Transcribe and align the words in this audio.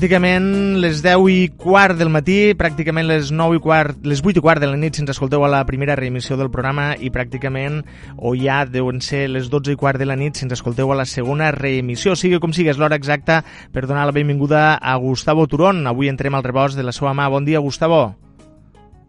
Pràcticament 0.00 0.78
les 0.80 1.02
10 1.04 1.26
i 1.28 1.40
quart 1.60 1.98
del 2.00 2.08
matí, 2.08 2.54
pràcticament 2.56 3.04
les 3.04 3.28
9 3.36 3.58
i 3.58 3.60
quart, 3.60 3.98
les 4.08 4.22
8 4.24 4.40
i 4.40 4.42
quart 4.46 4.62
de 4.64 4.70
la 4.70 4.78
nit 4.80 4.96
si 4.96 5.02
ens 5.02 5.12
escolteu 5.12 5.44
a 5.44 5.50
la 5.52 5.58
primera 5.68 5.92
reemissió 5.92 6.38
del 6.40 6.48
programa 6.48 6.94
i 6.96 7.10
pràcticament, 7.12 7.82
o 8.16 8.32
ja 8.32 8.62
deuen 8.64 9.02
ser 9.04 9.26
les 9.28 9.50
12 9.52 9.74
i 9.74 9.76
quart 9.76 10.00
de 10.00 10.06
la 10.08 10.16
nit 10.16 10.40
si 10.40 10.46
ens 10.46 10.56
escolteu 10.56 10.88
a 10.88 10.96
la 10.96 11.04
segona 11.04 11.50
reemissió. 11.52 12.16
Sigui 12.16 12.40
com 12.40 12.56
sigui, 12.56 12.70
és 12.72 12.80
l'hora 12.80 12.96
exacta 12.96 13.42
per 13.74 13.84
donar 13.84 14.06
la 14.08 14.16
benvinguda 14.16 14.62
a 14.80 14.96
Gustavo 15.04 15.44
Turón. 15.44 15.84
Avui 15.84 16.08
entrem 16.08 16.32
al 16.32 16.48
rebost 16.48 16.80
de 16.80 16.88
la 16.88 16.96
seva 16.96 17.12
mà. 17.12 17.28
Bon 17.28 17.44
dia, 17.44 17.60
Gustavo. 17.60 18.00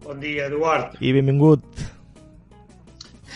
Bon 0.04 0.20
dia, 0.20 0.52
Eduard. 0.52 1.00
I 1.00 1.16
benvingut. 1.16 1.86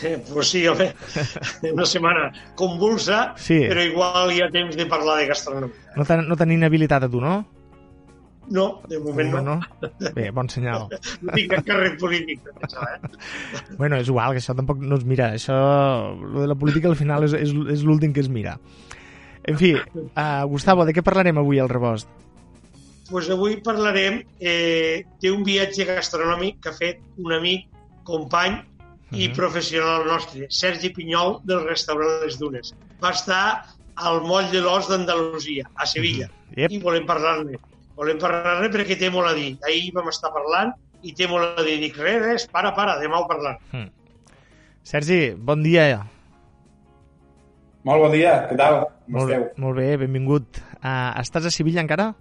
Eh, 0.03 0.23
pues 0.31 0.49
sí, 0.49 0.67
home, 0.67 0.93
una 1.73 1.85
setmana 1.85 2.31
convulsa, 2.55 3.33
Sí. 3.37 3.61
però 3.69 3.83
igual 3.85 4.33
hi 4.33 4.41
ha 4.41 4.49
temps 4.51 4.75
de 4.75 4.85
parlar 4.85 5.19
de 5.21 5.27
gastronomia. 5.27 5.93
No 5.95 6.05
t'han 6.05 6.27
no 6.27 6.53
inhabilitat 6.53 7.03
a 7.03 7.09
tu, 7.09 7.21
no? 7.21 7.45
No, 8.49 8.81
de 8.87 8.99
moment 8.99 9.31
no. 9.33 9.41
no. 9.41 9.89
Bé, 10.13 10.29
bon 10.31 10.49
senyal. 10.49 10.87
No 11.25 11.33
tinc 11.33 11.53
cap 11.55 11.65
càrrec 11.65 11.95
polític. 11.99 12.43
Eh? 12.45 13.13
Bueno, 13.79 13.97
és 13.97 14.09
igual, 14.11 14.35
que 14.35 14.43
això 14.43 14.55
tampoc 14.57 14.83
no 14.83 14.99
es 14.99 15.05
mira. 15.05 15.31
Això, 15.33 15.55
lo 16.21 16.43
de 16.43 16.49
la 16.51 16.59
política 16.59 16.91
al 16.91 16.99
final 16.99 17.25
és, 17.25 17.33
és, 17.33 17.55
és 17.73 17.87
l'últim 17.87 18.13
que 18.13 18.21
es 18.21 18.29
mira. 18.29 18.59
En 19.45 19.57
fi, 19.57 19.73
uh, 19.77 20.43
Gustavo, 20.49 20.85
de 20.85 20.93
què 20.93 21.03
parlarem 21.05 21.37
avui 21.37 21.59
al 21.61 21.69
rebost? 21.69 22.09
Pues 23.09 23.27
avui 23.29 23.59
parlarem 23.61 24.23
eh, 24.41 25.05
d'un 25.21 25.43
viatge 25.45 25.85
gastronòmic 25.85 26.63
que 26.63 26.71
ha 26.71 26.77
fet 26.77 27.03
un 27.21 27.35
amic, 27.35 27.67
company 28.05 28.57
i 29.11 29.27
Mhm. 29.27 29.35
professional 29.35 30.05
nostre, 30.07 30.47
Sergi 30.49 30.89
Pinyol, 30.89 31.39
del 31.43 31.63
restaurant 31.67 32.23
Les 32.23 32.37
Dunes. 32.39 32.73
Va 33.01 33.11
estar 33.11 33.65
al 33.95 34.21
moll 34.21 34.49
de 34.51 34.61
l'Os 34.61 34.87
d'Andalusia, 34.89 35.69
a 35.75 35.85
Sevilla. 35.85 36.29
Yep. 36.55 36.71
i 36.71 36.79
volem 36.79 37.05
parlar-ne. 37.05 37.57
Volem 37.95 38.17
parlar-ne 38.19 38.69
perquè 38.69 38.97
té 38.97 39.09
molt 39.09 39.27
a 39.27 39.33
dir. 39.33 39.57
Ahir 39.67 39.91
vam 39.93 40.07
estar 40.09 40.31
parlant 40.31 40.73
i 41.03 41.11
té 41.13 41.27
molt 41.27 41.59
a 41.59 41.63
dir. 41.63 41.79
Dic, 41.79 41.97
res, 41.97 42.21
res, 42.21 42.47
para, 42.47 42.73
para, 42.75 42.97
demà 42.99 43.19
ho 43.19 43.27
parlant. 43.27 43.57
Hmm. 43.71 43.89
Sergi, 44.83 45.33
bon 45.35 45.63
dia. 45.63 46.05
Molt 47.83 48.01
bon 48.01 48.11
dia, 48.11 48.47
què 48.49 48.55
tal? 48.57 48.79
Com 49.05 49.13
Molt, 49.19 49.29
esteu? 49.31 49.49
molt 49.57 49.77
bé, 49.77 49.97
benvingut. 49.97 50.57
Uh, 50.83 51.11
estàs 51.21 51.45
a 51.45 51.51
Sevilla 51.51 51.81
encara? 51.81 52.13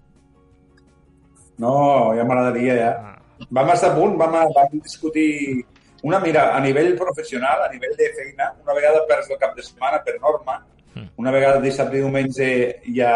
No, 1.59 2.13
ja 2.17 2.25
m'agradaria, 2.27 2.75
ja. 2.75 2.91
Ah. 2.99 3.47
Vam 3.51 3.71
estar 3.75 3.93
a 3.93 3.97
punt, 3.99 4.17
vam, 4.19 4.33
vam 4.55 4.75
discutir... 4.81 5.65
Una, 6.05 6.21
mira, 6.21 6.51
a 6.55 6.61
nivell 6.61 6.93
professional, 7.01 7.65
a 7.65 7.73
nivell 7.73 7.97
de 7.97 8.11
feina, 8.17 8.51
una 8.63 8.77
vegada 8.77 9.01
perds 9.09 9.31
el 9.33 9.39
cap 9.41 9.55
de 9.57 9.65
setmana 9.65 10.03
per 10.05 10.19
norma, 10.21 10.61
Mm. 10.95 11.09
una 11.19 11.31
vegada 11.35 11.59
dissabte 11.59 11.97
i 11.99 12.03
diumenge 12.05 12.49
ja, 12.95 13.13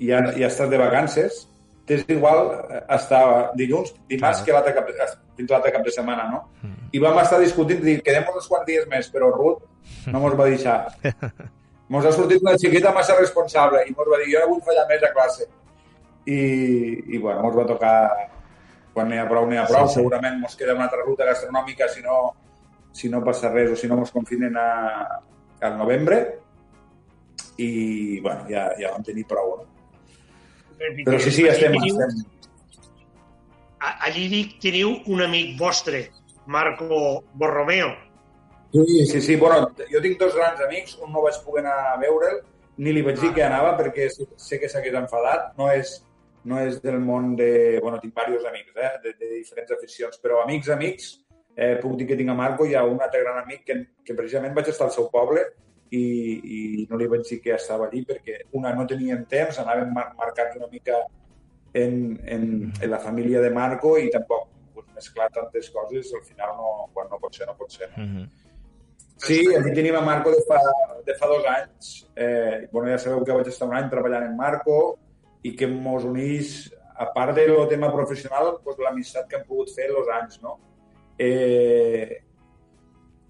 ja, 0.00 0.20
ja 0.32 0.46
estàs 0.48 0.70
de 0.70 0.78
vacances, 0.80 1.42
t'és 1.88 2.04
igual 2.08 2.46
eh, 2.70 2.80
estar 2.96 3.50
dilluns, 3.58 3.92
dimarts, 4.08 4.40
Clar. 4.40 4.46
que 4.46 4.56
l'altre 4.56 4.72
cap, 4.78 5.18
fins 5.36 5.52
l'altre 5.52 5.72
cap 5.74 5.84
de 5.84 5.92
setmana, 5.92 6.28
no? 6.32 6.40
Mm. 6.62 6.88
I 6.96 7.02
vam 7.04 7.20
estar 7.20 7.40
discutint, 7.42 7.82
dir, 7.84 7.98
quedem 8.06 8.24
uns 8.32 8.48
quants 8.48 8.66
dies 8.68 8.88
més, 8.88 9.10
però 9.12 9.30
Ruth 9.34 10.08
no 10.08 10.20
mos 10.24 10.36
va 10.38 10.48
deixar. 10.48 10.80
Mos 11.88 12.04
ha 12.04 12.10
sortit 12.12 12.42
una 12.44 12.52
xiquita 12.60 12.90
massa 12.92 13.14
responsable 13.16 13.80
i 13.88 13.94
mos 13.96 14.08
va 14.12 14.18
dir, 14.20 14.26
jo 14.34 14.40
no 14.42 14.48
vull 14.50 14.64
fallar 14.66 14.82
més 14.90 15.04
a 15.06 15.08
classe. 15.14 15.46
I, 16.28 16.40
i 17.14 17.20
bueno, 17.22 17.40
mos 17.46 17.54
va 17.56 17.64
tocar 17.64 17.94
quan 18.98 19.08
n'hi 19.12 19.18
ha 19.22 19.28
prou, 19.30 19.46
n'hi 19.46 19.56
ha 19.62 19.64
prou. 19.70 19.86
Sí, 19.86 19.94
sí. 19.94 20.00
Segurament 20.02 20.40
mos 20.42 20.56
queda 20.58 20.74
una 20.74 20.88
altra 20.90 21.04
ruta 21.06 21.24
gastronòmica 21.30 21.86
si 21.94 22.02
no, 22.02 22.18
si 22.92 23.08
no 23.12 23.22
passa 23.24 23.52
res 23.54 23.70
o 23.72 23.78
si 23.78 23.86
no 23.86 23.96
mos 24.02 24.10
confinen 24.10 24.56
a, 24.58 24.68
al 25.62 25.78
novembre. 25.78 26.18
I, 27.58 28.20
bueno, 28.22 28.44
ja, 28.50 28.68
ja 28.78 28.90
vam 28.94 29.02
tenir 29.06 29.24
prou. 29.30 29.56
No? 29.60 29.70
Però 30.78 31.18
sí, 31.18 31.30
sí, 31.34 31.42
Allí 31.42 31.54
estem, 31.56 31.72
teniu- 31.74 32.02
estem. 32.02 32.26
Allí 34.08 34.26
dic, 34.30 34.56
teniu 34.62 34.92
un 35.10 35.22
amic 35.22 35.56
vostre, 35.58 36.04
Marco 36.46 37.22
Borromeo. 37.34 37.90
Sí, 38.72 39.06
sí, 39.06 39.20
sí. 39.22 39.36
Bueno, 39.36 39.70
jo 39.90 40.00
tinc 40.04 40.18
dos 40.20 40.34
grans 40.36 40.60
amics, 40.66 40.96
un 41.02 41.12
no 41.14 41.22
vaig 41.24 41.38
poder 41.44 41.64
anar 41.64 41.94
a 41.94 41.96
veure'l, 42.02 42.40
ni 42.78 42.92
li 42.94 43.02
vaig 43.06 43.18
dir 43.22 43.30
que 43.34 43.42
anava 43.46 43.72
perquè 43.78 44.08
sé- 44.10 44.28
sé 44.36 44.58
que 44.60 44.68
s'hagués 44.70 44.94
enfadat. 44.98 45.52
No 45.58 45.70
és, 45.72 45.96
no 46.48 46.58
és 46.64 46.80
del 46.82 46.98
món 47.04 47.34
de... 47.36 47.78
Bueno, 47.82 48.00
tinc 48.02 48.14
diversos 48.16 48.48
amics, 48.50 48.74
eh, 48.76 48.92
de, 49.04 49.14
de 49.20 49.32
diferents 49.36 49.74
aficions, 49.76 50.20
però 50.22 50.42
amics, 50.42 50.70
amics, 50.74 51.08
eh, 51.54 51.76
puc 51.82 51.96
dir 51.98 52.06
que 52.08 52.16
tinc 52.18 52.30
a 52.32 52.36
Marco, 52.38 52.66
hi 52.66 52.76
ha 52.78 52.84
un 52.86 53.00
altre 53.02 53.22
gran 53.24 53.40
amic 53.42 53.64
que, 53.66 53.78
que 54.06 54.16
precisament 54.18 54.54
vaig 54.56 54.70
estar 54.72 54.86
al 54.86 54.94
seu 54.94 55.08
poble 55.12 55.44
i, 55.90 56.02
i 56.02 56.58
no 56.90 56.98
li 57.00 57.08
vaig 57.10 57.24
dir 57.28 57.40
que 57.44 57.54
estava 57.56 57.88
allí 57.88 58.04
perquè, 58.06 58.42
una, 58.58 58.74
no 58.76 58.86
teníem 58.88 59.24
temps, 59.30 59.58
anàvem 59.62 59.90
mar 59.94 60.10
marcats 60.18 60.58
una 60.60 60.68
mica 60.70 61.00
en, 61.72 62.18
en, 62.24 62.44
en 62.80 62.90
la 62.90 63.00
família 63.02 63.42
de 63.44 63.50
Marco 63.50 63.96
i 63.98 64.10
tampoc 64.12 64.46
pues, 64.74 64.86
mesclar 64.94 65.30
tantes 65.34 65.70
coses, 65.74 66.12
al 66.14 66.22
final 66.28 66.54
no, 66.60 66.74
quan 66.94 67.10
no 67.10 67.18
pot 67.22 67.34
ser, 67.34 67.48
no 67.50 67.56
pot 67.58 67.74
ser. 67.74 67.90
No? 67.96 68.04
Mm 68.04 68.14
-hmm. 68.14 68.46
Sí, 69.18 69.40
allí 69.50 69.74
tenim 69.74 69.96
a 69.96 70.00
Marco 70.00 70.30
de 70.30 70.42
fa, 70.46 70.58
de 71.04 71.14
fa 71.14 71.26
dos 71.26 71.44
anys. 71.44 72.08
Eh, 72.14 72.68
bueno, 72.70 72.88
ja 72.88 72.98
sabeu 72.98 73.24
que 73.24 73.32
vaig 73.32 73.48
estar 73.48 73.66
un 73.68 73.74
any 73.74 73.90
treballant 73.90 74.24
en 74.24 74.36
Marco 74.36 74.98
i 75.42 75.54
que 75.56 75.66
mos 75.66 76.04
unís, 76.04 76.72
a 76.98 77.12
part 77.14 77.34
del 77.36 77.68
tema 77.68 77.92
professional, 77.92 78.56
pues, 78.64 78.78
l'amistat 78.78 79.28
que 79.28 79.36
hem 79.38 79.44
pogut 79.46 79.70
fer 79.74 79.86
els 79.90 80.08
anys, 80.08 80.40
no? 80.42 80.58
Eh, 81.18 82.22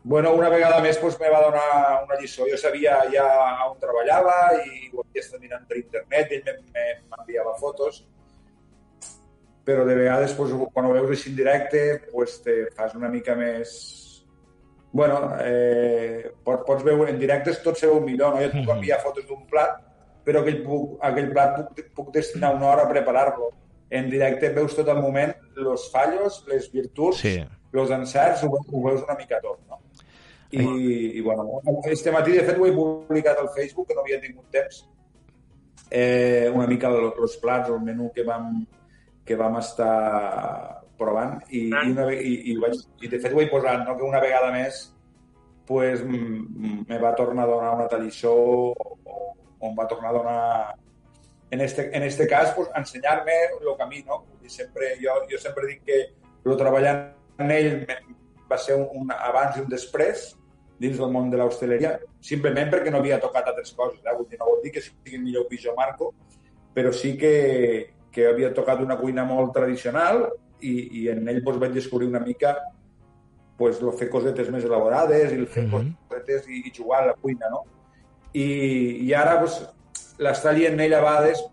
bueno, 0.04 0.32
una 0.34 0.48
vegada 0.48 0.80
més 0.80 0.96
pues, 0.98 1.18
me 1.20 1.28
va 1.28 1.42
donar 1.42 2.04
una 2.04 2.16
lliçó. 2.20 2.46
Jo 2.48 2.56
sabia 2.56 3.02
ja 3.12 3.26
on 3.68 3.78
treballava 3.80 4.54
i 4.64 4.88
ho 4.92 5.02
havia 5.04 5.20
estat 5.24 5.40
mirant 5.40 5.66
per 5.68 5.76
internet, 5.76 6.32
ell 6.32 6.44
me- 6.46 6.72
me- 6.72 7.02
m'enviava 7.10 7.54
fotos, 7.60 8.06
però 9.64 9.84
de 9.84 9.94
vegades, 9.94 10.32
pues, 10.32 10.52
quan 10.72 10.86
ho 10.86 10.92
veus 10.94 11.10
així 11.10 11.28
en 11.30 11.36
directe, 11.36 11.82
pues, 12.12 12.42
te 12.42 12.70
fas 12.76 12.94
una 12.94 13.08
mica 13.12 13.34
més... 13.36 13.74
Bueno, 14.90 15.34
eh, 15.44 16.30
pots, 16.42 16.62
pots 16.64 16.82
veure 16.82 17.10
en 17.12 17.18
directe 17.20 17.52
tot 17.62 17.76
se 17.76 17.86
veu 17.86 18.00
millor, 18.00 18.32
no? 18.32 18.40
Jo 18.40 18.46
et 18.46 18.52
puc 18.54 18.64
Mhm. 18.64 18.76
enviar 18.78 19.00
fotos 19.02 19.26
d'un 19.28 19.44
plat, 19.46 19.82
però 20.28 20.42
aquell, 20.44 20.60
puc, 20.60 20.98
aquell 21.08 21.30
plat 21.32 21.54
puc, 21.56 21.86
puc 21.96 22.12
destinar 22.12 22.52
una 22.56 22.68
hora 22.72 22.84
a 22.84 22.90
preparar-lo. 22.90 23.48
En 23.88 24.10
directe 24.12 24.50
veus 24.52 24.74
tot 24.76 24.90
el 24.92 25.00
moment, 25.00 25.32
els 25.56 25.86
fallos, 25.94 26.42
les 26.50 26.68
virtuts, 26.72 27.22
Sí. 27.24 27.38
els 27.72 27.92
encerts, 27.96 28.44
ho, 28.44 28.50
ho 28.52 28.82
veus 28.84 29.02
una 29.06 29.16
mica 29.16 29.40
tot, 29.40 29.62
no? 29.70 29.80
I, 30.50 30.64
i 31.18 31.20
bueno, 31.20 31.60
este 31.84 32.12
matí, 32.12 32.32
de 32.32 32.44
fet, 32.44 32.58
ho 32.58 32.66
he 32.66 32.74
publicat 32.76 33.40
al 33.40 33.48
Facebook, 33.56 33.88
que 33.88 33.96
no 33.96 34.04
havia 34.04 34.20
tingut 34.20 34.48
temps, 34.52 34.82
eh, 35.90 36.50
una 36.52 36.66
mica 36.66 36.92
els 36.92 37.36
plats, 37.40 37.72
el 37.72 37.80
menú 37.80 38.10
que 38.14 38.24
vam, 38.24 38.66
que 39.24 39.36
vam 39.36 39.56
estar 39.60 40.84
provant 40.98 41.38
i, 41.48 41.68
i, 41.68 41.90
una, 41.92 42.08
i, 42.12 42.34
i, 42.52 42.56
vaig, 42.58 42.80
i 43.04 43.08
de 43.08 43.20
fet 43.22 43.32
ho 43.32 43.40
he 43.40 43.48
posat, 43.48 43.84
no? 43.86 43.96
que 43.96 44.04
una 44.04 44.20
vegada 44.20 44.50
més 44.52 44.80
pues, 45.68 46.02
me 46.04 46.98
va 46.98 47.14
tornar 47.14 47.44
a 47.44 47.52
donar 47.52 47.74
una 47.76 47.88
tallissó 47.92 48.32
o, 48.34 48.96
o 49.04 49.18
em 49.60 49.74
va 49.76 49.88
tornar 49.88 50.10
a 50.10 50.12
donar 50.12 50.74
en 51.50 51.60
este, 51.60 51.90
en 51.96 52.02
este 52.02 52.26
cas 52.28 52.52
pues, 52.54 52.68
ensenyar-me 52.76 53.32
el 53.60 53.76
camí 53.78 54.02
no? 54.02 54.24
Dir, 54.40 54.50
sempre, 54.50 54.94
jo, 55.02 55.14
jo 55.30 55.38
sempre 55.38 55.66
dic 55.66 55.82
que 55.84 56.00
el 56.44 56.56
treballar 56.56 56.94
en 57.38 57.50
ell 57.50 57.86
va 58.50 58.58
ser 58.58 58.76
un, 58.76 58.88
un 58.94 59.12
abans 59.12 59.56
i 59.56 59.60
un 59.64 59.68
després 59.68 60.34
dins 60.78 60.96
del 60.96 61.10
món 61.10 61.30
de 61.30 61.38
l'hostaleria, 61.40 61.96
simplement 62.22 62.70
perquè 62.70 62.90
no 62.94 63.00
havia 63.02 63.18
tocat 63.18 63.48
altres 63.50 63.72
coses. 63.74 63.98
Eh? 64.04 64.14
Vull 64.14 64.28
dir, 64.30 64.38
no 64.38 64.46
vol 64.46 64.60
dir 64.62 64.70
que 64.76 64.80
sigui 64.80 65.18
millor 65.18 65.48
jo 65.50 65.74
Marco, 65.76 66.12
però 66.74 66.92
sí 66.94 67.16
que, 67.18 67.94
que 68.12 68.28
havia 68.28 68.52
tocat 68.54 68.80
una 68.80 68.96
cuina 68.96 69.24
molt 69.24 69.52
tradicional 69.52 70.28
i, 70.60 71.02
i 71.02 71.08
en 71.10 71.26
ell 71.28 71.42
doncs, 71.42 71.58
vaig 71.58 71.74
descobrir 71.74 72.08
una 72.08 72.20
mica 72.20 72.56
pues, 73.58 73.82
el 73.82 73.90
fer 73.98 74.08
cosetes 74.08 74.50
més 74.54 74.64
elaborades 74.64 75.32
i 75.32 75.34
el 75.34 75.48
fer 75.50 75.66
Mhm. 75.66 75.96
cosetes 76.08 76.46
i, 76.48 76.62
i 76.68 76.72
jugar 76.76 77.02
a 77.02 77.06
la 77.06 77.14
cuina, 77.14 77.50
no? 77.50 77.64
I, 78.32 78.48
i 79.06 79.14
ara 79.16 79.38
pues, 79.40 79.60
l'estar 80.18 80.52
allí 80.52 80.66
en 80.68 80.80
ell 80.80 80.94
a 80.94 81.00
vegades 81.04 81.44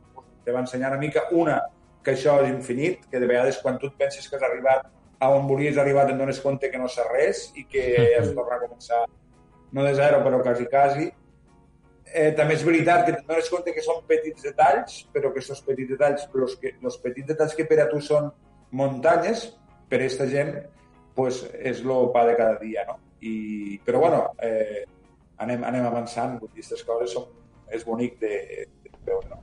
te 0.46 0.54
va 0.54 0.62
ensenyar 0.62 0.92
una 0.94 1.02
mica, 1.02 1.26
una, 1.32 1.60
que 2.06 2.14
això 2.14 2.38
és 2.44 2.52
infinit, 2.52 3.06
que 3.10 3.20
de 3.20 3.30
vegades 3.30 3.60
quan 3.64 3.80
tu 3.82 3.90
et 3.90 3.98
penses 3.98 4.28
que 4.30 4.38
has 4.38 4.46
arribat 4.46 4.86
a 5.20 5.30
on 5.34 5.48
volies 5.48 5.78
arribar 5.82 6.06
te'n 6.08 6.20
dones 6.20 6.42
compte 6.44 6.70
que 6.72 6.82
no 6.82 6.90
saps 6.92 7.14
res 7.14 7.44
i 7.58 7.66
que 7.70 7.86
has 8.20 8.30
de 8.30 8.36
tornar 8.38 8.60
a 8.60 8.66
començar 8.68 9.06
no 9.76 9.84
de 9.84 9.94
zero, 9.98 10.22
però 10.24 10.42
quasi, 10.44 10.68
quasi. 10.72 11.10
Eh, 12.16 12.32
també 12.38 12.56
és 12.56 12.64
veritat 12.64 13.04
que 13.04 13.16
te'n 13.16 13.26
dones 13.28 13.50
compte 13.52 13.74
que 13.76 13.84
són 13.84 14.04
petits 14.08 14.46
detalls, 14.46 15.02
però 15.12 15.34
que 15.34 15.42
aquests 15.42 15.66
petits 15.66 15.96
detalls, 15.96 16.28
els, 16.32 16.58
que, 16.62 16.76
els 16.80 17.00
petits 17.04 17.34
detalls 17.34 17.56
que 17.58 17.66
per 17.68 17.82
a 17.84 17.90
tu 17.92 18.00
són 18.00 18.30
muntanyes, 18.72 19.50
per 19.90 20.00
a 20.00 20.06
aquesta 20.06 20.30
gent 20.32 20.54
pues, 21.16 21.42
és 21.60 21.82
el 21.84 22.10
pa 22.14 22.24
de 22.30 22.38
cada 22.38 22.60
dia, 22.62 22.86
no? 22.88 23.00
I, 23.26 23.80
però, 23.84 24.04
bueno, 24.04 24.22
eh, 24.44 24.86
anem, 25.44 25.64
anem 25.68 25.88
avançant, 25.88 26.38
vull 26.40 26.52
dir, 26.52 26.64
aquestes 26.64 26.86
coses 26.88 27.16
són, 27.16 27.28
és 27.74 27.86
bonic 27.88 28.20
de, 28.22 28.34
de 28.86 28.94
veure, 29.08 29.30
no? 29.34 29.42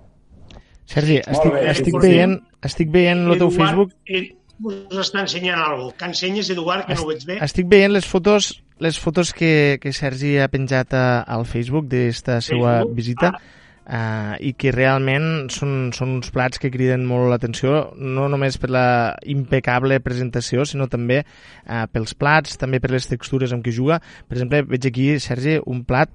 Sergi, 0.93 1.21
Molt 1.23 1.33
estic, 1.37 1.53
bé. 1.55 1.65
estic, 1.71 1.99
veient, 2.03 2.39
estic 2.69 2.93
veient 2.93 3.27
el 3.27 3.39
teu 3.39 3.49
Eduard, 3.49 3.59
Facebook 3.61 3.95
eh, 4.07 4.25
us 4.63 4.99
està 5.07 5.23
ensenyant 5.23 5.59
alguna 5.59 5.89
cosa. 5.89 5.97
Que 6.01 6.11
ensenyes, 6.11 6.51
Eduard, 6.53 6.87
que 6.87 6.99
no 6.99 7.07
ho 7.07 7.09
veig 7.09 7.25
bé. 7.29 7.39
Estic 7.45 7.71
veient 7.71 7.95
les 7.95 8.07
fotos 8.09 8.53
les 8.83 8.99
fotos 8.99 9.33
que, 9.33 9.79
que 9.81 9.93
Sergi 9.95 10.37
ha 10.43 10.49
penjat 10.51 10.95
a, 10.99 11.23
al 11.23 11.47
Facebook 11.47 11.87
d'esta 11.91 12.41
seva 12.43 12.81
visita. 12.91 13.31
Ah. 13.31 13.61
Uh, 13.93 14.35
i 14.41 14.53
que 14.59 14.73
realment 14.75 15.51
són, 15.53 15.93
són 15.97 16.17
uns 16.17 16.33
plats 16.35 16.61
que 16.63 16.71
criden 16.73 17.05
molt 17.09 17.29
l'atenció, 17.33 17.93
no 17.97 18.29
només 18.33 18.59
per 18.63 18.73
la 18.73 18.87
impecable 19.29 20.01
presentació, 20.05 20.67
sinó 20.69 20.89
també 20.93 21.23
uh, 21.23 21.85
pels 21.93 22.17
plats, 22.19 22.59
també 22.61 22.81
per 22.83 22.93
les 22.95 23.09
textures 23.11 23.53
amb 23.53 23.65
què 23.67 23.75
juga. 23.75 24.01
Per 24.29 24.39
exemple, 24.39 24.65
veig 24.73 24.89
aquí, 24.89 25.09
Sergi, 25.23 25.59
un 25.67 25.85
plat, 25.89 26.13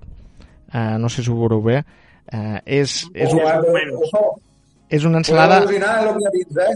uh, 0.74 0.98
no 1.02 1.12
sé 1.14 1.24
si 1.24 1.34
ho 1.34 1.40
veureu 1.40 1.64
bé, 1.66 1.82
uh, 1.84 2.60
és, 2.66 3.00
és, 3.14 3.34
un, 3.34 3.44
és 4.90 5.08
una 5.08 5.22
ensalada... 5.24 5.62
Podeu 5.62 5.78
al·lucinar 5.78 5.98
el 6.04 6.16
que 6.24 6.38
dit, 6.40 6.64
eh? 6.66 6.76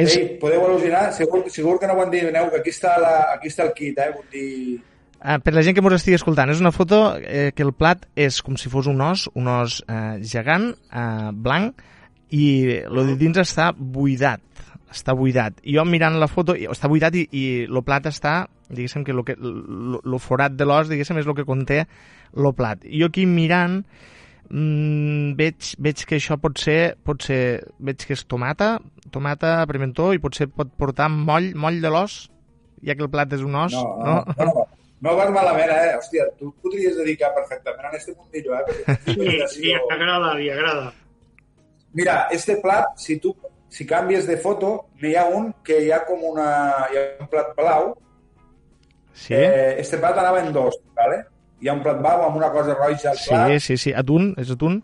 És... 0.00 0.14
Ei, 0.14 0.28
podeu 0.40 0.62
al·lucinar, 0.68 1.08
segur, 1.16 1.42
segur 1.52 1.74
que 1.80 1.88
no 1.90 1.98
ho 1.98 2.04
endivineu, 2.06 2.46
que 2.52 2.62
aquí 2.62 2.72
està, 2.72 2.94
la, 3.02 3.16
aquí 3.34 3.50
està 3.50 3.66
el 3.66 3.74
kit, 3.76 3.98
eh? 3.98 4.12
Vull 4.14 4.30
dir 4.32 4.78
Uh, 5.20 5.36
per 5.44 5.52
la 5.52 5.60
gent 5.60 5.76
que 5.76 5.82
ens 5.84 5.98
estigui 5.98 6.16
escoltant, 6.16 6.48
és 6.48 6.60
una 6.62 6.72
foto 6.72 6.98
eh, 7.20 7.50
que 7.52 7.64
el 7.66 7.74
plat 7.76 8.06
és 8.16 8.38
com 8.40 8.56
si 8.56 8.70
fos 8.72 8.86
un 8.88 9.02
os, 9.04 9.26
un 9.36 9.50
os 9.52 9.82
eh, 9.84 10.16
gegant, 10.24 10.70
eh, 10.96 11.32
blanc, 11.36 11.82
i 12.32 12.44
el 12.86 13.00
de 13.10 13.16
dins 13.20 13.40
està 13.42 13.66
buidat, 13.76 14.40
està 14.88 15.12
buidat. 15.18 15.58
I 15.68 15.76
jo 15.76 15.84
mirant 15.84 16.16
la 16.22 16.30
foto, 16.30 16.54
està 16.56 16.88
buidat 16.88 17.18
i, 17.20 17.26
i 17.36 17.44
el 17.66 17.82
plat 17.84 18.08
està, 18.08 18.46
diguéssim 18.70 19.04
que 19.04 19.12
el 19.12 20.16
forat 20.24 20.56
de 20.56 20.64
l'os, 20.64 20.88
diguéssim, 20.88 21.20
és 21.20 21.28
el 21.28 21.36
que 21.36 21.44
conté 21.44 21.82
el 21.84 22.50
plat. 22.56 22.88
I 22.88 23.02
jo 23.02 23.10
aquí 23.12 23.28
mirant, 23.28 23.82
mmm, 24.48 25.36
veig, 25.36 25.74
veig 25.84 26.04
que 26.06 26.16
això 26.16 26.40
pot 26.40 26.64
ser, 26.64 26.96
pot 27.04 27.28
ser, 27.28 27.42
veig 27.76 28.08
que 28.08 28.16
és 28.16 28.24
tomata, 28.24 28.78
tomata, 29.12 29.58
pimentó, 29.68 30.14
i 30.14 30.22
potser 30.22 30.48
pot 30.48 30.72
portar 30.80 31.12
moll, 31.12 31.52
moll 31.58 31.80
de 31.84 31.92
l'os, 31.92 32.22
ja 32.80 32.96
que 32.96 33.04
el 33.04 33.12
plat 33.12 33.36
és 33.36 33.44
un 33.44 33.58
os, 33.66 33.76
no? 33.76 34.20
No, 34.24 34.36
no, 34.38 34.52
no. 34.54 34.69
No 35.00 35.14
vas 35.16 35.30
malament, 35.32 35.70
eh? 35.72 35.94
Hòstia, 35.96 36.26
tu 36.36 36.50
podries 36.60 36.96
dedicar 36.98 37.30
perfectament 37.36 37.88
a 37.88 37.96
este 37.96 38.12
mundillo, 38.12 38.58
eh? 38.58 38.64
Perquè 39.06 39.46
sí, 39.48 39.62
sí, 39.62 39.76
agrada, 39.92 40.34
li 40.36 40.50
agrada. 40.52 40.90
Mira, 41.96 42.26
este 42.36 42.58
plat, 42.60 42.92
si 43.00 43.16
tu 43.18 43.32
si 43.70 43.86
canvies 43.86 44.26
de 44.26 44.36
foto, 44.36 44.90
n'hi 45.00 45.14
ha 45.14 45.24
un 45.30 45.52
que 45.64 45.78
hi 45.86 45.90
ha 45.94 46.02
com 46.04 46.22
una... 46.32 46.50
Hi 46.90 46.98
ha 46.98 47.04
un 47.22 47.28
plat 47.30 47.52
blau. 47.56 47.92
Sí. 49.14 49.34
Eh, 49.38 49.76
este 49.78 50.00
plat 50.02 50.18
anava 50.18 50.42
en 50.42 50.52
dos, 50.52 50.76
¿vale? 50.98 51.22
Hi 51.62 51.70
ha 51.70 51.76
un 51.78 51.82
plat 51.84 52.00
blau 52.02 52.26
amb 52.26 52.36
una 52.40 52.50
cosa 52.50 52.74
roja 52.74 53.12
al 53.14 53.20
plat. 53.22 53.54
Sí, 53.54 53.60
sí, 53.68 53.76
sí. 53.84 53.94
Atún? 53.94 54.32
És 54.42 54.50
atún? 54.50 54.80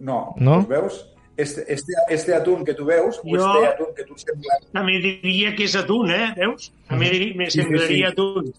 No. 0.00 0.20
No? 0.40 0.62
veus? 0.66 1.02
Este, 1.40 1.64
este, 1.72 1.92
este 2.08 2.34
atún 2.34 2.64
que 2.64 2.74
tu 2.74 2.84
veus, 2.84 3.20
jo, 3.22 3.30
o 3.30 3.36
este 3.36 3.66
atún 3.66 3.94
que 3.96 4.04
tu 4.04 4.16
sembla... 4.20 4.58
També 4.76 4.98
diria 5.02 5.54
que 5.56 5.66
és 5.68 5.76
atún, 5.78 6.12
eh? 6.14 6.32
Veus? 6.36 6.70
També 6.90 7.10
diria, 7.12 7.36
me 7.38 7.48
semblaria 7.50 7.86
sí, 7.88 8.00
sí. 8.00 8.04
atún. 8.08 8.50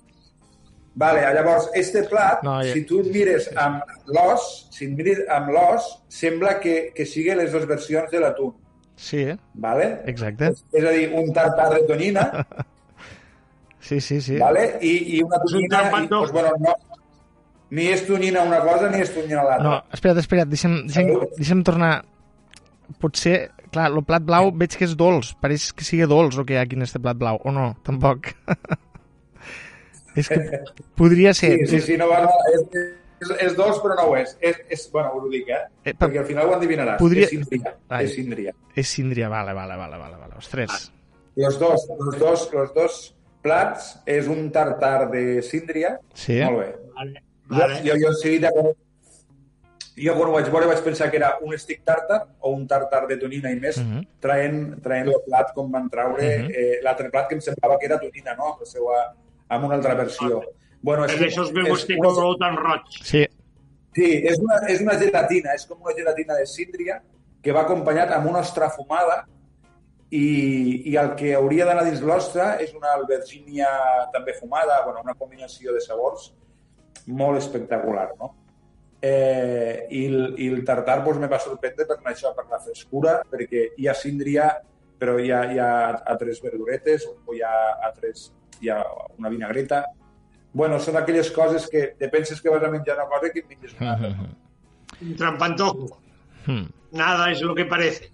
Vale, 1.01 1.21
llavors, 1.33 1.69
este 1.79 2.03
plat, 2.03 2.41
no, 2.43 2.57
ja... 2.59 2.73
si 2.73 2.83
tu 2.87 2.99
et 2.99 3.11
mires 3.13 3.47
amb 3.55 3.85
l'os, 4.11 4.47
si 4.75 4.89
et 4.89 4.97
mires 4.97 5.21
amb 5.31 5.53
l'os, 5.55 5.87
sembla 6.11 6.57
que, 6.63 6.75
que 6.95 7.07
sigui 7.07 7.37
les 7.39 7.53
dues 7.53 7.67
versions 7.69 8.11
de 8.11 8.19
l'atún. 8.23 8.51
Sí, 8.99 9.23
eh? 9.31 9.37
Vale? 9.53 9.87
Exacte. 10.11 10.51
És, 10.51 10.65
és 10.75 10.85
a 10.85 10.93
dir, 10.97 11.07
un 11.17 11.31
tartar 11.33 11.69
de 11.73 11.85
tonyina. 11.87 12.27
sí, 13.87 14.01
sí, 14.03 14.19
sí. 14.21 14.37
Vale? 14.41 14.67
I, 14.83 14.95
i 15.15 15.23
una 15.23 15.39
tonyina... 15.45 15.85
I, 16.01 16.09
doncs, 16.11 16.35
bueno, 16.35 16.51
no, 16.59 16.75
ni 17.71 17.87
és 17.87 18.03
tonyina 18.05 18.43
una 18.43 18.59
cosa 18.65 18.91
ni 18.91 18.99
és 19.01 19.13
tonyina 19.15 19.45
l'altra. 19.47 19.63
No, 19.63 19.77
espera't, 19.95 20.19
espera't, 20.19 20.51
deixa'm, 20.51 20.81
deixa'm, 20.89 21.11
deixa'm 21.39 21.63
tornar 21.67 21.93
potser, 22.99 23.51
clar, 23.71 23.89
el 23.91 24.03
plat 24.07 24.23
blau 24.27 24.51
veig 24.57 24.75
que 24.77 24.87
és 24.87 24.95
dolç, 24.99 25.33
pareix 25.41 25.69
que 25.75 25.87
sigui 25.87 26.07
dolç 26.09 26.39
el 26.39 26.47
que 26.47 26.55
hi 26.55 26.61
ha 26.61 26.65
aquí 26.67 26.79
en 26.79 26.87
este 26.87 27.01
plat 27.01 27.19
blau, 27.19 27.39
o 27.43 27.53
no, 27.55 27.71
tampoc. 27.87 28.33
és 30.19 30.27
que 30.27 30.41
podria 30.99 31.33
ser. 31.37 31.53
Sí, 31.61 31.77
sí, 31.77 31.81
sí 31.91 31.97
no, 31.99 32.09
no, 32.11 32.33
és, 32.51 32.65
és, 33.21 33.31
és 33.47 33.55
dolç 33.57 33.79
però 33.83 33.97
no 33.99 34.09
ho 34.09 34.17
és. 34.19 34.35
és, 34.41 34.59
és 34.75 34.87
bueno, 34.93 35.13
ho 35.15 35.31
dic, 35.31 35.49
eh? 35.49 35.63
eh 35.85 35.95
Perquè 35.97 36.21
al 36.23 36.27
final 36.29 36.49
ho 36.49 36.57
endivinaràs. 36.57 36.99
Podria... 37.01 37.27
És 37.27 37.35
síndria. 37.35 37.75
Ai, 37.87 38.03
és 38.05 38.15
síndria. 38.17 38.55
És 38.75 38.91
síndria, 38.97 39.31
vale, 39.31 39.55
vale, 39.57 39.79
vale, 39.79 39.97
vale, 40.01 40.19
vale. 40.19 40.37
Ostres. 40.41 40.71
Ah. 40.75 41.17
Los 41.35 41.59
dos, 41.59 41.87
los 41.97 42.19
dos, 42.19 42.49
los 42.53 42.73
dos 42.75 43.01
plats 43.41 43.93
és 44.05 44.27
un 44.29 44.49
tartar 44.51 45.09
de 45.11 45.41
síndria. 45.45 45.95
Sí. 46.13 46.41
Molt 46.43 46.59
bé. 46.59 46.71
Vale. 46.97 47.23
Vale. 47.51 47.79
Jo, 47.83 47.95
jo, 47.95 47.99
jo 48.05 48.13
sí, 48.19 48.37
jo 49.97 50.13
quan 50.15 50.29
ho 50.29 50.35
vaig 50.37 50.47
veure 50.51 50.69
vaig 50.69 50.83
pensar 50.83 51.09
que 51.11 51.17
era 51.17 51.33
un 51.41 51.57
stick 51.59 51.83
tartar 51.83 52.21
o 52.39 52.53
un 52.55 52.67
tartar 52.67 53.07
de 53.07 53.17
tonina 53.17 53.51
i 53.51 53.59
més, 53.59 53.77
uh 53.77 53.83
mhm. 53.83 53.97
-huh. 53.99 54.07
traient, 54.19 54.81
traient 54.83 55.07
el 55.07 55.21
plat 55.25 55.53
com 55.53 55.71
van 55.71 55.89
traure 55.89 56.23
uh 56.23 56.41
mhm. 56.41 56.47
-huh. 56.47 56.55
eh, 56.55 56.79
l'altre 56.81 57.09
plat 57.09 57.27
que 57.27 57.35
em 57.35 57.41
semblava 57.41 57.77
que 57.77 57.85
era 57.85 57.99
tonina, 57.99 58.35
no? 58.35 58.57
La 58.59 58.65
seva, 58.65 59.15
amb 59.49 59.65
una 59.65 59.75
altra 59.75 59.95
versió. 59.95 60.37
Okay. 60.37 60.53
Bueno, 60.81 61.05
és, 61.05 61.19
això 61.19 61.43
es 61.43 61.51
veu 61.53 61.73
este 61.75 61.97
color 61.97 62.37
tan 62.39 62.55
roig. 62.57 62.81
Sí. 63.03 63.27
Sí, 63.93 64.09
és 64.23 64.39
una, 64.39 64.55
és 64.69 64.79
una 64.81 64.97
gelatina, 64.97 65.53
és 65.53 65.65
com 65.67 65.81
una 65.81 65.93
gelatina 65.93 66.35
de 66.35 66.45
síndria 66.45 67.01
que 67.43 67.51
va 67.51 67.61
acompanyat 67.61 68.11
amb 68.11 68.29
una 68.29 68.39
ostra 68.39 68.69
fumada 68.69 69.25
i, 70.09 70.89
i 70.91 70.95
el 70.95 71.13
que 71.19 71.33
hauria 71.35 71.65
d'anar 71.65 71.83
dins 71.83 72.01
l'ostra 72.01 72.55
és 72.63 72.73
una 72.73 72.93
albergínia 72.93 73.67
també 74.13 74.33
fumada, 74.39 74.81
bueno, 74.85 75.01
una 75.03 75.15
combinació 75.15 75.73
de 75.73 75.81
sabors 75.81 76.33
molt 77.07 77.37
espectacular, 77.37 78.11
no? 78.19 78.33
Eh, 79.01 79.87
i, 79.89 80.05
el, 80.05 80.35
I 80.37 80.51
el 80.53 80.59
tartar 80.65 80.99
doncs, 81.01 81.17
me 81.23 81.29
va 81.29 81.39
sorprendre 81.41 81.87
per 81.89 81.97
això, 82.11 82.35
per 82.37 82.45
la 82.51 82.59
frescura, 82.61 83.15
perquè 83.29 83.71
hi 83.81 83.87
ha 83.89 83.95
síndria, 83.97 84.51
però 85.01 85.17
hi 85.17 85.31
ha, 85.33 85.41
hi 85.49 85.57
ha 85.57 85.71
altres 86.13 86.41
verduretes, 86.43 87.07
o 87.25 87.33
hi 87.33 87.41
ha, 87.41 87.55
altres, 87.87 88.29
hi 88.61 88.69
ha 88.69 88.77
una 89.17 89.31
vinagreta. 89.33 89.83
Bueno, 90.53 90.77
són 90.83 90.99
aquelles 90.99 91.31
coses 91.33 91.65
que 91.71 91.87
te 91.97 92.11
penses 92.13 92.41
que 92.43 92.53
vas 92.53 92.63
a 92.63 92.69
menjar 92.69 92.99
una 92.99 93.07
cosa 93.09 93.31
i 93.31 93.33
que 93.33 93.41
et 93.45 93.49
menges 93.49 93.75
una 93.79 93.95
altra. 93.95 94.13
Un 95.01 95.15
trampantojo. 95.17 95.87
Hmm. 96.45 96.67
Nada 96.91 97.31
es 97.31 97.41
lo 97.41 97.55
que 97.55 97.65
parece. 97.65 98.11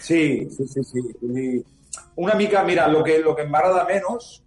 Sí, 0.00 0.48
sí, 0.50 0.66
sí. 0.66 0.82
sí. 0.82 1.64
Una 2.16 2.34
mica, 2.34 2.64
mira, 2.64 2.88
lo 2.88 3.04
que, 3.04 3.18
lo 3.18 3.34
que 3.36 3.42
em 3.42 3.52
va 3.52 3.60
agradar 3.60 3.84
menys 3.86 4.43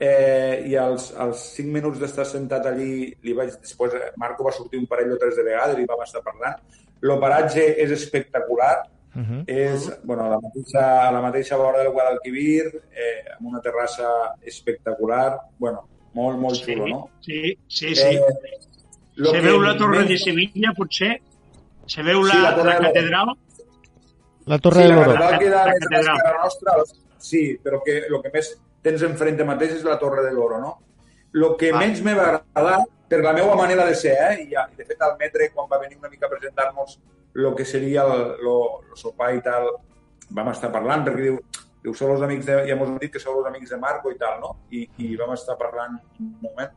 eh, 0.00 0.62
i 0.66 0.76
als, 0.80 1.10
als 1.20 1.42
5 1.58 1.68
minuts 1.74 2.00
d'estar 2.00 2.24
sentat 2.24 2.64
allí, 2.70 3.10
li 3.22 3.34
vaig, 3.36 3.52
després 3.60 3.94
eh, 3.98 4.06
Marco 4.20 4.46
va 4.46 4.54
sortir 4.56 4.80
un 4.80 4.88
parell 4.88 5.12
o 5.12 5.18
tres 5.20 5.36
de 5.36 5.44
vegades 5.44 5.78
i 5.78 5.88
vam 5.90 6.00
estar 6.06 6.22
parlant. 6.24 6.56
L'operatge 7.04 7.66
és 7.84 7.92
espectacular, 7.92 8.74
uh 9.14 9.20
-huh. 9.20 9.42
és 9.46 9.90
bueno, 10.02 10.24
a, 10.24 10.30
la 10.30 10.40
mateixa, 10.40 10.84
a 11.08 11.10
la 11.12 11.20
mateixa 11.20 11.56
vora 11.56 11.82
del 11.82 11.92
Guadalquivir, 11.92 12.64
eh, 12.92 13.36
amb 13.36 13.48
una 13.52 13.60
terrassa 13.60 14.36
espectacular, 14.40 15.38
bueno, 15.58 15.86
molt, 16.14 16.38
molt 16.38 16.56
sí, 16.56 16.72
xulo, 16.72 16.86
no? 16.88 17.10
Sí, 17.20 17.58
sí, 17.68 17.94
sí. 17.94 18.16
Eh, 18.16 18.58
Se 19.16 19.32
que 19.32 19.40
veu 19.40 19.60
la 19.60 19.76
Torre 19.76 20.04
de 20.04 20.16
Sevilla, 20.16 20.72
potser? 20.76 21.20
Se 21.86 22.02
veu 22.02 22.22
la, 22.22 22.32
sí, 22.32 22.40
la, 22.40 22.64
la 22.64 22.78
catedral? 22.78 23.28
La 24.46 24.58
Torre 24.58 24.82
sí, 24.82 24.88
de 24.88 24.94
l'Oro. 24.94 25.12
La 25.12 25.20
catedral 25.20 25.38
queda 25.38 25.64
la 25.66 25.74
més 25.74 26.08
a 26.08 26.32
la 26.32 26.42
nostra, 26.42 26.72
sí, 27.18 27.58
però 27.62 27.82
que 27.84 27.98
el 28.08 28.22
que 28.22 28.30
més 28.32 28.58
tens 28.84 29.04
enfrente 29.06 29.46
mateix 29.46 29.76
és 29.78 29.84
la 29.86 29.98
Torre 30.00 30.24
de 30.26 30.32
l'Oro, 30.34 30.60
no? 30.60 30.72
El 31.34 31.54
que 31.58 31.70
ah. 31.70 31.78
menys 31.78 32.02
me 32.02 32.14
va 32.16 32.28
agradar, 32.32 32.80
per 33.10 33.20
la 33.24 33.32
meva 33.34 33.56
manera 33.58 33.84
de 33.86 33.94
ser, 33.98 34.16
eh? 34.28 34.44
I, 34.46 34.54
de 34.76 34.86
fet 34.86 35.00
al 35.02 35.16
metre, 35.18 35.50
quan 35.54 35.68
va 35.70 35.80
venir 35.82 35.98
una 35.98 36.10
mica 36.10 36.28
a 36.28 36.30
presentar-nos 36.30 36.98
el 37.34 37.54
que 37.54 37.64
seria 37.64 38.04
el, 38.06 38.22
el, 38.38 38.60
el 38.90 38.96
sopar 38.98 39.32
i 39.34 39.42
tal, 39.42 39.68
vam 40.30 40.50
estar 40.52 40.70
parlant, 40.74 41.02
perquè 41.06 41.26
diu, 41.26 41.38
diu, 41.82 41.94
sou 41.98 42.14
els 42.14 42.22
amics 42.26 42.46
de, 42.46 42.58
ja 42.68 42.76
m'ho 42.78 42.92
dit 42.98 43.12
que 43.12 43.22
sou 43.22 43.38
els 43.40 43.48
amics 43.50 43.74
de 43.74 43.78
Marco 43.82 44.12
i 44.14 44.18
tal, 44.18 44.38
no? 44.42 44.52
I, 44.70 44.84
i 45.02 45.12
vam 45.18 45.34
estar 45.34 45.58
parlant 45.58 45.98
un 46.20 46.32
moment. 46.42 46.74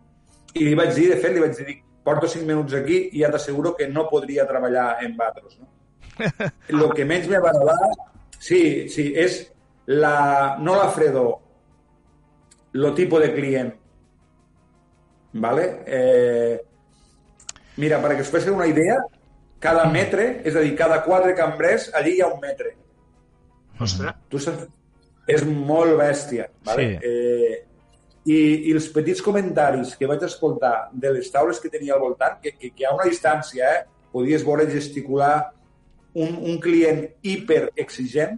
I 0.53 0.67
li 0.67 0.75
vaig 0.77 0.93
dir, 0.97 1.09
de 1.13 1.19
fet, 1.21 1.33
li 1.33 1.43
vaig 1.43 1.57
dir, 1.57 1.77
porto 2.03 2.27
cinc 2.29 2.45
minuts 2.49 2.75
aquí 2.77 2.99
i 3.13 3.23
ja 3.23 3.31
t'asseguro 3.33 3.73
que 3.77 3.87
no 3.89 4.07
podria 4.09 4.47
treballar 4.49 5.03
en 5.05 5.15
Batros, 5.17 5.57
no? 5.61 5.69
El 6.69 6.83
que 6.93 7.05
menys 7.09 7.29
me 7.29 7.39
va 7.41 7.53
agradar, 7.53 7.93
sí, 8.37 8.89
sí, 8.89 9.11
és 9.17 9.39
la, 9.85 10.57
no 10.61 10.75
la 10.77 10.89
fredor, 10.93 11.37
lo 12.73 12.93
tipo 12.93 13.19
de 13.19 13.33
client. 13.33 13.73
¿Vale? 15.33 15.65
Eh, 15.87 16.61
mira, 17.81 17.97
perquè 18.03 18.21
us 18.21 18.29
fes 18.29 18.45
una 18.51 18.67
idea, 18.69 18.99
cada 19.63 19.87
metre, 19.89 20.41
és 20.45 20.55
a 20.55 20.61
dir, 20.61 20.75
cada 20.77 21.01
quatre 21.05 21.33
cambrers, 21.37 21.89
allí 21.97 22.17
hi 22.17 22.21
ha 22.21 22.29
un 22.29 22.41
metre. 22.41 22.75
Ostres. 23.81 24.19
Tu 24.29 24.41
saps? 24.41 24.67
És 25.29 25.45
molt 25.47 25.95
bèstia. 25.97 26.49
Vale? 26.67 26.85
Sí. 26.85 27.09
Eh, 27.09 27.61
i, 28.23 28.37
I 28.69 28.75
els 28.75 28.87
petits 28.93 29.21
comentaris 29.23 29.97
que 29.99 30.07
vaig 30.07 30.21
escoltar 30.23 30.89
de 30.93 31.11
les 31.17 31.31
taules 31.31 31.59
que 31.59 31.71
tenia 31.71 31.95
al 31.95 32.03
voltant, 32.03 32.37
que, 32.43 32.53
que, 32.59 32.71
que 32.75 32.85
a 32.87 32.93
una 32.95 33.07
distància 33.09 33.71
eh, 33.71 33.81
podies 34.13 34.45
veure 34.45 34.69
gesticular 34.69 35.35
un, 36.13 36.37
un 36.37 36.59
client 36.61 37.01
hiperexigent, 37.25 38.37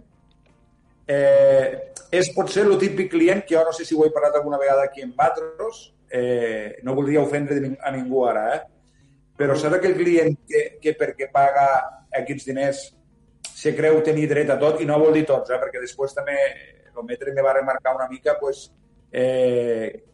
eh, 1.06 1.92
és 2.10 2.30
potser 2.34 2.64
el 2.66 2.76
típic 2.78 3.10
client 3.12 3.44
que 3.46 3.56
jo 3.56 3.64
no 3.66 3.74
sé 3.74 3.84
si 3.84 3.96
ho 3.96 4.04
he 4.06 4.12
parlat 4.14 4.38
alguna 4.38 4.58
vegada 4.58 4.84
aquí 4.84 5.02
en 5.02 5.14
Batros, 5.16 5.94
eh, 6.10 6.78
no 6.82 6.94
voldria 6.94 7.22
ofendre 7.22 7.76
a 7.82 7.92
ningú 7.94 8.24
ara, 8.26 8.46
eh? 8.54 8.60
però 9.36 9.56
saps 9.58 9.78
aquell 9.78 9.96
client 9.98 10.38
que, 10.48 10.62
que 10.82 10.94
perquè 10.96 11.28
paga 11.32 11.66
aquests 12.22 12.46
diners 12.48 12.82
se 13.56 13.72
creu 13.76 14.00
tenir 14.04 14.26
dret 14.30 14.50
a 14.52 14.58
tot, 14.60 14.80
i 14.80 14.88
no 14.88 14.98
vol 15.00 15.16
dir 15.16 15.26
tots, 15.28 15.50
eh? 15.50 15.60
perquè 15.60 15.82
després 15.82 16.14
també 16.16 16.36
el 16.96 17.04
metre 17.04 17.32
me 17.34 17.44
va 17.44 17.56
remarcar 17.56 17.94
una 17.96 18.08
mica 18.08 18.36
pues, 18.40 18.70
eh, 19.12 20.04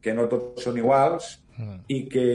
que 0.00 0.14
no 0.16 0.28
tots 0.28 0.64
són 0.64 0.78
iguals, 0.80 1.34
mm. 1.56 1.78
i, 1.88 1.98
que, 2.08 2.26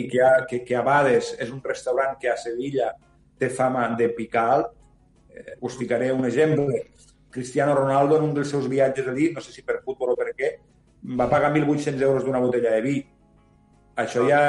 i 0.00 0.06
que, 0.08 0.22
a, 0.24 0.32
que, 0.48 0.62
que 0.64 0.76
a 0.76 0.82
Bades 0.86 1.34
és 1.38 1.52
un 1.52 1.62
restaurant 1.64 2.16
que 2.20 2.30
a 2.32 2.36
Sevilla 2.40 2.92
té 3.38 3.50
fama 3.50 3.86
de 3.98 4.08
picar 4.16 4.46
alt. 4.56 4.72
Eh, 5.30 5.56
us 5.64 5.76
ficaré 5.78 6.10
un 6.12 6.26
exemple. 6.26 6.82
Cristiano 7.38 7.76
Ronaldo 7.78 8.18
en 8.18 8.26
un 8.26 8.34
dels 8.34 8.50
seus 8.50 8.66
viatges 8.68 9.06
allí, 9.06 9.30
no 9.34 9.44
sé 9.44 9.54
si 9.54 9.62
per 9.62 9.78
futbol 9.84 10.16
o 10.16 10.18
per 10.18 10.32
què, 10.34 10.50
va 11.18 11.28
pagar 11.30 11.52
1.800 11.54 12.02
euros 12.02 12.26
d'una 12.26 12.42
botella 12.42 12.74
de 12.74 12.82
vi. 12.82 12.96
Això 13.98 14.24
ja, 14.26 14.42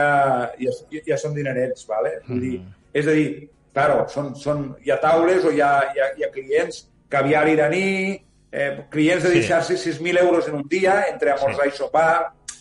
ja, 0.62 0.74
ja 1.06 1.18
són 1.18 1.38
dinerets, 1.38 1.86
¿vale? 1.90 2.18
Vull 2.28 2.42
dir, 2.42 2.56
mm. 2.62 2.90
és 3.02 3.10
a 3.10 3.16
dir, 3.18 3.30
claro, 3.74 4.02
són, 4.14 4.34
són, 4.38 4.66
hi 4.86 4.94
ha 4.94 5.00
taules 5.02 5.46
o 5.46 5.54
hi 5.54 5.62
ha, 5.66 5.70
hi 5.94 6.02
ha, 6.02 6.10
hi 6.18 6.26
ha 6.26 6.32
clients, 6.34 6.84
caviar 7.14 7.46
iraní, 7.50 7.86
eh, 8.52 8.72
clients 8.94 9.26
de 9.26 9.36
deixar-se 9.38 9.78
sí. 9.78 9.94
6.000 9.94 10.26
euros 10.26 10.50
en 10.50 10.60
un 10.62 10.68
dia 10.70 11.04
entre 11.14 11.34
amorçar 11.34 11.70
sí. 11.70 11.74
i 11.74 11.78
sopar, 11.78 12.12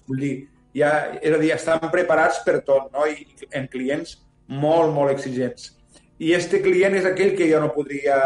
vull 0.08 0.22
dir, 0.24 0.36
ja, 0.76 0.92
és 1.20 1.34
a 1.34 1.40
dir, 1.40 1.52
estan 1.56 1.88
preparats 1.92 2.40
per 2.44 2.60
tot, 2.68 2.92
no? 2.92 3.08
I 3.08 3.48
en 3.56 3.68
clients 3.72 4.16
molt, 4.48 4.92
molt 4.94 5.12
exigents. 5.12 5.74
I 6.18 6.32
este 6.34 6.62
client 6.64 6.96
és 6.98 7.06
aquell 7.06 7.36
que 7.38 7.46
jo 7.50 7.60
no 7.62 7.70
podria, 7.74 8.16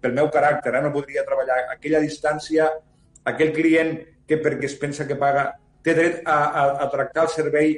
pel 0.00 0.14
meu 0.16 0.28
caràcter, 0.34 0.74
eh, 0.74 0.82
no 0.84 0.92
podria 0.94 1.24
treballar 1.26 1.58
a 1.64 1.74
aquella 1.76 2.02
distància, 2.04 2.68
aquell 3.28 3.52
client 3.56 3.96
que 4.28 4.38
perquè 4.42 4.68
es 4.68 4.76
pensa 4.78 5.06
que 5.08 5.16
paga, 5.18 5.50
té 5.84 5.94
dret 5.96 6.22
a, 6.26 6.36
a, 6.36 6.64
a 6.84 6.88
tractar 6.92 7.26
el 7.26 7.32
servei 7.32 7.74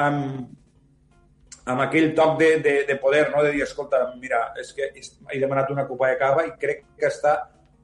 amb, 0.00 0.48
amb 1.68 1.84
aquell 1.84 2.12
toc 2.18 2.38
de, 2.40 2.52
de, 2.64 2.74
de 2.88 2.98
poder, 3.00 3.26
no? 3.34 3.42
de 3.44 3.52
dir, 3.56 3.64
escolta, 3.66 4.02
mira, 4.20 4.44
és 4.60 4.72
que 4.76 4.90
he 4.94 5.40
demanat 5.40 5.70
una 5.74 5.86
copa 5.88 6.12
de 6.12 6.20
cava 6.20 6.46
i 6.48 6.54
crec 6.60 6.86
que 6.98 7.10
està 7.10 7.36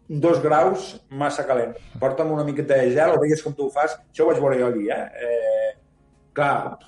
dos 0.08 0.40
graus 0.40 0.94
massa 1.10 1.44
calent. 1.46 1.74
Porta'm 2.00 2.32
una 2.32 2.46
miqueta 2.46 2.78
de 2.80 2.94
gel, 2.94 3.12
o 3.12 3.20
veies 3.20 3.44
com 3.44 3.54
tu 3.54 3.68
ho 3.68 3.72
fas, 3.72 3.98
això 4.08 4.24
ho 4.24 4.30
vaig 4.30 4.40
veure 4.40 4.62
jo 4.62 4.70
allí, 4.72 4.88
eh? 4.88 5.28
eh 5.28 5.74
clar, 6.38 6.78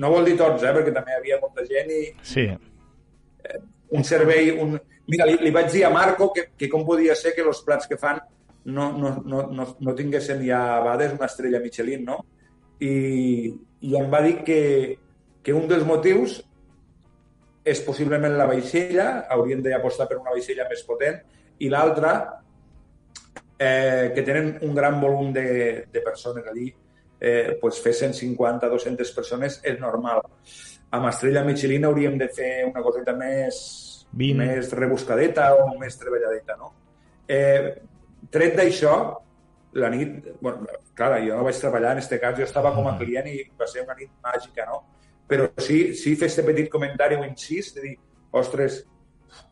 no 0.00 0.10
vol 0.12 0.24
dir 0.24 0.38
tots, 0.38 0.64
eh? 0.64 0.72
perquè 0.72 0.94
també 0.96 1.12
hi 1.12 1.20
havia 1.20 1.40
molta 1.42 1.66
gent 1.68 1.92
i... 1.92 2.02
Sí 2.24 2.48
un 3.90 4.04
servei... 4.04 4.50
Un... 4.50 4.80
Mira, 5.10 5.26
li, 5.28 5.38
li 5.42 5.52
vaig 5.54 5.70
dir 5.72 5.84
a 5.86 5.90
Marco 5.92 6.30
que, 6.34 6.50
que 6.56 6.68
com 6.72 6.84
podia 6.86 7.16
ser 7.18 7.34
que 7.36 7.44
els 7.46 7.62
plats 7.66 7.88
que 7.90 7.98
fan 8.00 8.20
no, 8.64 8.90
no, 8.92 9.14
no, 9.24 9.46
no, 9.50 9.66
no 9.80 9.94
tinguessin 9.96 10.42
ja 10.46 10.60
a 10.76 10.82
vegades 10.84 11.16
una 11.16 11.28
estrella 11.30 11.60
Michelin, 11.62 12.04
no? 12.06 12.18
I, 12.80 12.92
i 13.86 13.96
em 13.96 14.10
va 14.12 14.20
dir 14.24 14.38
que, 14.46 14.60
que 15.42 15.56
un 15.56 15.66
dels 15.68 15.86
motius 15.88 16.38
és 17.70 17.80
possiblement 17.84 18.36
la 18.38 18.48
vaixella, 18.48 19.08
haurien 19.32 19.62
d'apostar 19.64 20.06
per 20.08 20.20
una 20.20 20.32
vaixella 20.32 20.68
més 20.68 20.84
potent, 20.86 21.18
i 21.60 21.68
l'altra, 21.72 22.14
eh, 23.58 24.12
que 24.14 24.24
tenen 24.24 24.54
un 24.64 24.76
gran 24.76 25.00
volum 25.00 25.32
de, 25.36 25.48
de 25.92 26.04
persones 26.04 26.46
allí, 26.48 26.70
eh, 27.20 27.58
pues 27.60 27.82
fer 27.84 27.92
150, 27.96 28.70
200 28.72 29.12
persones 29.16 29.60
és 29.68 29.76
normal 29.80 30.22
amb 30.90 31.06
Estrella 31.06 31.44
Michelin 31.46 31.86
hauríem 31.86 32.16
de 32.18 32.28
fer 32.34 32.64
una 32.66 32.82
coseta 32.82 33.14
més, 33.16 33.58
20. 34.12 34.36
més 34.38 34.70
rebuscadeta 34.76 35.50
o 35.54 35.78
més 35.78 35.98
treballadeta, 35.98 36.56
no? 36.58 36.72
Eh, 37.30 37.76
tret 38.30 38.56
d'això, 38.58 38.94
la 39.78 39.90
nit... 39.92 40.32
Bueno, 40.40 40.66
clar, 40.98 41.20
jo 41.24 41.36
no 41.38 41.46
vaig 41.46 41.58
treballar 41.62 41.94
en 41.94 42.02
aquest 42.02 42.16
cas, 42.20 42.36
jo 42.38 42.46
estava 42.46 42.74
com 42.74 42.88
a 42.90 42.96
client 42.98 43.28
i 43.30 43.44
va 43.58 43.68
ser 43.70 43.84
una 43.86 43.96
nit 43.98 44.10
màgica, 44.24 44.66
no? 44.70 44.82
Però 45.30 45.46
sí, 45.62 45.94
sí 45.94 46.16
fer 46.18 46.30
aquest 46.30 46.46
petit 46.46 46.70
comentari 46.72 47.18
o 47.18 47.24
incís 47.26 47.70
de 47.76 47.84
dir, 47.86 47.94
ostres, 48.34 48.82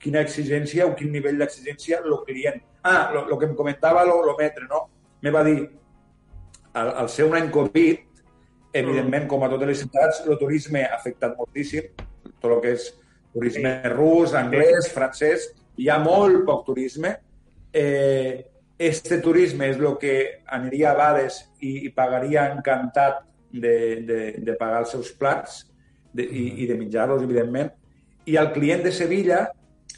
quina 0.03 0.25
exigència 0.27 0.89
o 0.89 0.97
quin 0.99 1.13
nivell 1.15 1.39
d'exigència 1.39 2.03
el 2.03 2.19
client. 2.27 2.59
Ah, 2.83 3.13
el 3.15 3.37
que 3.39 3.47
em 3.47 3.55
comentava 3.55 4.05
lo 4.05 4.35
metre, 4.39 4.67
no? 4.67 4.89
Me 5.23 5.31
va 5.31 5.45
dir, 5.47 5.61
al, 6.75 6.93
al 7.05 7.09
ser 7.11 7.29
un 7.31 7.39
any 7.39 7.51
Covid, 7.55 8.09
Evidentment, 8.73 9.27
com 9.29 9.43
a 9.43 9.49
totes 9.49 9.71
les 9.71 9.79
ciutats, 9.81 10.21
el 10.29 10.37
turisme 10.41 10.83
ha 10.85 10.97
afectat 10.99 11.37
moltíssim, 11.39 11.87
tot 12.43 12.51
el 12.51 12.59
que 12.65 12.75
és 12.77 12.89
turisme 13.33 13.73
sí. 13.83 13.93
rus, 13.95 14.35
anglès, 14.39 14.91
francès, 14.95 15.49
hi 15.79 15.89
ha 15.91 15.99
molt 16.03 16.45
poc 16.47 16.65
turisme. 16.67 17.15
Eh, 17.73 18.45
este 18.79 19.19
turisme 19.21 19.69
és 19.73 19.79
el 19.79 19.97
que 19.99 20.15
aniria 20.55 20.93
a 20.93 20.99
Bades 20.99 21.41
i, 21.61 21.89
i 21.89 21.93
pagaria 21.95 22.47
encantat 22.55 23.25
de, 23.51 23.77
de, 24.07 24.21
de 24.45 24.57
pagar 24.59 24.85
els 24.85 24.95
seus 24.95 25.11
plats 25.19 25.65
de, 26.15 26.25
i, 26.25 26.63
i 26.63 26.69
de 26.71 26.77
menjar-los, 26.79 27.25
evidentment. 27.27 27.73
I 28.29 28.37
el 28.39 28.53
client 28.55 28.85
de 28.85 28.93
Sevilla, 28.93 29.47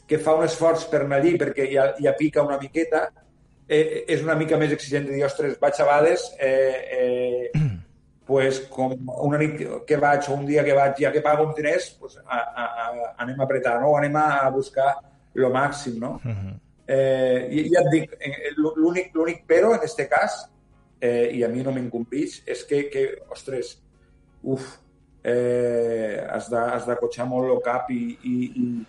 que 0.09 0.19
fa 0.23 0.37
un 0.39 0.47
esforç 0.47 0.87
per 0.91 1.05
anar 1.05 1.21
allí 1.21 1.37
perquè 1.39 1.69
ja, 1.71 1.91
ja 2.01 2.15
pica 2.19 2.47
una 2.47 2.59
miqueta, 2.63 3.09
eh, 3.69 4.05
és 4.11 4.25
una 4.25 4.37
mica 4.39 4.59
més 4.59 4.73
exigent 4.75 5.07
de 5.07 5.17
dir, 5.17 5.25
ostres, 5.27 5.59
vaig 5.61 5.79
a 5.79 5.89
Bades, 5.89 6.27
eh, 6.39 6.81
eh, 6.99 7.69
pues, 8.31 8.61
com 8.71 8.93
una 9.27 9.39
nit 9.43 9.57
que 9.87 9.97
vaig 9.99 10.29
o 10.31 10.37
un 10.39 10.45
dia 10.47 10.63
que 10.63 10.75
vaig, 10.77 11.01
ja 11.03 11.11
que 11.11 11.23
pago 11.25 11.49
uns 11.49 11.57
diners, 11.57 11.89
pues, 11.99 12.13
a, 12.23 12.39
a, 12.39 12.67
a, 12.85 13.09
anem 13.25 13.41
a 13.41 13.47
apretar, 13.49 13.81
no? 13.83 13.97
anem 13.99 14.15
a 14.23 14.45
buscar 14.55 14.93
lo 15.35 15.51
màxim. 15.51 15.97
No? 15.99 16.13
Uh 16.23 16.31
-huh. 16.31 16.53
eh, 16.87 17.49
i, 17.51 17.65
ja 17.75 17.81
et 17.81 17.91
dic, 17.91 18.13
eh, 18.21 18.53
l'únic 18.57 19.43
però 19.49 19.73
en 19.75 19.81
aquest 19.81 20.07
cas, 20.09 20.47
eh, 21.01 21.31
i 21.33 21.43
a 21.43 21.49
mi 21.49 21.63
no 21.63 21.73
m'incomplis, 21.73 22.45
és 22.47 22.63
que, 22.65 22.89
que 22.89 23.03
ostres, 23.31 23.83
uf, 24.43 24.79
eh, 25.25 26.25
has, 26.31 26.49
de, 26.51 26.57
has 26.59 26.87
de 26.87 26.97
cotxar 26.97 27.27
molt 27.27 27.51
el 27.51 27.61
cap 27.63 27.91
i, 27.91 28.17
i, 28.23 28.37
i, 28.63 28.87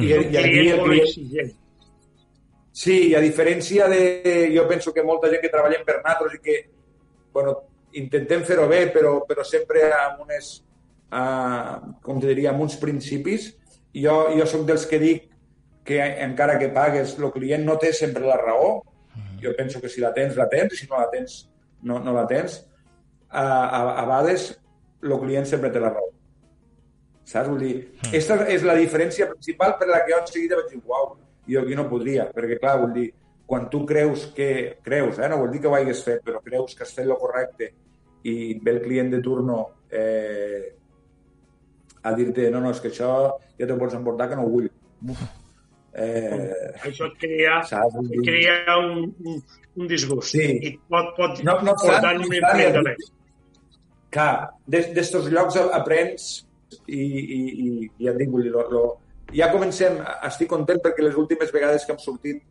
i, 0.00 0.06
i, 0.06 0.10
i 0.32 0.36
aquí 0.36 0.68
el 0.68 0.82
client... 0.82 1.54
Sí, 2.72 3.14
a 3.14 3.20
diferència 3.20 3.86
de... 3.88 4.50
Jo 4.52 4.66
penso 4.68 4.92
que 4.92 5.02
molta 5.02 5.30
gent 5.30 5.40
que 5.40 5.54
treballa 5.54 5.78
per 5.84 6.02
nosaltres 6.02 6.34
i 6.34 6.40
que, 6.44 6.56
bueno, 7.32 7.54
intentem 8.00 8.44
fer-ho 8.46 8.66
bé, 8.70 8.86
però, 8.94 9.18
però 9.28 9.44
sempre 9.46 9.86
amb 9.94 10.24
unes, 10.26 10.50
uh, 11.10 11.94
com 12.04 12.20
te 12.22 12.30
diria, 12.30 12.52
amb 12.52 12.66
uns 12.66 12.76
principis. 12.80 13.50
Jo, 13.96 14.16
jo 14.36 14.46
sóc 14.48 14.66
dels 14.68 14.84
que 14.88 15.00
dic 15.00 15.30
que 15.86 16.00
encara 16.24 16.58
que 16.58 16.72
pagues, 16.74 17.14
el 17.18 17.30
client 17.32 17.64
no 17.64 17.78
té 17.82 17.92
sempre 17.94 18.26
la 18.26 18.36
raó. 18.40 18.82
Mm. 19.14 19.38
Jo 19.44 19.54
penso 19.56 19.80
que 19.80 19.88
si 19.92 20.02
la 20.02 20.12
tens, 20.16 20.36
la 20.36 20.48
tens, 20.52 20.74
i 20.74 20.82
si 20.82 20.90
no 20.90 20.98
la 21.00 21.08
tens, 21.12 21.44
no, 21.82 22.00
no 22.02 22.12
la 22.16 22.26
tens. 22.28 22.60
A, 23.30 23.42
a, 23.42 23.80
a 24.02 24.04
vegades, 24.04 24.50
el 25.02 25.18
client 25.22 25.48
sempre 25.48 25.70
té 25.72 25.82
la 25.82 25.92
raó. 25.94 26.10
Saps? 27.26 27.48
Vull 27.50 27.62
dir, 27.62 27.76
aquesta 28.06 28.38
és 28.54 28.66
la 28.66 28.76
diferència 28.78 29.26
principal 29.30 29.74
per 29.80 29.88
la 29.90 30.02
que 30.04 30.12
jo 30.12 30.18
en 30.20 30.28
seguida 30.30 30.58
vaig 30.60 30.74
dir, 30.74 30.82
uau, 30.86 31.14
jo 31.50 31.62
aquí 31.62 31.78
no 31.78 31.86
podria, 31.90 32.28
perquè 32.34 32.58
clar, 32.60 32.76
vull 32.82 32.92
dir, 32.94 33.08
quan 33.46 33.68
tu 33.70 33.84
creus 33.86 34.26
que, 34.34 34.78
creus, 34.82 35.20
eh, 35.20 35.28
no 35.30 35.38
vol 35.38 35.52
dir 35.54 35.62
que 35.62 35.70
ho 35.70 35.76
hagués 35.78 36.02
fet, 36.04 36.22
però 36.26 36.42
creus 36.42 36.74
que 36.74 36.82
has 36.82 36.94
fet 36.94 37.06
el 37.06 37.14
correcte 37.20 37.70
i 38.26 38.56
ve 38.58 38.72
el 38.74 38.82
client 38.82 39.12
de 39.12 39.20
turno 39.22 39.58
eh, 39.90 40.74
a 42.02 42.12
dir-te 42.14 42.50
no, 42.50 42.60
no, 42.62 42.72
és 42.74 42.80
que 42.82 42.90
això 42.90 43.10
ja 43.58 43.68
te 43.68 43.76
pots 43.78 43.94
emportar 43.98 44.28
que 44.30 44.38
no 44.38 44.46
ho 44.46 44.50
vull. 44.50 44.66
Eh, 45.96 46.50
això 46.84 47.06
et 47.06 47.14
crea, 47.22 47.60
saps? 47.70 47.94
et 48.02 48.26
crea 48.26 48.74
un, 48.82 49.06
un, 49.30 49.38
un 49.80 49.88
disgust 49.90 50.34
sí. 50.34 50.48
i 50.68 50.74
pot, 50.90 51.14
pot 51.16 51.38
no, 51.46 51.56
no 51.66 51.76
portar 51.78 52.16
un 52.18 52.26
enfrontament. 52.26 53.06
Clar, 54.16 54.32
d'estos 54.66 55.30
llocs 55.32 55.58
aprens 55.64 56.28
i, 56.86 57.00
i, 57.00 57.40
i 57.40 57.70
ja 58.02 58.12
et 58.12 58.20
dic, 58.20 58.30
vull 58.34 58.46
dir, 58.46 58.52
lo, 58.54 58.66
lo, 58.74 58.84
ja 59.34 59.48
comencem, 59.54 59.98
estic 60.26 60.50
content 60.50 60.82
perquè 60.82 61.06
les 61.06 61.16
últimes 61.18 61.50
vegades 61.54 61.86
que 61.86 61.94
hem 61.94 62.02
sortit 62.02 62.42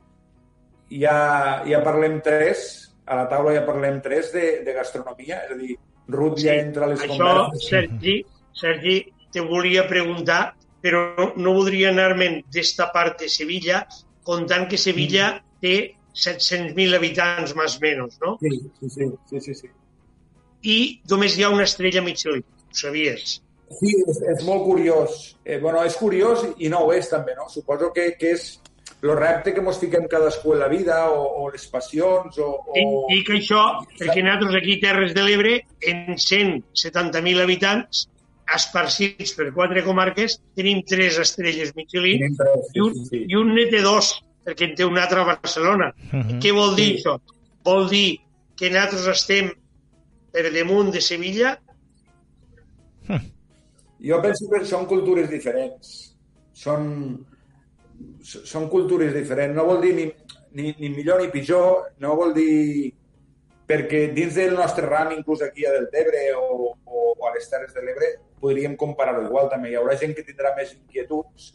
ja, 0.91 1.63
ja 1.67 1.81
parlem 1.83 2.19
tres, 2.25 2.65
a 3.05 3.17
la 3.21 3.27
taula 3.29 3.53
ja 3.55 3.65
parlem 3.65 4.01
tres 4.01 4.31
de, 4.33 4.45
de 4.65 4.73
gastronomia, 4.75 5.43
és 5.45 5.53
a 5.53 5.59
dir, 5.59 5.77
Ruth 6.13 6.39
sí, 6.39 6.47
ja 6.47 6.55
entra 6.61 6.85
a 6.85 6.91
les 6.93 7.01
això, 7.01 7.17
converses. 7.17 7.67
Sergi, 7.69 8.15
Sergi, 8.55 8.97
te 9.33 9.43
volia 9.45 9.85
preguntar, 9.89 10.55
però 10.85 11.07
no, 11.17 11.31
no 11.41 11.55
voldria 11.57 11.91
anar-me'n 11.91 12.43
d'esta 12.53 12.91
part 12.93 13.19
de 13.23 13.29
Sevilla, 13.31 13.85
comptant 14.25 14.67
que 14.69 14.77
Sevilla 14.81 15.31
mm. 15.33 15.61
té 15.61 15.77
700.000 16.15 16.95
habitants 16.95 17.55
més 17.59 17.75
o 17.75 17.81
menys, 17.83 18.19
no? 18.21 18.37
Sí, 18.41 18.53
sí, 18.79 19.09
sí, 19.29 19.41
sí, 19.41 19.55
sí. 19.63 19.71
I 20.65 20.77
només 21.11 21.35
hi 21.35 21.43
ha 21.45 21.51
una 21.53 21.65
estrella 21.67 22.01
Michelin, 22.05 22.45
ho 22.45 22.77
sabies? 22.77 23.39
Sí, 23.75 23.91
és, 24.05 24.21
és 24.31 24.43
molt 24.45 24.63
curiós. 24.65 25.17
Eh, 25.43 25.59
bueno, 25.59 25.83
és 25.85 25.97
curiós 25.99 26.45
i 26.61 26.69
no 26.71 26.85
ho 26.85 26.93
és 26.95 27.09
també, 27.11 27.35
no? 27.37 27.49
Suposo 27.51 27.91
que, 27.93 28.11
que 28.19 28.31
és 28.37 28.47
el 29.05 29.13
repte 29.19 29.53
que 29.53 29.61
ens 29.61 29.79
fiquem 29.81 30.07
cadascú 30.09 30.55
en 30.55 30.61
la 30.63 30.69
vida 30.71 30.97
o, 31.13 31.21
o 31.43 31.47
les 31.53 31.65
passions 31.69 32.39
o... 32.41 32.49
o... 32.65 32.75
I, 32.81 33.19
I 33.19 33.21
que 33.27 33.37
això, 33.37 33.61
perquè 33.99 34.23
nosaltres 34.25 34.57
aquí 34.61 34.79
Terres 34.81 35.13
de 35.17 35.25
l'Ebre, 35.27 35.55
en 35.91 36.17
170.000 36.17 37.43
habitants, 37.43 38.05
esparcits 38.55 39.33
per 39.37 39.51
quatre 39.53 39.83
comarques, 39.85 40.39
tenim 40.57 40.81
tres 40.89 41.19
estrelles 41.21 41.73
Michelin 41.77 42.35
tres, 42.37 42.71
i, 42.73 42.81
un, 42.81 42.97
sí, 42.97 43.05
sí. 43.11 43.21
i 43.29 43.37
un 43.39 43.53
net 43.57 43.71
de 43.73 43.83
dos, 43.85 44.11
perquè 44.45 44.69
en 44.69 44.75
té 44.79 44.87
un 44.87 44.97
altre 45.01 45.21
a 45.21 45.29
Barcelona. 45.33 45.91
Uh 46.11 46.21
-huh. 46.21 46.39
Què 46.41 46.53
vol 46.53 46.75
dir 46.75 46.91
sí. 46.93 46.97
això? 46.99 47.19
Vol 47.65 47.89
dir 47.89 48.19
que 48.55 48.69
nosaltres 48.69 49.07
estem 49.07 49.51
per 50.31 50.49
damunt 50.53 50.91
de 50.93 51.01
Sevilla? 51.01 51.57
Jo 54.05 54.19
penso 54.21 54.49
que 54.51 54.65
són 54.65 54.85
cultures 54.85 55.29
diferents. 55.31 56.15
Són, 56.53 57.25
són 58.25 58.69
cultures 58.71 59.13
diferents. 59.13 59.55
No 59.55 59.67
vol 59.69 59.81
dir 59.85 59.93
ni, 59.97 60.05
ni, 60.57 60.71
ni 60.79 60.89
millor 60.89 61.21
ni 61.21 61.31
pitjor, 61.33 61.91
no 62.01 62.15
vol 62.17 62.33
dir... 62.37 62.93
perquè 63.65 64.11
dins 64.13 64.35
del 64.37 64.53
nostre 64.53 64.85
ram, 64.85 65.11
inclús 65.15 65.41
aquí 65.41 65.63
a 65.65 65.71
Deltebre 65.73 66.19
o, 66.37 66.73
o, 66.85 67.05
o 67.17 67.25
a 67.25 67.31
les 67.33 67.47
Terres 67.49 67.73
de 67.73 67.81
l'Ebre, 67.81 68.11
podríem 68.37 68.75
comparar-ho 68.77 69.23
igual 69.25 69.49
també. 69.49 69.71
Hi 69.71 69.79
haurà 69.79 69.95
gent 69.97 70.13
que 70.13 70.25
tindrà 70.27 70.51
més 70.57 70.75
inquietuds 70.75 71.47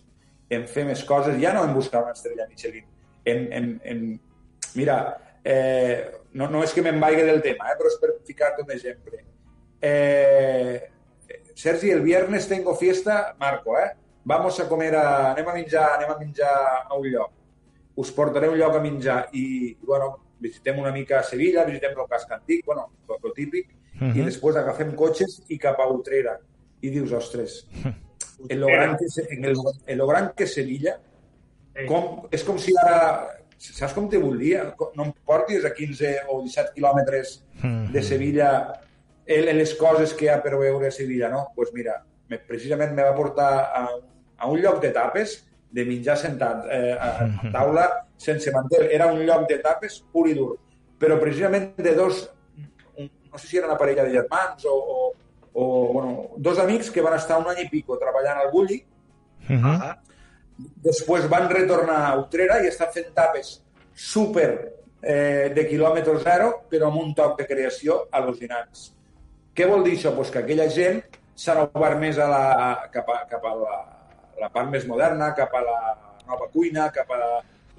en 0.50 0.64
fer 0.66 0.82
més 0.88 1.04
coses, 1.06 1.38
ja 1.38 1.52
no 1.54 1.62
en 1.62 1.74
buscar 1.76 2.02
una 2.02 2.16
estrella 2.16 2.48
Michelin, 2.50 2.88
en, 3.30 3.44
en, 3.54 3.68
en 3.86 4.00
mira, 4.74 4.96
eh, 5.44 6.10
no, 6.34 6.48
no 6.50 6.64
és 6.66 6.74
que 6.74 6.82
me'n 6.82 6.98
vagi 6.98 7.22
del 7.22 7.38
tema, 7.44 7.70
eh, 7.70 7.76
però 7.78 7.92
és 7.92 7.98
per 8.02 8.10
ficar-te 8.26 8.66
un 8.66 8.74
exemple. 8.74 9.22
Eh, 9.80 10.90
Sergi, 11.54 11.94
el 11.94 12.02
viernes 12.02 12.48
tengo 12.50 12.74
fiesta, 12.74 13.36
Marco, 13.38 13.78
eh? 13.78 13.92
Vamos 14.24 14.60
a 14.60 14.68
comer 14.68 14.94
a... 14.96 15.32
Anem 15.32 15.48
a 15.48 15.54
menjar, 15.54 15.86
anem 15.96 16.10
a 16.10 16.18
menjar 16.18 16.54
a 16.88 16.94
un 16.96 17.06
lloc. 17.08 17.32
Us 17.96 18.12
portaré 18.12 18.48
a 18.48 18.50
un 18.50 18.58
lloc 18.58 18.76
a 18.76 18.82
menjar 18.84 19.20
i, 19.32 19.76
bueno, 19.82 20.12
visitem 20.40 20.78
una 20.78 20.92
mica 20.92 21.20
a 21.20 21.26
Sevilla, 21.26 21.64
visitem 21.68 21.98
el 21.98 22.08
casc 22.08 22.30
antic, 22.32 22.64
bueno, 22.66 22.88
el 23.08 23.32
típic, 23.34 23.68
uh 23.94 24.00
-huh. 24.00 24.16
i 24.16 24.24
després 24.24 24.56
agafem 24.56 24.94
cotxes 24.94 25.42
i 25.48 25.58
cap 25.58 25.80
a 25.80 25.88
Utrera. 25.88 26.38
I 26.80 26.90
dius, 26.90 27.12
ostres, 27.12 27.66
en 28.48 28.60
lo 28.60 28.66
gran 28.66 28.96
que, 28.96 29.06
en 29.28 29.44
el, 29.44 29.56
en 29.86 29.98
lo 29.98 30.06
gran 30.06 30.32
que 30.34 30.46
Sevilla, 30.46 30.98
com, 31.86 32.26
és 32.30 32.44
com 32.44 32.58
si 32.58 32.72
ara 32.76 33.40
saps 33.60 33.92
com 33.92 34.08
te 34.08 34.18
voldria? 34.18 34.74
No 34.96 35.04
em 35.04 35.12
portis 35.26 35.64
a 35.64 35.74
15 35.74 36.14
o 36.28 36.40
17 36.42 36.72
quilòmetres 36.74 37.42
de 37.92 38.02
Sevilla 38.02 38.50
en 39.26 39.58
les 39.58 39.74
coses 39.74 40.14
que 40.14 40.24
hi 40.24 40.28
ha 40.32 40.40
per 40.42 40.56
veure 40.56 40.88
a 40.88 40.94
Sevilla, 40.94 41.28
no? 41.28 41.44
Doncs 41.44 41.56
pues 41.56 41.74
mira, 41.76 42.00
precisament 42.38 42.94
me 42.94 43.02
va 43.02 43.14
portar 43.16 43.50
a, 43.74 43.86
a 44.38 44.50
un 44.50 44.60
lloc 44.60 44.80
de 44.82 44.90
tapes 44.94 45.40
de 45.70 45.84
menjar 45.86 46.16
sentat 46.18 46.66
eh, 46.70 46.96
a, 46.98 47.10
a 47.26 47.52
taula 47.52 47.86
sense 48.20 48.52
mantel. 48.52 48.88
Era 48.90 49.06
un 49.12 49.22
lloc 49.26 49.48
de 49.48 49.58
tapes 49.62 50.00
pur 50.12 50.28
i 50.28 50.34
dur. 50.34 50.54
Però 51.00 51.16
precisament 51.20 51.72
de 51.78 51.94
dos, 51.96 52.26
no 52.98 53.38
sé 53.38 53.46
si 53.46 53.58
era 53.58 53.70
una 53.70 53.78
parella 53.78 54.04
de 54.04 54.12
germans 54.18 54.66
o, 54.68 54.74
o, 54.74 55.12
o 55.52 55.92
bueno, 55.92 56.28
dos 56.36 56.58
amics 56.58 56.90
que 56.90 57.02
van 57.02 57.16
estar 57.16 57.38
un 57.40 57.48
any 57.50 57.64
i 57.64 57.70
pico 57.70 57.96
treballant 57.98 58.42
al 58.42 58.50
Bulli, 58.52 58.82
uh 59.48 59.56
-huh. 59.56 59.96
després 60.84 61.28
van 61.28 61.48
retornar 61.48 62.04
a 62.10 62.18
Utrera 62.18 62.60
i 62.62 62.68
estan 62.68 62.92
fent 62.92 63.14
tapes 63.14 63.62
super 63.94 64.74
eh, 65.02 65.52
de 65.54 65.66
quilòmetre 65.66 66.18
zero, 66.20 66.66
però 66.68 66.88
amb 66.88 67.00
un 67.00 67.14
toc 67.14 67.38
de 67.38 67.46
creació 67.46 68.08
al·lucinants. 68.12 68.92
Què 69.54 69.66
vol 69.66 69.82
dir 69.84 69.96
això? 69.96 70.14
Pues 70.14 70.30
que 70.30 70.38
aquella 70.38 70.68
gent 70.68 71.02
s'han 71.40 71.62
obert 71.64 72.00
més 72.00 72.18
a 72.20 72.26
la, 72.28 72.44
cap, 72.92 73.08
a, 73.08 73.22
cap 73.30 73.44
a 73.48 73.54
la, 73.56 73.78
la 74.40 74.50
part 74.52 74.68
més 74.72 74.84
moderna, 74.88 75.32
cap 75.36 75.54
a 75.56 75.62
la 75.64 75.78
nova 76.28 76.50
cuina, 76.52 76.90
cap 76.94 77.08
a 77.14 77.20
la, 77.20 77.30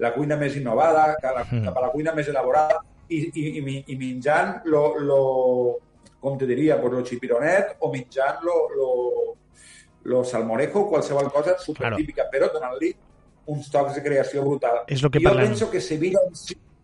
la 0.02 0.10
cuina 0.16 0.38
més 0.40 0.56
innovada, 0.58 1.12
cap 1.20 1.30
a 1.30 1.36
la, 1.38 1.44
mm. 1.46 1.68
cap 1.68 1.78
a 1.78 1.84
la 1.86 1.92
cuina 1.94 2.14
més 2.16 2.30
elaborada 2.32 2.80
i, 3.08 3.20
i, 3.28 3.44
i, 3.60 3.76
i 3.94 3.98
menjant 4.00 4.66
lo, 4.72 4.82
lo, 4.98 5.20
com 6.22 6.36
te 6.40 6.48
diria, 6.50 6.80
pues, 6.80 6.96
lo 6.96 7.04
chipironet 7.06 7.76
o 7.80 7.92
menjant 7.94 8.42
lo, 8.46 8.58
lo, 8.74 8.90
lo 10.10 10.24
salmorejo, 10.26 10.88
qualsevol 10.90 11.30
cosa 11.32 11.56
supertípica, 11.58 12.26
claro. 12.26 12.34
però 12.34 12.50
donant-li 12.58 12.92
uns 13.52 13.70
tocs 13.70 13.96
de 13.98 14.04
creació 14.04 14.42
brutal. 14.46 14.84
És 14.86 15.02
el 15.02 15.10
que 15.10 15.22
jo 15.22 15.30
parlem. 15.30 15.50
penso 15.52 15.70
que 15.70 15.80
Sevilla... 15.82 16.22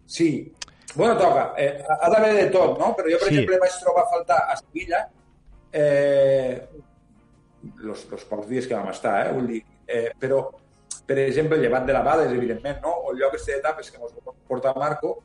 Sí, 0.09 0.31
bueno, 0.95 1.19
toca. 1.19 1.53
Eh, 1.61 1.85
ha 1.85 2.09
d'haver 2.09 2.33
de 2.35 2.45
tot, 2.55 2.79
no? 2.81 2.95
Però 2.97 3.11
jo, 3.11 3.19
per 3.21 3.29
sí. 3.29 3.35
exemple, 3.35 3.59
vaig 3.61 3.75
trobar 3.83 4.07
a 4.07 4.11
faltar 4.15 4.39
a 4.49 4.57
Sevilla 4.57 5.03
eh, 5.73 6.69
los, 7.79 8.11
los 8.11 8.25
pocs 8.25 8.49
dies 8.49 8.67
que 8.67 8.75
vam 8.75 8.91
estar, 8.93 9.27
eh? 9.27 9.33
Vull 9.35 9.49
dir, 9.53 9.63
eh, 9.87 10.11
però, 10.19 10.43
per 11.07 11.19
exemple, 11.25 11.59
llevat 11.59 11.87
de 11.87 11.97
la 11.97 12.05
Bades, 12.07 12.33
evidentment, 12.33 12.81
no? 12.85 12.95
o 13.05 13.13
el 13.13 13.19
lloc 13.23 13.35
este 13.39 13.57
d'etapes 13.57 13.91
que 13.91 14.01
ens 14.01 14.15
porta 14.49 14.75
Marco, 14.77 15.19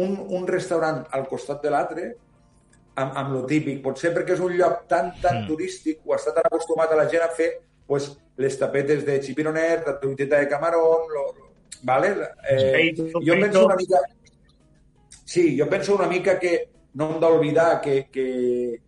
un, 0.00 0.16
un 0.28 0.46
restaurant 0.46 1.04
al 1.10 1.26
costat 1.28 1.62
de 1.62 1.72
l'altre, 1.72 2.06
amb, 3.00 3.16
amb 3.16 3.34
lo 3.34 3.44
típic, 3.48 3.82
potser 3.84 4.12
perquè 4.14 4.36
és 4.36 4.44
un 4.44 4.54
lloc 4.56 4.86
tan, 4.90 5.12
tan 5.22 5.42
mm. 5.42 5.50
turístic, 5.50 6.00
o 6.06 6.16
està 6.16 6.34
tan 6.36 6.48
acostumat 6.50 6.92
a 6.92 7.00
la 7.02 7.08
gent 7.10 7.26
a 7.26 7.30
fer 7.34 7.50
pues, 7.86 8.12
les 8.40 8.56
tapetes 8.58 9.04
de 9.06 9.18
chipironet, 9.20 9.86
la 9.86 9.98
truiteta 10.00 10.38
de 10.38 10.48
camarón, 10.48 11.08
lo, 11.12 11.24
lo, 11.36 11.50
¿vale? 11.82 12.14
Eh, 12.48 12.94
jo 12.96 13.34
penso 13.40 13.66
una 13.66 13.76
mica... 13.76 13.98
Sí, 15.24 15.56
jo 15.58 15.68
penso 15.68 15.94
una 15.94 16.08
mica 16.08 16.38
que 16.38 16.70
no 16.94 17.12
hem 17.12 17.20
d'oblidar 17.22 17.80
que, 17.80 18.08
que 18.10 18.80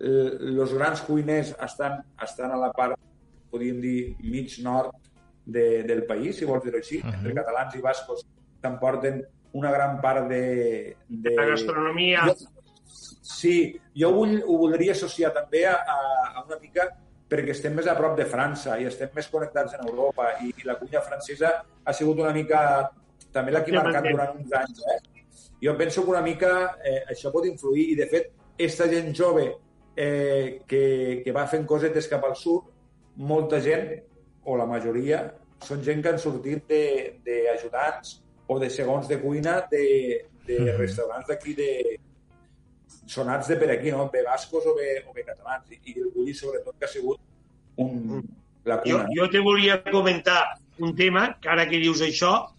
els 0.00 0.74
grans 0.76 1.02
cuiners 1.06 1.54
estan, 1.64 2.02
estan 2.22 2.52
a 2.52 2.60
la 2.60 2.72
part, 2.76 2.98
podríem 3.50 3.80
dir, 3.80 4.16
mig 4.20 4.58
nord 4.64 4.92
de, 5.46 5.82
del 5.88 6.04
país, 6.04 6.36
si 6.36 6.44
vols 6.44 6.64
dir-ho 6.64 6.78
així, 6.78 6.98
uh 6.98 7.06
-huh. 7.06 7.14
entre 7.14 7.34
catalans 7.34 7.74
i 7.74 7.80
bascos 7.80 8.26
s'emporten 8.60 9.24
una 9.52 9.70
gran 9.70 10.00
part 10.00 10.28
de... 10.28 10.96
de... 11.08 11.34
La 11.36 11.46
gastronomia. 11.46 12.26
Jo, 12.26 12.34
sí, 13.22 13.80
jo 13.94 14.10
ho, 14.10 14.24
ho 14.24 14.58
voldria 14.58 14.92
associar 14.92 15.32
també 15.32 15.66
a, 15.66 15.76
a 16.34 16.44
una 16.46 16.58
mica 16.60 16.88
perquè 17.28 17.50
estem 17.50 17.74
més 17.74 17.86
a 17.86 17.96
prop 17.98 18.16
de 18.18 18.26
França 18.30 18.78
i 18.78 18.86
estem 18.86 19.10
més 19.14 19.28
connectats 19.28 19.74
en 19.74 19.88
Europa 19.88 20.28
i, 20.44 20.52
i 20.54 20.66
la 20.66 20.76
cuina 20.78 21.02
francesa 21.02 21.64
ha 21.84 21.92
sigut 21.92 22.20
una 22.22 22.32
mica 22.32 22.90
també 23.32 23.52
l'ha 23.52 23.64
marcat 23.82 24.04
durant 24.10 24.36
uns 24.36 24.52
anys. 24.52 24.82
Eh? 24.92 24.98
Jo 25.62 25.76
penso 25.76 26.04
que 26.04 26.10
una 26.10 26.22
mica 26.22 26.76
eh, 26.84 27.02
això 27.10 27.32
pot 27.32 27.46
influir 27.46 27.90
i, 27.92 27.96
de 27.98 28.06
fet, 28.06 28.30
aquesta 28.54 28.86
gent 28.92 29.12
jove 29.14 29.46
eh, 29.96 30.62
que, 30.68 31.22
que 31.24 31.32
va 31.32 31.46
fent 31.50 31.66
cosetes 31.66 32.08
cap 32.08 32.24
al 32.28 32.36
sud, 32.36 32.68
molta 33.16 33.60
gent, 33.64 33.88
o 34.46 34.56
la 34.60 34.68
majoria, 34.68 35.24
són 35.64 35.82
gent 35.82 36.02
que 36.04 36.12
han 36.12 36.20
sortit 36.22 36.68
d'ajudants 37.26 38.18
o 38.52 38.58
de 38.62 38.68
segons 38.70 39.08
de 39.08 39.18
cuina 39.18 39.62
de, 39.70 39.86
de 40.46 40.58
mm 40.60 40.66
-hmm. 40.66 40.76
restaurants 40.78 41.26
d'aquí 41.28 41.54
de 41.54 41.70
sonats 43.06 43.48
de 43.48 43.56
per 43.56 43.70
aquí, 43.70 43.90
no? 43.90 44.10
de 44.12 44.22
bascos 44.22 44.66
o 44.66 44.74
de, 44.74 45.04
o 45.08 45.14
de 45.14 45.24
catalans. 45.24 45.70
I, 45.70 45.78
i 45.84 46.00
el 46.00 46.10
Bulli, 46.14 46.34
sobretot, 46.34 46.76
que 46.78 46.84
ha 46.84 46.88
sigut 46.88 47.18
un, 47.76 48.22
la 48.64 48.80
cuina. 48.82 49.06
Jo, 49.06 49.22
jo 49.22 49.30
te 49.30 49.40
volia 49.40 49.82
comentar 49.82 50.58
un 50.78 50.94
tema, 50.94 51.38
que 51.40 51.48
ara 51.48 51.68
que 51.68 51.78
dius 51.78 52.02
això, 52.02 52.50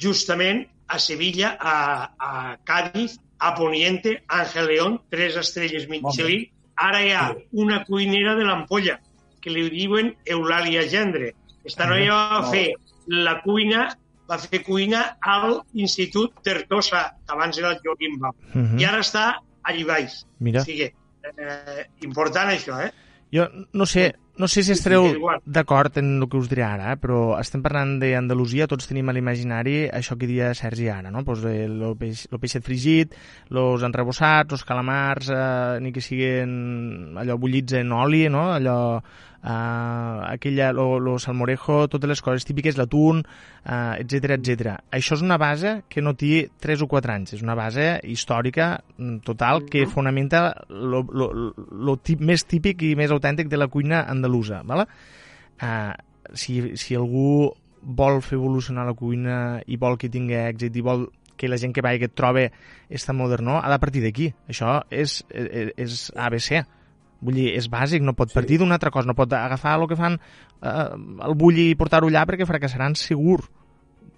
justament 0.00 0.64
a 0.88 0.98
Sevilla, 0.98 1.56
a, 1.60 2.14
a 2.18 2.58
Cádiz, 2.64 3.18
a 3.38 3.54
Poniente, 3.54 4.22
Ángel 4.28 4.66
León, 4.66 5.00
tres 5.10 5.36
estrelles 5.36 5.88
Michelin, 5.88 6.50
Ara 6.80 7.00
hi 7.04 7.10
ha 7.12 7.24
una 7.64 7.82
cuinera 7.84 8.34
de 8.38 8.46
l'Ampolla, 8.48 8.98
que 9.40 9.52
li 9.52 9.66
diuen 9.72 10.14
Eulàlia 10.28 10.86
Gendre. 10.88 11.32
Esta 11.64 11.88
noia 11.88 12.16
va 12.32 12.40
fer 12.52 12.66
la 13.10 13.40
cuina, 13.44 13.88
va 14.30 14.38
fer 14.40 14.62
cuina 14.64 15.02
al 15.20 15.60
Institut 15.74 16.40
Tertosa, 16.46 17.04
que 17.26 17.36
abans 17.36 17.58
era 17.60 17.74
el 17.74 17.80
Joaquim 17.84 18.18
Bau. 18.20 18.34
Uh 18.54 18.62
-huh. 18.62 18.80
I 18.80 18.84
ara 18.84 19.00
està 19.04 19.26
allà 19.62 19.86
baix. 19.86 20.24
Mira. 20.38 20.60
O 20.60 20.64
sigui, 20.64 20.88
eh, 21.36 21.86
important 22.02 22.48
això, 22.48 22.80
eh? 22.86 22.92
Jo 23.32 23.46
no 23.72 23.86
sé, 23.86 24.14
no 24.40 24.48
sé 24.48 24.64
si 24.64 24.72
estareu 24.72 25.04
d'acord 25.44 25.98
en 26.00 26.14
el 26.16 26.26
que 26.30 26.38
us 26.40 26.48
diré 26.50 26.64
ara, 26.64 26.94
eh? 26.94 26.98
però 27.00 27.36
estem 27.38 27.62
parlant 27.64 27.98
d'Andalusia, 28.00 28.68
tots 28.70 28.88
tenim 28.88 29.10
a 29.10 29.14
l'imaginari 29.14 29.84
això 29.92 30.16
que 30.16 30.26
diria 30.26 30.54
Sergi 30.56 30.88
ara, 30.88 31.12
no? 31.12 31.22
Pues 31.26 31.44
el, 31.44 31.76
el, 31.76 31.96
peix, 32.00 32.24
el 32.32 32.40
peixet 32.42 32.64
fregit, 32.64 33.16
els 33.52 33.84
enrebossats, 33.86 34.56
els 34.56 34.64
calamars, 34.66 35.28
eh, 35.34 35.80
ni 35.84 35.92
que 35.92 36.04
siguin 36.04 37.18
allò 37.20 37.36
bullits 37.40 37.76
en 37.82 37.92
oli, 37.96 38.24
no? 38.32 38.48
Allò 38.56 38.78
uh, 39.42 40.26
aquella, 40.30 40.72
lo, 40.72 40.98
lo 41.00 41.18
salmorejo, 41.18 41.88
totes 41.88 42.08
les 42.10 42.22
coses 42.22 42.46
típiques, 42.48 42.78
l'atún, 42.78 43.22
uh, 43.22 43.94
etc 44.00 44.36
etc. 44.36 44.76
Això 44.92 45.16
és 45.18 45.24
una 45.26 45.38
base 45.40 45.80
que 45.88 46.02
no 46.04 46.14
té 46.18 46.48
3 46.60 46.84
o 46.84 46.90
4 46.90 47.14
anys, 47.14 47.34
és 47.38 47.44
una 47.46 47.56
base 47.58 48.00
històrica 48.04 48.72
mm, 48.96 49.22
total 49.26 49.64
que 49.66 49.84
mm-hmm. 49.84 49.94
fonamenta 49.94 50.44
lo, 50.68 51.04
lo, 51.06 51.30
lo 51.56 51.96
tip, 52.02 52.20
més 52.20 52.44
típic 52.44 52.84
i 52.86 52.94
més 52.98 53.12
autèntic 53.14 53.48
de 53.48 53.60
la 53.60 53.68
cuina 53.68 54.04
andalusa. 54.08 54.62
¿vale? 54.64 54.86
Uh, 55.60 55.94
si, 56.34 56.76
si 56.76 56.96
algú 56.96 57.50
vol 57.80 58.20
fer 58.20 58.36
evolucionar 58.36 58.84
la 58.86 58.94
cuina 58.94 59.38
i 59.66 59.78
vol 59.80 59.96
que 59.96 60.10
tingui 60.12 60.36
èxit 60.36 60.76
i 60.76 60.84
vol 60.84 61.08
que 61.40 61.48
la 61.48 61.56
gent 61.56 61.72
que 61.72 61.80
vagi 61.80 62.02
que 62.02 62.10
et 62.10 62.14
trobe 62.14 62.50
esta 62.90 63.14
modernó, 63.16 63.56
ha 63.64 63.70
de 63.72 63.78
partir 63.80 64.02
d'aquí. 64.04 64.28
Això 64.52 64.82
és, 64.92 65.22
és, 65.32 65.72
és 65.80 65.94
ABC. 66.12 66.60
Vull 67.20 67.36
dir, 67.36 67.48
és 67.58 67.68
bàsic, 67.68 68.02
no 68.02 68.14
pot 68.16 68.32
partir 68.32 68.56
sí. 68.56 68.62
d'una 68.62 68.78
altra 68.78 68.92
cosa, 68.94 69.08
no 69.10 69.16
pot 69.18 69.32
agafar 69.36 69.76
el 69.78 69.86
que 69.90 69.98
fan 69.98 70.16
eh, 70.16 70.90
el 71.28 71.34
bulli 71.36 71.70
i 71.70 71.76
portar-ho 71.76 72.08
allà 72.08 72.24
perquè 72.28 72.46
fracassaran 72.48 72.96
segur, 72.96 73.42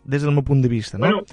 des 0.05 0.23
del 0.23 0.35
meu 0.35 0.45
punt 0.47 0.62
de 0.62 0.71
vista. 0.71 0.99
No? 0.99 1.07
Bueno, 1.07 1.25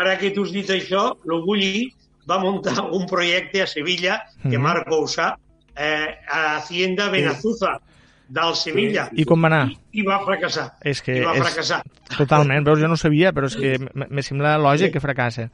ara 0.00 0.16
que 0.20 0.32
tu 0.32 0.46
has 0.46 0.52
dit 0.52 0.68
això, 0.72 1.10
el 1.28 1.44
bulli 1.44 1.86
va 2.28 2.38
muntar 2.40 2.76
un 2.88 3.06
projecte 3.10 3.62
a 3.62 3.66
Sevilla, 3.66 4.22
que 4.40 4.48
mm 4.48 4.52
-hmm. 4.52 4.62
Marco 4.62 5.02
ho 5.02 5.08
sap, 5.08 5.38
eh, 5.76 6.08
a 6.28 6.56
Hacienda 6.56 7.10
Benazuza, 7.10 7.80
del 8.32 8.54
Sevilla. 8.56 9.08
I 9.12 9.26
com 9.28 9.42
va 9.44 9.50
anar? 9.50 9.66
I, 9.68 10.00
i 10.00 10.06
va 10.06 10.18
fracassar. 10.24 10.70
És 10.88 11.02
que 11.04 11.18
I 11.18 11.24
va 11.24 11.34
és... 11.36 11.42
fracassar. 11.44 11.82
Totalment, 12.16 12.64
veus, 12.64 12.80
jo 12.80 12.88
no 12.88 12.96
sabia, 12.96 13.32
però 13.36 13.50
és 13.50 13.56
que 13.56 13.76
me 14.08 14.24
sembla 14.24 14.56
lògic 14.58 14.88
sí. 14.88 14.92
que 14.94 15.00
fracassa. 15.04 15.50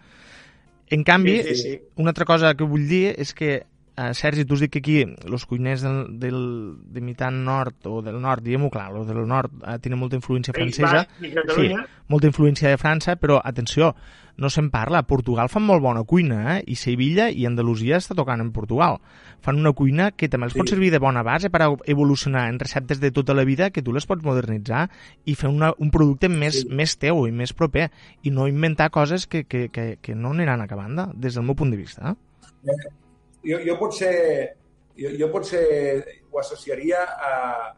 En 0.90 1.02
canvi, 1.04 1.42
sí, 1.42 1.54
sí, 1.54 1.62
sí. 1.62 1.80
una 1.96 2.14
altra 2.14 2.24
cosa 2.24 2.54
que 2.54 2.64
vull 2.64 2.86
dir 2.88 3.14
és 3.18 3.34
que 3.34 3.64
Uh, 3.98 4.12
Sergi, 4.14 4.44
tu 4.46 4.54
has 4.54 4.60
dit 4.62 4.70
que 4.70 4.78
aquí 4.78 5.00
els 5.02 5.44
cuiners 5.50 5.82
del, 5.82 5.96
del, 6.22 6.36
de 6.86 7.00
mitant 7.02 7.40
nord 7.42 7.88
o 7.90 7.96
del 8.06 8.20
nord, 8.22 8.44
diguem-ho 8.46 8.68
clar, 8.70 8.92
els 8.94 9.08
del 9.10 9.24
nord 9.26 9.56
uh, 9.58 9.74
tenen 9.82 9.98
molta 9.98 10.14
influència 10.14 10.54
francesa. 10.54 11.00
Sí, 11.18 11.72
molta 12.06 12.28
influència 12.30 12.70
de 12.70 12.78
França, 12.78 13.16
però 13.18 13.40
atenció, 13.42 13.88
no 14.38 14.52
se'n 14.54 14.68
parla. 14.70 15.02
Portugal 15.02 15.50
fan 15.50 15.64
molt 15.66 15.82
bona 15.82 16.04
cuina, 16.06 16.38
eh? 16.52 16.60
I 16.70 16.76
Sevilla 16.78 17.26
i 17.26 17.42
Andalusia 17.48 17.98
està 17.98 18.14
tocant 18.14 18.38
en 18.44 18.52
Portugal. 18.54 19.00
Fan 19.42 19.58
una 19.58 19.74
cuina 19.74 20.12
que 20.14 20.28
també 20.30 20.46
els 20.46 20.54
sí. 20.54 20.62
pot 20.62 20.70
servir 20.70 20.92
de 20.94 21.02
bona 21.02 21.24
base 21.26 21.50
per 21.50 21.64
evolucionar 21.90 22.46
en 22.52 22.62
receptes 22.62 23.02
de 23.02 23.10
tota 23.10 23.34
la 23.34 23.42
vida 23.48 23.72
que 23.74 23.82
tu 23.82 23.96
les 23.96 24.06
pots 24.06 24.22
modernitzar 24.22 24.84
i 25.26 25.34
fer 25.34 25.50
una, 25.50 25.72
un 25.82 25.90
producte 25.90 26.30
més, 26.30 26.62
sí. 26.62 26.70
més 26.70 26.94
teu 27.02 27.24
i 27.26 27.34
més 27.34 27.50
proper 27.50 27.88
i 28.22 28.30
no 28.30 28.46
inventar 28.46 28.92
coses 28.94 29.26
que, 29.26 29.42
que, 29.42 29.66
que, 29.74 29.90
que 29.98 30.14
no 30.14 30.30
aniran 30.38 30.62
acabant, 30.62 31.02
des 31.18 31.34
del 31.34 31.50
meu 31.50 31.58
punt 31.58 31.74
de 31.74 31.82
vista. 31.82 32.14
Eh? 32.14 32.78
Jo, 33.48 33.58
jo 33.64 33.76
potser 33.80 34.14
jo, 34.98 35.10
jo 35.16 35.28
potser 35.30 36.04
ho 36.30 36.40
associaria 36.40 37.04
a, 37.04 37.76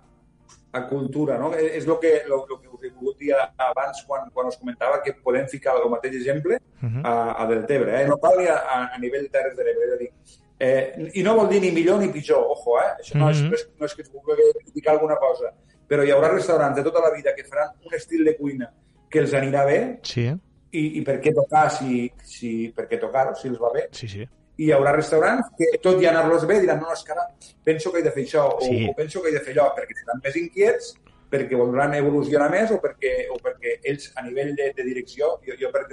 a 0.72 0.82
cultura, 0.88 1.36
no? 1.38 1.52
És, 1.54 1.82
és 1.82 1.86
el 1.86 1.98
que, 2.02 2.12
lo, 2.28 2.42
lo 2.48 2.58
que 2.60 2.68
us 2.70 2.84
he 2.86 2.92
volgut 2.94 3.18
dir 3.20 3.34
abans 3.36 4.04
quan, 4.08 4.28
quan 4.34 4.48
us 4.50 4.58
comentava 4.60 5.00
que 5.04 5.14
podem 5.24 5.48
ficar 5.52 5.76
el 5.78 5.90
mateix 5.92 6.16
exemple 6.16 6.56
uh 6.56 6.88
-huh. 6.88 7.02
a, 7.04 7.14
a 7.42 7.46
Deltebre, 7.50 8.02
eh? 8.02 8.06
No 8.08 8.18
cal 8.18 8.38
a, 8.46 8.56
a, 8.56 8.78
a 8.94 8.98
nivell 8.98 9.26
de 9.28 9.32
Terres 9.36 9.56
de 9.56 9.64
l'Ebre, 9.64 9.86
és 9.86 9.92
a 9.92 9.98
dir, 9.98 10.10
eh, 10.58 11.10
i 11.14 11.22
no 11.22 11.36
vol 11.36 11.48
dir 11.48 11.60
ni 11.60 11.70
millor 11.70 12.00
ni 12.00 12.08
pitjor, 12.08 12.44
ojo, 12.56 12.78
eh? 12.78 12.90
Això 13.00 13.18
no, 13.18 13.26
uh 13.26 13.30
-huh. 13.30 13.34
és, 13.34 13.42
no, 13.42 13.54
és, 13.54 13.68
no 13.78 13.86
és 13.86 13.94
que 13.94 14.02
es 14.02 14.12
vulgui 14.12 14.32
criticar 14.64 14.92
alguna 14.94 15.16
cosa, 15.16 15.52
però 15.88 16.04
hi 16.04 16.10
haurà 16.10 16.28
restaurants 16.32 16.76
de 16.76 16.82
tota 16.82 17.00
la 17.00 17.14
vida 17.16 17.34
que 17.34 17.44
faran 17.44 17.68
un 17.84 17.94
estil 17.94 18.24
de 18.24 18.36
cuina 18.36 18.72
que 19.10 19.18
els 19.18 19.32
anirà 19.32 19.66
bé 19.66 19.98
sí. 20.02 20.32
i, 20.70 20.98
i 20.98 21.02
per 21.02 21.20
què 21.20 21.34
tocar 21.34 21.70
si, 21.70 22.12
si, 22.22 22.72
per 22.76 22.86
què 22.88 22.98
tocar 22.98 23.34
si 23.34 23.48
els 23.48 23.58
va 23.58 23.72
bé. 23.72 23.88
Sí, 23.90 24.08
sí 24.08 24.28
i 24.60 24.66
hi 24.66 24.72
haurà 24.76 24.92
restaurants 24.92 25.54
que, 25.56 25.70
tot 25.84 26.02
i 26.02 26.08
anar-los 26.10 26.44
bé, 26.48 26.58
diran, 26.60 26.82
no, 26.82 26.92
és 26.92 27.04
que 27.06 27.14
ara 27.14 27.24
penso 27.64 27.92
que 27.92 28.02
he 28.02 28.04
de 28.04 28.12
fer 28.12 28.26
això, 28.26 28.44
o, 28.58 28.60
sí. 28.66 28.82
o 28.90 28.96
penso 28.98 29.22
que 29.22 29.30
he 29.30 29.36
de 29.36 29.40
fer 29.44 29.54
allò, 29.56 29.70
perquè 29.76 29.96
seran 29.96 30.20
més 30.24 30.36
inquiets, 30.36 30.90
perquè 31.32 31.56
voldran 31.56 31.94
evolucionar 31.96 32.50
més 32.52 32.72
o 32.74 32.80
perquè, 32.82 33.14
o 33.32 33.38
perquè 33.40 33.78
ells, 33.88 34.10
a 34.20 34.26
nivell 34.26 34.52
de, 34.58 34.70
de 34.76 34.86
direcció, 34.86 35.36
jo, 35.46 35.56
jo 35.60 35.70
per, 35.72 35.86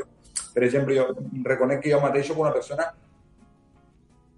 per 0.56 0.66
exemple, 0.68 0.98
jo 0.98 1.08
reconec 1.48 1.86
que 1.86 1.94
jo 1.94 2.02
mateix 2.04 2.28
soc 2.28 2.42
una 2.44 2.52
persona 2.56 2.90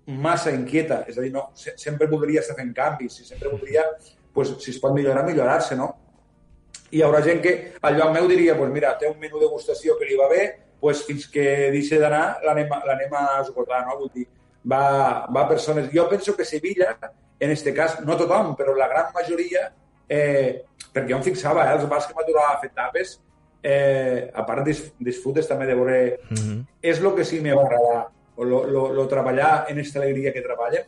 massa 0.10 0.54
inquieta, 0.54 1.04
és 1.10 1.18
a 1.18 1.26
dir, 1.26 1.34
no, 1.34 1.50
sempre 1.56 2.10
voldria 2.10 2.44
estar 2.44 2.58
fent 2.58 2.72
canvis, 2.78 3.18
si 3.18 3.26
sempre 3.26 3.50
voldria, 3.50 3.86
pues, 4.34 4.54
si 4.62 4.74
es 4.76 4.80
pot 4.82 4.94
millorar, 4.94 5.26
millorar-se, 5.26 5.78
no? 5.78 5.90
I 6.90 7.00
hi 7.00 7.06
haurà 7.06 7.22
gent 7.26 7.42
que 7.42 7.56
al 7.86 7.98
lloc 7.98 8.14
meu 8.14 8.30
diria, 8.30 8.56
pues 8.58 8.72
mira, 8.74 8.96
té 8.98 9.10
un 9.10 9.20
menú 9.22 9.38
de 9.38 9.46
degustació 9.46 9.98
que 9.98 10.10
li 10.10 10.18
va 10.18 10.30
bé, 10.30 10.44
pues, 10.80 11.04
fins 11.08 11.28
que 11.28 11.70
deixi 11.74 12.00
d'anar 12.00 12.40
l'anem 12.46 13.16
a 13.16 13.24
esgotar, 13.42 13.86
no? 13.88 13.98
Vull 14.00 14.12
dir, 14.14 14.28
va, 14.66 15.28
va 15.34 15.48
persones... 15.48 15.90
Jo 15.94 16.08
penso 16.10 16.36
que 16.36 16.46
Sevilla, 16.46 16.98
en 17.40 17.52
este 17.52 17.74
cas, 17.74 18.00
no 18.06 18.18
tothom, 18.18 18.56
però 18.56 18.76
la 18.76 18.88
gran 18.88 19.12
majoria, 19.16 19.70
eh, 20.08 20.64
perquè 20.94 21.12
jo 21.12 21.18
em 21.20 21.26
fixava, 21.26 21.66
eh, 21.66 21.76
els 21.78 21.88
bars 21.90 22.08
que 22.08 22.16
m'aturava 22.18 22.56
a 22.56 22.62
fer 22.62 22.72
tapes, 22.76 23.18
eh, 23.64 24.30
a 24.34 24.46
part 24.48 24.64
dis, 24.68 24.86
disfrutes 25.00 25.48
també 25.48 25.68
de 25.68 25.76
veure... 25.76 26.00
Mm 26.30 26.36
-hmm. 26.36 26.66
És 26.82 27.00
el 27.00 27.16
que 27.16 27.26
sí 27.26 27.42
me 27.42 27.54
va 27.54 27.64
agradar, 27.64 28.08
o 28.36 28.44
lo, 28.44 28.64
lo, 28.66 28.94
lo 28.94 29.08
treballar 29.08 29.66
en 29.70 29.78
aquesta 29.78 30.00
alegria 30.00 30.34
que 30.34 30.42
treballen, 30.42 30.86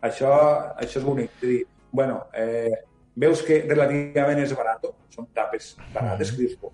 això, 0.00 0.32
això 0.76 0.98
és 0.98 1.04
bonic. 1.04 1.30
És 1.42 1.48
dir, 1.48 1.66
bueno, 1.90 2.26
eh, 2.32 2.84
veus 3.14 3.42
que 3.42 3.64
relativament 3.68 4.38
és 4.38 4.54
barat, 4.56 4.84
són 5.10 5.26
tapes 5.34 5.76
barates, 5.92 6.32
mm 6.32 6.34
-hmm. 6.34 6.36
que 6.36 6.56
dius, 6.56 6.72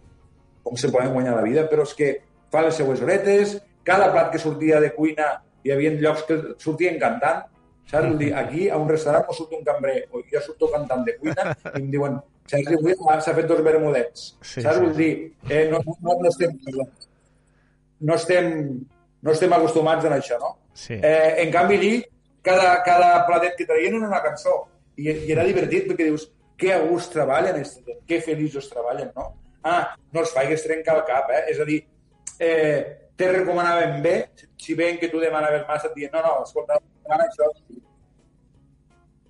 com 0.62 0.76
se 0.76 0.90
poden 0.90 1.12
guanyar 1.12 1.36
la 1.36 1.42
vida, 1.42 1.68
però 1.68 1.82
és 1.82 1.94
que 1.94 2.22
fa 2.54 2.62
les 2.66 2.78
seues 2.78 3.02
horetes, 3.02 3.58
cada 3.84 4.12
plat 4.14 4.30
que 4.32 4.40
sortia 4.42 4.80
de 4.82 4.92
cuina 4.94 5.34
hi 5.64 5.72
havia 5.74 5.92
llocs 5.98 6.24
que 6.28 6.38
sortien 6.62 7.00
cantant, 7.00 7.44
saps? 7.90 8.06
Vull 8.06 8.20
dir, 8.20 8.30
aquí 8.36 8.68
a 8.68 8.78
un 8.80 8.88
restaurant 8.90 9.26
no 9.28 9.36
surt 9.36 9.56
un 9.58 9.64
cambrer, 9.66 10.04
o 10.12 10.22
jo 10.30 10.42
surto 10.44 10.70
cantant 10.72 11.04
de 11.08 11.16
cuina 11.20 11.50
i 11.52 11.82
em 11.82 11.90
diuen, 11.92 12.20
Sergi, 12.50 12.76
avui 12.76 12.92
s'ha 13.24 13.32
fet 13.32 13.46
dos 13.48 13.62
bermudets, 13.64 14.26
sí, 14.42 14.60
saps? 14.60 14.76
Sí, 14.76 14.82
Vull 14.84 14.96
dir, 14.98 15.12
eh, 15.48 15.64
no, 15.72 15.80
no, 15.86 16.18
no, 16.20 16.28
estem, 16.28 16.58
no, 18.00 18.18
estem, 18.18 18.50
no 19.24 19.32
estem 19.32 19.56
acostumats 19.56 20.04
a 20.04 20.12
això, 20.18 20.40
no? 20.42 20.52
Sí. 20.76 20.98
Eh, 20.98 21.40
en 21.44 21.52
canvi, 21.54 21.78
allí, 21.80 21.94
cada, 22.44 22.76
cada 22.84 23.24
platet 23.28 23.56
que 23.56 23.68
traien 23.68 23.96
era 23.96 24.10
una 24.10 24.20
cançó 24.24 24.58
i, 25.00 25.08
i 25.08 25.32
era 25.32 25.46
divertit 25.48 25.88
perquè 25.88 26.10
dius, 26.10 26.28
que 26.60 26.70
a 26.74 26.82
gust 26.84 27.14
treballen, 27.16 27.64
que 28.06 28.20
feliços 28.22 28.68
treballen, 28.70 29.10
no? 29.16 29.30
Ah, 29.64 29.96
no 30.12 30.20
els 30.20 30.32
faigues 30.36 30.62
trencar 30.62 30.98
el 30.98 31.06
cap, 31.08 31.32
eh? 31.32 31.46
És 31.50 31.60
a 31.60 31.64
dir, 31.64 31.80
eh, 32.38 33.10
te 33.16 33.32
recomanaven 33.32 34.02
bé, 34.02 34.30
si 34.56 34.74
ven 34.74 34.98
que 34.98 35.08
tu 35.08 35.20
demanaves 35.20 35.66
massa, 35.68 35.88
et 35.88 35.94
diuen, 35.94 36.12
no, 36.12 36.22
no, 36.22 36.44
escolta, 36.44 36.78
demana 37.04 37.28
això, 37.28 37.50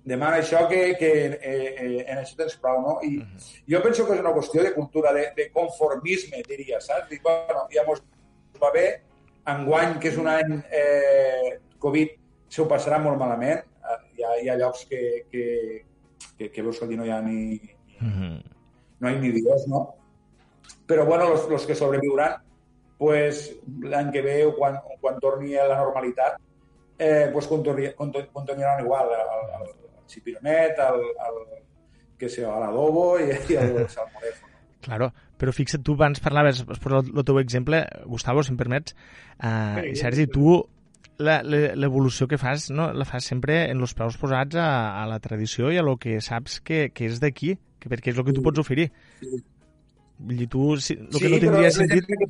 demana 0.05 0.39
això 0.41 0.63
que, 0.69 0.81
que 0.99 1.11
eh, 1.35 1.75
eh, 1.85 2.05
en 2.05 2.21
això 2.21 2.37
tens 2.39 2.57
prou, 2.61 2.81
no? 2.81 2.95
I 3.03 3.17
uh 3.17 3.23
-huh. 3.23 3.61
jo 3.73 3.81
penso 3.83 4.05
que 4.05 4.13
és 4.13 4.19
una 4.19 4.33
qüestió 4.33 4.63
de 4.63 4.73
cultura, 4.73 5.13
de, 5.13 5.33
de 5.35 5.51
conformisme, 5.51 6.43
diria, 6.47 6.81
saps? 6.81 7.09
Dic, 7.09 7.21
bueno, 7.23 7.67
ja 7.71 7.83
mos 7.85 8.01
va 8.61 8.71
bé, 8.71 9.01
enguany, 9.45 9.99
que 9.99 10.09
és 10.09 10.17
un 10.17 10.27
any 10.27 10.63
eh, 10.71 11.59
Covid, 11.79 12.09
se 12.49 12.61
ho 12.61 12.67
passarà 12.67 12.99
molt 12.99 13.17
malament, 13.17 13.63
hi 14.15 14.23
ha, 14.23 14.35
hi 14.41 14.49
ha 14.49 14.57
llocs 14.57 14.85
que, 14.85 15.25
que, 15.31 15.85
que, 16.37 16.51
que 16.51 16.61
veus 16.61 16.79
que 16.79 16.85
allí 16.85 16.97
no 16.97 17.05
hi 17.05 17.09
ha 17.09 17.21
ni... 17.21 17.59
Uh 18.01 18.07
-huh. 18.07 18.43
No 18.99 19.09
hi 19.09 19.15
ha 19.15 19.19
ni 19.19 19.31
dies, 19.31 19.67
no? 19.67 19.95
Però, 20.87 21.05
bueno, 21.05 21.33
els 21.33 21.65
que 21.65 21.75
sobreviuran 21.75 22.41
pues, 22.97 23.49
l'any 23.83 24.11
que 24.13 24.23
ve 24.23 24.39
o 24.45 24.55
quan, 24.55 24.79
quan 25.01 25.19
torni 25.19 25.55
a 25.59 25.67
la 25.67 25.79
normalitat 25.81 26.39
eh, 26.97 27.29
pues, 27.33 27.47
continuaran 27.47 28.83
igual 28.83 29.11
el, 29.11 29.61
el, 29.61 29.69
el 29.69 30.05
chipironet, 30.07 30.79
el, 30.79 31.01
el, 31.27 31.41
que 32.17 32.29
sé, 32.31 32.45
l'adobo 32.47 33.15
i, 33.19 33.31
i 33.51 33.57
el 33.59 33.87
salmonefo. 33.91 34.47
Claro, 34.85 35.09
però 35.39 35.51
fixa't, 35.55 35.83
tu 35.83 35.95
abans 35.97 36.21
parlaves, 36.23 36.61
has 36.61 36.79
posat 36.81 37.09
el 37.09 37.25
teu 37.27 37.39
exemple, 37.41 37.81
Gustavo, 38.05 38.43
si 38.45 38.53
em 38.53 38.59
permets, 38.59 38.95
uh, 39.41 39.81
sí, 39.81 39.95
Sergi, 40.03 40.27
tu 40.31 40.59
l'evolució 41.15 42.27
que 42.27 42.37
fas 42.37 42.67
no, 42.75 42.89
la 42.91 43.05
fas 43.07 43.27
sempre 43.31 43.61
en 43.71 43.79
els 43.79 43.93
peus 43.95 44.17
posats 44.19 44.57
a, 44.59 44.69
a 44.99 45.05
la 45.07 45.21
tradició 45.23 45.71
i 45.71 45.79
a 45.79 45.85
lo 45.85 45.95
que 45.97 46.19
saps 46.21 46.59
que, 46.59 46.89
que 46.91 47.07
és 47.07 47.21
d'aquí, 47.23 47.53
que 47.79 47.91
perquè 47.91 48.11
és 48.11 48.19
el 48.19 48.27
que 48.27 48.35
tu 48.35 48.43
pots 48.45 48.61
oferir. 48.61 48.89
Sí. 49.21 49.39
Dir, 50.31 50.47
tu, 50.51 50.75
si, 50.79 50.95
el 50.99 51.11
que 51.11 51.27
sí, 51.27 51.31
no 51.31 51.39
tindria 51.43 51.71
sentit... 51.75 52.07
Que 52.07 52.27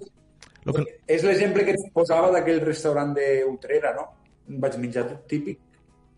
que... 0.73 0.85
És 1.07 1.25
l'exemple 1.27 1.65
que 1.65 1.75
et 1.77 1.87
posava 1.93 2.31
d'aquell 2.33 2.63
restaurant 2.65 3.13
d'Utrera, 3.17 3.93
no? 3.97 4.07
Vaig 4.61 4.77
menjar 4.81 5.05
tot 5.09 5.25
típic, 5.29 5.59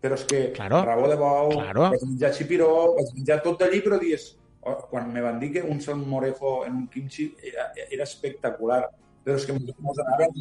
però 0.00 0.16
és 0.16 0.24
que 0.28 0.42
claro, 0.56 0.82
rabo 0.86 1.08
de 1.10 1.16
bou, 1.20 1.52
claro. 1.56 1.88
vaig 1.94 2.04
menjar 2.06 2.32
xipiró, 2.36 2.70
vaig 2.96 3.12
menjar 3.16 3.40
tot 3.44 3.60
d'allí, 3.60 3.82
però 3.84 3.98
dius, 4.00 4.30
oh, 4.62 4.78
quan 4.92 5.10
me 5.12 5.24
van 5.24 5.40
dir 5.42 5.52
que 5.56 5.64
un 5.64 5.80
salmorejo 5.84 6.62
en 6.68 6.80
un 6.82 6.88
kimchi 6.92 7.28
era, 7.52 7.70
era 7.88 8.08
espectacular, 8.08 8.82
però 9.24 9.36
és 9.36 9.46
que 9.48 9.56
mos 9.56 10.00
anaven 10.04 10.36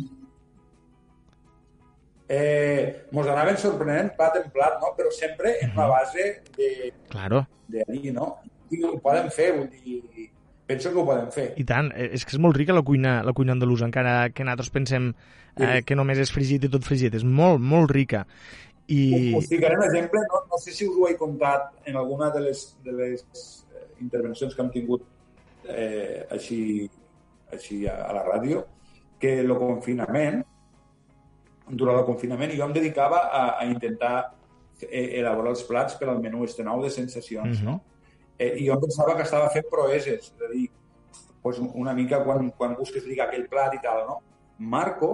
eh, 2.29 3.07
mos 3.11 3.27
anaven 3.27 3.57
sorprenent 3.57 4.13
plat 4.17 4.35
en 4.39 4.49
plat, 4.51 4.79
no? 4.81 4.93
però 4.97 5.11
sempre 5.11 5.57
en 5.61 5.71
una 5.71 5.87
base 5.87 6.43
de, 6.57 6.93
claro. 7.09 7.47
de 7.67 7.83
allí, 7.87 8.11
no? 8.11 8.37
I 8.69 8.83
ho 8.83 8.97
poden 8.99 9.29
fer, 9.31 9.53
vull 9.55 9.69
dir, 9.71 10.29
penso 10.67 10.91
que 10.91 10.99
ho 10.99 11.05
podem 11.07 11.31
fer. 11.31 11.47
I 11.57 11.65
tant, 11.67 11.89
eh, 11.95 12.11
és 12.17 12.25
que 12.27 12.35
és 12.35 12.41
molt 12.43 12.57
rica 12.59 12.75
la 12.75 12.83
cuina, 12.85 13.17
la 13.25 13.33
cuina 13.33 13.55
andalusa, 13.55 13.87
encara 13.87 14.29
que 14.35 14.45
nosaltres 14.45 14.69
pensem 14.75 15.09
eh, 15.13 15.79
sí. 15.79 15.83
que 15.87 15.97
només 15.97 16.19
és 16.21 16.31
fregit 16.33 16.67
i 16.67 16.71
tot 16.73 16.85
fregit, 16.85 17.15
és 17.17 17.23
molt, 17.23 17.63
molt 17.63 17.91
rica. 17.95 18.25
I... 18.87 19.33
Us 19.35 19.49
ficaré 19.51 19.79
un 19.79 19.85
exemple, 19.87 20.21
no, 20.31 20.43
no 20.51 20.59
sé 20.63 20.75
si 20.75 20.87
us 20.87 20.95
ho 20.95 21.07
he 21.09 21.17
contat 21.19 21.71
en 21.87 21.97
alguna 21.99 22.29
de 22.35 22.45
les, 22.45 22.63
de 22.83 22.95
les 22.95 23.23
eh, 23.23 23.87
intervencions 24.03 24.55
que 24.55 24.63
hem 24.63 24.71
tingut 24.75 25.07
eh, 25.67 26.27
així, 26.31 26.61
així 27.51 27.81
a, 27.87 27.97
a 28.07 28.13
la 28.15 28.23
ràdio, 28.27 28.63
que 29.19 29.39
el 29.41 29.51
confinament, 29.59 30.43
durant 31.67 31.99
el 31.99 32.07
confinament, 32.07 32.53
jo 32.55 32.67
em 32.67 32.75
dedicava 32.75 33.25
a, 33.27 33.43
a 33.59 33.67
intentar 33.67 34.15
eh, 34.87 35.19
elaborar 35.19 35.55
els 35.55 35.63
plats 35.67 35.97
per 35.99 36.11
al 36.11 36.21
menú 36.23 36.45
este 36.47 36.63
nou 36.63 36.83
de 36.83 36.91
sensacions, 36.93 37.59
mm 37.59 37.63
-hmm. 37.63 37.71
no? 37.71 37.96
Eh, 38.37 38.53
I 38.61 38.67
jo 38.67 38.77
pensava 38.81 39.15
que 39.15 39.25
estava 39.25 39.49
fent 39.53 39.65
proeses, 39.71 40.29
és 40.29 40.45
a 40.45 40.51
dir, 40.51 40.67
pues 41.41 41.59
una 41.59 41.93
mica 41.93 42.23
quan, 42.23 42.51
quan 42.57 42.75
busques 42.77 43.05
lligar 43.05 43.27
aquell 43.27 43.47
plat 43.49 43.73
i 43.73 43.81
tal, 43.83 44.03
no? 44.07 44.19
Marco, 44.59 45.11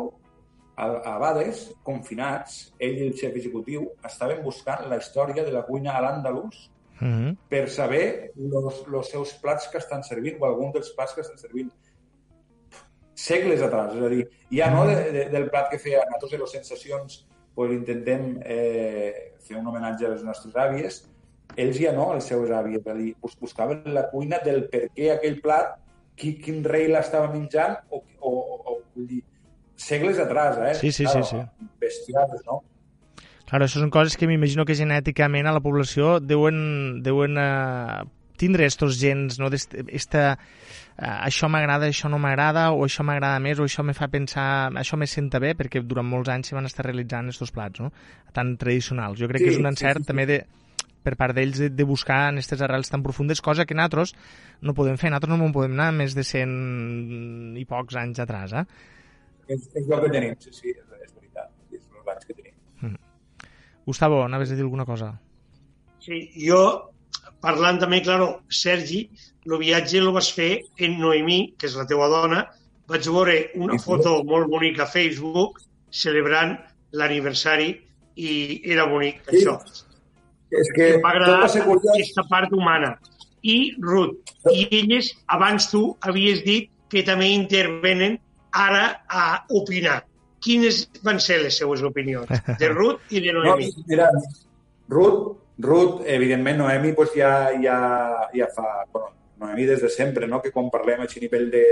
a, 0.76 0.88
a 1.14 1.18
Bades, 1.22 1.68
confinats, 1.86 2.74
ell 2.80 2.98
i 2.98 3.08
el 3.08 3.16
xef 3.20 3.36
executiu, 3.38 3.86
estaven 4.06 4.42
buscant 4.44 4.88
la 4.90 4.98
història 5.02 5.46
de 5.46 5.54
la 5.54 5.64
cuina 5.68 5.94
a 5.94 6.02
l'Andalús 6.02 6.70
mm 7.00 7.14
-hmm. 7.14 7.38
per 7.50 7.70
saber 7.70 8.32
els 8.36 9.10
seus 9.10 9.34
plats 9.42 9.68
que 9.68 9.78
estan 9.78 10.04
servint 10.04 10.42
o 10.42 10.46
algun 10.46 10.72
dels 10.72 10.90
plats 10.96 11.14
que 11.14 11.22
estan 11.22 11.38
servint 11.38 11.72
segles 13.14 13.62
atrás, 13.62 13.96
és 13.96 14.02
a 14.02 14.10
dir, 14.10 14.28
ja 14.52 14.72
no 14.72 14.86
de, 14.88 15.12
de, 15.12 15.30
del 15.30 15.50
plat 15.50 15.70
que 15.70 15.80
feia 15.80 16.04
nosaltres 16.06 16.32
de 16.32 16.38
les 16.38 16.52
sensacions, 16.52 17.28
pues 17.56 17.72
intentem 17.72 18.40
eh, 18.44 19.34
fer 19.40 19.58
un 19.58 19.68
homenatge 19.68 20.06
a 20.06 20.10
les 20.10 20.24
nostres 20.24 20.56
àvies, 20.56 21.04
ells 21.58 21.80
ja 21.80 21.94
no, 21.96 22.10
els 22.16 22.28
seus 22.32 22.52
avis, 22.52 22.80
és 22.80 22.90
a 22.90 22.98
dir, 22.98 23.14
buscaven 23.42 23.84
la 23.94 24.08
cuina 24.12 24.40
del 24.46 24.66
per 24.72 24.88
què 24.96 25.12
aquell 25.14 25.40
plat, 25.44 25.78
qui, 26.20 26.36
quin 26.42 26.64
rei 26.66 26.88
l'estava 26.92 27.32
menjant, 27.34 27.78
o, 27.90 28.02
o, 28.20 28.34
o, 28.34 28.78
vull 28.96 29.08
dir, 29.10 29.22
segles 29.76 30.20
atrás, 30.20 30.60
eh? 30.62 30.76
Sí, 30.80 30.92
sí, 30.92 31.06
claro, 31.06 31.24
sí, 31.26 31.38
sí. 31.38 31.72
Bestiades, 31.82 32.44
no? 32.48 32.62
Claro, 33.50 33.68
això 33.68 33.82
són 33.82 33.92
coses 33.94 34.16
que 34.18 34.28
m'imagino 34.30 34.66
que 34.66 34.78
genèticament 34.78 35.46
a 35.46 35.54
la 35.54 35.62
població 35.62 36.18
deuen, 36.24 37.04
deuen 37.06 37.38
uh, 37.38 38.06
tindre 38.40 38.66
estos 38.66 38.98
gens, 39.02 39.38
no? 39.38 39.50
Esta, 39.54 40.24
uh, 40.40 41.18
això 41.28 41.50
m'agrada, 41.52 41.90
això 41.92 42.10
no 42.10 42.18
m'agrada, 42.24 42.70
o 42.74 42.86
això 42.88 43.06
m'agrada 43.06 43.42
més, 43.44 43.62
o 43.62 43.68
això 43.68 43.86
me 43.86 43.94
fa 43.98 44.10
pensar, 44.10 44.72
això 44.80 44.98
me 44.98 45.10
senta 45.10 45.42
bé, 45.44 45.54
perquè 45.60 45.84
durant 45.86 46.08
molts 46.08 46.32
anys 46.34 46.50
s'hi 46.50 46.58
van 46.58 46.70
estar 46.70 46.88
realitzant 46.88 47.30
aquests 47.30 47.54
plats, 47.54 47.84
no? 47.84 47.92
Tan 48.34 48.56
tradicionals. 48.58 49.20
Jo 49.22 49.30
crec 49.30 49.44
sí, 49.44 49.50
que 49.50 49.56
és 49.58 49.62
un 49.62 49.70
encert 49.70 50.02
sí, 50.02 50.08
sí, 50.08 50.12
també 50.14 50.28
de, 50.30 50.40
per 51.04 51.16
part 51.20 51.36
d'ells 51.36 51.60
de, 51.62 51.70
de 51.74 51.86
buscar 51.88 52.30
en 52.30 52.40
aquestes 52.40 52.64
arrels 52.66 52.92
tan 52.92 53.04
profundes, 53.06 53.42
cosa 53.44 53.66
que 53.68 53.76
nosaltres 53.78 54.16
no 54.62 54.76
podem 54.78 54.98
fer. 55.02 55.12
Nosaltres 55.12 55.40
no 55.40 55.52
podem 55.56 55.76
anar 55.78 55.92
més 55.96 56.16
de 56.18 56.26
100 56.28 57.60
i 57.60 57.66
pocs 57.70 58.00
anys 58.00 58.24
atrás, 58.24 58.56
eh? 58.56 58.66
És, 59.48 59.68
és 59.76 59.84
el 59.90 60.06
que 60.06 60.12
tenim, 60.14 60.34
sí, 60.40 60.56
sí, 60.56 60.72
és, 60.72 60.88
és 61.04 61.12
veritat. 61.12 61.52
És 61.76 61.84
anys 62.08 62.26
que 62.30 62.34
tenim. 62.38 62.56
Mm. 62.82 62.98
Gustavo, 63.90 64.24
anaves 64.24 64.52
a 64.52 64.58
dir 64.58 64.66
alguna 64.66 64.88
cosa? 64.88 65.12
Sí, 66.04 66.26
jo, 66.40 66.64
parlant 67.44 67.80
també, 67.80 68.02
claro, 68.04 68.44
Sergi, 68.52 69.06
el 69.48 69.58
viatge 69.60 70.00
el 70.00 70.12
vas 70.16 70.32
fer 70.36 70.52
en 70.80 71.00
Noemí, 71.00 71.54
que 71.60 71.68
és 71.70 71.76
la 71.80 71.88
teua 71.90 72.10
dona. 72.12 72.46
Vaig 72.88 73.08
veure 73.08 73.36
una 73.64 73.78
foto 73.80 74.18
molt 74.28 74.50
bonica 74.52 74.84
a 74.84 74.92
Facebook 74.92 75.62
celebrant 75.94 76.58
l'aniversari 77.00 77.70
i 78.20 78.32
era 78.76 78.86
bonic, 78.90 79.24
sí. 79.30 79.40
això. 79.40 79.58
És 80.60 80.70
que 80.76 80.90
m'agrada 81.02 81.40
aquesta 81.44 82.26
part 82.30 82.54
humana. 82.54 82.94
I, 83.44 83.74
Ruth, 83.84 84.34
i 84.52 84.68
elles, 84.72 85.10
abans 85.28 85.68
tu 85.72 85.84
havies 86.08 86.44
dit 86.46 86.70
que 86.92 87.04
també 87.04 87.32
intervenen 87.34 88.20
ara 88.56 88.86
a 89.10 89.44
opinar. 89.52 90.04
Quines 90.44 90.86
van 91.04 91.20
ser 91.24 91.42
les 91.42 91.58
seues 91.60 91.84
opinions? 91.84 92.30
De 92.60 92.70
Ruth 92.78 93.12
i 93.12 93.24
de 93.24 93.34
Noemi. 93.36 93.72
No, 93.74 93.86
mira, 93.90 94.10
Ruth, 94.92 95.34
Ruth, 95.64 96.04
evidentment, 96.08 96.62
Noemi 96.62 96.94
pues, 96.94 97.12
ja, 97.18 97.52
ja, 97.60 97.78
ja 98.36 98.50
fa... 98.56 98.86
Bueno, 98.92 99.12
Noemi 99.44 99.66
des 99.68 99.82
de 99.82 99.90
sempre, 99.90 100.28
no? 100.28 100.40
que 100.42 100.54
quan 100.56 100.70
parlem 100.72 101.02
a 101.04 101.08
nivell 101.20 101.50
de 101.52 101.66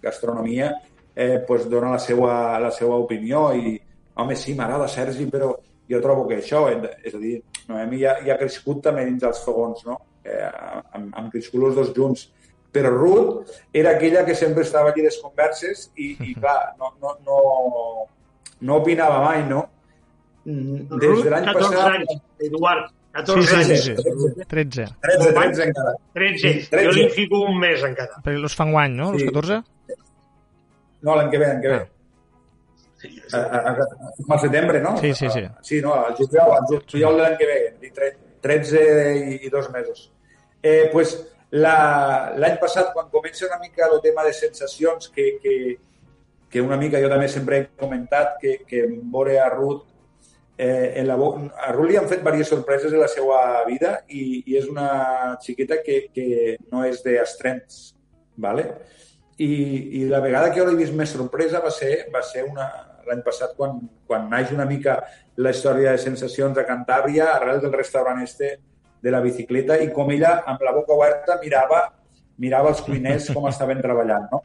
gastronomia, 0.00 0.70
eh, 1.14 1.42
pues 1.46 1.68
dona 1.68 1.90
la 1.92 1.98
seva, 1.98 2.58
la 2.58 2.70
seva 2.72 2.96
opinió 2.96 3.50
i, 3.52 3.74
home, 4.14 4.36
sí, 4.36 4.54
m'agrada 4.54 4.88
Sergi, 4.88 5.26
però 5.28 5.52
jo 5.90 6.00
trobo 6.04 6.26
que 6.28 6.38
això, 6.40 6.66
és 6.70 7.14
a 7.14 7.20
dir, 7.20 7.40
Noemi 7.68 8.02
ja, 8.02 8.16
ja 8.26 8.34
ha 8.34 8.40
crescut 8.40 8.82
també 8.84 9.06
dins 9.08 9.22
dels 9.22 9.42
fogons, 9.44 9.82
no? 9.88 9.98
Eh, 10.24 10.44
han, 10.94 11.10
han 11.16 11.32
crescut 11.32 11.66
els 11.70 11.78
dos 11.78 11.90
junts. 11.96 12.28
Però 12.70 12.92
Ruth 12.94 13.50
era 13.74 13.96
aquella 13.96 14.22
que 14.26 14.36
sempre 14.38 14.62
estava 14.62 14.92
allí 14.92 15.02
les 15.02 15.18
converses 15.18 15.88
i, 15.96 16.12
i 16.22 16.34
clar, 16.40 16.76
no, 16.78 16.94
no, 17.02 17.16
no, 17.26 17.40
no 18.60 18.80
opinava 18.82 19.20
mai, 19.24 19.42
no? 19.48 19.66
Mm, 20.46 20.86
des 21.02 21.22
de 21.24 21.34
l'any 21.34 21.50
passat... 21.50 21.98
anys, 21.98 22.16
Eduard, 22.46 22.88
14 23.12 23.42
sí, 23.42 23.64
sí, 23.64 23.76
sí, 23.76 23.94
sí. 23.96 24.44
13. 24.48 24.86
13, 25.02 25.32
13 25.34 25.64
encara. 25.66 25.94
13. 26.14 26.52
13. 26.70 26.84
Jo 26.86 26.94
li 26.94 27.08
fico 27.14 27.42
un 27.48 27.58
mes 27.58 27.82
encara. 27.86 28.22
Perquè 28.22 28.38
els 28.38 28.54
fan 28.56 28.70
guany, 28.74 28.94
no? 29.00 29.10
Els 29.16 29.26
14? 29.26 29.62
No, 31.02 31.16
l'any 31.16 31.32
que 31.32 31.40
ve, 31.40 31.48
l'any 31.48 31.64
que 31.64 31.72
ve. 31.74 31.80
Ah. 31.80 31.99
A, 33.32 33.38
a, 33.38 33.72
a, 33.72 34.34
a 34.34 34.38
setembre, 34.38 34.80
no? 34.80 34.96
Sí, 34.98 35.14
sí, 35.14 35.30
sí. 35.30 35.42
Sí, 35.62 35.80
no, 35.80 35.94
al 35.94 36.14
juliol, 36.14 36.56
al 36.56 36.82
juliol 36.84 37.16
de 37.16 37.22
l'any 37.22 37.36
que 37.40 37.50
ve, 37.50 38.10
13 38.40 38.82
i, 39.16 39.38
i 39.46 39.52
dos 39.52 39.70
mesos. 39.72 40.10
Eh, 40.62 40.88
pues, 40.92 41.14
l'any 41.50 42.58
passat, 42.60 42.92
quan 42.94 43.08
comença 43.12 43.46
una 43.48 43.60
mica 43.60 43.88
el 43.88 44.00
tema 44.04 44.24
de 44.24 44.32
sensacions, 44.36 45.08
que, 45.08 45.38
que, 45.42 45.54
que 46.50 46.60
una 46.60 46.76
mica 46.76 47.00
jo 47.00 47.08
també 47.12 47.28
sempre 47.28 47.60
he 47.60 47.64
comentat, 47.80 48.36
que, 48.42 48.60
que 48.68 48.84
veure 48.90 49.38
a 49.40 49.48
Ruth 49.52 49.86
eh, 50.60 50.92
en 51.00 51.08
la, 51.08 51.14
a 51.16 51.72
Ruth 51.72 51.88
li 51.88 51.96
han 51.96 52.08
fet 52.08 52.20
diverses 52.20 52.50
sorpreses 52.52 52.92
en 52.92 53.00
la 53.00 53.08
seva 53.08 53.64
vida 53.64 53.94
i, 54.12 54.42
i 54.44 54.58
és 54.60 54.66
una 54.68 55.38
xiqueta 55.40 55.80
que, 55.80 56.02
que 56.12 56.56
no 56.68 56.84
és 56.84 57.00
d'estrems, 57.06 57.78
¿vale? 58.36 58.66
I, 59.40 59.48
i 60.02 60.04
la 60.10 60.20
vegada 60.20 60.50
que 60.52 60.60
jo 60.60 60.66
l'he 60.68 60.76
vist 60.76 60.92
més 60.92 61.14
sorpresa 61.16 61.62
va 61.64 61.72
ser, 61.72 62.10
va 62.12 62.20
ser 62.20 62.44
una, 62.44 62.66
l'any 63.08 63.22
passat 63.26 63.54
quan, 63.56 63.78
quan 64.06 64.28
naix 64.30 64.52
una 64.52 64.66
mica 64.68 64.98
la 65.36 65.52
història 65.54 65.94
de 65.94 66.02
sensacions 66.02 66.58
a 66.58 66.66
Cantàbria 66.68 67.30
arrel 67.34 67.60
del 67.62 67.72
restaurant 67.72 68.20
este 68.22 68.58
de 69.00 69.10
la 69.10 69.20
bicicleta 69.24 69.78
i 69.80 69.88
com 69.92 70.10
ella 70.12 70.40
amb 70.46 70.62
la 70.66 70.74
boca 70.76 70.92
oberta 70.96 71.38
mirava, 71.42 71.86
mirava 72.38 72.72
els 72.74 72.82
cuiners 72.84 73.30
com 73.34 73.48
estaven 73.52 73.80
treballant, 73.80 74.28
no? 74.32 74.44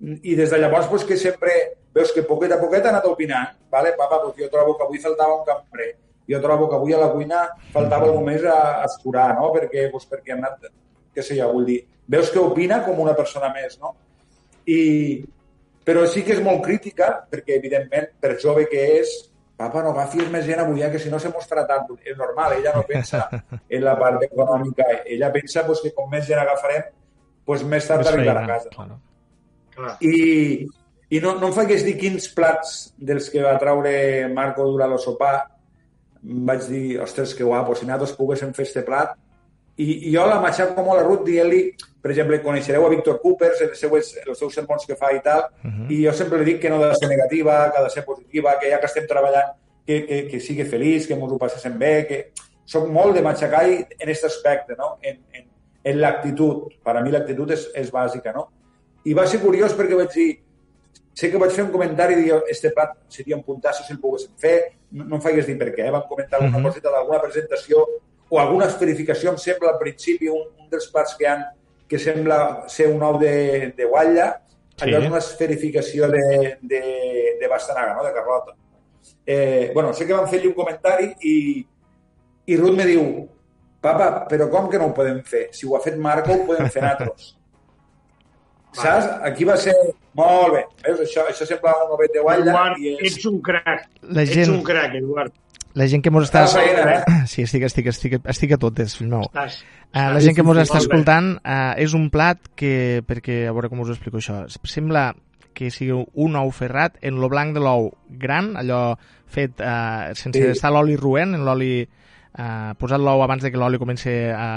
I 0.00 0.34
des 0.36 0.50
de 0.52 0.58
llavors, 0.60 0.88
pues, 0.92 1.04
que 1.08 1.16
sempre 1.16 1.52
veus 1.96 2.10
que 2.12 2.24
poquet 2.28 2.52
a 2.52 2.58
poquet 2.60 2.84
ha 2.84 2.90
anat 2.92 3.06
opinant. 3.08 3.54
Vale, 3.72 3.94
papa, 3.96 4.18
pues 4.22 4.36
jo 4.36 4.50
trobo 4.52 4.74
que 4.76 4.84
avui 4.84 5.00
faltava 5.00 5.38
un 5.38 5.44
cambrer. 5.46 5.94
Jo 6.28 6.40
trobo 6.42 6.68
que 6.68 6.76
avui 6.76 6.92
a 6.92 6.98
la 7.00 7.08
cuina 7.14 7.46
faltava 7.72 8.10
només 8.12 8.44
a, 8.44 8.82
a 8.82 8.90
escurar, 8.90 9.30
no? 9.38 9.48
Perquè, 9.54 9.86
pues, 9.92 10.04
perquè 10.10 10.34
ha 10.34 10.36
anat, 10.36 10.68
què 11.16 11.24
sé 11.24 11.38
jo, 11.38 11.48
vull 11.54 11.64
dir, 11.68 11.78
veus 12.12 12.28
que 12.32 12.42
opina 12.42 12.82
com 12.84 13.00
una 13.00 13.16
persona 13.16 13.48
més, 13.54 13.78
no? 13.80 13.94
I, 14.68 14.78
però 15.86 16.04
sí 16.10 16.24
que 16.26 16.34
és 16.34 16.42
molt 16.42 16.64
crítica, 16.66 17.12
perquè, 17.30 17.60
evidentment, 17.60 18.10
per 18.20 18.34
jove 18.42 18.66
que 18.70 18.84
és, 18.98 19.12
papa, 19.56 19.84
no 19.84 19.94
agafis 19.94 20.28
més 20.32 20.44
gent 20.48 20.60
avui, 20.64 20.82
eh, 20.82 20.90
que 20.92 21.00
si 21.00 21.12
no 21.12 21.20
se 21.22 21.30
mostra 21.32 21.64
tant. 21.68 21.88
És 22.04 22.16
normal, 22.18 22.58
ella 22.58 22.74
no 22.76 22.82
pensa 22.88 23.26
en 23.78 23.84
la 23.84 23.94
part 23.98 24.26
econòmica. 24.26 24.88
Ella 25.06 25.30
pensa 25.34 25.64
pues, 25.68 25.84
que 25.84 25.94
com 25.96 26.10
més 26.10 26.26
gent 26.28 26.42
agafarem, 26.42 26.90
pues, 27.46 27.62
més 27.64 27.86
tard 27.86 28.10
arribarà 28.10 28.42
a 28.42 28.50
casa. 28.50 28.74
Claro. 28.74 29.00
I, 30.00 30.66
i 31.12 31.20
no, 31.22 31.36
no 31.38 31.50
em 31.50 31.54
faigués 31.54 31.84
dir 31.86 31.94
quins 32.00 32.30
plats 32.34 32.76
dels 32.96 33.28
que 33.30 33.44
va 33.44 33.58
traure 33.60 33.92
Marco 34.32 34.64
durant 34.66 34.96
el 34.96 35.02
sopar 35.02 35.36
vaig 36.26 36.66
dir, 36.66 36.98
ostres, 37.00 37.34
que 37.34 37.44
guapo, 37.44 37.74
si 37.76 37.86
nosaltres 37.86 38.16
poguéssim 38.18 38.52
fer 38.56 38.66
este 38.66 38.82
plat. 38.86 39.14
I, 39.76 40.08
i 40.08 40.14
jo 40.14 40.24
la 40.26 40.40
m'aixaco 40.40 40.82
molt 40.82 41.00
a 41.00 41.04
Ruth 41.04 41.24
dient-li 41.26 41.60
per 42.06 42.12
exemple, 42.12 42.38
coneixereu 42.38 42.84
a 42.86 42.88
Víctor 42.92 43.16
Coopers, 43.18 43.60
els 43.64 43.80
seus, 43.82 44.12
els 44.22 44.38
seus 44.38 44.54
sermons 44.54 44.84
que 44.86 44.94
fa 44.94 45.08
i 45.10 45.18
tal, 45.24 45.40
uh 45.58 45.70
-huh. 45.70 45.86
i 45.90 46.04
jo 46.04 46.12
sempre 46.12 46.38
li 46.38 46.44
dic 46.52 46.60
que 46.62 46.70
no 46.70 46.76
ha 46.76 46.90
de 46.90 46.94
ser 46.94 47.08
negativa, 47.08 47.72
que 47.72 47.78
ha 47.78 47.82
de 47.82 47.90
ser 47.90 48.04
positiva, 48.04 48.56
que 48.60 48.70
ja 48.70 48.78
que 48.78 48.86
estem 48.86 49.08
treballant, 49.08 49.48
que, 49.84 50.06
que, 50.06 50.28
que 50.28 50.40
sigui 50.40 50.64
feliç, 50.64 51.08
que 51.08 51.14
ens 51.14 51.32
ho 51.32 51.38
passéssim 51.38 51.76
bé, 51.78 52.06
que... 52.06 52.30
Soc 52.64 52.88
molt 52.88 53.14
de 53.14 53.22
matxacar 53.22 53.64
en 53.64 53.86
aquest 54.08 54.24
aspecte, 54.24 54.74
no? 54.76 54.98
En, 55.00 55.20
en, 55.32 55.44
en 55.84 56.00
l'actitud. 56.00 56.64
Per 56.82 56.96
a 56.96 57.00
mi 57.00 57.10
l'actitud 57.10 57.50
és, 57.50 57.70
és 57.74 57.92
bàsica, 57.92 58.32
no? 58.32 58.48
I 59.04 59.14
va 59.14 59.26
ser 59.26 59.40
curiós 59.40 59.72
perquè 59.72 59.94
vaig 59.94 60.12
dir, 60.14 60.40
sé 61.12 61.30
que 61.30 61.38
vaig 61.38 61.52
fer 61.52 61.64
un 61.64 61.70
comentari 61.70 62.14
i 62.14 62.22
dir, 62.22 62.32
este 62.48 62.70
plat 62.70 62.90
seria 63.08 63.36
un 63.36 63.42
puntasso 63.42 63.84
si 63.84 63.92
el 63.92 64.00
poguéssim 64.00 64.34
fer, 64.36 64.72
no, 64.90 65.04
no 65.04 65.16
em 65.16 65.22
faigues 65.22 65.46
dir 65.46 65.58
per 65.58 65.72
què, 65.74 65.86
eh? 65.86 65.90
vam 65.90 66.08
comentar 66.08 66.40
alguna 66.40 66.58
uh 66.58 66.62
-huh. 66.62 66.68
coseta 66.68 66.90
d'alguna 66.90 67.20
presentació 67.20 67.86
o 68.28 68.40
alguna 68.40 68.66
verificació, 68.80 69.32
em 69.32 69.38
sembla 69.38 69.72
al 69.72 69.78
principi, 69.78 70.28
un, 70.32 70.48
un 70.58 70.70
dels 70.70 70.88
plats 70.92 71.14
que 71.18 71.28
han 71.30 71.44
que 71.86 71.98
sembla 72.02 72.66
ser 72.68 72.88
un 72.90 73.02
ou 73.06 73.18
de, 73.20 73.72
de 73.76 73.86
guatlla, 73.86 74.32
sí. 74.74 74.88
allò 74.88 74.98
és 74.98 75.06
una 75.06 75.22
esferificació 75.22 76.08
de, 76.10 76.56
de, 76.60 76.82
de 77.38 77.50
bastanaga, 77.50 77.94
no? 77.94 78.02
de 78.02 78.12
carlota. 78.16 78.56
Eh, 79.26 79.70
bueno, 79.74 79.92
sé 79.94 80.06
que 80.06 80.16
van 80.16 80.26
fer-li 80.30 80.50
un 80.50 80.56
comentari 80.56 81.12
i, 81.22 81.36
i 82.50 82.58
Ruth 82.58 82.74
me 82.74 82.88
diu 82.90 83.06
papa, 83.82 84.26
però 84.26 84.50
com 84.50 84.66
que 84.70 84.82
no 84.82 84.90
ho 84.90 84.96
podem 84.96 85.22
fer? 85.26 85.46
Si 85.54 85.66
ho 85.66 85.78
ha 85.78 85.82
fet 85.84 85.98
Marco, 85.98 86.34
ho 86.34 86.46
podem 86.50 86.70
fer 86.74 86.82
nosaltres. 86.82 87.32
Saps? 88.82 89.06
Aquí 89.24 89.46
va 89.48 89.54
ser... 89.56 89.72
Molt 90.16 90.52
bé. 90.52 90.62
Veus? 90.84 91.00
Això, 91.06 91.22
això 91.30 91.46
sembla 91.48 91.72
un 91.84 91.94
ovet 91.94 92.12
de 92.12 92.22
guatlla. 92.24 92.50
Eduard, 92.50 92.82
i 92.82 92.92
és... 92.96 93.14
ets 93.14 93.30
un 93.30 93.38
crac. 93.44 93.86
La 94.02 94.26
gent... 94.26 94.42
Ets 94.42 94.52
un 94.52 94.62
crac, 94.66 94.98
Eduard 94.98 95.34
la 95.76 95.86
gent 95.92 96.02
que 96.04 96.12
mos 96.12 96.26
està... 96.28 96.46
Eh? 96.46 97.00
Sí, 97.30 97.44
estic, 97.44 97.66
estic, 97.68 97.90
estic, 97.92 98.18
estic 98.24 98.54
a 98.56 98.58
totes, 98.60 98.96
fill 98.96 99.10
meu. 99.12 99.26
Estàs, 99.26 99.60
uh, 99.90 100.08
la 100.14 100.22
gent 100.24 100.36
que 100.36 100.44
mos 100.46 100.58
està 100.62 100.80
escoltant 100.80 101.34
uh, 101.40 101.74
és 101.82 101.94
un 101.98 102.08
plat 102.12 102.40
que, 102.56 103.02
perquè 103.06 103.44
a 103.50 103.54
veure 103.56 103.70
com 103.72 103.82
us 103.84 103.90
ho 103.90 103.96
explico 103.96 104.20
això, 104.22 104.44
sembla 104.64 105.10
que 105.56 105.70
sigui 105.72 105.96
un 105.96 106.36
ou 106.36 106.52
ferrat 106.52 106.98
en 107.06 107.20
lo 107.20 107.30
blanc 107.32 107.56
de 107.56 107.62
l'ou 107.64 107.90
gran, 108.20 108.54
allò 108.60 108.80
fet 109.32 109.60
uh, 109.60 110.12
sense 110.16 110.38
sí. 110.38 110.52
estar 110.52 110.72
l'oli 110.72 110.96
roent, 111.00 111.34
en 111.36 111.44
l'oli 111.48 111.80
uh, 111.82 112.72
posat 112.80 113.02
l'ou 113.02 113.24
abans 113.24 113.44
de 113.44 113.52
que 113.52 113.60
l'oli 113.60 113.80
comenci 113.80 114.12
a, 114.32 114.50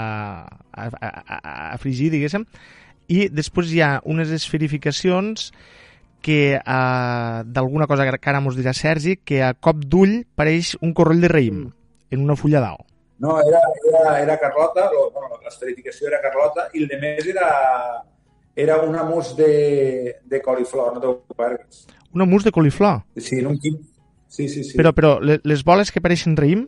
a, 0.72 0.88
a, 0.88 1.40
a 1.72 1.78
fregir, 1.80 2.10
diguéssim, 2.14 2.46
i 3.10 3.26
després 3.32 3.72
hi 3.74 3.82
ha 3.84 3.96
unes 4.08 4.30
esferificacions 4.36 5.50
que 6.20 6.54
eh, 6.56 7.42
d'alguna 7.44 7.88
cosa 7.90 8.06
que 8.06 8.30
ara 8.30 8.40
mos 8.44 8.56
dirà 8.58 8.74
Sergi, 8.76 9.16
que 9.24 9.42
a 9.42 9.54
cop 9.54 9.82
d'ull 9.84 10.20
pareix 10.36 10.76
un 10.80 10.94
corroll 10.94 11.20
de 11.20 11.32
raïm 11.32 11.58
mm. 11.64 11.72
en 12.14 12.24
una 12.24 12.36
fulla 12.36 12.62
d'au. 12.64 12.84
No, 13.20 13.36
era, 13.44 13.60
era, 13.88 14.20
era 14.22 14.38
Carlota, 14.40 14.86
lo, 14.92 15.10
bueno, 15.12 15.40
l'esterificació 15.44 16.08
era 16.08 16.22
Carlota 16.22 16.70
i 16.72 16.84
el 16.84 16.88
de 16.88 17.00
més 17.02 17.26
era, 17.28 17.48
era 18.56 18.78
una 18.80 19.04
mus 19.04 19.34
de, 19.36 20.20
de 20.24 20.40
coliflor, 20.40 20.96
no 20.96 21.18
pergues. 21.36 21.84
Una 22.16 22.24
mus 22.24 22.44
de 22.44 22.52
coliflor? 22.52 23.02
Sí, 23.16 23.38
en 23.40 23.50
un 23.52 23.58
quim. 23.60 23.76
Sí, 24.30 24.48
sí, 24.48 24.64
sí. 24.64 24.76
Però, 24.78 24.94
però 24.96 25.18
les 25.20 25.64
boles 25.66 25.90
que 25.92 26.00
pareixen 26.00 26.36
raïm, 26.38 26.64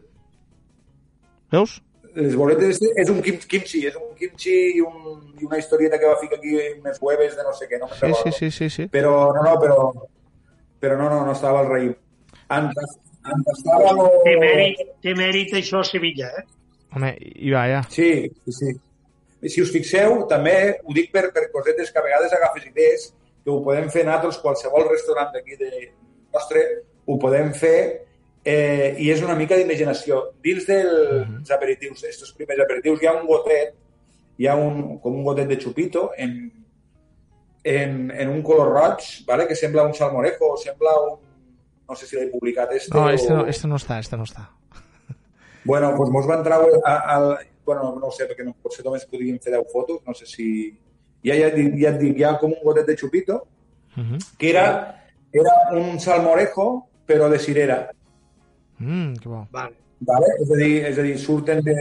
veus? 1.54 1.78
Les 2.14 2.34
boletes 2.36 2.80
és 2.82 3.10
un 3.12 3.20
kim, 3.24 3.38
kimchi, 3.48 3.86
és 3.88 3.96
un 3.96 4.10
kimchi 4.18 4.54
i, 4.76 4.80
un, 4.84 5.20
i 5.40 5.46
una 5.46 5.58
historieta 5.60 5.98
que 5.98 6.08
va 6.10 6.18
ficar 6.20 6.38
aquí 6.38 6.56
unes 6.78 7.00
hueves 7.00 7.36
de 7.36 7.46
no 7.46 7.54
sé 7.56 7.68
què, 7.70 7.80
no 7.80 7.88
sí, 7.88 8.12
sí, 8.22 8.32
sí, 8.38 8.50
sí, 8.50 8.68
sí. 8.70 8.88
Però 8.92 9.14
no, 9.36 9.44
no, 9.46 9.54
però, 9.62 9.88
però 10.82 10.98
no, 11.00 11.08
no, 11.08 11.22
no 11.26 11.32
estava 11.32 11.64
el 11.64 11.72
raïm. 11.72 11.94
En, 12.52 12.68
on 13.32 13.44
estava... 13.54 13.94
Lo... 13.96 14.08
Té, 14.26 14.36
mèrit, 14.40 14.84
té 15.04 15.16
mèrit 15.18 15.56
això 15.62 15.80
a 15.80 15.88
Sevilla, 15.88 16.28
eh? 16.38 16.46
Home, 16.92 17.14
i 17.18 17.52
va, 17.54 17.64
ja. 17.70 17.82
Sí, 17.92 18.12
sí, 18.44 18.56
sí. 18.58 18.76
Si 19.48 19.64
us 19.64 19.72
fixeu, 19.74 20.20
també 20.30 20.54
ho 20.84 20.94
dic 20.94 21.10
per, 21.14 21.30
per 21.34 21.48
cosetes 21.54 21.90
que 21.90 21.98
a 21.98 22.04
vegades 22.04 22.34
agafes 22.36 22.68
idees 22.68 23.08
que 23.42 23.50
ho 23.50 23.58
podem 23.64 23.88
fer 23.90 24.04
nosaltres, 24.06 24.38
qualsevol 24.42 24.86
restaurant 24.90 25.32
d'aquí 25.34 25.56
de 25.58 25.70
nostre, 26.34 26.62
ho 27.06 27.18
podem 27.18 27.50
fer 27.56 27.78
eh, 28.44 28.94
i 28.98 29.10
és 29.12 29.22
una 29.22 29.36
mica 29.38 29.56
d'imaginació. 29.56 30.32
Dins 30.42 30.66
dels 30.66 30.92
uh 30.92 31.26
-huh. 31.26 31.54
aperitius, 31.54 32.02
aquests 32.02 32.34
primers 32.34 32.60
aperitius, 32.60 33.02
hi 33.02 33.06
ha 33.06 33.20
un 33.20 33.26
gotet, 33.26 33.74
hi 34.38 34.46
ha 34.46 34.56
un, 34.56 34.98
com 34.98 35.14
un 35.14 35.24
gotet 35.24 35.48
de 35.48 35.58
xupito 35.60 36.10
en, 36.16 36.50
en, 37.64 38.10
en 38.10 38.28
un 38.28 38.42
color 38.42 38.72
roig, 38.72 39.24
¿vale? 39.26 39.46
que 39.46 39.54
sembla 39.54 39.84
un 39.84 39.94
salmorejo, 39.94 40.56
sembla 40.56 40.90
un... 41.00 41.18
No 41.88 41.96
sé 41.96 42.06
si 42.06 42.16
l'he 42.16 42.28
publicat 42.30 42.70
este 42.72 42.94
No, 42.94 43.10
este 43.10 43.32
o... 43.32 43.36
no, 43.36 43.46
este 43.46 43.68
no 43.68 43.76
està, 43.76 43.98
este 43.98 44.16
no 44.16 44.24
està. 44.24 44.48
Bueno, 45.64 45.92
doncs 45.96 46.10
mos 46.10 46.26
van 46.26 46.42
treure 46.42 46.80
al... 46.84 47.38
Bueno, 47.64 47.94
no 48.00 48.06
ho 48.08 48.10
sé, 48.10 48.26
perquè 48.26 48.42
no, 48.42 48.56
potser 48.62 48.82
només 48.84 49.04
podríem 49.06 49.38
fer 49.38 49.52
10 49.52 49.68
fotos, 49.70 50.00
no 50.06 50.14
sé 50.14 50.26
si... 50.26 50.46
Ja, 51.22 51.36
ja, 51.36 51.52
ja 51.54 51.90
et 51.92 51.98
dic, 52.00 52.16
hi 52.18 52.24
ha 52.24 52.38
com 52.40 52.50
un 52.50 52.62
gotet 52.64 52.86
de 52.86 52.96
xupito, 52.96 53.46
uh 53.96 54.02
-huh. 54.02 54.18
que 54.38 54.50
era, 54.50 55.06
era 55.32 55.52
un 55.72 56.00
salmorejo, 56.00 56.88
però 57.06 57.28
de 57.28 57.38
cirera. 57.38 57.92
Mm, 58.82 59.16
que 59.22 59.30
bo. 59.30 59.46
Vale. 59.54 59.78
Vale? 60.02 60.30
És 60.42 60.50
a 60.50 60.58
dir, 60.58 60.72
és 60.90 60.98
a 60.98 61.02
dir 61.06 61.18
surten 61.22 61.62
de... 61.62 61.74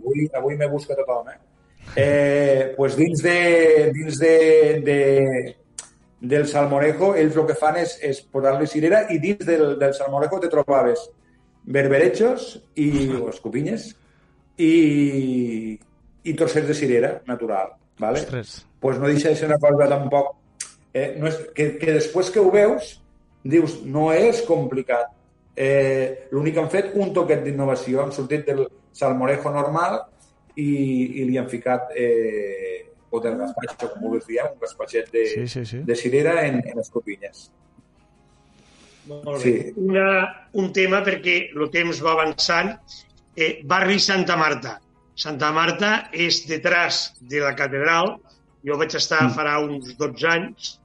Avui, 0.00 0.28
avui 0.34 0.56
me 0.56 0.68
busca 0.72 0.96
tothom, 0.96 1.28
eh? 1.28 1.40
eh 2.00 2.72
pues 2.76 2.96
dins 2.96 3.20
de, 3.22 3.36
dins 3.92 4.18
de, 4.18 4.36
de, 4.86 5.00
del 6.32 6.46
salmorejo, 6.48 7.12
ells 7.20 7.36
el 7.36 7.46
que 7.50 7.58
fan 7.58 7.76
és, 7.82 7.98
és 8.00 8.22
posar-li 8.32 8.66
cirera 8.70 9.04
i 9.12 9.20
dins 9.20 9.44
del, 9.44 9.76
del 9.78 9.92
salmorejo 9.98 10.40
te 10.40 10.48
trobaves 10.48 11.04
berberechos 11.62 12.56
i 12.80 12.88
o 13.18 13.28
escopinyes 13.30 13.90
i, 14.56 14.72
i 16.24 16.34
trossets 16.38 16.72
de 16.72 16.78
cirera 16.78 17.14
natural. 17.28 17.76
¿vale? 17.98 18.20
Ostres. 18.20 18.66
pues 18.80 18.98
no 18.98 19.06
deixa 19.06 19.28
de 19.28 19.36
ser 19.36 19.48
una 19.48 19.58
cosa 19.58 19.88
tampoc... 19.88 20.36
Eh, 20.92 21.14
no 21.16 21.28
és, 21.30 21.38
que, 21.56 21.78
que 21.80 21.94
després 21.94 22.28
que 22.28 22.40
ho 22.42 22.50
veus, 22.52 22.98
dius, 23.48 23.78
no 23.88 24.10
és 24.12 24.42
complicat. 24.44 25.08
Eh, 25.56 26.28
L'únic 26.32 26.54
que 26.54 26.60
han 26.60 26.70
fet 26.72 26.92
un 26.94 27.12
toquet 27.12 27.42
d'innovació, 27.44 28.02
han 28.02 28.12
sortit 28.12 28.46
del 28.46 28.66
salmorejo 28.92 29.50
normal 29.52 29.98
i, 30.56 30.68
i 31.20 31.24
li 31.28 31.36
han 31.38 31.48
ficat 31.48 31.90
eh, 31.96 32.86
o 33.10 33.20
del 33.20 33.36
gaspatxo, 33.36 33.90
com 33.92 34.06
vulguis 34.06 34.26
dir, 34.26 34.38
un 34.48 34.58
gaspatxet 34.60 35.10
de, 35.12 35.26
Sí, 35.28 35.46
sí, 35.48 35.64
sí. 35.66 35.78
de 35.84 35.94
cirera 35.96 36.46
en, 36.46 36.62
en 36.66 36.78
escopinyes. 36.80 37.50
Molt 39.08 39.26
bé. 39.26 39.40
Sí. 39.42 39.72
Una, 39.82 40.48
un 40.54 40.72
tema 40.72 41.02
perquè 41.04 41.36
el 41.52 41.68
temps 41.74 42.00
va 42.04 42.12
avançant. 42.16 42.76
Eh, 43.36 43.60
barri 43.64 43.98
Santa 44.00 44.36
Marta. 44.38 44.76
Santa 45.18 45.50
Marta 45.52 46.08
és 46.12 46.44
detrás 46.48 47.14
de 47.20 47.40
la 47.42 47.54
catedral. 47.58 48.14
Jo 48.64 48.76
vaig 48.78 48.94
estar 48.94 49.24
Mm. 49.26 49.34
farà 49.36 49.58
uns 49.60 49.96
12 49.98 50.26
anys. 50.28 50.78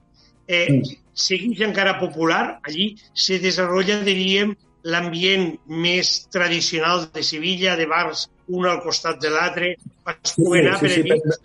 Eh, 0.46 0.66
Mm. 0.70 0.82
Segueix 1.18 1.62
encara 1.66 1.98
popular. 2.00 2.60
Allí 2.66 2.92
se 3.12 3.40
desenvolupa, 3.42 4.00
diríem, 4.06 4.54
l'ambient 4.88 5.50
més 5.66 6.12
tradicional 6.32 7.08
de 7.14 7.24
Sevilla, 7.26 7.76
de 7.76 7.88
bars, 7.90 8.28
un 8.48 8.68
al 8.70 8.80
costat 8.84 9.20
de 9.22 9.32
l'altre. 9.34 9.74
Poder 10.36 10.64
anar 10.64 10.78
per 10.80 10.92
allí. 10.92 11.10
per, 11.10 11.38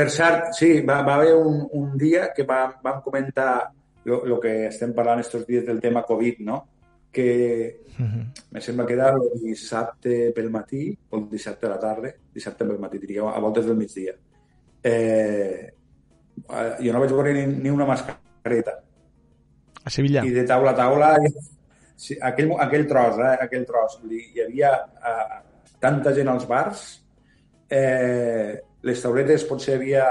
per 0.00 0.08
cert, 0.10 0.50
sí, 0.58 0.72
va, 0.86 1.02
va 1.06 1.20
haver 1.20 1.36
un, 1.36 1.62
un 1.76 1.94
dia 2.00 2.30
que 2.34 2.48
vam, 2.48 2.78
vam 2.82 3.04
comentar 3.04 3.52
el 4.08 4.36
que 4.42 4.54
estem 4.70 4.94
parlant 4.96 5.20
estos 5.20 5.44
dies 5.46 5.66
del 5.66 5.80
tema 5.80 6.02
Covid, 6.08 6.40
no? 6.48 6.62
Que 7.12 7.28
Uh 8.00 8.06
-huh. 8.06 8.24
me 8.50 8.60
sembla 8.60 8.86
que 8.86 8.94
era 8.94 9.10
el 9.10 9.40
dissabte 9.42 10.32
pel 10.34 10.48
matí 10.50 10.96
o 11.10 11.18
el 11.18 11.28
dissabte 11.28 11.66
a 11.66 11.70
la 11.70 11.78
tarda, 11.78 12.08
dissabte 12.32 12.64
pel 12.64 12.78
matí, 12.78 12.98
diria, 12.98 13.28
a 13.28 13.38
voltes 13.38 13.66
del 13.66 13.76
migdia. 13.76 14.14
Eh, 14.82 15.72
eh, 16.48 16.76
jo 16.80 16.92
no 16.92 17.00
vaig 17.00 17.12
veure 17.12 17.34
ni, 17.34 17.44
ni 17.62 17.68
una 17.68 17.84
mascareta. 17.84 18.29
A 19.84 19.90
Sevilla. 19.90 20.24
I 20.26 20.30
de 20.34 20.44
taula 20.48 20.72
a 20.72 20.76
taula, 20.76 21.14
sí, 21.96 22.16
aquell, 22.20 22.52
aquell 22.60 22.86
tros, 22.88 23.18
eh, 23.18 23.36
aquell 23.46 23.64
tros, 23.68 23.98
hi 24.10 24.42
havia 24.44 24.72
eh, 25.12 25.40
tanta 25.80 26.12
gent 26.16 26.28
als 26.28 26.46
bars, 26.48 26.84
eh, 27.70 28.60
les 28.82 29.02
tauletes 29.02 29.44
potser 29.48 29.76
havia 29.78 30.06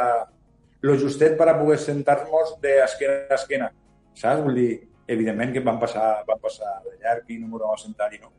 lo 0.81 0.95
justet 0.97 1.35
per 1.37 1.49
a 1.49 1.57
poder 1.59 1.77
sentar-nos 1.81 2.55
d'esquena 2.63 3.25
a 3.29 3.35
esquena, 3.35 3.71
saps? 4.15 4.43
Vull 4.45 4.55
dir, 4.55 4.71
evidentment 5.09 5.51
que 5.53 5.63
van 5.65 5.79
passar, 5.81 6.23
van 6.27 6.39
passar 6.39 6.77
de 6.85 6.95
llarg 7.01 7.29
i 7.33 7.39
no 7.39 7.49
m'ho 7.49 7.59
vam 7.59 7.77
sentar 7.81 8.11
i 8.13 8.19
no. 8.21 8.31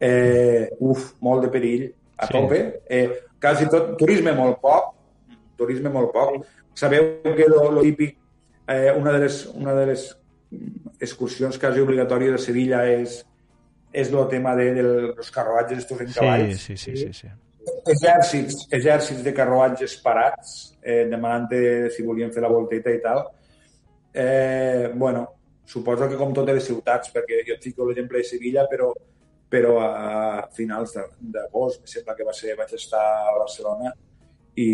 Eh, 0.00 0.68
uf, 0.80 1.12
molt 1.20 1.44
de 1.46 1.50
perill, 1.52 1.86
a 2.16 2.26
Sí. 2.26 2.32
sí. 2.32 2.38
tope. 2.38 2.82
Eh, 2.88 3.20
quasi 3.40 3.68
tot, 3.68 3.96
turisme 4.00 4.32
molt 4.32 4.58
poc, 4.60 4.94
turisme 5.56 5.92
molt 5.92 6.12
poc. 6.12 6.44
Sabeu 6.74 7.22
que 7.22 7.46
lo, 7.48 7.70
lo 7.70 7.82
típic, 7.82 8.16
eh, 8.68 8.92
una, 8.96 9.12
de 9.12 9.20
les, 9.24 9.46
una 9.54 9.74
de 9.74 9.86
les 9.92 10.04
excursions 11.00 11.58
quasi 11.58 11.80
obligatòries 11.82 12.32
de 12.36 12.38
Sevilla 12.42 12.84
és, 12.88 13.18
és 13.92 14.12
el 14.12 14.28
tema 14.28 14.54
de, 14.56 14.70
dels 14.76 15.30
carruatges 15.34 15.78
estos 15.84 16.00
en 16.00 16.08
Sí, 16.08 16.18
cavalls. 16.20 16.60
sí, 16.60 16.76
sí, 16.76 16.96
sí, 16.96 17.12
sí. 17.12 17.28
Exèrcits, 17.90 18.68
exèrcits 18.70 19.24
de 19.26 19.32
carruatges 19.34 19.96
parats, 20.02 20.76
eh, 20.82 21.04
demanant 21.10 21.48
si 21.94 22.02
volien 22.06 22.32
fer 22.32 22.42
la 22.44 22.48
volteta 22.52 22.90
i 22.94 23.00
tal. 23.02 23.24
Eh, 24.14 24.90
bueno, 24.94 25.26
suposo 25.64 26.08
que 26.08 26.16
com 26.16 26.32
totes 26.32 26.54
les 26.54 26.64
ciutats, 26.64 27.10
perquè 27.12 27.42
jo 27.46 27.54
et 27.56 27.62
fico 27.62 27.84
l'exemple 27.86 28.18
de 28.22 28.24
Sevilla, 28.24 28.66
però, 28.70 28.92
però 29.50 29.80
a 29.82 30.48
finals 30.54 30.94
de- 30.94 31.08
d'agost, 31.34 31.80
em 31.82 31.86
sembla 31.90 32.14
que 32.16 32.24
va 32.24 32.32
ser, 32.32 32.54
vaig 32.56 32.72
estar 32.74 33.02
a 33.02 33.34
Barcelona 33.38 33.92
i, 34.56 34.68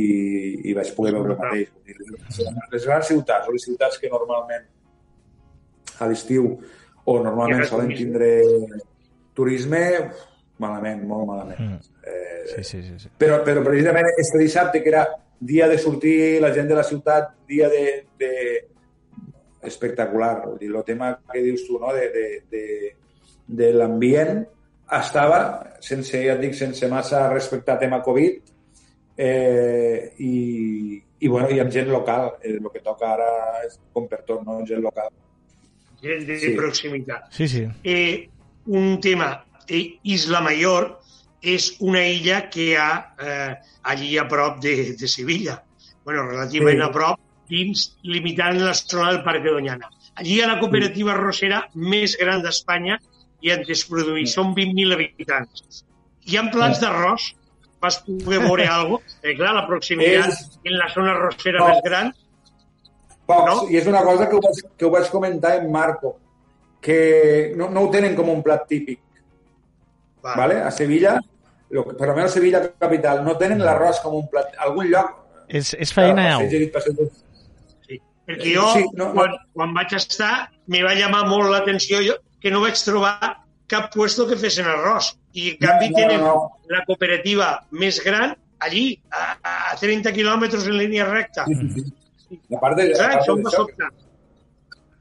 i 0.71 0.75
vaig 0.79 0.93
poder 0.97 1.13
veure 1.17 1.35
el 1.35 1.41
mateix. 1.41 1.73
Les- 2.71 2.87
grans 2.87 3.07
ciutats, 3.11 3.49
o 3.49 3.53
les 3.53 3.65
ciutats 3.67 3.99
que 3.99 4.11
normalment 4.11 4.69
a 5.99 6.09
l'estiu 6.09 6.47
o 7.05 7.17
normalment 7.23 7.65
solen 7.67 7.91
turisme. 7.91 8.05
tindre 8.05 8.31
turisme, 9.35 9.83
malament, 10.63 11.03
molt 11.09 11.27
malament. 11.27 11.61
Mm. 11.61 11.99
Eh, 12.03 12.29
Sí, 12.43 12.63
sí, 12.65 12.83
sí. 12.83 12.97
sí. 12.99 13.09
però, 13.19 13.37
però 13.47 13.63
precisament 13.63 14.09
este 14.19 14.39
dissabte, 14.39 14.83
que 14.83 14.89
era 14.91 15.05
dia 15.39 15.69
de 15.69 15.79
sortir 15.79 16.41
la 16.43 16.51
gent 16.55 16.67
de 16.69 16.75
la 16.75 16.83
ciutat, 16.83 17.29
dia 17.47 17.69
de, 17.69 18.07
de 18.19 18.33
espectacular. 19.63 20.43
Vull 20.47 20.59
dir, 20.59 20.71
el 20.75 20.83
tema 20.85 21.13
que 21.33 21.43
dius 21.43 21.63
tu, 21.67 21.79
no?, 21.79 21.93
de, 21.95 22.09
de, 22.11 22.27
de, 22.51 22.65
de 23.47 23.73
l'ambient, 23.75 24.43
estava, 24.99 25.39
sense, 25.81 26.19
ja 26.27 26.35
et 26.35 26.43
dic, 26.43 26.55
sense 26.59 26.89
massa 26.91 27.29
respectar 27.33 27.79
tema 27.81 28.03
Covid, 28.03 28.52
eh, 29.27 30.13
i, 30.19 31.03
i, 31.21 31.29
bueno, 31.29 31.51
i 31.55 31.61
amb 31.63 31.71
gent 31.75 31.91
local. 31.93 32.33
Eh, 32.43 32.57
el 32.59 32.69
que 32.75 32.83
toca 32.85 33.13
ara 33.15 33.29
és 33.67 33.79
com 33.95 34.09
per 34.11 34.23
tot, 34.29 34.43
no?, 34.47 34.61
gent 34.69 34.83
local. 34.83 35.11
Gent 36.03 36.27
de 36.27 36.39
Sí. 36.43 36.55
proximitat. 36.59 37.29
Sí, 37.31 37.47
sí. 37.49 37.67
eh, 37.85 38.29
un 38.67 38.99
tema. 39.01 39.45
Eh, 39.69 39.99
Isla 40.03 40.41
Mayor 40.43 40.99
és 41.43 41.77
una 41.81 42.03
illa 42.07 42.49
que 42.51 42.65
hi 42.71 42.75
ha 42.79 42.89
eh, 43.19 43.55
allí 43.91 44.17
a 44.19 44.27
prop 44.29 44.59
de, 44.63 44.95
de 44.99 45.09
Sevilla. 45.09 45.63
bueno, 46.05 46.25
relativament 46.27 46.81
Sí. 46.81 46.83
a 46.83 46.91
prop, 46.91 47.21
dins, 47.49 47.83
limitant 48.03 48.57
la 48.59 48.73
zona 48.75 49.13
del 49.13 49.23
Parc 49.23 49.45
de 49.45 49.51
Doñana. 49.55 49.87
Allí 50.17 50.35
hi 50.35 50.41
ha 50.43 50.49
la 50.49 50.59
cooperativa 50.59 51.13
arrossera 51.13 51.61
més 51.75 52.17
gran 52.19 52.43
d'Espanya 52.43 52.97
i 53.41 53.53
en 53.55 53.63
es 53.71 53.85
produeix, 53.87 54.33
són 54.35 54.51
20.000 54.57 54.93
habitants. 54.97 55.85
Hi 56.27 56.37
ha 56.41 56.43
plats 56.51 56.81
d'arròs, 56.83 57.29
vas 57.83 57.99
poder 58.07 58.39
veure 58.47 58.67
alguna 58.71 59.03
cosa, 59.03 59.19
perquè 59.23 59.37
clar, 59.37 59.53
la 59.59 59.67
proximitat 59.67 60.29
És- 60.31 60.59
en 60.65 60.79
la 60.79 60.89
zona 60.95 61.13
arrossera 61.17 61.59
No. 61.59 61.69
més 61.69 61.83
gran, 61.85 62.13
Pocs. 63.27 63.47
No? 63.55 63.69
I 63.71 63.77
és 63.79 63.87
una 63.87 64.03
cosa 64.03 64.29
que 64.29 64.35
ho, 64.37 64.41
vaig, 64.43 64.59
que 64.77 64.85
ho 64.85 64.91
vaig 64.91 65.09
comentar 65.11 65.55
en 65.61 65.71
Marco, 65.73 66.17
que 66.81 67.53
no, 67.57 67.69
no 67.71 67.83
ho 67.87 67.91
tenen 67.91 68.17
com 68.19 68.29
un 68.33 68.43
plat 68.43 68.65
típic. 68.69 68.99
va, 70.25 70.35
¿vale? 70.37 70.61
A 70.63 70.71
Sevilla, 70.71 71.21
lo 71.71 71.85
que, 71.87 71.95
per 71.99 72.09
almenys 72.11 72.31
a 72.31 72.35
Sevilla 72.35 72.61
capital, 72.79 73.25
no 73.25 73.37
tenen 73.39 73.59
l'arròs 73.63 74.01
com 74.03 74.15
un 74.15 74.29
plat... 74.31 74.53
Algun 74.59 74.87
lloc... 74.91 75.09
És, 75.49 75.73
és 75.75 75.91
feina, 75.93 76.39
passeig, 76.73 77.01
Sí. 77.89 77.99
Perquè 78.27 78.53
jo, 78.55 78.67
Sí, 78.75 78.85
no, 78.95 79.07
no, 79.07 79.09
no. 79.09 79.15
quan, 79.15 79.35
quan 79.53 79.73
vaig 79.75 79.95
estar, 79.99 80.51
me 80.67 80.83
va 80.85 80.95
llamar 80.95 81.25
molt 81.29 81.51
l'atenció 81.51 81.99
jo, 82.07 82.15
que 82.41 82.51
no 82.55 82.61
vaig 82.63 82.79
trobar 82.85 83.17
cap 83.67 83.91
puesto 83.95 84.27
que 84.29 84.37
fessin 84.37 84.67
arròs. 84.71 85.15
I, 85.33 85.51
en 85.55 85.59
canvi, 85.63 85.89
No, 85.91 85.97
no, 85.97 85.97
tenen 85.99 86.21
no. 86.21 86.35
la 86.69 86.85
cooperativa 86.85 87.51
més 87.73 87.99
gran 88.05 88.35
allí, 88.63 89.01
a, 89.11 89.39
a 89.73 89.77
30 89.81 90.13
quilòmetres 90.15 90.67
en 90.69 90.77
línia 90.79 91.07
recta. 91.09 91.45
Sí, 91.49 91.55
sí, 91.75 91.85
sí. 92.29 92.41
A 92.55 92.61
part 92.61 92.77
de, 92.79 92.91
Això 92.95 93.35
em 93.37 93.43
va 93.43 93.51
d'això, 93.51 93.65
sobtar. 93.67 93.89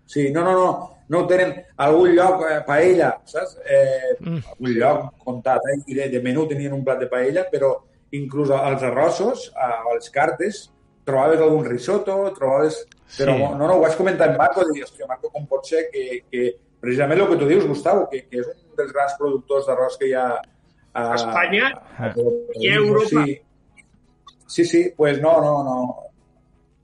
Sí, 0.05 0.31
no, 0.31 0.43
no, 0.43 0.53
no. 0.57 0.71
No 1.11 1.25
tenen 1.27 1.49
algun 1.83 2.13
lloc, 2.15 2.45
eh, 2.47 2.61
paella, 2.65 3.09
saps? 3.27 3.57
Eh, 3.67 4.15
Mm. 4.21 4.37
algun 4.53 4.73
lloc 4.79 5.13
comptat, 5.25 5.59
eh? 5.73 5.81
I 5.87 5.93
de, 5.97 6.05
de 6.09 6.21
menú 6.23 6.47
tenien 6.47 6.71
un 6.73 6.83
plat 6.85 6.99
de 6.99 7.07
paella, 7.11 7.43
però 7.51 7.73
inclús 8.11 8.49
als 8.51 8.83
arrossos, 8.83 9.51
a, 9.55 9.67
a 9.89 9.93
les 9.95 10.09
cartes, 10.09 10.69
trobaves 11.03 11.39
algun 11.41 11.65
risotto, 11.65 12.15
trobaves... 12.37 12.85
Però 13.17 13.33
Sí. 13.35 13.41
no, 13.43 13.57
no, 13.67 13.73
ho 13.75 13.81
vaig 13.81 13.97
comentar 13.99 14.29
en 14.31 14.37
Marco, 14.37 14.61
i 14.63 14.73
dir, 14.73 14.83
hòstia, 14.85 15.05
Marco, 15.07 15.29
com 15.29 15.45
pot 15.47 15.65
ser 15.67 15.89
que, 15.91 16.23
que, 16.31 16.45
precisament 16.81 17.21
el 17.21 17.29
que 17.29 17.39
tu 17.39 17.47
dius, 17.49 17.67
Gustavo, 17.69 18.07
que, 18.11 18.25
que 18.27 18.41
és 18.41 18.51
un 18.51 18.77
dels 18.79 18.93
grans 18.95 19.17
productors 19.19 19.69
d'arròs 19.69 19.97
que 20.01 20.09
hi 20.09 20.15
ha 20.17 20.27
a, 20.35 21.01
a 21.01 21.15
Espanya 21.15 21.71
a, 21.71 22.09
a, 22.09 22.13
i 22.59 22.71
a 22.71 22.77
Europa. 22.79 23.25
Sí, 23.25 23.35
sí, 24.47 24.65
sí 24.65 24.85
pues 24.97 25.21
no, 25.21 25.37
no, 25.41 25.53
no, 25.63 25.77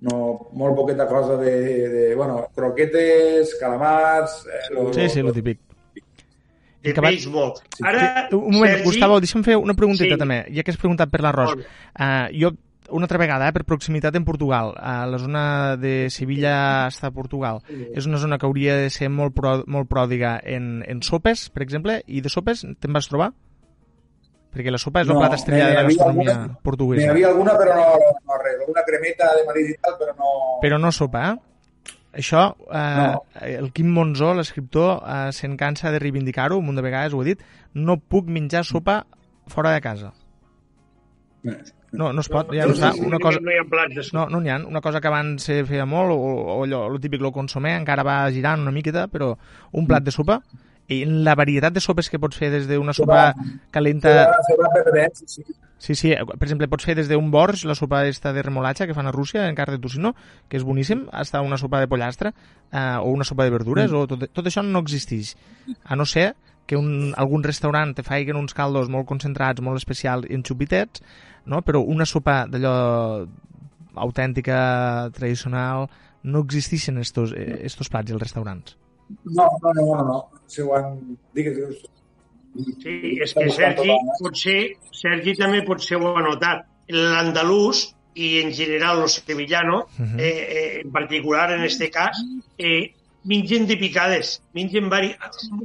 no, 0.08 0.18
molt 0.54 0.78
poqueta 0.78 1.08
cosa 1.10 1.38
de, 1.38 1.56
de 1.90 2.04
bueno, 2.16 2.46
croquetes, 2.56 3.56
calamars... 3.60 4.46
Eh, 4.46 4.74
lo, 4.74 4.94
sí, 4.94 5.10
sí, 5.10 5.22
lo 5.22 5.34
típic. 5.34 5.60
De 6.84 6.94
que 6.94 7.02
béisbol. 7.02 7.54
Ara, 7.84 8.30
un 8.32 8.54
moment, 8.54 8.78
Sergi... 8.78 8.86
Gustavo, 8.86 9.18
deixa'm 9.20 9.44
fer 9.44 9.58
una 9.60 9.76
pregunteta 9.76 10.14
sí. 10.14 10.22
també, 10.22 10.38
ja 10.56 10.64
que 10.64 10.72
has 10.72 10.80
preguntat 10.80 11.12
per 11.12 11.24
l'arròs. 11.26 11.58
Uh, 11.98 12.30
jo 12.38 12.54
una 12.90 13.06
altra 13.06 13.20
vegada, 13.20 13.48
eh, 13.48 13.54
per 13.54 13.66
proximitat 13.66 14.16
en 14.16 14.26
Portugal. 14.26 14.74
A 14.78 15.06
la 15.10 15.20
zona 15.20 15.44
de 15.78 16.10
Sevilla 16.14 16.88
està 16.88 17.12
a 17.12 17.16
Portugal. 17.16 17.62
És 17.68 18.08
una 18.08 18.20
zona 18.22 18.38
que 18.38 18.48
hauria 18.48 18.78
de 18.78 18.90
ser 18.94 19.10
molt, 19.10 19.36
pro, 19.36 19.60
molt 19.68 19.90
pròdiga 19.90 20.38
en, 20.44 20.84
en 20.88 21.04
sopes, 21.04 21.50
per 21.50 21.66
exemple, 21.66 22.02
i 22.08 22.22
de 22.22 22.32
sopes 22.34 22.64
te'n 22.66 22.96
vas 22.96 23.10
trobar? 23.12 23.32
Perquè 24.54 24.72
la 24.72 24.80
sopa 24.82 25.04
és 25.04 25.10
no, 25.10 25.18
el 25.18 25.22
plat 25.22 25.36
estrella 25.36 25.68
de 25.70 25.76
la 25.76 25.84
gastronomia 25.86 26.34
alguna, 26.34 26.62
portuguesa. 26.64 27.04
N'hi 27.04 27.12
havia 27.12 27.28
alguna, 27.30 27.54
però 27.60 27.76
no, 27.78 28.14
no 28.26 28.40
res. 28.42 28.64
Una 28.72 28.84
cremeta 28.88 29.28
de 29.36 29.44
marit 29.50 29.74
i 29.74 29.78
tal, 29.84 29.98
però 30.00 30.16
no... 30.18 30.32
Però 30.64 30.80
no 30.82 30.92
sopa, 30.96 31.26
eh? 31.34 31.36
Això, 32.18 32.44
eh, 32.72 32.80
no. 32.98 33.24
el 33.46 33.68
Quim 33.76 33.92
Monzó, 33.94 34.32
l'escriptor, 34.34 35.04
eh, 35.04 35.34
se'n 35.36 35.58
cansa 35.60 35.92
de 35.94 36.00
reivindicar-ho, 36.02 36.58
un 36.58 36.66
munt 36.72 36.80
de 36.80 36.86
vegades 36.86 37.14
ho 37.14 37.22
he 37.22 37.28
dit, 37.28 37.44
no 37.76 38.00
puc 38.00 38.32
menjar 38.34 38.64
sopa 38.66 39.04
fora 39.52 39.76
de 39.76 39.84
casa. 39.84 40.14
Eh, 41.46 41.60
no, 41.92 42.12
no 42.14 42.22
es 42.22 42.30
pot. 42.30 42.50
Ja, 42.52 42.66
no, 42.68 42.76
no, 42.76 43.08
una 43.08 43.20
cosa... 43.20 43.40
no 43.42 43.52
hi 43.54 43.60
ha 43.62 43.66
plats 43.70 43.96
de 43.96 44.06
No, 44.14 44.28
no 44.30 44.42
n'hi 44.44 44.52
ha. 44.52 44.58
Una 44.68 44.82
cosa 44.84 45.02
que 45.02 45.08
abans 45.08 45.46
se 45.48 45.62
feia 45.68 45.86
molt, 45.88 46.12
o, 46.12 46.32
o 46.58 46.64
allò, 46.66 46.86
el 46.92 47.00
típic 47.04 47.24
lo 47.24 47.32
consomé, 47.36 47.76
encara 47.80 48.06
va 48.08 48.18
girant 48.36 48.66
una 48.66 48.74
miqueta, 48.76 49.08
però 49.12 49.34
un 49.72 49.88
plat 49.88 50.04
de 50.04 50.12
sopa 50.12 50.42
i 50.88 51.04
la 51.06 51.36
varietat 51.36 51.76
de 51.76 51.84
sopes 51.84 52.10
que 52.10 52.20
pots 52.20 52.40
fer 52.40 52.52
des 52.52 52.68
d'una 52.68 52.96
sopa 52.96 53.34
calenta... 53.72 54.30
Sí, 55.78 55.94
sí, 55.94 55.96
sí, 55.96 56.14
per 56.16 56.48
exemple, 56.48 56.70
pots 56.72 56.88
fer 56.88 56.96
des 56.98 57.10
d'un 57.12 57.28
borж, 57.32 57.66
la 57.70 57.76
sopa 57.78 58.06
esta 58.10 58.32
de 58.34 58.42
remolatxa 58.42 58.88
que 58.88 58.96
fan 58.98 59.08
a 59.08 59.14
Rússia, 59.14 59.46
en 59.48 59.56
carn 59.56 59.76
de 59.76 59.82
tocino, 59.84 60.16
que 60.50 60.58
és 60.58 60.66
boníssim, 60.66 61.06
hasta 61.12 61.44
una 61.46 61.60
sopa 61.62 61.84
de 61.84 61.90
pollastre, 61.92 62.34
eh, 62.72 62.98
o 62.98 63.12
una 63.12 63.28
sopa 63.28 63.46
de 63.46 63.54
verdures, 63.54 63.92
mm. 63.92 63.96
o 63.96 64.08
tot, 64.10 64.26
tot 64.34 64.50
això 64.50 64.64
no 64.66 64.82
existeix. 64.82 65.36
A 65.86 66.00
no 66.00 66.08
ser 66.08 66.32
que 66.68 66.78
un, 66.78 67.14
algun 67.18 67.46
restaurant 67.48 67.96
te 67.96 68.06
faiguen 68.06 68.38
uns 68.40 68.54
caldos 68.54 68.92
molt 68.94 69.08
concentrats, 69.10 69.64
molt 69.64 69.80
especials 69.80 70.28
i 70.28 70.36
enxupitets, 70.38 71.04
no? 71.48 71.64
però 71.66 71.82
una 71.82 72.06
sopa 72.06 72.42
d'allò 72.52 73.26
autèntica, 73.98 75.10
tradicional, 75.16 75.88
no 76.28 76.44
existeixen 76.46 77.00
estos, 77.02 77.32
eh, 77.34 77.62
estos 77.66 77.90
plats 77.90 78.12
als 78.12 78.22
restaurants. 78.22 78.76
No, 79.24 79.48
no, 79.64 79.72
no, 79.74 79.86
no. 79.86 80.04
no. 80.04 80.18
Si 80.46 80.62
ho 80.62 80.76
han... 80.76 81.00
Digues, 81.34 81.80
Sí, 82.58 83.20
és 83.22 83.34
que 83.38 83.50
Sergi, 83.54 83.94
potser, 84.18 84.58
Sergi 84.96 85.36
també 85.38 85.62
potser 85.66 86.00
ho 86.00 86.14
ha 86.16 86.24
notat. 86.26 86.66
L'andalús 86.90 87.84
i 88.18 88.38
en 88.42 88.54
general 88.56 89.04
el 89.04 89.10
sevillano, 89.14 89.84
uh 89.86 90.06
-huh. 90.06 90.20
eh, 90.20 90.46
eh, 90.58 90.82
en 90.82 90.92
particular 90.92 91.52
en 91.52 91.64
este 91.64 91.92
cas, 91.92 92.18
eh, 92.58 92.94
mengen 93.24 93.68
de 93.68 93.78
picades, 93.78 94.42
mengen 94.54 94.90
vari, 94.90 95.16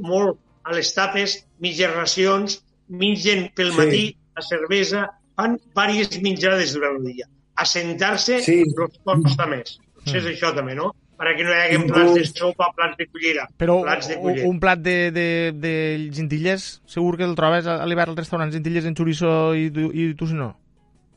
molt 0.01 0.37
a 0.63 0.75
les 0.75 0.93
tapes, 0.95 1.37
mitges 1.63 1.93
racions, 1.93 2.59
mengen 2.87 3.47
pel 3.55 3.71
sí. 3.71 3.77
matí 3.77 4.03
la 4.35 4.43
cervesa, 4.47 5.05
fan 5.37 5.57
diverses 5.59 6.21
menjades 6.23 6.73
durant 6.75 6.99
el 6.99 7.07
dia. 7.11 7.29
Assentar-se 7.63 8.41
sí. 8.45 8.59
els 8.65 8.99
costa 9.05 9.47
més. 9.49 9.77
Potser 9.99 10.19
és 10.19 10.25
mm. 10.25 10.35
això 10.35 10.53
també, 10.55 10.75
no? 10.79 10.91
perquè 11.23 11.45
no 11.45 11.53
hi 11.53 11.59
hagi 11.61 11.77
plats 11.87 12.15
de 12.17 12.23
sopa, 12.27 12.69
plats 12.75 12.97
de 12.99 13.07
cullera. 13.07 13.45
Però 13.61 13.77
plats 13.85 14.09
de 14.11 14.17
cullera. 14.19 14.49
un 14.49 14.59
plat 14.59 14.81
de, 14.83 14.97
de, 15.15 15.27
de 15.55 15.73
gentilles, 16.15 16.65
segur 16.89 17.15
que 17.19 17.27
el 17.27 17.35
trobes 17.37 17.69
a 17.69 17.77
l'hivern 17.87 18.13
al 18.13 18.19
restaurant, 18.19 18.51
gentilles 18.51 18.87
en 18.89 18.97
chorizo 18.97 19.53
i, 19.55 19.69
i 19.69 20.09
tu 20.19 20.27
si 20.27 20.37
no? 20.39 20.51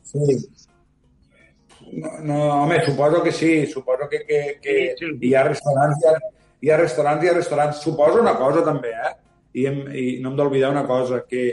Sí. 0.07 0.37
No, 1.97 2.11
no, 2.23 2.39
home, 2.61 2.79
suposo 2.85 3.23
que 3.23 3.31
sí, 3.31 3.65
suposo 3.67 4.09
que, 4.11 4.23
que, 4.27 4.41
que 4.61 4.73
sí, 4.99 5.05
sí. 5.05 5.29
hi 5.29 5.35
ha 5.35 5.45
restaurants, 5.47 6.03
hi 6.03 6.09
ha, 6.09 6.17
hi 6.61 6.71
ha 6.71 6.81
restaurants, 6.83 7.23
hi 7.23 7.31
ha 7.31 7.37
restaurants. 7.37 7.81
Suposo 7.83 8.21
una 8.21 8.35
cosa 8.39 8.63
també, 8.65 8.91
eh? 8.91 9.13
I, 9.57 9.65
hem, 9.65 9.81
i 9.89 10.05
no 10.21 10.31
hem 10.31 10.37
d'oblidar 10.37 10.71
una 10.73 10.85
cosa, 10.87 11.23
que 11.27 11.47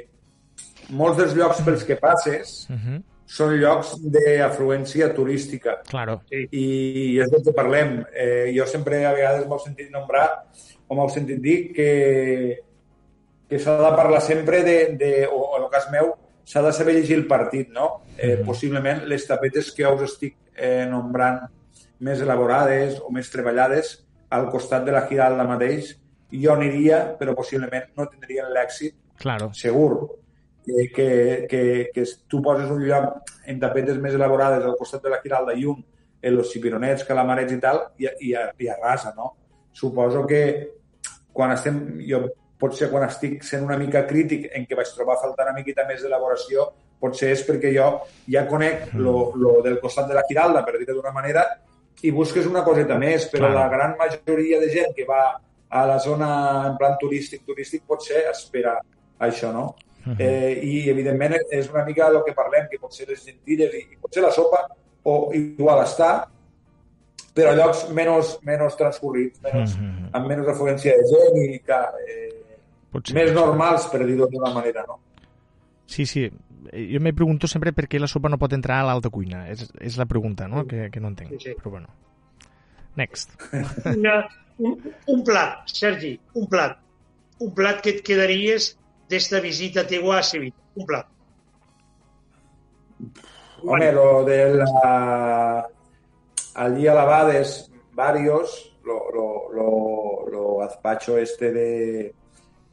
molts 0.92 1.18
dels 1.20 1.34
llocs 1.36 1.62
pels 1.64 1.84
que 1.88 1.96
passes 1.96 2.66
uh 2.68 2.76
-huh. 2.76 3.00
són 3.26 3.56
llocs 3.60 3.94
d'afluència 4.14 5.14
turística. 5.14 5.80
Claro. 5.88 6.20
I, 6.30 6.48
I 6.50 7.18
és 7.20 7.30
del 7.30 7.42
que 7.44 7.52
parlem. 7.52 8.04
Eh, 8.12 8.52
jo 8.56 8.66
sempre 8.66 9.04
a 9.06 9.12
vegades 9.12 9.46
m'heu 9.46 9.58
sentit 9.58 9.90
nombrar 9.90 10.44
o 10.88 10.94
m'heu 10.94 11.08
sentit 11.08 11.40
dir 11.40 11.72
que, 11.72 12.62
que 13.48 13.58
s'ha 13.58 13.76
de 13.78 13.96
parlar 13.96 14.20
sempre 14.20 14.62
de, 14.62 14.96
de 14.96 15.26
o, 15.26 15.36
o 15.36 15.56
en 15.56 15.64
el 15.64 15.70
cas 15.70 15.90
meu, 15.90 16.14
s'ha 16.44 16.62
de 16.62 16.72
saber 16.72 16.94
llegir 16.94 17.16
el 17.16 17.26
partit, 17.26 17.68
no? 17.70 18.02
Eh, 18.18 18.34
uh 18.34 18.40
-huh. 18.40 18.44
Possiblement 18.44 19.04
les 19.06 19.26
tapetes 19.26 19.72
que 19.72 19.86
us 19.86 20.02
estic 20.02 20.36
eh, 20.56 20.86
nombrant 20.86 21.40
més 21.98 22.20
elaborades 22.20 23.00
o 23.00 23.10
més 23.10 23.30
treballades 23.30 24.04
al 24.30 24.50
costat 24.50 24.84
de 24.84 24.92
la 24.92 25.06
Giralda 25.08 25.44
mateix, 25.44 25.96
jo 26.42 26.52
aniria, 26.54 27.00
però 27.18 27.34
possiblement 27.36 27.90
no 27.96 28.06
tindrien 28.10 28.50
l'èxit 28.52 28.94
claro. 29.20 29.50
segur 29.54 29.90
que, 30.64 30.90
que, 30.94 31.08
que, 31.48 31.90
que 31.94 32.04
tu 32.28 32.40
poses 32.42 32.70
un 32.70 32.84
lloc 32.86 33.34
en 33.46 33.60
tapetes 33.60 33.98
més 34.00 34.14
elaborades 34.16 34.64
al 34.64 34.78
costat 34.78 35.04
de 35.04 35.12
la 35.12 35.20
Giralda 35.22 35.54
i 35.54 35.66
un 35.68 35.82
en 36.24 36.38
els 36.38 36.52
cipironets, 36.54 37.04
calamarets 37.04 37.52
i 37.52 37.58
tal, 37.60 37.82
i, 38.00 38.08
i, 38.30 38.32
i 38.32 38.70
arrasa, 38.72 39.12
no? 39.16 39.34
Suposo 39.76 40.22
que 40.26 40.40
quan 41.34 41.52
estem, 41.52 41.82
jo 42.08 42.22
potser 42.60 42.88
quan 42.88 43.04
estic 43.04 43.42
sent 43.44 43.66
una 43.66 43.76
mica 43.76 44.06
crític 44.08 44.48
en 44.56 44.64
què 44.64 44.78
vaig 44.78 44.88
trobar 44.94 45.18
faltar 45.20 45.50
una 45.50 45.58
miqueta 45.58 45.84
més 45.88 46.00
d'elaboració, 46.00 46.70
potser 47.02 47.34
és 47.34 47.42
perquè 47.44 47.74
jo 47.74 47.88
ja 48.30 48.46
conec 48.48 48.86
mm. 48.94 49.02
lo, 49.04 49.16
lo 49.36 49.58
del 49.66 49.80
costat 49.82 50.08
de 50.08 50.16
la 50.16 50.24
Giralda, 50.28 50.64
per 50.64 50.78
dir-ho 50.78 50.96
d'una 50.96 51.12
manera, 51.12 51.44
i 52.04 52.12
busques 52.14 52.46
una 52.48 52.64
coseta 52.64 52.96
més, 53.00 53.28
però 53.32 53.50
Clar. 53.50 53.58
la 53.58 53.68
gran 53.72 53.98
majoria 54.00 54.60
de 54.62 54.70
gent 54.72 54.96
que 54.96 55.04
va 55.08 55.26
a 55.74 55.86
la 55.86 55.98
zona 55.98 56.28
en 56.68 56.76
plan 56.78 56.94
turístic, 57.00 57.42
turístic 57.42 57.82
potser 57.82 58.28
espera 58.30 58.76
això, 59.18 59.50
no? 59.52 59.74
Uh 60.04 60.12
-huh. 60.12 60.16
eh, 60.20 60.60
I, 60.62 60.88
evidentment, 60.90 61.34
és 61.50 61.70
una 61.70 61.84
mica 61.84 62.06
el 62.08 62.22
que 62.24 62.32
parlem, 62.32 62.68
que 62.70 62.78
potser 62.78 63.08
les 63.08 63.24
gentilles 63.24 63.74
i, 63.74 63.80
i 63.92 63.96
potser 64.00 64.22
la 64.22 64.30
sopa, 64.30 64.68
o 65.02 65.32
igual 65.34 65.82
està, 65.82 66.28
però 67.34 67.50
a 67.50 67.56
llocs 67.56 67.88
menys, 67.90 68.38
menys 68.42 68.76
transcorrits, 68.76 69.40
menys, 69.42 69.74
uh 69.74 69.80
-huh. 69.80 70.08
amb 70.12 70.26
menys 70.26 70.48
afluència 70.48 70.94
de 70.96 71.04
gent 71.10 71.36
i 71.42 71.58
que, 71.58 71.80
eh, 72.08 72.58
potser, 72.92 73.14
més 73.14 73.32
normals, 73.32 73.88
per 73.88 74.06
dir-ho 74.06 74.26
d'una 74.26 74.54
manera, 74.54 74.84
no? 74.86 75.00
Sí, 75.86 76.06
sí. 76.06 76.30
Jo 76.72 77.00
me 77.00 77.12
pregunto 77.12 77.46
sempre 77.46 77.72
per 77.72 77.88
què 77.88 77.98
la 77.98 78.06
sopa 78.06 78.28
no 78.28 78.38
pot 78.38 78.52
entrar 78.52 78.78
a 78.80 78.84
l'alta 78.84 79.10
cuina. 79.10 79.48
És, 79.48 79.72
és 79.80 79.96
la 79.96 80.06
pregunta, 80.06 80.46
no?, 80.48 80.66
que, 80.66 80.90
que 80.90 81.00
no 81.00 81.08
entenc. 81.08 81.30
Sí, 81.30 81.38
sí. 81.38 81.54
Però 81.58 81.70
bueno. 81.70 81.88
Next. 82.96 83.34
Una, 83.96 84.28
un, 84.58 84.94
un 85.06 85.22
plat, 85.24 85.66
Sergi, 85.66 86.18
un 86.34 86.48
plat. 86.48 86.78
Un 87.40 87.50
plat 87.54 87.80
que 87.82 87.90
et 87.96 88.02
quedaries 88.06 88.72
d'esta 89.10 89.40
visita 89.42 89.84
teua 89.88 90.18
a 90.20 90.22
Sevilla? 90.22 90.56
Un 90.78 90.86
plat. 90.86 91.08
Home, 93.64 93.92
lo 93.92 94.24
de 94.24 94.40
la... 94.60 95.68
Allí 96.54 96.86
a 96.86 96.94
Lavades, 96.94 97.70
varios, 97.92 98.76
lo, 98.84 99.10
lo, 99.10 99.52
lo, 99.52 100.28
lo 100.30 100.56
gazpacho 100.58 101.18
este 101.18 101.50
de, 101.50 102.14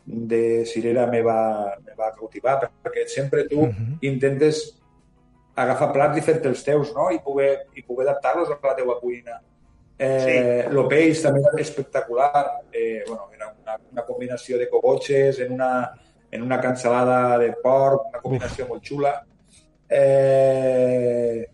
de 0.05 0.65
Sirera 0.65 1.07
me 1.07 1.21
va, 1.23 1.77
me 1.83 1.95
va 1.95 2.11
cautivar, 2.13 2.59
perquè 2.83 3.07
sempre 3.07 3.47
tu 3.47 3.61
uh 3.61 3.67
-huh. 3.67 3.97
intentes 4.01 4.77
agafar 5.55 5.91
plats 5.91 6.17
i 6.17 6.21
fer-te 6.21 6.47
els 6.47 6.63
teus, 6.63 6.93
no? 6.93 7.09
I 7.11 7.19
poder, 7.19 7.67
i 7.73 7.81
poder 7.83 8.07
adaptar-los 8.07 8.49
a 8.49 8.59
la 8.61 8.75
teua 8.75 8.99
cuina. 8.99 9.41
Eh, 10.03 10.63
sí. 10.65 10.73
Lo 10.73 10.87
peix 10.89 11.19
també 11.21 11.43
era 11.45 11.61
espectacular. 11.61 12.45
Eh, 12.73 13.03
bueno, 13.05 13.27
era 13.35 13.51
una, 13.53 13.77
una 13.91 14.05
combinació 14.05 14.57
de 14.57 14.67
cogotxes 14.69 15.39
en 15.45 15.51
una, 15.53 15.91
en 16.31 16.41
una 16.41 16.59
cansalada 16.59 17.37
de 17.37 17.51
porc, 17.61 18.07
una 18.09 18.21
combinació 18.23 18.65
Uf. 18.65 18.71
molt 18.71 18.87
xula. 18.87 19.11
Eh, 19.87 21.45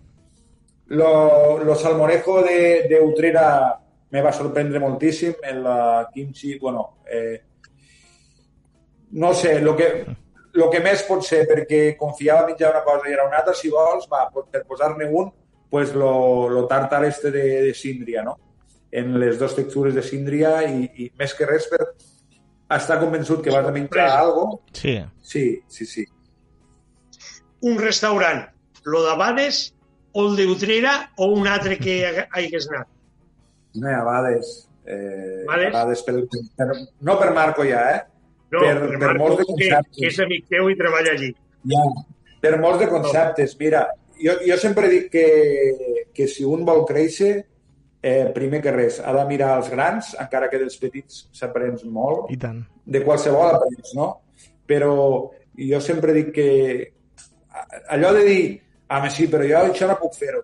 lo, 0.95 1.57
lo 1.63 1.75
salmorejo 1.75 2.41
de, 2.43 2.87
de 2.87 3.01
Utrera 3.01 3.49
me 4.09 4.21
va 4.21 4.31
sorprendre 4.31 4.79
moltíssim 4.79 5.33
en 5.43 5.63
la 5.65 6.07
kimchi, 6.13 6.57
bueno, 6.57 6.99
eh, 7.11 7.41
no 9.11 9.33
sé, 9.33 9.59
lo 9.59 9.75
que, 9.75 10.05
lo 10.53 10.69
que 10.69 10.79
més 10.79 11.03
pot 11.03 11.25
ser, 11.25 11.41
perquè 11.49 11.97
confiava 11.99 12.47
menjar 12.47 12.71
una 12.71 12.85
cosa 12.85 13.09
i 13.09 13.17
era 13.17 13.27
una 13.27 13.41
altra, 13.41 13.57
si 13.57 13.67
vols, 13.73 14.07
va, 14.07 14.23
per 14.31 14.63
posar-ne 14.63 15.09
un, 15.11 15.33
pues 15.69 15.93
lo, 15.95 16.49
lo 16.49 16.67
tàrtar 16.67 17.03
este 17.05 17.31
de, 17.31 17.61
de 17.67 17.73
síndria, 17.73 18.23
no? 18.23 18.37
En 18.91 19.17
les 19.19 19.39
dues 19.39 19.55
textures 19.55 19.95
de 19.95 20.03
síndria 20.03 20.61
i, 20.63 20.85
i 21.03 21.09
més 21.19 21.33
que 21.35 21.47
res 21.49 21.67
per, 21.71 21.81
està 22.73 22.99
convençut 23.01 23.43
que 23.43 23.53
vas 23.53 23.67
a 23.67 23.73
menjar 23.75 24.07
algo. 24.11 24.61
Sí. 24.73 24.97
Sí, 25.21 25.45
sí, 25.67 25.85
sí. 25.85 26.05
Un 27.67 27.79
restaurant, 27.81 28.45
lo 28.85 29.03
d'Abades 29.03 29.73
o 30.13 30.27
el 30.29 30.37
d'Utrera 30.39 31.11
o 31.17 31.31
un 31.35 31.47
altre 31.47 31.77
que 31.77 31.99
hagués 32.31 32.69
anat? 32.71 32.87
No, 33.75 33.89
Abades. 33.91 34.67
Eh, 34.87 35.43
vale. 35.45 35.65
a 35.65 35.67
vegades 35.67 36.01
per, 36.07 36.13
per, 36.55 36.67
no 37.03 37.17
per 37.19 37.33
Marco 37.35 37.65
ja, 37.67 37.81
eh? 37.91 38.03
No, 38.55 38.61
per, 38.61 38.75
per, 38.79 38.99
per 39.01 39.09
Marco, 39.19 39.35
de 39.35 39.45
conceptes. 39.49 39.89
Que, 39.91 39.99
que 39.99 40.11
és 40.13 40.19
amic 40.23 40.45
teu 40.47 40.69
i 40.71 40.77
treballa 40.79 41.11
allí. 41.11 41.33
Ja, 41.67 41.81
per 42.45 42.53
molts 42.61 42.79
de 42.79 42.87
conceptes. 42.93 43.57
Mira, 43.59 43.83
jo, 44.21 44.37
jo 44.45 44.57
sempre 44.61 44.89
dic 44.91 45.11
que, 45.13 45.27
que 46.13 46.27
si 46.31 46.45
un 46.45 46.65
vol 46.65 46.83
créixer, 46.87 47.31
eh, 48.01 48.31
primer 48.35 48.61
que 48.63 48.73
res, 48.73 48.99
ha 48.99 49.13
de 49.15 49.25
mirar 49.29 49.55
els 49.59 49.71
grans, 49.73 50.13
encara 50.21 50.49
que 50.51 50.59
dels 50.61 50.77
petits 50.81 51.25
s'aprens 51.35 51.83
molt. 51.85 52.31
I 52.33 52.37
tant. 52.41 52.61
De 52.85 53.03
qualsevol 53.05 53.55
aprens, 53.55 53.93
no? 53.97 54.11
Però 54.67 54.93
jo 55.57 55.81
sempre 55.81 56.13
dic 56.15 56.31
que 56.35 56.49
allò 57.89 58.13
de 58.13 58.23
dir, 58.23 58.41
ah, 58.87 59.09
sí, 59.09 59.27
però 59.27 59.47
jo 59.47 59.63
això 59.71 59.89
no 59.89 59.97
puc 59.99 60.15
fer-ho. 60.15 60.43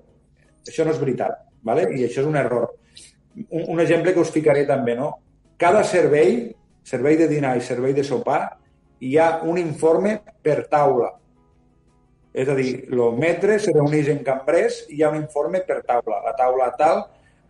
Això 0.67 0.85
no 0.85 0.93
és 0.93 0.99
veritat, 0.99 1.43
¿vale? 1.61 1.89
i 1.91 2.05
això 2.05 2.23
és 2.23 2.29
un 2.29 2.37
error. 2.39 2.69
Un, 3.49 3.65
un 3.75 3.79
exemple 3.83 4.13
que 4.13 4.21
us 4.23 4.31
ficaré 4.31 4.65
també, 4.65 4.95
no? 4.95 5.09
Cada 5.59 5.83
servei, 5.87 6.53
servei 6.83 7.17
de 7.19 7.27
dinar 7.27 7.55
i 7.57 7.63
servei 7.65 7.93
de 7.93 8.03
sopar, 8.03 8.41
hi 9.03 9.17
ha 9.17 9.41
un 9.49 9.59
informe 9.59 10.17
per 10.41 10.63
taula. 10.71 11.11
És 12.33 12.49
a 12.49 12.55
dir, 12.57 12.71
el 12.89 13.03
metre 13.19 13.59
se 13.61 13.71
reuneix 13.75 14.09
en 14.09 14.23
cambrers 14.25 14.81
i 14.89 14.97
hi 14.97 15.03
ha 15.03 15.11
un 15.13 15.19
informe 15.21 15.61
per 15.67 15.83
taula. 15.85 16.23
La 16.25 16.33
taula 16.37 16.71
tal 16.79 17.03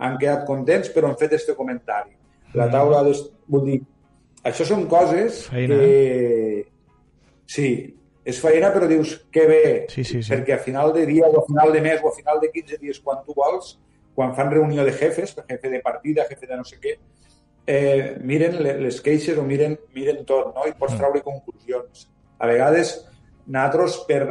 han 0.03 0.19
quedat 0.19 0.43
contents 0.47 0.91
però 0.91 1.09
han 1.09 1.19
fet 1.19 1.38
este 1.39 1.55
comentari. 1.55 2.11
La 2.53 2.67
mm. 2.67 2.73
taula, 2.75 3.03
de... 3.07 3.13
vull 3.47 3.65
dir, 3.69 3.79
això 4.43 4.67
són 4.67 4.88
coses 4.91 5.45
Feina. 5.53 5.79
que... 5.79 6.65
Sí, 7.53 7.69
és 8.23 8.39
feina, 8.39 8.69
però 8.73 8.88
dius 8.88 9.17
que 9.31 9.43
bé, 9.47 9.63
sí, 9.91 10.03
sí, 10.07 10.21
sí. 10.23 10.31
perquè 10.31 10.55
a 10.55 10.61
final 10.63 10.93
de 10.95 11.03
dia 11.07 11.27
o 11.27 11.41
a 11.41 11.45
final 11.47 11.73
de 11.75 11.81
mes 11.84 12.03
o 12.03 12.09
a 12.09 12.15
final 12.15 12.39
de 12.39 12.49
15 12.53 12.79
dies, 12.79 12.99
quan 13.03 13.19
tu 13.25 13.36
vols, 13.36 13.77
quan 14.15 14.31
fan 14.36 14.51
reunió 14.51 14.86
de 14.88 14.93
jefes, 14.95 15.36
jefe 15.49 15.69
de 15.69 15.81
partida, 15.84 16.27
jefe 16.29 16.47
de 16.47 16.57
no 16.57 16.63
sé 16.67 16.79
què, 16.79 16.95
eh, 17.67 18.15
miren 18.23 18.57
les 18.63 19.01
queixes 19.03 19.38
o 19.38 19.43
miren, 19.47 19.75
miren 19.95 20.23
tot, 20.29 20.53
no? 20.55 20.67
I 20.67 20.75
pots 20.77 20.95
mm. 20.95 21.01
treure 21.01 21.23
conclusions. 21.25 22.07
A 22.39 22.47
vegades, 22.47 22.95
nosaltres, 23.45 23.99
per, 24.07 24.23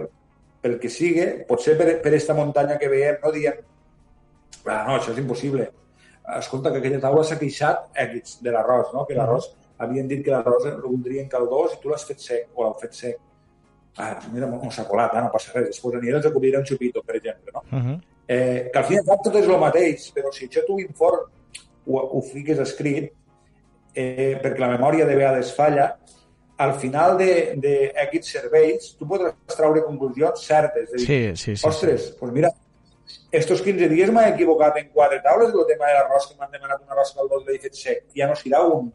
pel 0.62 0.78
que 0.78 0.90
sigui, 0.92 1.26
potser 1.48 1.76
per, 1.78 1.96
per 2.02 2.14
esta 2.14 2.34
muntanya 2.38 2.78
que 2.78 2.90
veiem, 2.90 3.18
no 3.22 3.32
diem 3.34 3.58
ah, 4.66 4.84
no, 4.86 4.96
això 4.96 5.12
és 5.12 5.18
impossible. 5.22 5.66
Escolta, 6.38 6.70
que 6.70 6.78
aquella 6.78 7.00
taula 7.02 7.24
s'ha 7.26 7.38
queixat 7.40 7.98
X 8.04 8.38
de 8.44 8.54
l'arròs, 8.54 8.92
no? 8.94 9.04
Que 9.08 9.16
l'arròs, 9.18 9.50
havien 9.82 10.08
dit 10.08 10.22
que 10.24 10.30
l'arròs 10.30 10.68
el 10.70 10.80
voldrien 10.84 11.28
caldós 11.30 11.74
i 11.74 11.80
tu 11.82 11.90
l'has 11.90 12.06
fet 12.06 12.22
sec, 12.22 12.50
o 12.54 12.62
l'heu 12.62 12.76
fet 12.80 12.94
sec. 12.94 13.18
Ah, 13.98 14.14
mira, 14.32 14.46
no 14.48 14.70
s'ha 14.72 14.86
colat, 14.88 15.16
eh? 15.18 15.24
no 15.24 15.32
passa 15.32 15.52
res. 15.56 15.72
Després 15.72 15.98
aniré 15.98 16.16
els 16.16 16.28
acudiré 16.30 16.60
un 16.60 16.68
xupito, 16.68 17.02
per 17.04 17.18
exemple, 17.18 17.52
no? 17.54 17.64
Uh 17.66 17.82
-huh. 17.82 17.96
eh, 18.28 18.70
que 18.72 18.78
al 18.78 18.84
final 18.84 19.18
tot 19.24 19.34
és 19.34 19.48
el 19.48 19.58
mateix, 19.58 20.12
però 20.14 20.32
si 20.32 20.46
això 20.46 20.64
tu 20.66 20.78
inform 20.78 21.26
ho, 21.86 21.98
ho 21.98 22.22
fiques 22.22 22.58
escrit, 22.58 23.12
eh, 23.94 24.38
perquè 24.42 24.58
la 24.58 24.70
memòria 24.76 25.04
de 25.06 25.16
vegades 25.16 25.54
falla, 25.54 25.98
al 26.62 26.74
final 26.78 27.16
d'aquests 27.18 28.34
serveis 28.36 28.92
tu 28.98 29.08
podràs 29.08 29.56
treure 29.56 29.84
conclusions 29.86 30.44
certes. 30.46 30.90
De 30.92 31.00
dir, 31.00 31.06
sí, 31.06 31.20
sí, 31.36 31.56
sí. 31.56 31.68
Ostres, 31.68 32.08
sí. 32.08 32.16
pues 32.20 32.32
mira, 32.32 32.52
estos 33.32 33.62
15 33.64 33.88
dies 33.92 34.12
m'he 34.14 34.28
equivocat 34.30 34.78
en 34.80 34.90
quatre 34.94 35.20
taules 35.24 35.54
el 35.54 35.66
tema 35.70 35.90
de 35.90 35.96
l'arròs 35.98 36.28
que 36.28 36.38
m'han 36.38 36.52
demanat 36.52 36.84
un 36.84 36.94
arròs 36.94 37.14
caldós 37.16 37.46
l'he 37.48 37.58
fet 37.62 37.78
sec. 37.78 38.04
Ja 38.16 38.28
no 38.30 38.38
serà 38.38 38.62
un 38.68 38.92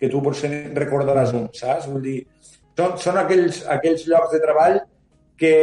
que 0.00 0.08
tu 0.12 0.22
potser 0.24 0.52
recordaràs 0.76 1.34
un, 1.36 1.50
saps? 1.56 1.88
Vull 1.90 2.06
dir, 2.06 2.18
són, 2.78 2.96
són 3.02 3.20
aquells, 3.20 3.64
aquells 3.74 4.06
llocs 4.08 4.32
de 4.32 4.40
treball 4.44 4.78
que, 5.40 5.54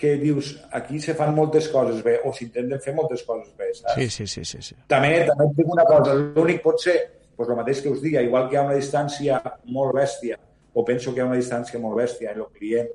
que 0.00 0.14
dius, 0.20 0.54
aquí 0.76 1.00
se 1.00 1.16
fan 1.18 1.34
moltes 1.36 1.68
coses 1.72 2.00
bé, 2.04 2.18
o 2.24 2.32
s'intenten 2.36 2.80
fer 2.84 2.94
moltes 2.96 3.24
coses 3.28 3.52
bé, 3.58 3.72
saps? 3.74 3.96
Sí, 3.98 4.08
sí, 4.12 4.26
sí. 4.30 4.44
sí, 4.44 4.62
sí. 4.70 4.78
També, 4.92 5.18
també 5.28 5.50
et 5.50 5.60
dic 5.60 5.74
una 5.74 5.84
cosa, 5.88 6.16
l'únic 6.16 6.62
pot 6.64 6.80
ser 6.84 6.96
pues, 7.36 7.48
el 7.48 7.58
mateix 7.58 7.82
que 7.84 7.92
us 7.92 8.02
diga, 8.02 8.24
igual 8.24 8.48
que 8.48 8.56
hi 8.56 8.60
ha 8.60 8.66
una 8.66 8.78
distància 8.78 9.40
molt 9.72 9.94
bèstia, 9.96 10.38
o 10.76 10.84
penso 10.84 11.12
que 11.12 11.20
hi 11.20 11.24
ha 11.24 11.30
una 11.30 11.40
distància 11.40 11.80
molt 11.80 12.00
bèstia 12.00 12.32
en 12.32 12.42
el 12.42 12.50
client 12.56 12.88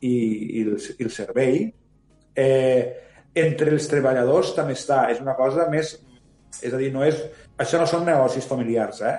i, 0.00 0.14
i, 0.14 0.64
el, 0.64 0.74
i 0.98 1.06
el 1.06 1.12
servei, 1.12 1.62
eh, 2.36 2.82
entre 3.34 3.72
els 3.74 3.86
treballadors 3.90 4.54
també 4.56 4.76
està. 4.78 5.04
És 5.12 5.22
una 5.24 5.36
cosa 5.38 5.68
més... 5.72 5.96
És 6.62 6.72
a 6.72 6.78
dir, 6.78 6.92
no 6.94 7.02
és... 7.06 7.18
Això 7.60 7.80
no 7.80 7.86
són 7.90 8.04
negocis 8.06 8.46
familiars, 8.46 9.00
eh? 9.02 9.16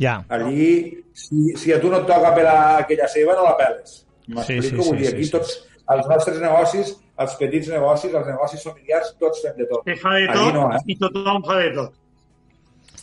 Ja. 0.00 0.18
Allí, 0.32 1.04
si, 1.14 1.54
si 1.58 1.72
a 1.72 1.78
tu 1.82 1.90
no 1.90 2.00
et 2.02 2.08
toca 2.08 2.32
pelar 2.34 2.58
aquella 2.80 3.06
seva, 3.10 3.36
no 3.38 3.46
la 3.46 3.54
peles. 3.58 4.00
M'explico? 4.26 4.62
Sí, 4.62 4.70
sí, 4.70 4.76
Vull 4.80 5.02
dir, 5.02 5.10
aquí 5.12 5.26
sí, 5.28 5.32
tots, 5.34 5.52
sí. 5.58 5.82
els 5.94 6.08
nostres 6.10 6.40
negocis, 6.42 6.94
els 7.24 7.36
petits 7.38 7.70
negocis, 7.70 8.14
els 8.14 8.30
negocis 8.30 8.64
familiars, 8.66 9.12
tots 9.20 9.44
fem 9.44 9.60
de 9.60 9.68
tot. 9.70 9.84
Se 9.86 9.98
fa 10.00 10.16
de 10.16 10.24
allí 10.24 10.40
tot 10.40 10.56
no, 10.56 10.64
eh? 10.72 10.80
i 10.90 10.98
tothom 11.02 11.44
fa 11.46 11.60
de 11.60 11.70
tot. 11.76 11.94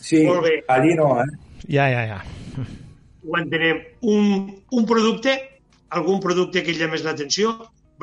Sí, 0.01 0.23
Molt 0.25 0.43
bé. 0.43 0.63
allí 0.67 0.95
no, 0.97 1.13
eh? 1.21 1.27
Ja, 1.69 1.87
ja, 1.89 2.05
ja. 2.09 2.19
Ho 3.23 3.37
entenem. 3.37 3.83
Un, 4.01 4.49
un 4.73 4.85
producte, 4.89 5.35
algun 5.93 6.19
producte 6.23 6.63
que 6.65 6.73
llama 6.73 6.97
més 6.97 7.05
l'atenció, 7.05 7.53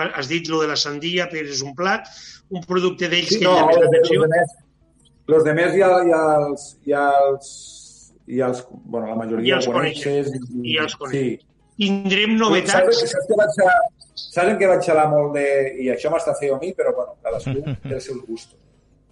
has 0.07 0.31
dit 0.31 0.47
lo 0.49 0.63
de 0.63 0.69
la 0.71 0.79
sandia, 0.79 1.27
però 1.31 1.43
és 1.43 1.65
un 1.67 1.75
plat, 1.75 2.07
un 2.55 2.63
producte 2.65 3.11
d'ells 3.11 3.35
sí, 3.35 3.41
que 3.41 3.49
no, 3.49 3.57
llama 3.59 3.73
més 3.73 3.83
l'atenció. 3.83 4.29
Els 5.29 5.45
de 5.45 5.53
més 5.59 5.75
ja, 5.77 5.91
ja 6.09 6.23
els, 6.47 6.65
ja 6.89 7.03
els, 7.27 7.51
ja 8.39 8.49
els, 8.49 8.63
bueno, 8.71 9.11
la 9.11 9.19
majoria 9.19 9.57
ja 9.57 9.59
els 9.59 9.69
coneixes. 9.69 10.33
I, 10.63 10.79
ja 10.79 10.87
els 10.87 10.97
coneixes. 10.97 11.43
Sí. 11.43 11.55
Tindrem 11.79 12.39
novetats. 12.39 13.03
Saps, 13.03 13.13
saps, 13.13 13.27
que 13.29 13.37
vaig 13.39 13.61
a, 13.67 13.75
saps 14.15 14.57
que 14.63 14.71
vaig 14.71 14.87
xalar 14.87 15.07
molt 15.13 15.35
de... 15.37 15.45
I 15.85 15.93
això 15.95 16.11
m'està 16.15 16.35
feo 16.39 16.57
a 16.57 16.63
mi, 16.63 16.73
però 16.79 16.95
bueno, 16.97 17.19
cadascú 17.27 17.59
té 17.85 17.99
els 17.99 18.09
seus 18.09 18.23
gustos. 18.25 18.57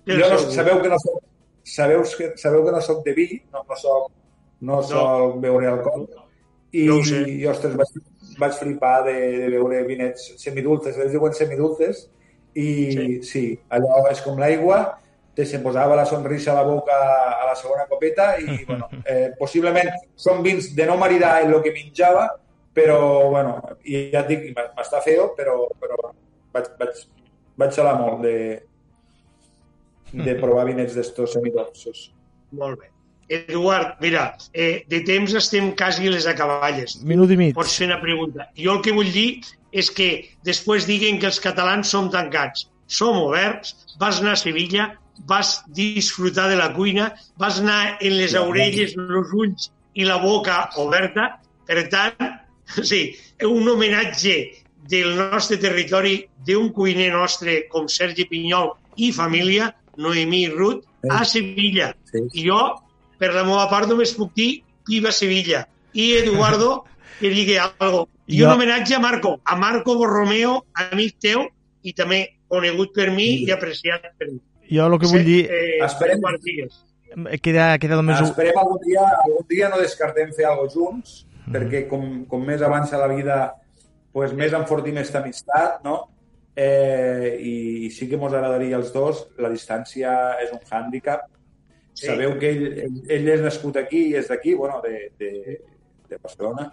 jo 0.07 0.23
no, 0.23 0.39
sabeu 0.55 0.81
que 0.83 0.91
no 0.91 0.99
soc, 1.03 1.21
sabeu 1.67 2.03
que, 2.17 2.33
sabeu 2.39 2.65
que 2.65 2.73
no 2.73 2.81
soc 2.81 3.03
de 3.05 3.13
vi, 3.17 3.27
no, 3.53 3.65
no 3.69 3.77
soc, 3.77 4.13
no, 4.61 4.77
no. 4.77 4.83
soc 4.83 5.41
beure 5.43 5.69
alcohol. 5.73 6.07
I, 6.77 6.87
no 6.91 7.01
i 7.03 7.47
ostres, 7.49 7.75
vaig, 7.79 7.97
vaig 8.39 8.61
flipar 8.61 9.01
de, 9.07 9.17
de 9.43 9.51
veure 9.57 9.83
vinets 9.89 10.35
semidulces, 10.41 10.99
ells 11.01 11.15
diuen 11.15 11.35
semidulces, 11.35 12.07
i 12.57 12.69
sí. 12.93 13.09
sí, 13.27 13.45
allò 13.73 14.05
és 14.11 14.23
com 14.25 14.39
l'aigua, 14.41 14.81
te 15.37 15.45
se 15.45 15.61
posava 15.61 15.99
la 15.99 16.07
sonrisa 16.09 16.53
a 16.53 16.57
la 16.57 16.65
boca 16.65 16.97
a 16.97 17.45
la 17.51 17.55
segona 17.59 17.85
copeta 17.91 18.31
i, 18.41 18.63
bueno, 18.69 18.89
eh, 19.05 19.33
possiblement 19.39 19.91
són 20.17 20.41
vins 20.47 20.71
de 20.77 20.87
no 20.89 20.97
maridar 21.01 21.43
en 21.45 21.53
el 21.53 21.61
que 21.65 21.75
menjava, 21.75 22.29
però, 22.77 23.01
bueno, 23.33 23.59
i 23.85 24.07
ja 24.13 24.23
et 24.23 24.31
dic, 24.33 24.47
m'està 24.57 25.03
feo, 25.05 25.31
però, 25.37 25.59
però 25.81 25.99
vaig, 26.55 26.73
vaig, 26.81 27.05
vaig 27.57 27.77
xalar 27.77 27.95
molt 28.01 28.25
de, 28.25 28.37
de 30.25 30.37
provar 30.41 30.67
vinets 30.69 30.95
d'estos 30.97 31.35
semidolços. 31.37 32.11
Molt 32.57 32.81
bé. 32.81 32.93
Eduard, 33.29 33.97
mira, 34.01 34.37
eh, 34.55 34.85
de 34.89 35.01
temps 35.03 35.35
estem 35.35 35.73
quasi 35.75 36.09
les 36.09 36.29
acaballes. 36.31 37.01
Minut 37.03 37.33
i 37.35 37.37
mig. 37.37 37.55
Pots 37.57 37.75
fer 37.77 37.89
una 37.91 38.01
pregunta. 38.01 38.47
Jo 38.57 38.77
el 38.77 38.85
que 38.85 38.95
vull 38.95 39.11
dir 39.13 39.43
és 39.73 39.91
que 39.91 40.11
després 40.47 40.87
diguen 40.87 41.19
que 41.19 41.27
els 41.27 41.41
catalans 41.43 41.91
som 41.91 42.11
tancats. 42.13 42.69
Som 42.87 43.19
oberts, 43.19 43.75
vas 43.99 44.21
anar 44.23 44.37
a 44.37 44.41
Sevilla, 44.41 44.93
vas 45.27 45.65
disfrutar 45.75 46.49
de 46.49 46.57
la 46.57 46.73
cuina, 46.75 47.15
vas 47.37 47.59
anar 47.61 47.99
en 48.01 48.15
les 48.17 48.37
orelles, 48.39 48.95
els 48.95 49.33
ulls 49.35 49.71
i 49.95 50.07
la 50.07 50.21
boca 50.23 50.71
oberta. 50.79 51.41
Per 51.67 51.89
tant, 51.91 52.31
sí, 52.91 53.17
un 53.43 53.69
homenatge 53.69 54.37
del 54.87 55.17
nostre 55.19 55.59
territori 55.59 56.21
d'un 56.47 56.71
cuiner 56.71 57.11
nostre 57.13 57.65
com 57.73 57.89
Sergi 57.91 58.29
Pinyol 58.31 58.71
i 59.03 59.11
família, 59.13 59.73
Noemí 59.97 60.47
Ruth, 60.53 60.85
a 61.11 61.25
Sevilla. 61.25 61.95
Sí. 62.11 62.25
I 62.43 62.49
jo 62.49 62.61
per 63.21 63.33
la 63.35 63.45
meva 63.47 63.67
part 63.71 63.89
només 63.91 64.15
puc 64.17 64.35
dir 64.37 64.51
Viva 64.89 65.13
Sevilla. 65.13 65.65
I 65.97 66.13
Eduardo, 66.21 66.85
que 67.21 67.33
digui 67.33 67.59
algo. 67.59 68.07
I 68.27 68.41
jo... 68.41 68.49
un 68.49 68.57
homenatge 68.57 68.97
a 68.97 69.01
Marco, 69.01 69.41
a 69.45 69.57
Marco 69.57 69.97
Borromeo, 69.99 70.59
amic 70.87 71.17
teu, 71.23 71.47
i 71.87 71.95
també 71.97 72.25
conegut 72.51 72.93
per 72.95 73.11
mi 73.15 73.29
i 73.45 73.53
apreciat 73.55 74.11
per 74.19 74.31
mi. 74.33 74.41
Jo 74.71 74.89
el 74.91 74.99
que 74.99 75.11
vull 75.11 75.25
dir... 75.27 75.45
Eh, 75.47 75.79
esperem, 75.87 76.25
queda, 77.43 77.69
queda 77.83 78.01
només... 78.01 78.19
Esperem 78.25 78.59
algun 78.59 78.83
dia, 78.83 79.05
algun 79.23 79.47
dia 79.51 79.71
no 79.71 79.79
descartem 79.83 80.33
fer 80.35 80.49
alguna 80.51 80.73
junts, 80.75 81.21
mm. 81.45 81.55
perquè 81.55 81.85
com, 81.91 82.09
com 82.31 82.43
més 82.43 82.65
avança 82.67 82.99
la 82.99 83.09
vida, 83.13 83.39
pues, 84.15 84.35
més 84.35 84.55
enfortim 84.59 84.99
aquesta 84.99 85.23
amistat, 85.23 85.79
no? 85.87 86.01
Eh, 86.57 87.37
i 87.45 87.91
sí 87.93 88.09
que 88.09 88.17
ens 88.17 88.33
agradaria 88.33 88.79
els 88.81 88.93
dos. 88.95 89.27
La 89.39 89.53
distància 89.53 90.13
és 90.43 90.55
un 90.57 90.63
hàndicap, 90.71 91.27
Sí. 91.97 92.11
Sabeu 92.11 92.35
que 92.37 92.51
ell, 92.53 92.65
ell, 92.77 92.97
ell 93.09 93.29
és 93.33 93.41
nascut 93.41 93.79
aquí 93.81 94.11
i 94.11 94.17
és 94.21 94.27
d'aquí, 94.29 94.53
bueno, 94.53 94.83
de, 94.85 95.07
de, 95.17 95.31
de 96.11 96.19
Barcelona, 96.21 96.67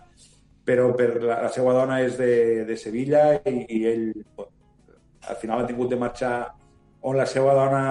però 0.67 0.89
per 0.99 1.13
la, 1.21 1.37
la 1.45 1.51
seva 1.51 1.71
dona 1.77 2.01
és 2.03 2.17
de, 2.19 2.33
de 2.67 2.75
Sevilla 2.75 3.21
i, 3.47 3.53
i 3.71 3.79
ell 3.87 4.09
al 5.31 5.39
final 5.39 5.63
ha 5.63 5.69
tingut 5.69 5.93
de 5.93 5.99
marxar 6.01 6.33
on 7.07 7.15
la 7.15 7.27
seva 7.27 7.55
dona, 7.55 7.85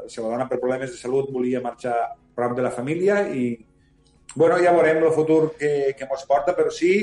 la 0.00 0.08
seva 0.08 0.32
dona 0.32 0.48
per 0.48 0.56
problemes 0.62 0.94
de 0.94 0.96
salut 0.96 1.28
volia 1.34 1.60
marxar 1.60 1.94
prop 2.36 2.56
de 2.56 2.64
la 2.64 2.72
família 2.72 3.20
i 3.28 3.50
bueno, 4.32 4.56
ja 4.56 4.72
veurem 4.72 5.04
el 5.04 5.12
futur 5.12 5.52
que, 5.60 5.92
que 5.96 6.08
ens 6.08 6.24
porta, 6.28 6.56
però 6.56 6.72
sí, 6.72 6.94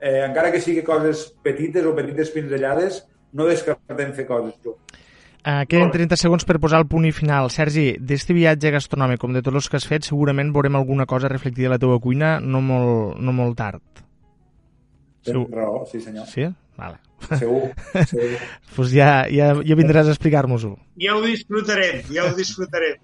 eh, 0.00 0.20
encara 0.24 0.48
que 0.52 0.60
sigui 0.60 0.80
coses 0.88 1.28
petites 1.44 1.84
o 1.84 1.92
petites 1.96 2.32
pinzellades, 2.32 3.02
no 3.32 3.46
descartem 3.48 4.12
fer 4.16 4.26
coses 4.28 4.54
junts. 4.64 5.00
Uh, 5.42 5.64
queden 5.66 5.90
30 5.90 6.14
segons 6.20 6.44
per 6.46 6.60
posar 6.62 6.78
el 6.78 6.86
punt 6.86 7.02
i 7.08 7.10
final. 7.10 7.48
Sergi, 7.50 7.96
d'este 7.98 8.30
viatge 8.36 8.70
gastronòmic, 8.70 9.18
com 9.18 9.32
de 9.34 9.42
tots 9.42 9.58
els 9.58 9.68
que 9.68 9.80
has 9.80 9.86
fet, 9.90 10.04
segurament 10.06 10.52
veurem 10.54 10.76
alguna 10.78 11.06
cosa 11.10 11.26
reflectida 11.32 11.66
a 11.66 11.72
la 11.74 11.80
teva 11.82 11.98
cuina 11.98 12.36
no 12.40 12.60
molt, 12.62 13.16
no 13.18 13.34
molt 13.34 13.56
tard. 13.58 13.82
Tens 15.26 15.50
raó, 15.50 15.84
sí 15.90 16.00
senyor. 16.02 16.26
Sí? 16.30 16.46
Vale. 16.78 17.00
Segur, 17.38 17.70
segur. 18.10 18.38
pues 18.76 18.90
ja, 18.94 19.24
ja, 19.30 19.52
ja 19.62 19.76
vindràs 19.78 20.08
a 20.10 20.14
explicar-nos-ho. 20.14 20.76
Ja 21.02 21.16
ho 21.18 21.22
disfrutarem, 21.26 22.00
ja 22.10 22.24
ho 22.26 22.32
disfrutarem. 22.38 22.96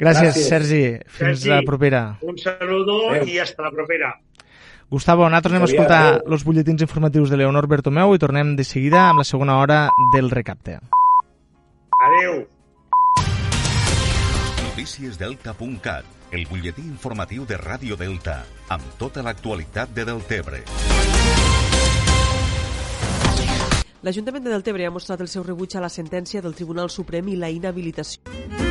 Gràcies, 0.00 0.32
Gràcies. 0.32 0.48
Sergi. 0.48 0.82
Fins 1.12 1.42
Sergi. 1.42 1.50
la 1.52 1.62
propera. 1.66 2.02
Un 2.24 2.38
saludo 2.40 3.10
Adéu. 3.10 3.26
i 3.28 3.38
hasta 3.38 3.66
la 3.66 3.70
propera. 3.74 4.14
Gustavo, 4.90 5.22
nosaltres 5.28 5.52
anem 5.54 5.62
a 5.62 5.68
escoltar 5.70 6.04
els 6.26 6.42
butlletins 6.42 6.82
informatius 6.82 7.30
de 7.30 7.36
Leonor 7.38 7.68
Bertomeu 7.70 8.10
i 8.16 8.18
tornem 8.18 8.56
de 8.58 8.64
seguida 8.66 9.04
amb 9.06 9.22
la 9.22 9.26
segona 9.28 9.60
hora 9.62 9.84
del 10.16 10.30
recapte. 10.32 10.80
Adeu. 12.00 12.40
Noticiesdelta.cat, 14.64 16.08
el 16.34 16.42
butlletí 16.50 16.82
informatiu 16.82 17.46
de 17.46 17.60
Ràdio 17.60 17.94
Delta, 18.00 18.40
amb 18.68 18.98
tota 18.98 19.22
l'actualitat 19.22 19.94
de 19.94 20.08
Deltebre. 20.10 20.64
L'Ajuntament 24.02 24.42
de 24.42 24.50
Deltebre 24.50 24.88
ha 24.88 24.90
mostrat 24.90 25.22
el 25.22 25.30
seu 25.30 25.46
rebuig 25.46 25.76
a 25.76 25.84
la 25.84 25.92
sentència 25.92 26.42
del 26.42 26.56
Tribunal 26.58 26.90
Suprem 26.90 27.30
i 27.30 27.38
la 27.38 27.52
inhabilitació. 27.52 28.69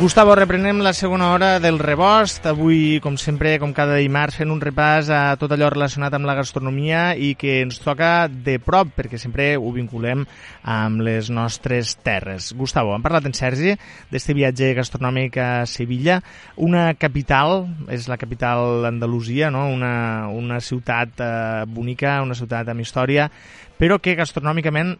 Gustavo, 0.00 0.32
reprenem 0.34 0.78
la 0.80 0.94
segona 0.94 1.26
hora 1.34 1.60
del 1.60 1.76
rebost. 1.78 2.46
Avui, 2.48 3.00
com 3.04 3.18
sempre, 3.20 3.58
com 3.60 3.74
cada 3.76 3.98
dimarts, 4.00 4.38
fent 4.40 4.48
un 4.48 4.62
repàs 4.62 5.10
a 5.12 5.18
tot 5.36 5.52
allò 5.52 5.68
relacionat 5.68 6.14
amb 6.16 6.24
la 6.24 6.38
gastronomia 6.38 7.02
i 7.20 7.34
que 7.36 7.58
ens 7.60 7.82
toca 7.84 8.24
de 8.32 8.54
prop, 8.64 8.94
perquè 8.96 9.18
sempre 9.20 9.50
ho 9.60 9.68
vinculem 9.74 10.22
amb 10.64 11.04
les 11.04 11.28
nostres 11.28 11.98
terres. 12.00 12.48
Gustavo, 12.56 12.94
hem 12.96 13.04
parlat 13.04 13.28
en 13.28 13.36
Sergi 13.36 13.74
d'este 14.08 14.32
viatge 14.38 14.70
gastronòmic 14.78 15.36
a 15.36 15.50
Sevilla, 15.68 16.22
una 16.56 16.86
capital, 16.96 17.66
és 17.92 18.08
la 18.08 18.16
capital 18.16 18.80
d'Andalusia, 18.86 19.50
no? 19.52 19.66
una, 19.68 20.30
una 20.32 20.62
ciutat 20.64 21.20
eh, 21.20 21.34
bonica, 21.68 22.22
una 22.24 22.38
ciutat 22.40 22.72
amb 22.72 22.80
història, 22.80 23.28
però 23.76 24.00
que 24.00 24.16
gastronòmicament... 24.16 24.96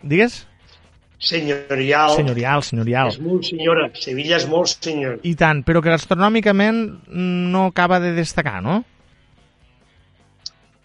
Digues? 0.00 0.46
Senyorial. 1.22 2.16
Senyorial, 2.16 2.62
senyorial. 2.66 3.08
És 3.12 3.20
molt 3.22 3.46
senyora. 3.46 3.84
Sevilla 3.94 4.36
és 4.40 4.46
molt 4.50 4.72
senyor. 4.82 5.20
I 5.22 5.36
tant, 5.38 5.60
però 5.64 5.78
que 5.82 5.92
gastronòmicament 5.94 6.80
no 7.14 7.66
acaba 7.70 8.00
de 8.02 8.10
destacar, 8.16 8.58
no? 8.64 8.80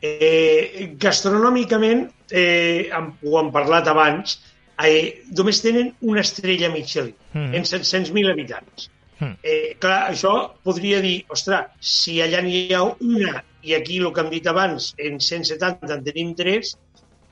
Eh, 0.01 0.91
gastronòmicament, 1.01 2.03
eh, 2.29 2.91
ho 2.93 3.39
hem 3.39 3.49
parlat 3.51 3.87
abans, 3.89 4.37
eh, 4.85 5.23
només 5.35 5.61
tenen 5.63 5.95
una 6.01 6.21
estrella 6.21 6.69
Michelin 6.69 7.15
Mhm. 7.33 7.55
en 7.55 7.65
700.000 7.65 8.29
habitants. 8.29 8.91
Mhm. 9.19 9.37
Eh, 9.41 9.75
clar, 9.79 10.11
això 10.11 10.51
podria 10.63 11.01
dir, 11.01 11.25
ostres, 11.29 11.65
si 11.79 12.19
allà 12.21 12.43
n'hi 12.43 12.71
ha 12.73 12.83
una 12.83 13.43
i 13.63 13.73
aquí, 13.73 13.97
el 13.97 14.13
que 14.13 14.21
hem 14.21 14.29
dit 14.29 14.45
abans, 14.47 14.93
en 14.99 15.19
170 15.19 15.95
en 15.95 16.03
tenim 16.03 16.35
tres, 16.35 16.77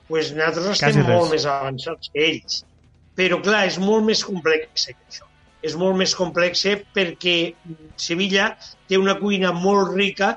pues 0.08 0.32
nosaltres 0.34 0.80
Quasi 0.80 0.84
estem 0.86 1.06
res. 1.06 1.16
molt 1.16 1.30
més 1.32 1.46
avançats 1.46 2.10
que 2.12 2.26
ells. 2.30 2.64
Però, 3.16 3.40
clar, 3.42 3.64
és 3.70 3.78
molt 3.80 4.04
més 4.06 4.22
complex 4.24 4.88
que 4.90 4.96
això. 4.96 5.26
És 5.66 5.74
molt 5.78 5.96
més 5.98 6.12
complex 6.14 6.62
perquè 6.94 7.36
Sevilla 7.98 8.50
té 8.86 8.98
una 9.00 9.16
cuina 9.18 9.52
molt 9.56 9.94
rica, 9.96 10.34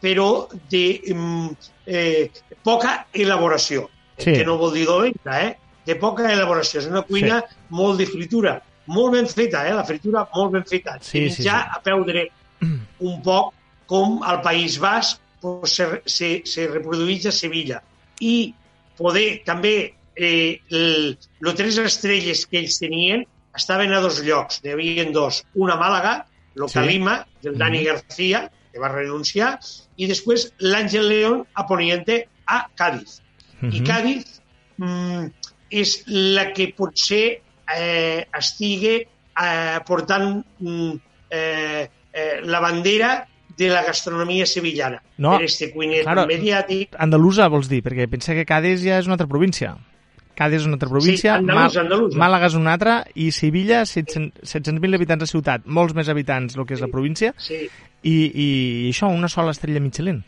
però 0.00 0.48
de 0.70 0.84
mm, 1.12 1.70
eh, 1.86 2.30
poca 2.64 3.06
elaboració. 3.12 3.88
Sí. 4.20 4.34
Que 4.36 4.44
no 4.44 4.58
vol 4.60 4.74
dir 4.76 4.84
dolenta, 4.88 5.38
eh? 5.40 5.54
De 5.88 5.96
poca 5.96 6.28
elaboració. 6.28 6.82
És 6.82 6.90
una 6.90 7.02
cuina 7.08 7.40
sí. 7.40 7.56
molt 7.76 8.00
de 8.00 8.06
fritura. 8.08 8.58
Molt 8.90 9.16
ben 9.16 9.28
feta, 9.30 9.64
eh? 9.66 9.72
La 9.76 9.86
fritura 9.88 10.26
molt 10.34 10.52
ben 10.58 10.66
feta. 10.68 10.98
Sí, 11.00 11.24
I 11.24 11.32
sí, 11.32 11.46
ja 11.46 11.62
sí. 11.64 11.78
a 11.78 11.82
peu 11.84 12.04
dret. 12.08 12.36
Un 13.08 13.20
poc 13.24 13.54
com 13.90 14.20
al 14.28 14.42
País 14.44 14.76
Basc 14.78 15.18
pues, 15.40 15.72
se, 15.74 16.02
se, 16.04 16.30
se 16.44 16.68
reproduïx 16.68 17.30
a 17.30 17.34
Sevilla. 17.34 17.80
I 18.20 18.52
poder 19.00 19.40
també 19.46 19.74
eh, 20.16 20.60
el, 20.70 21.18
los 21.40 21.54
tres 21.54 21.78
estrelles 21.78 22.46
que 22.46 22.58
ells 22.60 22.78
tenien 22.78 23.26
estaven 23.56 23.92
a 23.92 24.00
dos 24.00 24.22
llocs, 24.22 24.60
n'hi 24.62 24.70
havia 24.72 25.04
dos. 25.12 25.44
Una 25.54 25.74
a 25.74 25.80
Màlaga, 25.80 26.26
lo 26.54 26.68
Sí. 26.68 26.74
Calima, 26.74 27.26
del 27.42 27.56
Dani 27.58 27.78
Mhm. 27.80 27.84
García, 27.86 28.50
que 28.72 28.78
va 28.78 28.88
renunciar, 28.88 29.58
i 29.96 30.06
després 30.06 30.52
l'Àngel 30.58 31.08
León 31.08 31.46
a 31.54 31.66
Poniente 31.66 32.28
a 32.46 32.68
Cádiz. 32.74 33.20
Mhm. 33.60 33.74
I 33.74 33.80
Cádiz 33.82 34.40
mm, 34.78 35.26
és 35.70 36.02
la 36.06 36.52
que 36.52 36.72
potser 36.76 37.42
eh, 37.76 38.26
estigui 38.38 38.96
eh, 39.40 39.78
portant 39.86 40.44
mm, 40.58 40.92
eh, 41.30 41.88
eh, 42.12 42.40
la 42.42 42.60
bandera 42.60 43.26
de 43.56 43.68
la 43.68 43.82
gastronomia 43.84 44.46
sevillana. 44.46 45.02
No, 45.18 45.36
per 45.36 45.44
este 45.44 45.70
cuiner 45.72 46.02
claro. 46.02 46.24
mediàtic. 46.26 46.94
Andalusa, 46.98 47.48
vols 47.48 47.68
dir? 47.68 47.82
Perquè 47.84 48.08
pensa 48.08 48.32
que 48.34 48.46
Cádiz 48.46 48.80
ja 48.82 48.98
és 48.98 49.06
una 49.06 49.14
altra 49.18 49.28
província. 49.28 49.76
Cádiz 50.34 50.60
és 50.62 50.66
una 50.66 50.74
altra 50.78 50.88
província, 50.88 51.34
Sí, 51.34 51.38
andalús, 51.38 51.76
andalús. 51.76 52.14
Màlaga 52.16 52.46
és 52.48 52.54
una 52.56 52.72
altra, 52.72 53.04
i 53.14 53.30
Sevilla, 53.30 53.82
700 53.84 54.40
700.000 54.54 54.94
habitants 54.96 55.20
de 55.26 55.26
ciutat, 55.28 55.66
molts 55.66 55.94
més 55.94 56.08
habitants 56.08 56.56
el 56.56 56.64
que 56.66 56.74
és 56.74 56.80
la 56.80 56.88
província, 56.88 57.34
Sí, 57.36 57.66
i, 58.02 58.14
i 58.34 58.48
això, 58.90 59.10
una 59.12 59.28
sola 59.28 59.50
estrella 59.52 59.80
Michelin. 59.80 60.22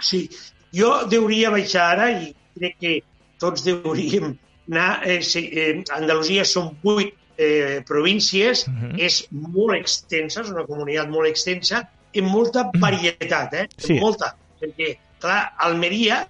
sí. 0.00 0.28
Jo 0.72 1.02
deuria 1.06 1.50
baixar 1.52 1.82
ara 1.92 2.06
i 2.16 2.30
crec 2.56 2.78
que 2.80 2.92
tots 3.38 3.64
deuríem 3.66 4.30
anar... 4.70 5.02
Eh, 5.04 5.18
sí, 5.20 5.42
eh, 5.52 5.82
Andalusia 5.92 6.46
són 6.48 6.70
vuit 6.82 7.12
eh, 7.36 7.82
províncies, 7.84 8.66
Mhm. 8.68 8.96
és 8.98 9.26
molt 9.32 9.76
extensa, 9.76 10.40
és 10.40 10.50
una 10.50 10.64
comunitat 10.64 11.10
molt 11.10 11.28
extensa, 11.28 11.82
amb 12.16 12.28
molta 12.32 12.70
varietat, 12.86 13.52
eh? 13.54 13.66
Sí. 13.76 13.98
Molta. 14.00 14.34
Perquè, 14.62 14.94
clar, 15.20 15.52
Almeria 15.58 16.22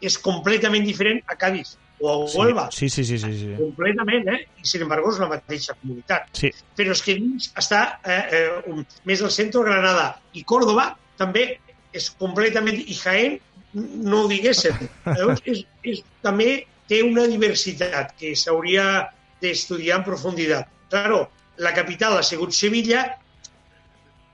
és 0.00 0.16
completament 0.18 0.84
diferent 0.86 1.20
a 1.28 1.36
Cádiz 1.36 1.76
o 2.00 2.10
a 2.10 2.16
Huelva. 2.24 2.68
Sí, 2.72 2.88
sí, 2.88 3.04
sí, 3.04 3.18
sí, 3.18 3.32
sí. 3.38 3.50
Completament, 3.58 4.28
eh? 4.28 4.48
I, 4.62 4.66
sin 4.66 4.82
embargo, 4.86 5.12
és 5.12 5.20
la 5.20 5.28
mateixa 5.28 5.76
comunitat. 5.76 6.30
sí. 6.32 6.50
però 6.76 6.94
és 6.96 7.02
que 7.04 7.16
dins 7.18 7.50
està 7.60 8.00
eh, 8.04 8.24
eh, 8.40 8.82
més 9.04 9.22
al 9.22 9.32
centre 9.34 9.62
Granada 9.66 10.14
i 10.32 10.44
Córdoba 10.48 10.94
també 11.20 11.60
és 11.92 12.08
completament 12.16 12.78
i 12.80 12.96
Jaén 12.96 13.38
no 13.74 14.24
ho 14.24 14.28
diguéssim 14.30 14.76
Llavors, 15.18 15.42
és, 15.44 15.64
és, 15.84 16.02
també 16.24 16.64
té 16.90 17.02
una 17.06 17.26
diversitat 17.30 18.16
que 18.18 18.32
s'hauria 18.34 19.10
d'estudiar 19.42 20.00
en 20.00 20.06
profunditat 20.08 20.70
claro, 20.90 21.28
la 21.60 21.74
capital 21.76 22.16
ha 22.18 22.24
sigut 22.26 22.56
Sevilla 22.56 23.04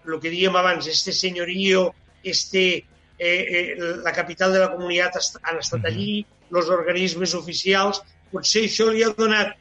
el 0.07 0.21
que 0.23 0.31
dèiem 0.31 0.55
abans 0.57 0.87
este 0.87 1.13
senyorío 1.13 1.91
este, 2.23 2.87
eh, 3.19 3.29
eh, 3.29 3.77
la 4.05 4.13
capital 4.13 4.53
de 4.53 4.63
la 4.63 4.71
comunitat 4.73 5.39
han 5.43 5.61
estat 5.63 5.85
allí 5.89 6.25
els 6.53 6.69
organismes 6.71 7.35
oficials 7.35 8.03
potser 8.33 8.67
això 8.67 8.91
li 8.93 9.05
ha 9.05 9.13
donat 9.17 9.55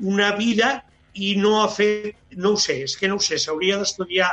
una 0.00 0.32
vida 0.36 0.78
i 1.14 1.34
no 1.36 1.58
ha 1.62 1.68
fet, 1.72 2.14
no 2.38 2.54
ho 2.54 2.60
sé, 2.60 2.82
és 2.86 2.94
que 2.96 3.08
no 3.10 3.18
ho 3.18 3.22
sé, 3.22 3.38
s'hauria 3.42 3.78
d'estudiar 3.80 4.28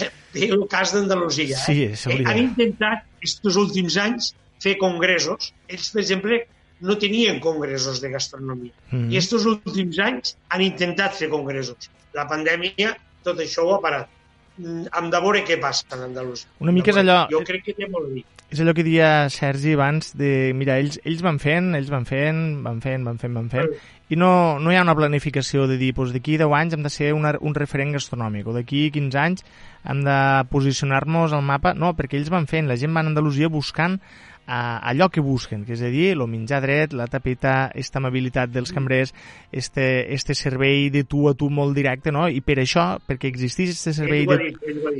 eh, 0.00 0.10
el 0.48 0.64
cas 0.70 0.94
d'Andalusia. 0.94 1.58
Sí, 1.62 1.86
Eh? 2.18 2.24
Han 2.26 2.40
intentat, 2.40 3.04
aquests 3.20 3.60
últims 3.60 3.98
anys, 4.00 4.32
fer 4.64 4.74
congressos. 4.80 5.52
Ells, 5.68 5.90
per 5.94 6.02
exemple, 6.02 6.40
no 6.84 6.96
tenien 6.98 7.38
congressos 7.44 8.00
de 8.02 8.10
gastronomia. 8.10 8.74
Mhm. 8.90 9.12
I 9.12 9.20
aquests 9.20 9.46
últims 9.52 10.00
anys 10.02 10.36
han 10.48 10.64
intentat 10.64 11.14
fer 11.20 11.30
congressos. 11.32 11.90
La 12.14 12.26
pandèmia, 12.30 12.96
tot 13.22 13.38
això 13.38 13.64
ho 13.64 13.74
ha 13.76 13.80
parat. 13.84 14.10
Mm, 14.56 14.84
Hem 14.94 15.08
de 15.10 15.20
veure 15.20 15.40
què 15.44 15.56
passa 15.60 15.84
en 15.96 16.04
Andalusia. 16.10 16.48
Una 16.62 16.70
mica 16.72 16.92
és 16.92 16.96
allò- 17.00 17.26
Jo 17.30 17.40
crec 17.42 17.64
que 17.64 17.74
té 17.74 17.88
molt 17.90 18.06
a 18.06 18.14
dir. 18.14 18.24
És 18.50 18.60
allò 18.60 18.74
que 18.74 18.84
dia 18.84 19.28
Sergi 19.30 19.72
abans 19.72 20.12
de, 20.16 20.52
mira, 20.54 20.76
ells, 20.78 21.00
ells 21.02 21.22
van 21.22 21.40
fent, 21.40 21.74
ells 21.74 21.88
van 21.90 22.04
fent, 22.06 22.62
van 22.62 22.80
fent, 22.80 23.02
van 23.04 23.18
fent, 23.18 23.34
van 23.34 23.48
fent, 23.50 23.70
i 24.10 24.16
no, 24.16 24.60
no 24.60 24.70
hi 24.70 24.76
ha 24.76 24.82
una 24.82 24.94
planificació 24.94 25.66
de 25.66 25.76
dir, 25.80 25.92
doncs 25.96 26.12
d'aquí 26.12 26.36
10 26.38 26.52
anys 26.54 26.74
hem 26.76 26.82
de 26.84 26.90
ser 26.92 27.12
una, 27.14 27.32
un 27.40 27.54
referent 27.56 27.90
gastronòmic, 27.96 28.46
o 28.46 28.52
d'aquí 28.52 28.90
15 28.94 29.18
anys 29.18 29.42
hem 29.90 30.04
de 30.04 30.18
posicionar-nos 30.50 31.32
al 31.32 31.42
mapa, 31.42 31.74
no, 31.74 31.94
perquè 31.96 32.14
ells 32.20 32.30
van 32.30 32.46
fent, 32.46 32.68
la 32.68 32.76
gent 32.76 32.94
va 32.94 33.00
a 33.02 33.08
Andalusia 33.10 33.48
buscant 33.48 33.98
a 34.46 34.78
allò 34.90 35.08
que 35.08 35.22
busquen, 35.24 35.64
que 35.64 35.72
és 35.76 35.82
a 35.82 35.90
dir, 35.92 36.10
el 36.14 36.24
menjar 36.28 36.60
dret, 36.64 36.92
la 36.96 37.06
tapeta, 37.10 37.70
esta 37.74 38.00
amabilitat 38.00 38.52
dels 38.52 38.70
mm. 38.70 38.74
cambrers, 38.74 39.14
este, 39.52 39.86
este 40.14 40.34
servei 40.34 40.90
de 40.90 41.04
tu 41.08 41.28
a 41.28 41.34
tu 41.34 41.48
molt 41.50 41.74
directe, 41.76 42.12
no? 42.12 42.26
I 42.28 42.42
per 42.44 42.58
això, 42.62 42.86
perquè 43.08 43.30
existeix 43.32 43.72
este 43.72 43.94
servei 43.96 44.26
de, 44.28 44.50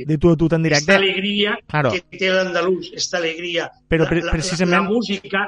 de 0.05 0.17
tu 0.17 0.33
a 0.33 0.39
tu 0.39 0.49
tan 0.49 0.65
directe... 0.65 0.89
Esta 0.89 1.01
alegria 1.01 1.57
claro. 1.67 1.93
que 1.93 2.17
té 2.17 2.31
l'andalús, 2.33 2.91
esta 2.95 3.21
alegria. 3.21 3.69
Però 3.91 4.09
pre 4.09 4.25
precisament... 4.31 4.73
La, 4.73 4.81
la, 4.81 4.89
la 4.89 4.95
música, 4.97 5.45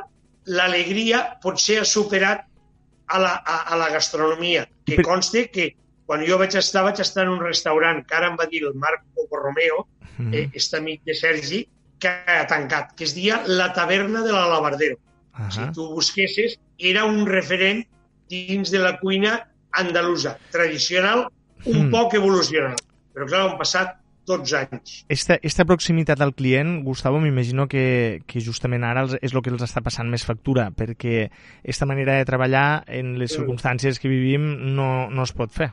l'alegria 0.47 1.23
potser 1.43 1.81
ha 1.81 1.87
superat 1.87 2.45
a 3.07 3.19
la, 3.19 3.33
a, 3.39 3.61
a 3.73 3.77
la 3.79 3.89
gastronomia, 3.89 4.67
que 4.85 4.99
per... 4.99 5.05
conste 5.07 5.47
que 5.49 5.71
quan 6.07 6.23
jo 6.23 6.37
vaig 6.39 6.55
estar, 6.55 6.85
vaig 6.87 7.01
estar 7.03 7.25
en 7.25 7.33
un 7.33 7.41
restaurant 7.43 8.03
que 8.07 8.15
ara 8.15 8.29
em 8.31 8.37
va 8.39 8.47
dir 8.47 8.63
el 8.63 8.75
Marco 8.79 9.27
Romeo, 9.31 9.87
mm. 10.17 10.33
eh, 10.33 10.49
este 10.53 10.77
amic 10.77 11.03
de 11.03 11.15
Sergi, 11.15 11.65
que 11.99 12.09
ha 12.09 12.45
tancat, 12.47 12.93
que 12.95 13.05
es 13.05 13.15
dia 13.15 13.41
La 13.47 13.71
taverna 13.73 14.23
de 14.23 14.31
l'Alabardero. 14.31 14.97
Uh 15.33 15.45
-huh. 15.45 15.51
Si 15.51 15.71
tu 15.73 15.87
busquessis, 15.93 16.59
era 16.77 17.05
un 17.05 17.25
referent 17.25 17.85
dins 18.29 18.71
de 18.71 18.79
la 18.79 18.99
cuina 18.99 19.49
andalusa, 19.71 20.37
tradicional, 20.51 21.27
un 21.65 21.87
mm. 21.87 21.91
poc 21.91 22.13
evolucional. 22.13 22.75
Però 23.13 23.25
clar, 23.25 23.49
han 23.49 23.57
passat 23.57 23.97
12 24.25 24.57
anys. 24.57 25.05
Esta, 25.07 25.39
esta 25.41 25.65
proximitat 25.65 26.21
al 26.21 26.33
client, 26.35 26.83
Gustavo, 26.83 27.19
m'imagino 27.19 27.67
que, 27.67 28.21
que 28.27 28.41
justament 28.41 28.83
ara 28.83 29.05
és 29.21 29.33
el 29.33 29.41
que 29.41 29.49
els 29.49 29.63
està 29.63 29.81
passant 29.81 30.09
més 30.09 30.25
factura, 30.25 30.71
perquè 30.75 31.29
aquesta 31.63 31.85
manera 31.85 32.17
de 32.17 32.25
treballar 32.25 32.83
en 32.87 33.17
les 33.17 33.31
circumstàncies 33.31 33.99
que 33.99 34.09
vivim 34.09 34.75
no, 34.75 35.09
no 35.09 35.23
es 35.23 35.31
pot 35.31 35.51
fer 35.51 35.71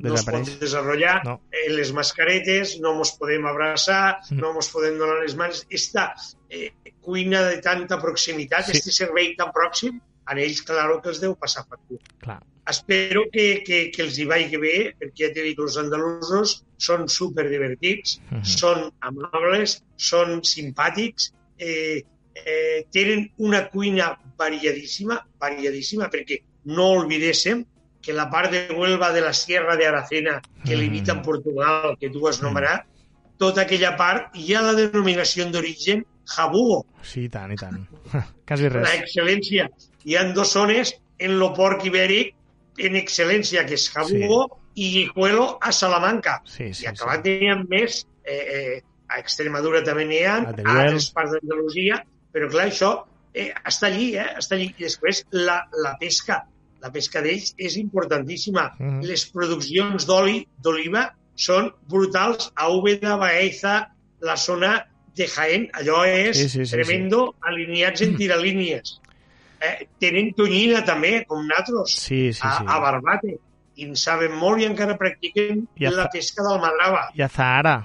no 0.00 0.14
es 0.14 0.24
pot 0.26 0.50
desenvolupar, 0.60 1.22
no. 1.26 1.38
eh, 1.52 1.68
les 1.74 1.90
mascaretes, 1.96 2.76
no 2.82 2.94
ens 2.98 3.14
podem 3.18 3.46
abraçar, 3.50 4.18
mm. 4.28 4.38
no 4.42 4.52
ens 4.54 4.70
podem 4.74 4.98
donar 5.00 5.18
les 5.22 5.34
mans. 5.38 5.64
Esta 5.70 6.12
eh, 6.50 6.70
cuina 7.02 7.42
de 7.48 7.58
tanta 7.64 7.98
proximitat, 8.02 8.68
sí. 8.68 8.78
este 8.78 8.94
servei 8.94 9.34
tan 9.38 9.50
pròxim, 9.54 9.98
a 10.28 10.36
ells, 10.36 10.60
clar 10.68 10.86
que 11.00 11.12
els 11.14 11.22
deu 11.22 11.34
passar 11.40 11.64
factura. 11.64 12.04
Clar. 12.24 12.38
Espero 12.68 13.24
que, 13.32 13.62
que, 13.64 13.78
que 13.94 14.02
els 14.04 14.18
hi 14.20 14.26
vagi 14.28 14.58
bé, 14.60 14.74
perquè 15.00 15.24
ja 15.24 15.30
t'he 15.32 15.46
dit, 15.46 15.60
els 15.64 15.78
andalusos 15.80 16.58
són 16.76 17.06
superdivertits, 17.08 18.18
mm 18.20 18.36
-hmm. 18.36 18.58
són 18.60 18.90
amables, 19.00 19.78
són 19.96 20.42
simpàtics, 20.44 21.32
eh, 21.56 22.04
eh, 22.44 22.84
tenen 22.92 23.30
una 23.38 23.64
cuina 23.72 24.12
variadíssima, 24.36 25.16
variadíssima, 25.40 26.10
perquè 26.12 26.42
no 26.76 26.90
oblidéssim 27.00 27.64
que 28.08 28.14
la 28.16 28.30
part 28.30 28.50
de 28.50 28.72
Huelva 28.72 29.12
de 29.12 29.20
la 29.20 29.34
Sierra 29.34 29.76
de 29.76 29.86
Aracena, 29.86 30.40
que 30.64 30.74
mm. 30.74 30.80
limita 30.80 31.12
amb 31.12 31.26
Portugal, 31.26 31.98
que 32.00 32.08
tu 32.08 32.24
has 32.24 32.38
nomenat, 32.40 32.86
mm. 32.86 33.34
tota 33.36 33.66
aquella 33.66 33.90
part 34.00 34.32
hi 34.32 34.54
ha 34.56 34.62
la 34.64 34.72
denominació 34.78 35.44
d'origen 35.52 36.06
Jabugo. 36.24 36.78
Sí, 37.04 37.26
i 37.26 37.28
tant, 37.34 37.52
i 37.52 37.60
tant. 37.60 37.84
Quasi 38.48 38.72
res. 38.72 38.86
La 38.86 38.94
excel·lència. 38.96 39.68
Hi 40.08 40.16
han 40.16 40.32
dues 40.32 40.56
zones 40.56 40.94
en 41.20 41.36
lo 41.36 41.50
porc 41.52 41.84
ibèric 41.84 42.32
en 42.88 42.96
excel·lència, 42.96 43.68
que 43.68 43.76
és 43.76 43.86
Jabugo 43.92 44.42
sí. 44.48 44.58
i 44.86 44.90
Guijuelo 44.96 45.46
a 45.60 45.76
Salamanca. 45.76 46.40
Sí, 46.48 46.72
sí, 46.72 46.88
I 46.88 46.92
acabat 46.94 47.28
sí. 47.28 47.38
n'hi 47.42 47.52
ha 47.52 47.60
més, 47.60 48.02
eh, 48.24 48.40
eh, 48.40 48.82
a 49.12 49.20
Extremadura 49.20 49.84
també 49.84 50.08
n'hi 50.08 50.24
ha, 50.24 50.40
a 50.48 50.80
altres 50.80 51.12
parts 51.12 51.36
d'Andalusia, 51.36 52.00
però 52.32 52.48
clar, 52.56 52.70
això 52.72 52.94
eh, 53.34 53.50
està 53.68 53.92
allí, 53.92 54.14
eh, 54.16 54.30
està 54.40 54.56
allí. 54.56 54.72
I 54.78 54.88
després 54.88 55.26
la, 55.36 55.66
la 55.84 55.98
pesca 56.00 56.46
la 56.82 56.90
pesca 56.94 57.22
d'ells 57.24 57.54
és 57.58 57.76
importantíssima. 57.80 58.68
Mm. 58.78 59.02
Les 59.08 59.24
produccions 59.34 60.06
d'oli 60.08 60.42
d'oliva 60.62 61.08
són 61.38 61.70
brutals 61.90 62.50
a 62.58 62.68
Úbeda, 62.74 63.16
Baeza, 63.20 63.80
la 64.24 64.36
zona 64.36 64.78
de 65.18 65.26
Jaén. 65.30 65.68
Allò 65.78 66.04
és 66.06 66.38
sí, 66.38 66.48
sí, 66.48 66.64
sí, 66.64 66.72
tremendo, 66.76 67.28
sí. 67.32 67.50
alineats 67.50 68.06
en 68.06 68.16
tiralínies. 68.18 68.96
Eh, 69.58 69.88
tenen 69.98 70.32
tonyina 70.38 70.84
també, 70.86 71.24
com 71.26 71.42
nosaltres, 71.46 71.98
sí, 71.98 72.22
sí, 72.32 72.42
a, 72.46 72.58
sí. 72.60 72.66
a 72.66 72.80
Barbate. 72.82 73.38
I 73.78 73.86
en 73.86 73.94
saben 73.98 74.34
molt 74.34 74.58
i 74.58 74.66
encara 74.66 74.96
practiquen 74.98 75.62
I 75.78 75.90
la 75.94 76.08
pesca 76.10 76.42
del 76.42 76.58
Madrava. 76.62 77.06
I 77.14 77.22
a 77.22 77.28
Zahara. 77.30 77.76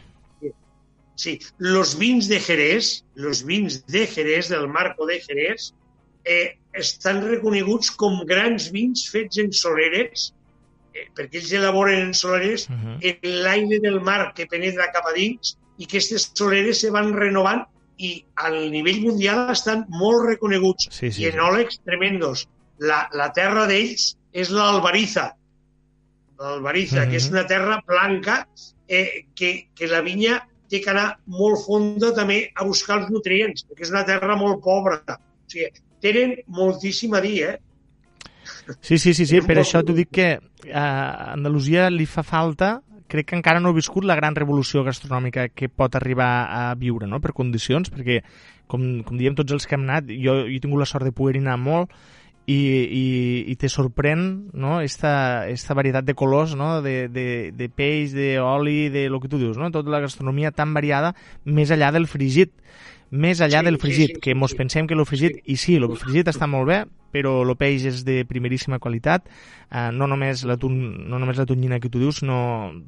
Sí, 1.15 1.35
los 1.61 1.99
vins 1.99 2.27
de 2.27 2.39
Jerez, 2.41 3.03
los 3.13 3.43
vins 3.45 3.85
de 3.85 4.07
Jerez, 4.07 4.49
del 4.49 4.67
Marco 4.67 5.05
de 5.05 5.19
Jerez, 5.21 5.75
eh, 6.25 6.57
estan 6.73 7.21
reconeguts 7.27 7.91
com 7.99 8.21
grans 8.29 8.69
vins 8.73 9.05
fets 9.13 9.39
en 9.41 9.51
soleres, 9.53 10.31
eh, 10.93 11.07
perquè 11.17 11.41
ells 11.41 11.53
elaboren 11.59 12.07
en 12.07 12.13
soleres 12.13 12.67
uh 12.69 12.73
-huh. 12.73 12.97
en 13.01 13.43
l'aire 13.43 13.79
del 13.79 13.99
mar 14.01 14.33
que 14.33 14.47
penetra 14.47 14.91
cap 14.91 15.05
a 15.05 15.13
dins 15.13 15.57
i 15.77 15.85
aquestes 15.85 16.31
soleres 16.33 16.81
se 16.81 16.89
van 16.89 17.13
renovant 17.13 17.63
i 17.97 18.25
al 18.35 18.71
nivell 18.71 19.01
mundial 19.01 19.49
estan 19.51 19.85
molt 19.89 20.25
reconeguts 20.25 20.89
sí, 20.91 21.11
sí, 21.11 21.23
i 21.23 21.29
enòlegs 21.29 21.75
sí. 21.75 21.81
tremendos. 21.85 22.47
La, 22.79 23.07
la 23.13 23.31
terra 23.31 23.67
d'ells 23.69 24.17
és 24.33 24.49
l'Albariza, 24.49 25.35
l'Albariza, 26.39 27.01
uh 27.01 27.03
-huh. 27.03 27.09
que 27.09 27.17
és 27.17 27.29
una 27.29 27.45
terra 27.47 27.81
blanca 27.85 28.47
eh, 28.87 29.25
que, 29.35 29.69
que 29.75 29.87
la 29.87 30.01
vinya 30.01 30.41
té 30.69 30.81
que 30.81 30.89
anar 30.89 31.19
molt 31.25 31.61
fonda 31.65 32.13
també 32.17 32.51
a 32.55 32.65
buscar 32.65 32.97
els 33.01 33.09
nutrients, 33.13 33.65
perquè 33.67 33.85
és 33.87 33.93
una 33.93 34.05
terra 34.05 34.35
molt 34.35 34.61
pobra. 34.63 35.01
O 35.07 35.49
sigui, 35.53 35.69
tenen 36.03 36.35
moltíssim 36.47 37.13
a 37.15 37.21
dir, 37.23 37.37
eh? 37.47 37.59
Sí, 38.81 38.97
sí, 38.97 39.13
sí, 39.13 39.25
sí. 39.25 39.39
per 39.43 39.57
això 39.61 39.81
t'ho 39.83 39.95
dic 39.95 40.11
que 40.11 40.27
a 40.71 40.87
Andalusia 41.31 41.87
li 41.91 42.05
fa 42.07 42.23
falta 42.27 42.81
crec 43.13 43.29
que 43.29 43.37
encara 43.37 43.61
no 43.61 43.69
ha 43.69 43.77
viscut 43.77 44.07
la 44.09 44.17
gran 44.17 44.35
revolució 44.35 44.81
gastronòmica 44.83 45.47
que 45.53 45.69
pot 45.69 45.95
arribar 45.95 46.31
a 46.49 46.63
viure, 46.79 47.05
no?, 47.07 47.19
per 47.21 47.35
condicions, 47.37 47.91
perquè, 47.93 48.23
com, 48.67 49.03
com 49.05 49.19
diem 49.19 49.35
tots 49.37 49.53
els 49.53 49.67
que 49.69 49.77
hem 49.77 49.85
anat, 49.85 50.09
jo, 50.09 50.33
jo 50.47 50.49
he 50.49 50.61
tingut 50.63 50.81
la 50.81 50.89
sort 50.89 51.05
de 51.05 51.13
poder 51.13 51.37
anar 51.43 51.59
molt, 51.61 51.93
i, 52.43 52.55
i, 52.55 53.05
i 53.53 53.55
te 53.55 53.69
sorprèn 53.71 54.23
no? 54.51 54.81
esta, 54.83 55.47
esta 55.47 55.75
varietat 55.77 56.03
de 56.03 56.15
colors 56.17 56.57
no? 56.59 56.81
de, 56.83 57.07
de, 57.07 57.27
de 57.55 57.69
peix, 57.71 58.11
d'oli, 58.15 58.89
de 58.91 59.05
lo 59.09 59.21
que 59.23 59.31
tu 59.31 59.39
dius, 59.39 59.55
no? 59.59 59.71
tota 59.71 59.93
la 59.93 60.01
gastronomia 60.03 60.51
tan 60.51 60.73
variada 60.75 61.13
més 61.45 61.71
allà 61.71 61.93
del 61.95 62.09
frigit 62.11 62.51
més 63.13 63.41
allà 63.45 63.61
sí, 63.61 63.67
del 63.69 63.77
fregit, 63.77 64.15
sí, 64.15 64.17
sí, 64.17 64.21
que 64.25 64.33
mos 64.33 64.55
pensem 64.57 64.87
que 64.89 64.97
el 64.97 65.05
fregit, 65.05 65.37
sí. 65.37 65.53
i 65.53 65.57
sí, 65.61 65.77
el 65.77 65.85
fregit 66.01 66.31
està 66.31 66.47
molt 66.49 66.69
bé, 66.69 66.79
però 67.13 67.35
el 67.45 67.53
peix 67.59 67.85
és 67.85 68.01
de 68.07 68.23
primeríssima 68.25 68.79
qualitat, 68.81 69.27
eh, 69.69 69.89
no, 69.93 70.07
només 70.09 70.41
la 70.49 70.57
tun, 70.57 70.75
no 71.09 71.19
només 71.21 71.37
la 71.37 71.45
tonyina 71.49 71.79
que 71.83 71.91
tu 71.93 72.01
dius, 72.01 72.23
no 72.25 72.37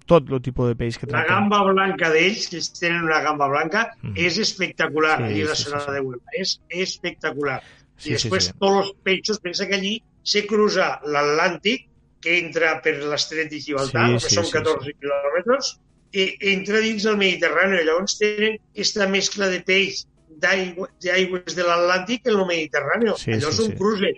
tot 0.09 0.32
el 0.34 0.41
tipus 0.45 0.71
de 0.71 0.80
peix 0.80 0.97
que 0.97 1.05
tracten. 1.05 1.30
La 1.30 1.39
gamba 1.39 1.61
blanca 1.69 2.09
d'ells, 2.13 2.49
que 2.49 2.61
tenen 2.80 3.05
una 3.05 3.21
gamba 3.26 3.49
blanca, 3.51 3.86
mm. 4.01 4.17
és 4.26 4.39
espectacular, 4.41 5.19
sí, 5.21 5.30
allí 5.30 5.45
la 5.45 5.57
sí, 5.59 5.69
sí, 5.69 5.91
de 5.93 6.01
Huelva, 6.01 6.38
és 6.41 6.57
espectacular. 6.88 7.59
Sí, 7.95 8.09
I 8.09 8.17
després 8.17 8.49
sí, 8.49 8.55
sí. 8.55 8.59
tots 8.65 8.82
els 8.82 8.93
peixos, 9.05 9.41
pensa 9.43 9.69
que 9.69 9.78
allí 9.78 9.95
se 10.26 10.45
cruza 10.49 10.95
l'Atlàntic, 11.05 11.86
que 12.26 12.39
entra 12.41 12.80
per 12.82 12.97
l'estret 13.03 13.51
de 13.53 13.61
Gibraltar, 13.61 14.07
sí, 14.15 14.26
que 14.26 14.32
sí, 14.32 14.39
són 14.39 14.49
14 14.49 14.82
sí, 14.82 14.95
sí. 14.95 14.99
quilòmetres, 15.03 15.76
i 16.15 16.26
entra 16.55 16.82
dins 16.82 17.05
el 17.11 17.17
Mediterrani. 17.19 17.84
Llavors 17.86 18.17
tenen 18.17 18.57
aquesta 18.73 19.05
mescla 19.11 19.51
de 19.51 19.61
peix 19.67 20.05
d'aigües 20.42 21.56
de 21.58 21.64
l'Atlàntic 21.66 22.28
en 22.30 22.40
el 22.40 22.46
Mediterrani. 22.50 23.14
Sí, 23.22 23.34
Allò 23.36 23.50
sí, 23.50 23.56
és 23.56 23.64
un 23.64 23.72
sí. 23.72 23.80
cruce. 23.80 24.12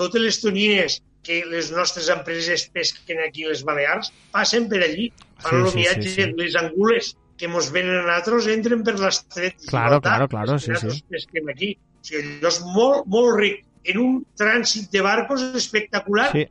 Totes 0.00 0.22
les 0.22 0.40
tonyines 0.42 1.00
que 1.26 1.42
les 1.50 1.70
nostres 1.74 2.08
empreses 2.12 2.68
pesquen 2.74 3.20
aquí 3.26 3.44
a 3.44 3.52
les 3.52 3.64
Balears 3.66 4.12
passen 4.34 4.68
per 4.70 4.82
allí. 4.86 5.10
Fan 5.40 5.50
sí, 5.52 5.60
el 5.60 5.72
sí, 5.72 5.82
viatge, 5.82 6.08
sí, 6.08 6.14
sí. 6.22 6.38
les 6.38 6.56
angules 6.60 7.14
que 7.40 7.48
mos 7.48 7.70
venen 7.72 7.96
a 7.96 8.04
nosaltres 8.04 8.48
entren 8.52 8.84
per 8.84 8.98
l'estret. 9.00 9.56
Claro, 9.68 10.00
claro, 10.04 10.28
claro, 10.28 10.58
sí, 10.60 10.76
sí. 10.76 11.02
pesquem 11.08 11.52
aquí. 11.52 11.74
O 12.00 12.06
sigui, 12.06 12.22
allò 12.38 12.52
és 12.52 12.62
molt, 12.76 13.06
molt 13.12 13.36
ric. 13.40 13.62
En 13.90 14.00
un 14.00 14.16
trànsit 14.36 14.90
de 14.92 15.00
barcos 15.04 15.44
espectacular. 15.56 16.28
Sí. 16.34 16.44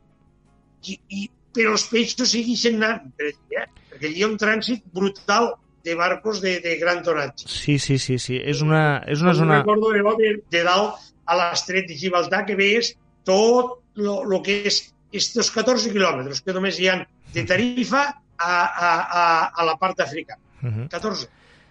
I, 0.90 0.96
i, 1.14 1.28
però 1.54 1.76
els 1.76 1.86
peixos 1.90 2.32
segueixen 2.32 2.80
anant 2.80 3.12
per 3.18 3.28
allí, 3.28 3.58
eh? 3.60 3.66
perquè 3.90 4.10
hi 4.10 4.24
ha 4.24 4.30
un 4.30 4.38
trànsit 4.40 4.82
brutal 4.96 5.52
de 5.84 5.94
barcos 5.94 6.40
de, 6.40 6.60
de 6.60 6.76
gran 6.76 7.02
tonatge. 7.02 7.48
Sí, 7.48 7.78
sí, 7.78 7.98
sí, 7.98 8.18
sí. 8.18 8.36
És 8.36 8.60
una, 8.60 9.00
és 9.08 9.22
una 9.24 9.34
zona... 9.34 9.60
Recordo 9.62 9.92
de, 9.92 10.02
de, 10.20 10.32
de 10.50 10.62
dalt 10.66 11.00
a 11.26 11.36
l'estret 11.38 11.88
de 11.88 11.96
Gibraltar 11.96 12.44
que 12.46 12.56
veies 12.58 12.94
tot 13.24 13.78
el 13.96 14.40
que 14.44 14.62
és 14.68 14.82
estos 15.12 15.50
14 15.54 15.92
quilòmetres 15.92 16.42
que 16.44 16.54
només 16.54 16.78
hi 16.80 16.88
ha 16.90 17.00
de 17.34 17.44
Tarifa 17.46 18.06
a, 18.10 18.52
a, 18.52 18.90
a, 18.90 19.24
a 19.50 19.68
la 19.68 19.76
part 19.80 20.00
africana. 20.00 20.40
Uh 20.62 20.68
-huh. 20.68 20.88
14. 20.88 21.28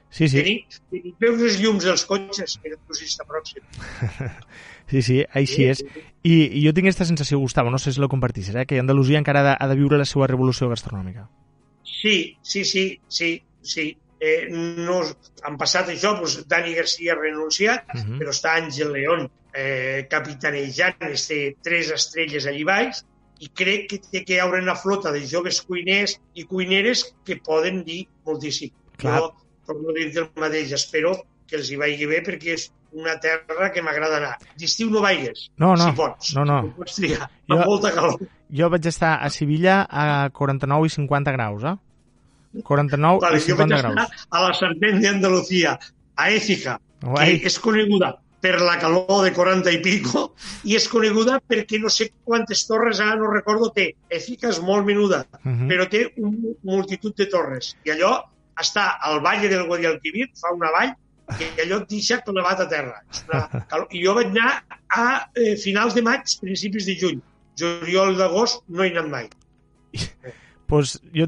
Sí, 0.10 0.28
sí. 0.28 0.38
Tenim, 0.42 0.64
tenim 0.90 1.16
veus 1.22 1.42
els 1.42 1.60
llums 1.62 1.84
dels 1.86 2.06
cotxes, 2.06 2.58
que 2.62 2.70
tu 2.74 2.94
està 2.94 3.26
pròxim. 3.30 3.62
sí, 4.90 5.02
sí, 5.02 5.26
així 5.34 5.66
és. 5.70 5.84
I, 6.24 6.34
I 6.60 6.66
jo 6.66 6.74
tinc 6.74 6.88
aquesta 6.88 7.06
sensació, 7.06 7.38
Gustavo, 7.40 7.70
no 7.70 7.78
sé 7.78 7.94
si 7.94 8.02
la 8.02 8.08
compartissis, 8.08 8.56
eh, 8.56 8.66
que 8.66 8.80
Andalusia 8.80 9.20
encara 9.20 9.40
ha 9.40 9.44
de, 9.44 9.56
ha 9.60 9.68
de 9.68 9.76
viure 9.76 9.98
la 9.98 10.06
seva 10.06 10.28
revolució 10.28 10.70
gastronòmica. 10.70 11.30
Sí, 11.84 12.38
sí, 12.42 12.66
sí, 12.66 13.00
sí 13.08 13.44
sí, 13.62 13.92
eh, 14.20 14.48
no, 14.52 15.02
han 15.44 15.58
passat 15.58 15.92
això, 15.94 16.16
doncs 16.18 16.40
Dani 16.50 16.76
Garcia 16.78 17.14
ha 17.14 17.20
renunciat, 17.20 17.86
uh 17.94 18.02
-huh. 18.02 18.18
però 18.20 18.34
està 18.36 18.56
Àngel 18.58 18.92
León 18.92 19.30
eh, 19.54 20.08
capitanejant 20.10 21.10
este 21.10 21.58
tres 21.64 21.92
estrelles 21.92 22.46
allí 22.46 22.64
baix 22.64 23.04
i 23.40 23.50
crec 23.56 23.88
que 23.90 24.00
té 24.12 24.24
que 24.26 24.36
hi 24.36 24.40
haure 24.44 24.62
una 24.62 24.76
flota 24.76 25.12
de 25.12 25.26
joves 25.26 25.62
cuiners 25.62 26.20
i 26.36 26.44
cuineres 26.44 27.16
que 27.26 27.38
poden 27.38 27.84
dir 27.86 28.08
moltíssim. 28.26 28.72
Clar. 28.98 29.20
Jo, 29.20 29.32
per 29.66 29.76
no 29.80 29.94
dir 29.96 30.12
el 30.18 30.30
mateix, 30.36 30.74
espero 30.76 31.16
que 31.48 31.56
els 31.56 31.72
hi 31.72 31.78
vagi 31.80 32.06
bé 32.06 32.20
perquè 32.26 32.54
és 32.58 32.72
una 32.92 33.16
terra 33.22 33.72
que 33.72 33.82
m'agrada 33.86 34.18
anar. 34.18 34.36
D'estiu 34.60 34.90
no 34.90 35.02
vaigues, 35.02 35.50
no, 35.58 35.76
no, 35.76 35.86
si 35.86 35.96
pots. 35.96 36.34
No, 36.36 36.44
no. 36.44 36.62
Si 36.66 36.74
pots 36.78 36.96
trigar, 37.00 37.30
jo, 37.48 37.60
molta 37.64 37.94
calor. 37.96 38.18
Jo 38.60 38.70
vaig 38.74 38.90
estar 38.92 39.16
a 39.24 39.30
Sevilla 39.30 39.84
a 39.90 40.30
49 40.36 40.90
i 40.90 40.96
50 40.98 41.36
graus, 41.38 41.64
eh? 41.64 41.78
49 42.64 43.20
vale, 43.22 43.38
i 43.38 43.42
50 43.42 43.76
jo 43.76 43.92
graus. 43.94 44.24
a 44.30 44.42
la 44.48 44.54
Serpent 44.54 45.02
d'Andalucía, 45.04 45.78
a 46.16 46.30
Écija, 46.32 46.80
Guai. 47.02 47.40
que 47.40 47.48
és 47.48 47.60
coneguda 47.60 48.16
per 48.42 48.62
la 48.62 48.78
calor 48.80 49.24
de 49.26 49.34
40 49.36 49.72
i 49.72 49.82
pico 49.84 50.34
i 50.64 50.76
és 50.76 50.88
coneguda 50.88 51.42
perquè 51.48 51.80
no 51.82 51.90
sé 51.92 52.10
quantes 52.24 52.66
torres, 52.68 53.00
ara 53.04 53.16
no 53.20 53.28
recordo, 53.32 53.70
té. 53.76 53.94
Écija 54.10 54.50
és 54.50 54.62
molt 54.62 54.86
menuda, 54.86 55.26
Uh 55.46 55.52
-huh. 55.52 55.68
però 55.68 55.88
té 55.90 56.14
un 56.18 56.56
multitud 56.64 57.14
de 57.16 57.26
torres. 57.26 57.76
I 57.86 57.90
allò 57.92 58.24
està 58.60 58.98
al 59.02 59.20
Valle 59.22 59.48
del 59.50 59.68
Guadalquivir, 59.68 60.30
fa 60.40 60.54
una 60.54 60.72
vall, 60.72 60.94
i 61.40 61.62
allò 61.62 61.82
et 61.82 61.90
deixa 61.90 62.22
clavat 62.22 62.60
a 62.62 62.68
terra. 62.68 63.04
És 63.12 63.24
una 63.28 63.48
calor. 63.70 63.88
I 63.92 64.04
jo 64.06 64.14
vaig 64.16 64.28
anar 64.28 64.64
a 64.90 65.30
eh, 65.36 65.56
finals 65.58 65.94
de 65.94 66.02
maig, 66.02 66.22
principis 66.42 66.86
de 66.86 66.96
juny. 67.00 67.22
Juliol 67.60 68.16
d'agost 68.18 68.64
no 68.70 68.84
he 68.84 68.90
anat 68.90 69.08
mai. 69.10 69.30
pues 70.68 71.00
jo, 71.14 71.26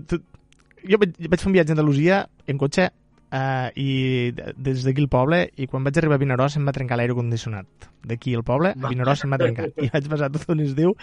jo 0.87 0.97
vaig, 1.01 1.13
vaig 1.29 1.39
fer 1.39 1.47
un 1.49 1.53
viatge 1.55 1.71
a 1.71 1.75
Andalusia 1.77 2.17
en 2.47 2.57
cotxe 2.57 2.87
uh, 2.89 3.69
i 3.75 4.31
de- 4.35 4.53
des 4.57 4.83
d'aquí 4.85 5.01
al 5.05 5.09
poble 5.11 5.43
i 5.57 5.67
quan 5.67 5.83
vaig 5.85 5.97
arribar 6.01 6.15
a 6.19 6.23
Vinaròs 6.23 6.57
em 6.57 6.65
va 6.67 6.73
trencar 6.75 6.97
l'aire 6.99 7.13
condicionat 7.17 7.67
d'aquí 8.07 8.33
al 8.35 8.43
poble, 8.43 8.73
a 8.75 8.87
Vinaròs 8.91 9.23
em 9.25 9.31
va 9.35 9.39
trencar 9.41 9.69
i 9.85 9.89
vaig 9.93 10.09
passar 10.11 10.31
tot 10.33 10.49
un 10.49 10.59
estiu 10.65 10.95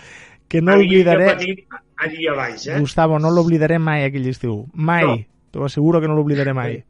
que 0.48 0.60
no 0.62 0.72
Havia 0.72 0.86
oblidaré 0.88 1.30
allí 1.98 2.26
a 2.28 2.34
baix, 2.38 2.66
eh? 2.68 2.78
Gustavo, 2.80 3.18
no 3.18 3.30
l'oblidaré 3.30 3.78
mai 3.78 4.04
aquell 4.06 4.28
estiu 4.30 4.66
mai, 4.74 5.04
No. 5.04 5.18
t'ho 5.52 5.64
asseguro 5.64 6.00
que 6.00 6.08
no 6.08 6.14
l'oblidaré 6.16 6.52
mai 6.54 6.82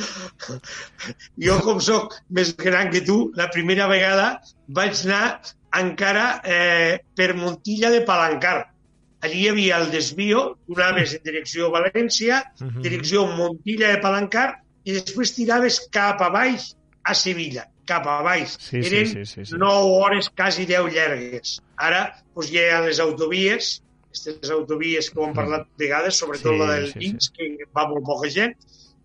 Jo, 1.44 1.58
com 1.64 1.80
sóc 1.84 2.14
més 2.32 2.54
gran 2.56 2.90
que 2.92 3.02
tu, 3.04 3.30
la 3.36 3.50
primera 3.52 3.86
vegada 3.90 4.40
vaig 4.68 4.96
anar 5.04 5.40
encara 5.76 6.40
eh, 6.44 6.98
per 7.14 7.34
Montilla 7.36 7.90
de 7.92 8.00
Palancar. 8.02 8.69
Allí 9.20 9.42
hi 9.44 9.48
havia 9.50 9.78
el 9.82 9.90
desvio, 9.92 10.58
tu 10.66 10.76
anaves 10.78 11.12
en 11.14 11.22
direcció 11.22 11.66
a 11.68 11.80
València, 11.82 12.38
Mhm. 12.60 12.82
direcció 12.82 13.26
Montilla 13.26 13.90
de 13.92 13.98
Palancar, 14.00 14.62
i 14.84 14.92
després 14.96 15.34
tiraves 15.36 15.80
cap 15.92 16.22
a 16.22 16.30
baix 16.30 16.74
a 17.04 17.14
Sevilla, 17.14 17.66
cap 17.84 18.06
a 18.06 18.22
baix. 18.22 18.56
Sí, 18.58 18.82
sí, 18.82 18.88
Eren 18.88 19.06
sí, 19.06 19.24
sí, 19.26 19.44
sí. 19.44 19.54
9 19.58 19.92
hores, 20.00 20.30
quasi 20.30 20.64
10 20.64 20.88
llargues. 20.94 21.60
Ara 21.76 22.14
doncs, 22.34 22.50
hi 22.50 22.58
ha 22.70 22.80
les 22.80 22.98
autovies, 23.00 23.82
aquestes 24.08 24.50
autovies 24.50 25.10
que 25.10 25.20
ho 25.20 25.26
hem 25.28 25.34
parlat 25.34 25.68
vegades, 25.78 26.16
sobretot 26.16 26.52
Sí, 26.54 26.58
la 26.58 26.72
del 26.74 26.86
sí, 26.86 26.92
sí. 26.92 26.98
Vins, 26.98 27.30
que 27.36 27.50
va 27.76 27.86
molt 27.88 28.04
poca 28.04 28.28
gent, 28.30 28.56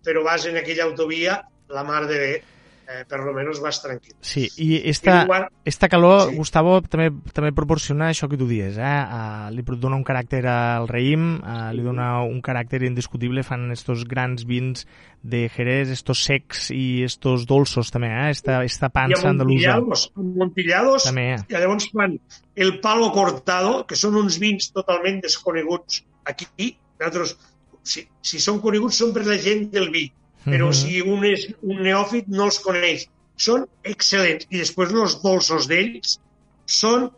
però 0.02 0.24
vas 0.24 0.46
en 0.46 0.56
aquella 0.56 0.84
autovia, 0.84 1.42
la 1.68 1.84
mar 1.84 2.06
de 2.06 2.18
bé, 2.18 2.42
eh, 2.88 3.04
per 3.08 3.20
lo 3.20 3.32
menos 3.34 3.60
vas 3.60 3.80
tranquil. 3.82 4.14
Sí, 4.20 4.48
i 4.56 4.80
esta, 4.88 5.24
Igual- 5.24 5.48
esta 5.64 5.88
calor, 5.88 6.30
Sí. 6.30 6.36
Gustavo, 6.36 6.80
també, 6.82 7.10
també 7.32 7.52
proporciona 7.52 8.10
això 8.10 8.28
que 8.28 8.36
tu 8.38 8.46
dies, 8.46 8.78
eh? 8.78 8.82
Uh, 8.82 9.50
li 9.50 9.62
dona 9.66 9.96
un 9.96 10.04
caràcter 10.04 10.44
al 10.46 10.86
raïm, 10.88 11.40
uh, 11.42 11.72
li 11.74 11.82
dona 11.82 12.22
un 12.22 12.40
caràcter 12.40 12.82
indiscutible, 12.86 13.42
fan 13.42 13.70
estos 13.72 14.04
grans 14.04 14.44
vins 14.46 14.86
de 15.22 15.48
Jerez, 15.48 15.90
estos 15.90 16.22
secs 16.22 16.70
i 16.70 17.02
estos 17.02 17.46
dolços 17.46 17.90
també, 17.90 18.08
eh? 18.08 18.30
Esta, 18.30 18.62
esta 18.64 18.88
pansa 18.88 19.28
andalusa. 19.30 19.80
Montillados 20.16 21.04
També, 21.08 21.34
eh? 21.34 21.38
i 21.48 21.54
llavors 21.58 21.88
fan 21.92 22.18
el 22.54 22.78
palo 22.80 23.10
cortado, 23.12 23.84
que 23.86 23.96
són 23.98 24.16
uns 24.16 24.38
vins 24.38 24.70
totalment 24.72 25.20
desconeguts 25.24 26.04
aquí. 26.24 26.76
Nosaltres, 27.00 27.36
si, 27.82 28.06
si 28.22 28.38
són 28.42 28.60
coneguts, 28.62 28.96
són 29.02 29.12
per 29.12 29.26
la 29.26 29.36
gent 29.38 29.68
del 29.74 29.90
vi, 29.92 30.06
però 30.46 30.70
Mhm. 30.70 30.78
si 30.78 31.00
un 31.02 31.24
és 31.28 31.48
un 31.62 31.82
neòfit 31.82 32.28
no 32.32 32.44
els 32.48 32.58
coneix. 32.62 33.08
Són 33.36 33.66
excel·lents. 33.84 34.46
I 34.48 34.62
després 34.62 34.92
els 34.94 35.18
dolços 35.22 35.66
d'ells 35.68 36.18
són... 36.64 37.10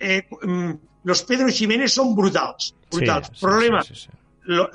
Eh, 0.00 0.22
mm, 0.42 0.72
los 1.04 1.22
Pedro 1.26 1.48
Jiménez 1.50 1.92
són 1.92 2.14
brutals. 2.14 2.72
Brutals. 2.90 3.28
Sí, 3.28 3.34
sí, 3.34 3.40
Problema, 3.44 3.82
Sí, 3.82 3.94
sí, 3.94 4.06
sí. 4.06 4.18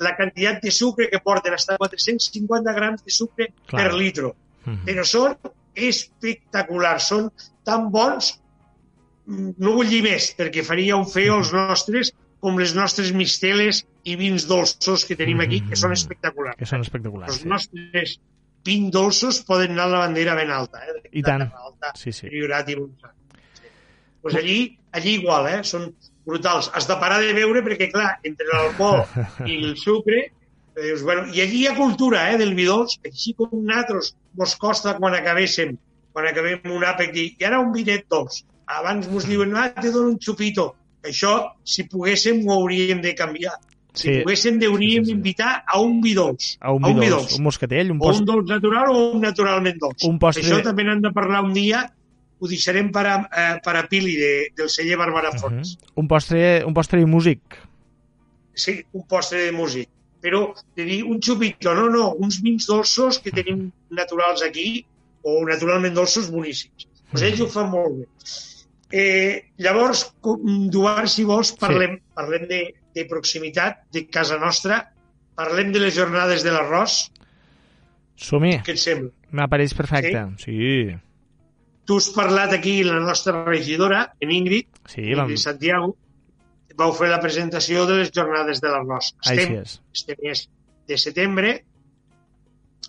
la 0.00 0.14
quantitat 0.16 0.62
de 0.62 0.70
sucre 0.70 1.08
que 1.10 1.18
porten, 1.20 1.52
hasta 1.54 1.76
450 1.76 2.72
grams 2.72 3.02
de 3.04 3.10
sucre 3.10 3.50
Clar. 3.66 3.82
per 3.90 3.94
litro 3.94 4.34
Mhm. 4.64 4.84
però 4.86 5.04
són 5.04 5.36
espectaculars, 5.74 7.08
són 7.08 7.30
tan 7.64 7.90
bons, 7.92 8.40
mm, 9.26 9.50
no 9.58 9.74
vull 9.76 9.88
dir 9.88 10.02
més, 10.02 10.30
perquè 10.36 10.64
faria 10.64 10.96
un 10.96 11.06
feo 11.06 11.36
als 11.38 11.52
nostres, 11.52 12.12
com 12.40 12.58
les 12.58 12.74
nostres 12.76 13.12
misteles 13.12 13.84
i 14.04 14.14
vins 14.16 14.44
dolços 14.48 15.04
que 15.04 15.16
tenim 15.18 15.40
aquí, 15.44 15.60
que 15.66 15.76
són 15.76 15.92
espectaculars. 15.92 16.56
Que 16.58 16.66
són 16.66 16.80
espectaculars. 16.86 17.32
Els 17.34 17.42
Sí. 17.42 17.48
nostres 17.48 18.18
vins 18.64 18.90
dolços 18.94 19.40
poden 19.44 19.72
anar 19.72 19.86
a 19.88 19.92
la 19.94 19.98
bandera 20.06 20.34
ben 20.38 20.50
alta, 20.50 20.78
eh? 20.86 21.08
I 21.12 21.22
tant. 21.22 21.42
Alta, 21.52 21.92
Sí, 21.96 22.12
sí. 22.12 22.28
Priorat 22.28 22.68
i 22.68 22.76
Montsant. 22.76 23.14
Sí. 23.58 23.68
Pues 24.22 24.34
allí, 24.34 24.78
allí 24.92 25.14
igual, 25.20 25.46
eh? 25.48 25.64
són 25.64 25.94
brutals. 26.26 26.70
Has 26.74 26.86
de 26.88 26.96
parar 27.00 27.20
de 27.20 27.32
beure 27.32 27.62
perquè, 27.64 27.90
clar, 27.92 28.18
entre 28.22 28.46
l'alcohol 28.52 29.04
i 29.46 29.56
el 29.64 29.76
sucre, 29.76 30.18
eh, 30.76 30.82
dius, 30.82 31.02
bueno, 31.02 31.26
i 31.32 31.40
allí 31.40 31.62
hi 31.62 31.66
ha 31.66 31.74
cultura 31.76 32.30
eh, 32.32 32.36
del 32.38 32.54
vi 32.54 32.66
dolç, 32.68 32.98
així 33.04 33.34
com 33.34 33.48
nosaltres 33.52 34.14
mos 34.36 34.54
costa 34.56 34.96
quan 34.98 35.14
acabéssim, 35.14 35.76
quan 36.12 36.26
acabem 36.28 36.60
un 36.70 36.84
àpec, 36.84 37.12
dir, 37.12 37.28
i 37.38 37.44
ara 37.44 37.58
un 37.60 37.72
vinet 37.72 38.04
dolç. 38.10 38.44
Abans 38.66 39.08
mos 39.08 39.24
diuen, 39.26 39.56
ah, 39.56 39.70
te 39.72 39.90
dono 39.90 40.10
un 40.10 40.18
xupito. 40.20 40.74
Això, 41.08 41.32
si 41.64 41.84
poguéssim, 41.84 42.44
ho 42.48 42.52
hauríem 42.60 43.00
de 43.02 43.14
canviar. 43.14 43.54
Si 43.94 44.08
Sí. 44.08 44.20
poguéssim, 44.22 44.60
hauríem 44.62 45.04
Sí, 45.04 45.14
sí, 45.16 45.32
sí. 45.34 45.42
a 45.66 45.80
un 45.80 46.00
vi 46.00 46.14
dolç. 46.14 46.56
A 46.60 46.70
un 46.72 46.82
vi 47.00 47.08
dolç, 47.08 47.36
un 47.38 47.42
moscatell, 47.44 47.90
un 47.90 47.96
O 47.98 48.00
post... 48.06 48.20
un 48.20 48.26
dolç 48.26 48.48
natural 48.48 48.90
o 48.90 49.10
un 49.12 49.20
naturalment 49.20 49.78
dolç. 49.80 50.04
Un 50.04 50.18
postre- 50.18 50.44
Això 50.44 50.62
també 50.62 50.84
n'han 50.84 51.00
de 51.02 51.10
parlar 51.12 51.42
un 51.42 51.52
dia, 51.52 51.92
ho 52.38 52.46
deixarem 52.46 52.92
per 52.92 53.06
a, 53.06 53.28
eh, 53.36 53.60
per 53.64 53.74
a 53.76 53.88
Pili 53.88 54.14
de, 54.16 54.52
del 54.54 54.68
celler 54.70 54.96
Bàrbara 54.96 55.32
Fons. 55.38 55.76
Mhm. 55.80 55.92
un 55.96 56.06
postre, 56.08 56.64
un 56.64 56.74
postre 56.74 57.00
i 57.00 57.04
músic. 57.06 57.40
Sí, 58.54 58.84
un 58.92 59.06
postre 59.06 59.38
de 59.46 59.52
músic. 59.52 59.88
Però 60.20 60.52
de 60.76 60.84
dir 60.84 61.04
un 61.04 61.20
xupito, 61.22 61.74
no, 61.74 61.88
no, 61.88 62.12
uns 62.18 62.40
vins 62.42 62.66
dolços 62.66 63.20
que 63.22 63.30
tenim 63.30 63.70
naturals 63.90 64.42
aquí, 64.42 64.84
o 65.22 65.44
naturalment 65.46 65.94
dolços 65.94 66.30
boníssims. 66.30 66.86
Pues 67.10 67.22
ells 67.22 67.40
ho 67.40 67.46
fan 67.48 67.70
molt 67.70 68.00
bé. 68.00 68.06
Eh, 68.90 69.50
llavors, 69.60 70.06
com- 70.24 70.68
Duart, 70.72 71.08
si 71.12 71.24
vols, 71.28 71.50
parlem, 71.60 71.98
sí. 71.98 72.02
parlem 72.16 72.46
de, 72.48 72.60
de 72.96 73.04
proximitat, 73.10 73.82
de 73.92 74.06
casa 74.08 74.38
nostra, 74.40 74.78
parlem 75.36 75.72
de 75.74 75.82
les 75.82 75.94
jornades 75.94 76.42
de 76.46 76.54
l'arròs, 76.54 77.02
Som-hi, 78.18 78.56
què 78.66 78.72
et 78.74 78.80
sembla? 78.82 79.12
m'apareix 79.30 79.74
perfecte. 79.78 80.24
Sí, 80.42 80.96
Tu 81.88 81.96
has 81.96 82.08
parlat 82.12 82.52
aquí, 82.52 82.82
la 82.84 82.98
nostra 83.00 83.44
regidora, 83.46 84.12
en 84.20 84.32
Ingrid, 84.34 84.66
sí, 84.88 85.04
sí, 85.06 85.14
vam... 85.16 85.30
Santiago, 85.40 85.94
vau 86.76 86.92
fer 86.92 87.08
la 87.08 87.20
presentació 87.22 87.86
de 87.88 88.00
les 88.02 88.10
jornades 88.12 88.60
de 88.60 88.68
l'arròs. 88.68 89.12
Així 89.24 89.40
Estem, 89.44 89.54
és. 89.62 89.76
este 89.96 90.16
mes 90.22 90.42
de 90.88 90.98
setembre, 91.00 91.52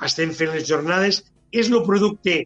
estem 0.05 0.33
fent 0.35 0.51
les 0.55 0.67
jornades. 0.67 1.21
És 1.51 1.69
el 1.71 1.79
producte 1.87 2.43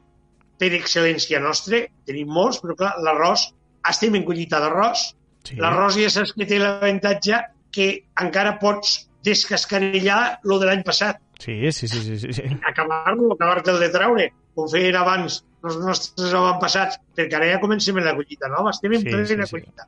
per 0.60 0.70
excel·lència 0.78 1.40
nostre, 1.44 1.88
tenim 2.08 2.30
molts, 2.30 2.60
però 2.64 2.76
clar, 2.80 2.94
l'arròs, 3.04 3.50
estem 3.90 4.16
en 4.16 4.24
collita 4.28 4.60
d'arròs. 4.64 5.10
Sí. 5.44 5.58
L'arròs 5.60 5.98
ja 6.00 6.10
saps 6.14 6.32
que 6.38 6.46
té 6.48 6.60
l'avantatge 6.62 7.42
que 7.74 7.88
encara 8.22 8.58
pots 8.62 9.10
descascanellar 9.26 10.40
lo 10.44 10.60
de 10.60 10.68
l'any 10.70 10.84
passat, 10.88 11.20
Sí, 11.44 11.58
sí, 11.76 11.88
sí, 11.90 12.00
sí, 12.00 12.18
sí, 12.20 12.32
sí. 12.34 12.44
acabar-lo, 12.64 13.34
acabar-te'l 13.34 13.80
de 13.82 13.90
traure, 13.92 14.30
com 14.56 14.68
feien 14.72 14.96
abans 14.96 15.42
els 15.66 15.76
nostres 15.82 16.32
avantpassats, 16.38 17.00
perquè 17.18 17.36
ara 17.36 17.50
ja 17.50 17.60
comencem 17.60 17.98
en 18.00 18.06
la 18.06 18.14
collita 18.16 18.48
nova, 18.48 18.72
estem 18.72 18.94
en 18.96 19.02
Sí, 19.02 19.10
plena 19.10 19.26
sí, 19.28 19.36
sí. 19.50 19.52
collita. 19.58 19.88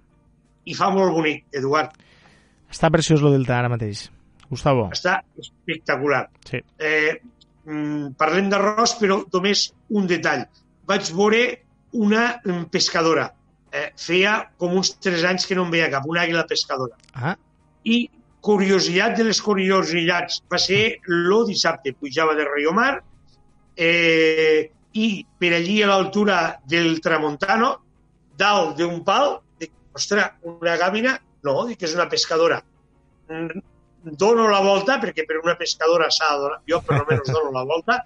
I 0.66 0.74
fa 0.76 0.90
molt 0.92 1.14
bonic, 1.16 1.46
Eduard. 1.56 1.94
Està 2.72 2.90
preciós 2.92 3.22
lo 3.24 3.32
Delta 3.32 3.60
ara 3.60 3.70
mateix. 3.72 4.10
Gustavo. 4.50 4.90
Està 4.92 5.22
espectacular. 5.40 6.26
Sí. 6.50 6.60
Eh, 6.80 7.22
mm, 7.66 8.16
parlem 8.20 8.50
d'arròs, 8.52 8.96
però 9.00 9.22
només 9.34 9.70
un 9.90 10.08
detall. 10.10 10.46
Vaig 10.90 11.10
veure 11.18 11.42
una 11.96 12.28
mm, 12.38 12.70
pescadora. 12.74 13.30
Eh, 13.76 13.90
feia 14.00 14.38
com 14.62 14.78
uns 14.80 14.94
3 15.04 15.26
anys 15.32 15.48
que 15.50 15.58
no 15.58 15.66
en 15.68 15.74
veia 15.74 15.90
cap, 15.92 16.06
una 16.08 16.24
àguila 16.24 16.46
pescadora. 16.48 16.96
Ah, 17.14 17.36
I 17.84 18.06
curiositat 18.46 19.18
de 19.18 19.26
les 19.28 19.42
curiositats 19.42 20.42
va 20.52 20.60
ser 20.62 21.02
lo 21.10 21.44
dissabte. 21.50 21.96
Pujava 21.98 22.38
de 22.38 22.46
Riomar 22.48 22.94
eh, 23.76 24.72
i 24.96 25.26
per 25.40 25.52
allí 25.58 25.82
a 25.84 25.90
l'altura 25.92 26.40
del 26.64 27.02
Tramontano, 27.04 27.72
dalt 28.40 28.78
d'un 28.80 29.02
pal, 29.04 29.40
dic, 29.60 29.74
ostres, 29.98 30.38
una 30.48 30.78
gàbina? 30.80 31.18
No, 31.46 31.66
dic 31.68 31.82
que 31.82 31.90
és 31.90 31.96
una 31.98 32.08
pescadora. 32.12 32.62
Dono 34.06 34.48
la 34.52 34.60
volta, 34.62 35.00
perquè 35.02 35.26
per 35.26 35.40
una 35.44 35.56
pescadora 35.58 36.10
s'ha 36.14 36.28
de 36.36 36.42
donar, 36.44 36.60
jo 36.70 36.82
per 36.86 37.00
almenys 37.00 37.32
dono 37.32 37.52
la 37.52 37.64
volta, 37.64 38.06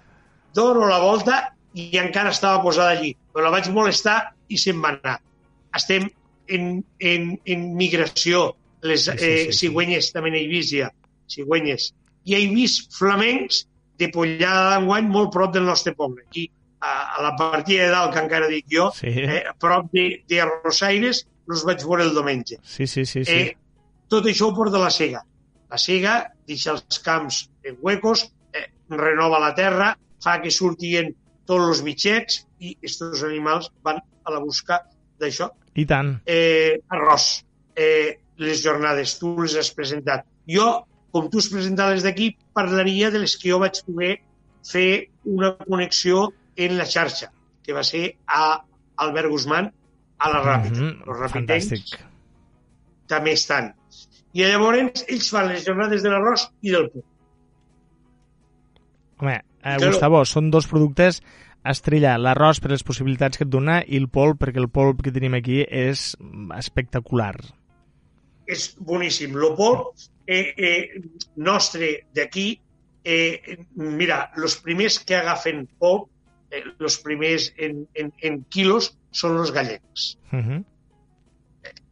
dono 0.54 0.86
la 0.88 0.98
volta 0.98 1.54
i 1.74 1.90
encara 2.00 2.30
estava 2.30 2.62
posada 2.62 2.90
allí. 2.96 3.12
Però 3.32 3.44
la 3.44 3.50
vaig 3.52 3.68
molestar 3.74 4.32
i 4.48 4.56
se'n 4.58 4.80
va 4.82 4.94
anar. 4.96 5.18
Estem 5.76 6.08
en, 6.48 6.70
en, 6.98 7.26
en 7.44 7.66
migració. 7.76 8.54
Les 8.82 9.04
Sí, 9.04 9.10
sí, 9.12 9.18
sí, 9.18 9.26
eh, 9.26 9.52
sí. 9.52 9.58
cigüenyes 9.66 10.08
també 10.14 10.30
n'he 10.32 10.46
vist 10.48 10.72
ja. 10.72 10.88
Cigüenyes. 11.30 11.90
I 12.24 12.34
he 12.38 12.46
vist 12.54 12.90
flamencs 12.96 13.66
de 14.00 14.08
Pollada 14.08 14.70
d'enguany 14.78 15.06
molt 15.12 15.30
prop 15.34 15.52
del 15.52 15.66
nostre 15.68 15.92
poble. 15.94 16.24
Aquí 16.30 16.46
a, 16.80 17.18
a 17.18 17.22
la 17.22 17.34
partida 17.36 17.84
de 17.84 17.90
dalt, 17.92 18.14
que 18.14 18.22
encara 18.24 18.48
dic 18.48 18.64
jo, 18.72 18.88
Sí. 18.96 19.12
eh, 19.12 19.42
a 19.46 19.52
prop 19.52 19.90
de, 19.92 20.22
de 20.26 20.40
Arrosaires, 20.40 21.26
els 21.50 21.64
vaig 21.68 21.84
veure 21.84 22.06
el 22.08 22.14
diumenge. 22.16 22.56
Sí, 22.64 22.86
sí, 22.86 23.04
sí. 23.04 23.24
sí. 23.24 23.32
Eh, 23.36 23.56
tot 24.08 24.24
això 24.26 24.48
ho 24.48 24.54
porta 24.56 24.80
la 24.80 24.88
cega. 24.90 25.20
La 25.70 25.78
cega 25.78 26.14
deixa 26.48 26.74
els 26.74 27.00
camps 27.04 27.44
en 27.64 27.78
huecos, 27.80 28.26
eh, 28.52 28.66
renova 28.90 29.40
la 29.42 29.54
terra, 29.54 29.94
fa 30.22 30.40
que 30.42 30.50
surtien 30.50 31.12
tots 31.46 31.68
els 31.68 31.82
bitxets 31.86 32.44
i 32.60 32.74
aquests 32.76 33.24
animals 33.26 33.70
van 33.86 34.00
a 34.00 34.34
la 34.34 34.40
busca 34.42 34.80
d'això. 35.20 35.50
I 35.78 35.86
tant. 35.86 36.16
Eh, 36.26 36.80
arròs, 36.90 37.44
eh, 37.76 38.18
les 38.40 38.62
jornades, 38.62 39.18
tu 39.20 39.36
les 39.38 39.56
has 39.56 39.70
presentat. 39.76 40.26
Jo, 40.48 40.86
com 41.12 41.28
tu 41.30 41.38
has 41.38 41.48
presentat 41.52 41.94
les 41.94 42.06
d'aquí, 42.06 42.32
parlaria 42.56 43.10
de 43.10 43.22
les 43.22 43.36
que 43.36 43.50
jo 43.52 43.60
vaig 43.62 43.82
poder 43.86 44.16
fer 44.66 45.10
una 45.24 45.54
connexió 45.56 46.30
en 46.56 46.76
la 46.78 46.86
xarxa, 46.86 47.30
que 47.64 47.76
va 47.76 47.84
ser 47.86 48.16
a 48.26 48.62
Albert 48.96 49.30
Guzmán, 49.30 49.72
a 50.18 50.30
la. 50.30 50.58
Mhm, 50.58 51.02
Els 51.06 51.18
rapitencs 51.18 51.70
Fantàstic. 51.70 52.00
També 53.10 53.34
estan. 53.38 53.72
I 54.32 54.46
llavors 54.46 55.04
ells 55.08 55.30
fan 55.34 55.50
les 55.50 55.66
jornades 55.66 56.04
de 56.06 56.10
l'arròs 56.12 56.46
i 56.62 56.74
del 56.74 56.90
pou. 56.92 57.04
Home, 59.20 59.36
eh. 59.36 59.78
Gustavo, 59.82 60.22
són 60.24 60.50
dos 60.54 60.68
productes 60.70 61.20
estrella. 61.66 62.16
L'arròs 62.18 62.60
per 62.62 62.70
les 62.72 62.84
possibilitats 62.86 63.38
que 63.38 63.44
et 63.46 63.52
dona 63.52 63.80
i 63.84 63.98
el 64.00 64.08
polp, 64.12 64.40
perquè 64.44 64.62
el 64.62 64.70
polp 64.72 65.02
que 65.04 65.12
tenim 65.14 65.36
aquí 65.36 65.60
és 65.64 66.14
espectacular. 66.56 67.34
És 68.50 68.70
boníssim. 68.78 69.36
Lo 69.38 69.52
polp 69.58 69.92
eh, 70.26 70.54
eh, 70.56 71.02
nostre 71.36 71.92
d'aquí, 72.16 72.48
eh, 73.04 73.58
mira, 73.76 74.22
els 74.38 74.56
primers 74.64 74.98
que 75.04 75.18
agafen 75.18 75.66
polp, 75.78 76.08
eh, 76.50 76.64
els 76.78 76.98
primers 77.04 77.50
en, 77.58 77.84
en, 77.94 78.12
en 78.22 78.42
quilos, 78.50 78.94
són 79.10 79.38
els 79.42 79.52
gallecs. 79.52 80.14
Uh 80.30 80.38
-huh. 80.38 80.64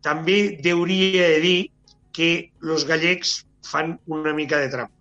També 0.03 0.59
hauria 0.73 1.29
de 1.35 1.41
dir 1.41 1.71
que 2.13 2.51
els 2.63 2.85
gallecs 2.87 3.45
fan 3.67 3.99
una 4.07 4.33
mica 4.35 4.59
de 4.59 4.69
trampa. 4.73 4.95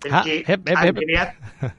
Perquè 0.00 0.44
Ah, 0.46 0.52
ep, 0.54 0.68
ep, 0.68 0.76
han 0.78 0.94
creat 0.94 1.34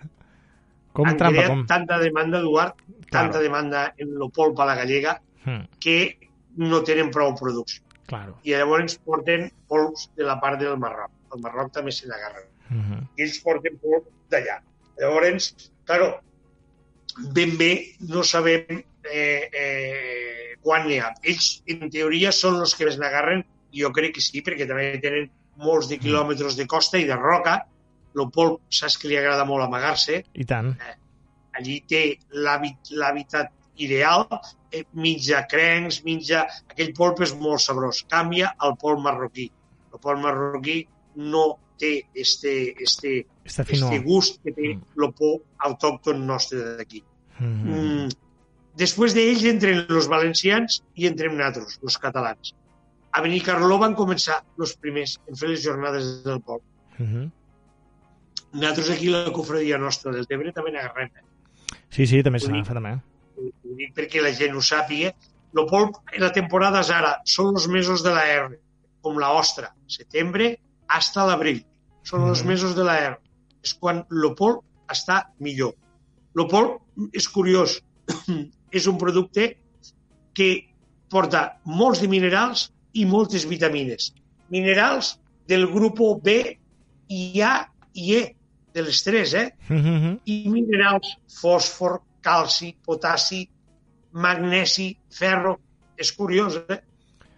Com 0.93 1.07
han 1.07 1.17
trampa, 1.17 1.35
creat 1.37 1.49
com? 1.53 1.65
tanta 1.69 1.97
demanda, 1.99 2.39
Eduard, 2.39 2.75
tanta 3.09 3.37
Claro. 3.39 3.43
demanda 3.43 3.93
en 3.97 4.13
lo 4.19 4.29
polp 4.29 4.59
a 4.59 4.65
la 4.65 4.75
gallega, 4.75 5.21
Mm, 5.45 5.63
que 5.79 6.17
no 6.57 6.81
tenen 6.83 7.09
prou 7.11 7.33
producció. 7.35 7.81
claro. 8.05 8.35
I 8.43 8.51
llavors 8.51 8.97
porten 8.97 9.51
polps 9.69 10.09
de 10.17 10.23
la 10.25 10.39
part 10.41 10.59
del 10.59 10.77
Marroc. 10.77 11.09
El 11.33 11.39
Marroc 11.41 11.71
també 11.71 11.91
se 11.91 12.07
n'agarra. 12.07 12.41
Uh 12.69 12.75
-huh. 12.75 13.07
I 13.17 13.21
ells 13.23 13.39
porten 13.39 13.77
polp 13.77 14.05
d'allà. 14.29 14.59
Llavors, 14.99 15.71
claro, 15.85 16.19
ben 17.33 17.57
bé 17.57 17.95
no 17.99 18.21
sabem 18.23 18.83
eh, 19.05 19.49
eh, 19.53 20.55
quan 20.61 20.87
n'hi 20.87 20.99
ha. 20.99 21.13
Ells, 21.23 21.61
en 21.67 21.89
teoria, 21.89 22.31
són 22.31 22.59
els 22.59 22.75
que 22.75 22.87
es 22.89 22.97
n'agarren, 22.99 23.43
jo 23.73 23.91
crec 23.95 24.15
que 24.15 24.21
sí, 24.21 24.41
perquè 24.41 24.67
també 24.67 24.97
tenen 25.01 25.29
molts 25.57 25.89
de 25.89 25.97
quilòmetres 25.99 26.55
de 26.57 26.65
costa 26.67 26.97
i 26.97 27.05
de 27.05 27.15
roca. 27.15 27.65
El 28.15 28.29
polp, 28.33 28.61
saps 28.73 28.97
que 28.97 29.07
li 29.07 29.17
agrada 29.17 29.45
molt 29.45 29.63
amagar-se, 29.63 30.23
I 30.33 30.45
tant. 30.45 30.73
allí 31.53 31.81
té 31.87 32.17
l'hàbit- 32.33 32.91
l'hàbitat 32.91 33.51
ideal, 33.77 34.27
eh, 34.71 34.83
mitja 34.93 35.45
crencs, 35.47 36.03
mitja... 36.03 36.45
Aquell 36.69 36.93
polp 36.93 37.21
és 37.21 37.33
molt 37.35 37.61
sabrós. 37.61 38.03
Canvia 38.09 38.53
al 38.57 38.75
polp 38.77 38.99
marroquí. 38.99 39.49
El 39.93 39.99
polp 39.99 40.19
marroquí 40.19 40.87
no 41.15 41.59
té 41.79 42.05
este, 42.13 42.73
este, 42.83 43.25
fino. 43.45 43.87
este 43.91 43.99
gust 43.99 44.41
que 44.43 44.51
té 44.51 44.73
Mm. 44.75 44.81
el 45.03 45.13
polp 45.13 45.43
autòcton 45.59 46.25
nostre 46.27 46.59
d'aquí. 46.77 47.03
Uh 47.39 47.45
-huh. 47.45 48.05
Mm. 48.05 48.09
Després 48.79 49.13
d'ells 49.15 49.43
entren 49.49 49.81
els 49.89 50.07
valencians 50.07 50.79
i 50.95 51.07
entrem 51.09 51.35
nosaltres, 51.35 51.79
els 51.83 51.97
catalans. 51.99 52.53
A 53.11 53.21
Benicarló 53.25 53.77
van 53.81 53.95
començar 53.97 54.39
els 54.61 54.75
primers 54.77 55.17
en 55.27 55.35
fer 55.35 55.49
les 55.49 55.63
jornades 55.65 56.07
del 56.23 56.39
polp. 56.41 56.63
Uh 56.99 57.05
-huh. 57.05 57.31
Nosaltres 58.53 58.89
aquí, 58.91 59.09
la 59.09 59.31
cofradia 59.33 59.77
nostra 59.77 60.11
del 60.11 60.25
Tebre, 60.27 60.51
també 60.53 60.71
n'agarrem. 60.71 61.09
eh? 61.15 61.23
Sí, 61.89 62.05
sí, 62.07 62.23
també 62.23 62.39
dir- 62.39 62.49
n'agafa 62.51 62.73
també. 62.73 62.99
ho 63.39 63.75
dic 63.75 63.93
perquè 63.95 64.21
la 64.21 64.31
gent 64.33 64.53
ho 64.55 64.59
sàpiga, 64.61 65.13
el 65.55 65.65
polp 65.67 65.95
en 66.11 66.21
la 66.21 66.31
temporada 66.31 66.81
és 66.81 66.89
ara, 66.89 67.21
són 67.25 67.55
els 67.55 67.67
mesos 67.67 68.03
de 68.03 68.09
la 68.11 68.25
R, 68.27 68.59
com 69.01 69.17
la 69.17 69.31
ostra, 69.31 69.73
setembre 69.87 70.59
hasta 70.87 71.25
l'abril. 71.25 71.65
Són 72.03 72.27
els 72.27 72.41
Mhm. 72.41 72.47
mesos 72.47 72.75
de 72.75 72.83
la 72.83 72.97
R. 72.99 73.17
És 73.63 73.73
quan 73.73 74.05
el 74.11 74.35
polp 74.35 74.63
està 74.87 75.29
millor. 75.39 75.73
El 76.35 76.47
polp 76.47 76.81
és 77.13 77.27
curiós, 77.29 77.81
és 78.71 78.87
un 78.87 78.97
producte 78.97 79.51
que 80.33 80.49
porta 81.09 81.59
molts 81.65 82.01
de 82.03 82.09
minerals 82.11 82.69
i 82.93 83.05
moltes 83.05 83.45
vitamines. 83.49 84.11
Minerals 84.49 85.17
del 85.49 85.67
grup 85.71 85.99
B 86.23 86.35
i 87.09 87.41
A 87.41 87.53
i 87.93 88.13
E, 88.15 88.35
de 88.73 88.83
les 88.85 89.03
tres, 89.03 89.33
eh? 89.33 89.49
Uh 89.69 89.75
-huh. 89.77 90.19
i 90.25 90.49
minerals, 90.49 91.17
fòsfor, 91.41 92.01
calci, 92.21 92.75
potassi, 92.85 93.49
magnesi, 94.11 94.95
ferro... 95.09 95.59
És 95.99 96.13
curiós, 96.13 96.55
eh? 96.69 96.79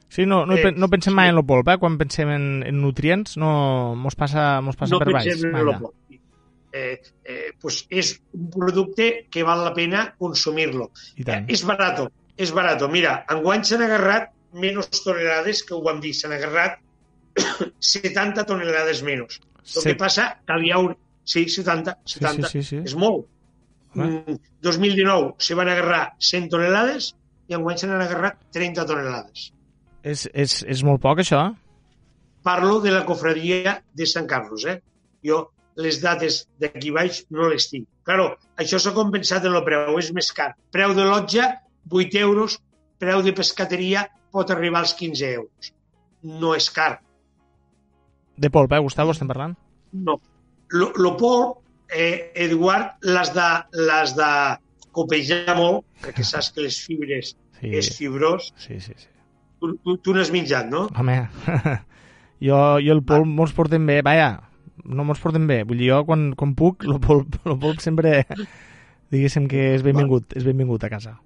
Sí, 0.07 0.25
no, 0.25 0.45
no, 0.45 0.53
Eh, 0.53 0.71
no 0.71 0.87
pensem 0.87 1.13
sí. 1.13 1.15
mai 1.15 1.29
en 1.29 1.37
el 1.37 1.45
polp, 1.45 1.67
eh? 1.67 1.77
Quan 1.77 1.97
pensem 1.97 2.29
en, 2.29 2.63
en 2.67 2.81
nutrients, 2.81 3.37
no 3.37 3.95
mos 3.95 4.13
passa, 4.13 4.61
mos 4.61 4.75
passa 4.75 4.93
no 4.93 4.99
per 4.99 5.13
baix. 5.13 5.25
pensem 5.25 5.55
en 5.55 5.67
el 5.67 5.79
polp. 5.79 5.95
Eh, 6.71 7.01
eh, 7.27 7.49
pues 7.59 7.81
és 7.91 8.13
un 8.37 8.45
producte 8.53 9.27
que 9.29 9.43
val 9.43 9.59
la 9.65 9.73
pena 9.75 10.05
consumir-lo. 10.17 10.91
Eh, 11.19 11.41
és 11.51 11.65
barato, 11.67 12.05
és 12.39 12.53
barato. 12.55 12.87
Mira, 12.87 13.17
enguany 13.33 13.65
s'han 13.67 13.83
agarrat 13.83 14.29
menys 14.53 14.87
tonelades, 15.03 15.63
que 15.67 15.75
ho 15.75 15.81
vam 15.83 15.99
dir, 16.03 16.13
s'han 16.15 16.31
agarrat 16.37 16.79
70 17.79 18.45
tonelades 18.47 19.03
menys. 19.03 19.39
El 19.75 19.83
que 19.83 19.95
passa 19.99 20.31
que 20.47 20.57
hi 20.63 20.71
haurà... 20.75 20.95
Sí, 21.23 21.43
70, 21.53 21.93
Sí, 22.03 22.17
70. 22.19 22.47
sí, 22.49 22.61
sí, 22.63 22.67
sí. 22.69 22.77
És 22.87 22.95
molt. 22.97 23.27
Mm, 23.93 24.39
2019 24.63 25.35
se 25.43 25.55
van 25.55 25.69
agarrar 25.69 26.13
100 26.23 26.47
tonelades 26.49 27.11
i 27.51 27.53
enguany 27.57 27.77
se 27.77 27.87
n'han 27.87 28.01
agarrat 28.01 28.39
30 28.55 28.85
tonelades. 28.89 29.51
És, 30.01 30.25
és, 30.33 30.61
és 30.65 30.81
molt 30.87 31.03
poc, 31.03 31.21
això? 31.21 31.43
Parlo 32.41 32.79
de 32.81 32.91
la 32.95 33.03
cofradia 33.05 33.75
de 33.93 34.07
Sant 34.09 34.25
Carlos, 34.27 34.65
eh? 34.65 34.79
Jo 35.21 35.43
les 35.75 36.01
dates 36.01 36.41
d'aquí 36.59 36.91
baix 36.91 37.23
no 37.29 37.49
les 37.51 37.67
tinc. 37.71 37.87
Claro, 38.07 38.35
això 38.59 38.79
s'ha 38.81 38.93
compensat 38.95 39.45
en 39.45 39.55
el 39.55 39.63
preu, 39.67 39.97
és 39.99 40.11
més 40.15 40.31
car. 40.35 40.51
Preu 40.71 40.95
de 40.97 41.05
lotja, 41.07 41.51
8 41.89 42.19
euros, 42.19 42.57
preu 42.99 43.21
de 43.25 43.33
pescateria 43.33 44.07
pot 44.31 44.51
arribar 44.51 44.83
als 44.83 44.93
15 44.97 45.31
euros. 45.35 45.71
No 46.23 46.53
és 46.55 46.69
car. 46.69 46.99
De 48.37 48.49
polp, 48.49 48.71
eh, 48.73 48.79
Gustavo, 48.81 49.11
estem 49.15 49.29
parlant? 49.29 49.55
No. 49.91 50.19
Lo, 50.71 50.91
lo 50.95 51.15
polp, 51.17 51.61
eh, 51.91 52.31
Eduard, 52.35 52.97
l'has 53.03 53.33
de, 53.35 53.47
l'has 53.85 54.15
de 54.15 54.31
copejar 54.95 55.55
molt, 55.57 55.85
perquè 56.03 56.23
saps 56.27 56.51
que 56.55 56.65
les 56.67 56.77
fibres 56.83 57.35
Sí, 57.61 57.69
és 57.77 57.91
fibrós. 57.93 58.53
sí, 58.57 58.79
sí. 58.81 58.93
sí. 58.97 59.07
Tu, 59.61 59.75
tu, 59.85 59.93
tu 60.01 60.13
n'has 60.15 60.31
menjat, 60.33 60.65
no? 60.71 60.87
Home, 60.97 61.19
jo, 62.47 62.57
jo 62.81 62.95
el 62.95 63.03
polp 63.05 63.27
mos 63.29 63.51
portem 63.53 63.85
bé, 63.85 63.99
vaja, 64.01 64.31
no 64.85 65.03
mos 65.07 65.19
portem 65.19 65.45
bé. 65.47 65.63
Vull 65.63 65.77
dir, 65.81 65.89
jo 65.91 66.03
quan, 66.05 66.31
quan 66.37 66.55
puc, 66.55 66.83
el 66.87 66.99
polp, 67.03 67.35
el 67.45 67.57
polp 67.59 67.79
sempre, 67.83 68.25
diguéssim 69.11 69.47
que 69.51 69.73
és 69.75 69.83
benvingut, 69.85 70.33
és 70.37 70.43
benvingut 70.47 70.83
a 70.83 70.89
casa. 70.89 71.17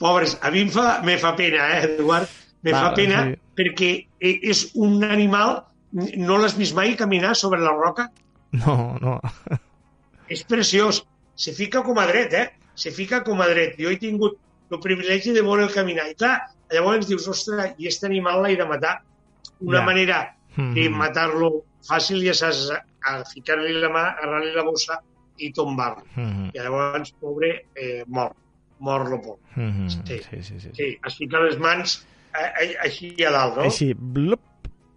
Pobres, 0.00 0.38
a 0.42 0.50
mi 0.50 0.62
em 0.64 0.70
fa, 0.72 1.00
me 1.04 1.18
fa 1.20 1.34
pena, 1.36 1.66
eh, 1.78 1.84
Eduard? 1.96 2.28
Me 2.62 2.72
fa 2.76 2.92
pena 2.96 3.24
sí. 3.26 3.34
perquè 3.56 3.90
e- 4.20 4.38
és 4.50 4.70
un 4.74 5.02
animal... 5.04 5.62
No 5.92 6.36
l'has 6.38 6.52
vist 6.54 6.76
mai 6.76 6.92
caminar 6.94 7.32
sobre 7.34 7.58
la 7.60 7.72
roca? 7.74 8.04
No, 8.54 8.96
no. 9.02 9.16
És 10.30 10.44
preciós. 10.46 11.00
Se 11.34 11.50
fica 11.56 11.82
com 11.82 11.98
a 11.98 12.04
dret, 12.06 12.32
eh? 12.38 12.44
Se 12.78 12.92
fica 12.94 13.24
com 13.26 13.40
a 13.42 13.48
dret. 13.50 13.74
Jo 13.80 13.90
he 13.90 13.96
tingut 13.98 14.36
el 14.70 14.78
privilegi 14.78 15.32
de 15.34 15.42
veure'l 15.42 15.72
caminar. 15.74 16.04
I 16.12 16.14
clar, 16.14 16.36
llavors 16.70 17.08
dius, 17.10 17.26
ostres, 17.32 17.72
i 17.78 17.88
aquest 17.88 18.06
animal 18.06 18.38
l'he 18.44 18.54
de 18.60 18.66
matar. 18.70 19.00
Una 19.60 19.80
Ja. 19.80 19.84
manera 19.88 20.20
de 20.56 20.86
Mhm. 20.88 20.94
matar-lo 20.96 21.64
fàcil, 21.88 22.22
ja 22.26 22.34
saps, 22.34 22.70
a 23.04 23.22
ficar-li 23.24 23.72
la 23.80 23.88
mà, 23.88 24.04
agarrar-li 24.18 24.52
la 24.54 24.64
bossa 24.64 25.00
i 25.38 25.52
tombar-lo. 25.52 26.04
Mhm. 26.16 26.50
I 26.54 26.58
llavors, 26.58 27.12
pobre, 27.20 27.66
eh, 27.74 28.04
mor. 28.06 28.34
Mor 28.80 29.08
lo 29.10 29.20
por. 29.20 29.38
Mhm. 29.56 29.88
Sí. 29.90 30.00
Sí, 30.06 30.18
sí, 30.30 30.42
sí. 30.42 30.60
sí. 30.60 30.70
Sí, 30.74 30.98
es 31.06 31.16
fica 31.16 31.38
les 31.40 31.58
mans 31.58 32.06
eh, 32.32 32.64
eh, 32.64 32.76
així 32.80 33.14
a 33.24 33.30
dalt, 33.30 33.56
no? 33.58 33.62
Així, 33.68 33.92
blup, 33.94 34.40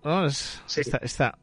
no? 0.05 0.25
És, 0.25 0.61
Sí. 0.65 0.81
esta, 0.81 0.99
esta, 1.01 1.37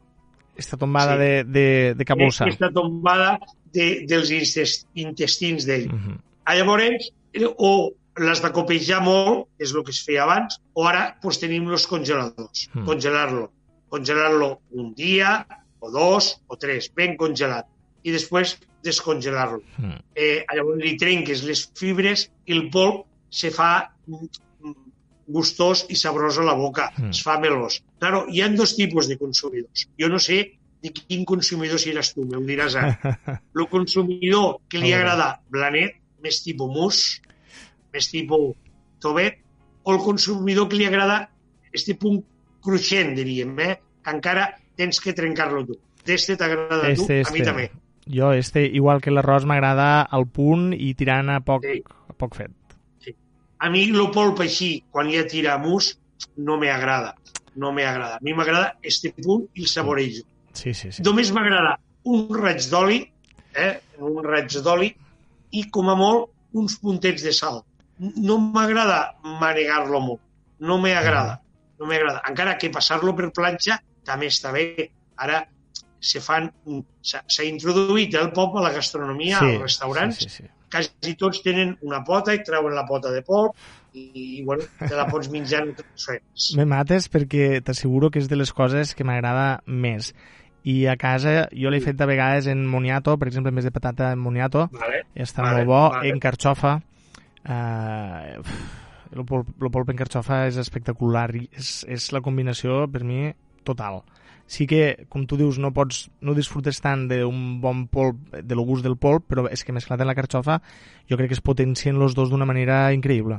esta 0.57 0.77
tombada 0.79 1.15
Sí. 1.15 1.19
de, 1.21 1.45
de, 1.45 1.95
de 1.97 2.05
cabossa. 2.05 2.45
Aquesta 2.45 2.71
tombada 2.73 3.39
de, 3.73 4.07
dels 4.09 4.31
intes- 4.31 4.87
intestins 4.95 5.67
d'ell. 5.67 5.89
Mhm. 5.93 6.19
Ah, 6.45 6.55
Llavors, 6.57 7.11
eh, 7.35 7.45
o 7.47 7.93
l'has 8.17 8.41
de 8.43 8.51
copejar 8.53 9.03
molt, 9.03 9.49
és 9.59 9.73
el 9.75 9.85
que 9.85 9.91
es 9.93 10.01
feia 10.05 10.23
abans, 10.25 10.61
o 10.73 10.87
ara 10.89 11.19
pues, 11.23 11.39
tenim 11.41 11.69
els 11.71 11.87
congeladors. 11.87 12.69
Mm. 12.75 12.85
Congelar-lo. 12.87 13.51
Congelar-lo 13.91 14.51
un 14.79 14.93
dia, 14.95 15.41
o 15.81 15.91
dos, 15.91 16.37
o 16.49 16.59
tres, 16.61 16.91
ben 16.97 17.17
congelat. 17.21 17.69
I 18.07 18.15
després 18.15 18.57
descongelar-lo. 18.85 19.61
Mm. 19.79 19.99
Eh, 20.17 20.45
llavors 20.57 20.85
li 20.85 20.95
trenques 21.01 21.43
les 21.49 21.67
fibres 21.77 22.29
i 22.47 22.57
el 22.57 22.69
polp 22.73 23.05
se 23.31 23.51
fa 23.55 23.73
gustós 25.31 25.85
i 25.89 25.97
sabrós 25.99 26.39
a 26.41 26.47
la 26.47 26.57
boca, 26.59 26.91
mm. 26.97 27.13
es 27.15 27.23
fa 27.27 27.39
melós. 27.43 27.81
Claro, 28.03 28.25
hi 28.29 28.43
ha 28.43 28.49
dos 28.53 28.75
tipus 28.79 29.09
de 29.11 29.19
consumidors. 29.21 29.87
Jo 30.01 30.11
no 30.11 30.19
sé 30.23 30.41
de 30.83 30.93
quin 30.97 31.27
consumidor 31.29 31.81
seràs 31.81 32.15
tu, 32.15 32.25
m'ho 32.25 32.41
diràs 32.49 32.77
ara. 32.81 33.17
El 33.57 33.69
consumidor 33.73 34.61
que 34.73 34.81
li 34.83 34.95
agrada 34.97 35.35
blanet, 35.53 36.01
més 36.25 36.41
tipus 36.45 36.73
mus, 36.73 37.03
més 37.95 38.09
tipus 38.11 38.57
tobet, 39.01 39.39
o 39.85 39.95
el 39.95 40.01
consumidor 40.05 40.69
que 40.69 40.77
li 40.77 40.85
agrada 40.85 41.31
este 41.73 41.95
punt 41.97 42.19
cruixent, 42.65 43.15
diríem, 43.19 43.55
eh? 43.61 43.77
que 44.05 44.15
encara 44.15 44.51
tens 44.77 45.01
que 45.01 45.15
trencar-lo 45.17 45.65
tu. 45.69 45.79
D'este 46.07 46.37
t'agrada 46.41 46.89
este, 46.89 47.07
tu, 47.07 47.13
este. 47.21 47.31
a 47.31 47.37
mi 47.37 47.45
també. 47.47 47.67
Jo, 48.11 48.33
este, 48.33 48.65
igual 48.65 49.03
que 49.05 49.13
l'arròs, 49.13 49.45
m'agrada 49.47 50.01
al 50.03 50.27
punt 50.27 50.71
i 50.75 50.95
tirant 50.99 51.31
a 51.31 51.41
poc, 51.45 51.67
sí. 51.69 51.83
a 52.09 52.17
poc 52.17 52.39
fet. 52.39 52.57
A 53.61 53.69
mi 53.69 53.85
el 53.91 54.07
polp 54.15 54.41
així, 54.41 54.71
quan 54.91 55.11
ja 55.13 55.27
tira 55.29 55.59
mus, 55.61 55.93
no 56.41 56.57
m'agrada. 56.61 57.13
No 57.61 57.75
m'agrada. 57.77 58.17
A 58.17 58.25
mi 58.25 58.33
m'agrada 58.33 58.79
este 58.83 59.13
punt 59.13 59.45
i 59.55 59.67
el 59.67 59.69
saborejo. 59.69 60.25
Sí, 60.57 60.73
sí, 60.73 60.91
sí. 60.91 61.05
Només 61.05 61.33
m'agrada 61.37 61.77
un 62.09 62.31
raig 62.35 62.65
d'oli, 62.71 63.03
eh? 63.55 63.75
un 64.01 64.25
raig 64.25 64.57
d'oli, 64.65 64.89
i 65.53 65.67
com 65.75 65.91
a 65.93 65.97
molt 65.99 66.57
uns 66.57 66.79
puntets 66.81 67.23
de 67.27 67.35
sal. 67.37 67.61
No 68.01 68.39
m'agrada 68.41 69.01
manegar-lo 69.43 70.01
molt. 70.01 70.25
No 70.65 70.81
m'agrada. 70.81 71.41
No 71.81 71.89
m'agrada. 71.89 72.23
Encara 72.29 72.59
que 72.61 72.71
passar-lo 72.73 73.17
per 73.17 73.31
planxa 73.37 73.81
també 74.07 74.31
està 74.33 74.53
bé. 74.55 74.91
Ara 75.21 75.43
se 76.01 76.23
fan... 76.25 76.49
S'ha 77.03 77.45
introduït 77.49 78.15
el 78.21 78.33
pop 78.37 78.57
a 78.57 78.65
la 78.69 78.73
gastronomia, 78.77 79.41
sí, 79.41 79.55
als 79.55 79.69
restaurants, 79.69 80.23
sí, 80.23 80.29
sí, 80.29 80.43
sí 80.45 80.55
quasi 80.71 81.15
tots 81.19 81.43
tenen 81.45 81.75
una 81.87 82.01
pota 82.07 82.35
i 82.35 82.43
treuen 82.47 82.75
la 82.77 82.87
pota 82.89 83.11
de 83.13 83.23
polp 83.27 83.57
i, 83.93 84.05
i 84.15 84.43
bueno, 84.47 84.65
te 84.79 84.93
la 84.95 85.09
pots 85.11 85.31
menjar 85.33 85.65
en 85.67 85.73
tots 85.79 86.11
Me 86.59 86.67
mates 86.69 87.11
perquè 87.13 87.59
t'asseguro 87.67 88.11
que 88.11 88.23
és 88.23 88.29
de 88.31 88.39
les 88.39 88.53
coses 88.55 88.95
que 88.95 89.07
m'agrada 89.07 89.63
més. 89.67 90.15
I 90.63 90.85
a 90.93 90.97
casa 91.01 91.49
jo 91.57 91.73
l'he 91.73 91.81
fet 91.81 92.01
a 92.01 92.09
vegades 92.09 92.47
en 92.53 92.67
moniato, 92.69 93.17
per 93.19 93.31
exemple, 93.31 93.53
més 93.57 93.65
de 93.65 93.73
patata 93.73 94.13
en 94.13 94.21
moniato, 94.21 94.69
vale, 94.77 95.07
està 95.17 95.43
vale, 95.43 95.65
molt 95.65 95.71
bo, 95.73 95.81
vale. 95.97 96.13
en 96.13 96.21
carxofa. 96.21 96.77
Uh, 97.41 98.37
el, 99.17 99.25
polp, 99.27 99.51
el 99.61 99.71
polp 99.75 99.93
en 99.93 99.99
carxofa 99.99 100.45
és 100.49 100.59
espectacular, 100.61 101.29
és, 101.51 101.81
és 101.89 102.11
la 102.15 102.23
combinació 102.25 102.85
per 102.91 103.05
mi 103.05 103.31
total 103.65 104.03
sí 104.51 104.67
que, 104.67 105.07
com 105.09 105.29
tu 105.31 105.37
dius, 105.39 105.61
no 105.63 105.71
pots, 105.71 106.09
no 106.27 106.35
disfrutes 106.35 106.81
tant 106.83 107.05
d'un 107.09 107.61
bon 107.63 107.85
polp, 107.87 108.19
de 108.35 108.57
lo 108.59 108.65
gust 108.67 108.83
del 108.83 108.97
polp, 108.99 109.29
però 109.31 109.45
és 109.47 109.63
que 109.63 109.75
mesclat 109.77 110.03
en 110.03 110.11
la 110.11 110.17
carxofa 110.19 110.57
jo 111.07 111.19
crec 111.21 111.31
que 111.31 111.39
es 111.39 111.45
potencien 111.47 112.01
els 112.03 112.17
dos 112.19 112.33
d'una 112.33 112.49
manera 112.51 112.81
increïble. 112.97 113.39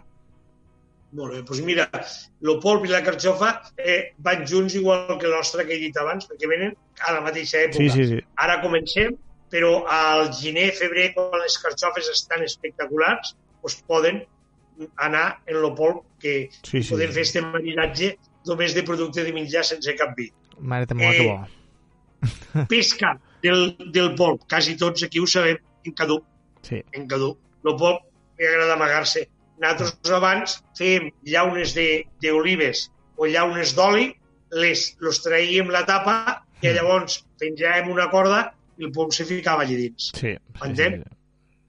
Molt 1.20 1.36
bé, 1.36 1.42
doncs 1.44 1.60
mira, 1.68 1.90
el 1.92 2.54
polp 2.64 2.88
i 2.88 2.94
la 2.94 3.02
carxofa 3.04 3.50
eh, 3.76 4.14
van 4.24 4.46
junts 4.48 4.78
igual 4.80 5.18
que 5.20 5.28
l'ostra 5.28 5.66
que 5.68 5.76
he 5.76 5.82
dit 5.82 6.00
abans, 6.00 6.30
perquè 6.30 6.48
venen 6.48 6.78
a 7.04 7.18
la 7.18 7.26
mateixa 7.26 7.66
època. 7.66 7.84
Sí, 7.84 7.90
sí, 7.92 8.08
sí. 8.14 8.22
Ara 8.40 8.62
comencem, 8.64 9.18
però 9.52 9.82
al 9.92 10.30
gener, 10.38 10.70
febrer, 10.80 11.10
quan 11.18 11.44
les 11.44 11.60
carxofes 11.60 12.08
estan 12.16 12.48
espectaculars, 12.48 13.36
doncs 13.60 13.82
poden 13.92 14.24
anar 14.98 15.42
en 15.48 15.58
el 15.58 15.74
polp, 15.78 16.04
que 16.22 16.50
sí, 16.62 16.82
sí, 16.82 16.90
podem 16.94 17.12
sí. 17.12 17.16
fer 17.18 17.26
este 17.28 17.42
maridatge 17.46 18.14
només 18.48 18.76
de 18.78 18.84
producte 18.88 19.26
de 19.26 19.34
menjar 19.36 19.64
sense 19.68 19.96
cap 19.98 20.16
vi. 20.18 20.30
Mare 20.60 20.88
te 20.90 20.96
eh, 20.98 21.12
que 21.18 21.28
bo. 21.28 22.66
pesca 22.74 23.16
del, 23.42 23.76
del 23.94 24.14
polp, 24.16 24.46
quasi 24.50 24.78
tots 24.78 25.04
aquí 25.08 25.20
ho 25.20 25.28
sabem, 25.28 25.60
en 25.86 25.98
cadú. 25.98 26.22
Sí. 26.66 26.82
En 26.94 27.08
cadú. 27.10 27.36
El 27.66 27.78
polp 27.78 28.06
li 28.40 28.50
agrada 28.50 28.78
amagar-se. 28.78 29.28
Nosaltres 29.62 30.14
abans 30.18 30.58
fèiem 30.78 31.12
llaunes 31.28 31.76
d'olives 31.78 32.88
o 33.18 33.30
llaunes 33.30 33.76
d'oli, 33.78 34.10
les 34.58 34.88
los 35.00 35.22
traíem 35.24 35.70
la 35.72 35.84
tapa 35.86 36.16
i 36.62 36.68
mm. 36.68 36.74
llavors 36.78 37.22
penjàvem 37.42 37.92
una 37.94 38.10
corda 38.12 38.42
i 38.82 38.88
el 38.88 38.94
polp 38.96 39.14
se 39.14 39.26
ficava 39.30 39.66
allà 39.66 39.78
dins. 39.78 40.10
Sí. 40.18 40.34
Entén? 40.66 41.02
Sí, 41.02 41.04
sí, 41.04 41.10
sí. 41.10 41.21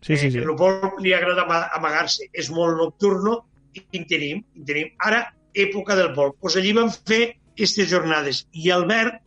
Eh, 0.09 0.27
el 0.35 0.55
polp 0.59 0.99
li 1.01 1.13
agrada 1.15 1.45
amagar-se. 1.77 2.29
És 2.33 2.51
molt 2.51 2.79
nocturno 2.79 3.39
i 3.75 3.83
en 3.99 4.07
tenim, 4.11 4.43
en 4.57 4.65
tenim. 4.67 4.91
Ara, 5.07 5.25
època 5.55 5.97
del 5.99 6.13
polp. 6.17 6.39
Pues 6.41 6.57
allí 6.59 6.73
vam 6.77 6.91
fer 6.91 7.23
aquestes 7.53 7.91
jornades. 7.91 8.47
I 8.53 8.73
Albert, 8.75 9.21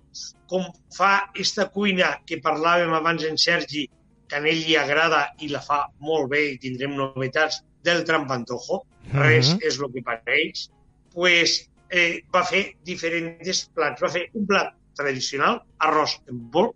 com 0.52 0.66
fa 0.96 1.30
esta 1.36 1.70
cuina 1.74 2.16
que 2.28 2.42
parlàvem 2.44 2.94
abans 2.94 3.24
en 3.26 3.40
Sergi, 3.42 3.86
que 4.28 4.40
a 4.40 4.42
ell 4.42 4.64
li 4.66 4.76
agrada 4.78 5.28
i 5.46 5.50
la 5.52 5.62
fa 5.62 5.86
molt 6.02 6.30
bé 6.34 6.42
i 6.52 6.60
tindrem 6.62 6.96
novetats 6.98 7.62
del 7.86 8.04
trampantojo, 8.04 8.82
uh 8.82 9.12
-huh. 9.14 9.22
res 9.22 9.56
és 9.62 9.80
el 9.80 9.92
que 9.94 10.02
pareix, 10.02 10.70
pues, 11.14 11.70
eh, 11.90 12.24
va 12.34 12.44
fer 12.44 12.76
diferents 12.84 13.70
plats. 13.74 14.02
Va 14.02 14.10
fer 14.10 14.30
un 14.34 14.46
plat 14.46 14.74
tradicional, 14.96 15.62
arròs 15.80 16.20
en 16.28 16.50
bol, 16.52 16.74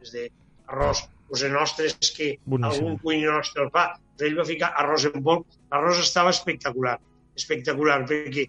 és 0.00 0.12
de 0.12 0.30
arròs 0.66 1.08
pues, 1.28 1.42
el 1.42 1.52
nostre 1.52 1.88
és 1.90 2.10
que 2.16 2.34
Boníssim. 2.44 2.84
algun 2.84 2.98
cuiner 3.02 3.32
nostre 3.32 3.64
el 3.64 3.70
fa, 3.74 3.86
però 4.16 4.28
ell 4.28 4.38
va 4.38 4.46
ficar 4.48 4.72
arròs 4.80 5.08
en 5.10 5.22
bol. 5.22 5.44
L'arròs 5.72 6.02
estava 6.02 6.32
espectacular, 6.34 6.98
espectacular, 7.38 8.02
perquè 8.10 8.46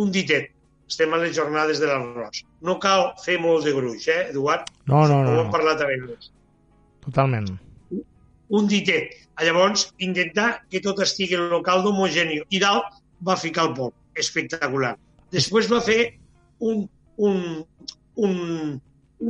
un 0.00 0.10
ditet, 0.14 0.50
estem 0.90 1.14
a 1.14 1.20
les 1.22 1.34
jornades 1.36 1.80
de 1.82 1.88
l'arròs. 1.90 2.44
No 2.66 2.78
cal 2.82 3.12
fer 3.24 3.38
molt 3.42 3.66
de 3.66 3.74
gruix, 3.76 4.08
eh, 4.08 4.28
Eduard? 4.32 4.70
No, 4.90 5.06
no, 5.06 5.22
no. 5.24 5.36
Ho 5.36 5.44
hem 5.44 5.52
parlat 5.54 5.82
abans. 5.86 6.30
Totalment. 7.06 7.50
Un 8.50 8.66
ditet. 8.70 9.14
Llavors, 9.40 9.86
intentar 10.04 10.66
que 10.68 10.82
tot 10.84 10.98
estigui 11.00 11.38
en 11.38 11.46
el 11.48 11.62
caldo 11.64 11.94
homogeni. 11.94 12.42
I 12.52 12.58
dalt 12.60 12.98
va 13.24 13.38
ficar 13.40 13.70
el 13.70 13.76
polp. 13.78 13.94
Espectacular. 14.18 14.96
Després 15.32 15.70
va 15.70 15.78
fer 15.80 16.00
un, 16.58 16.82
un, 17.16 17.38
un, 18.16 18.34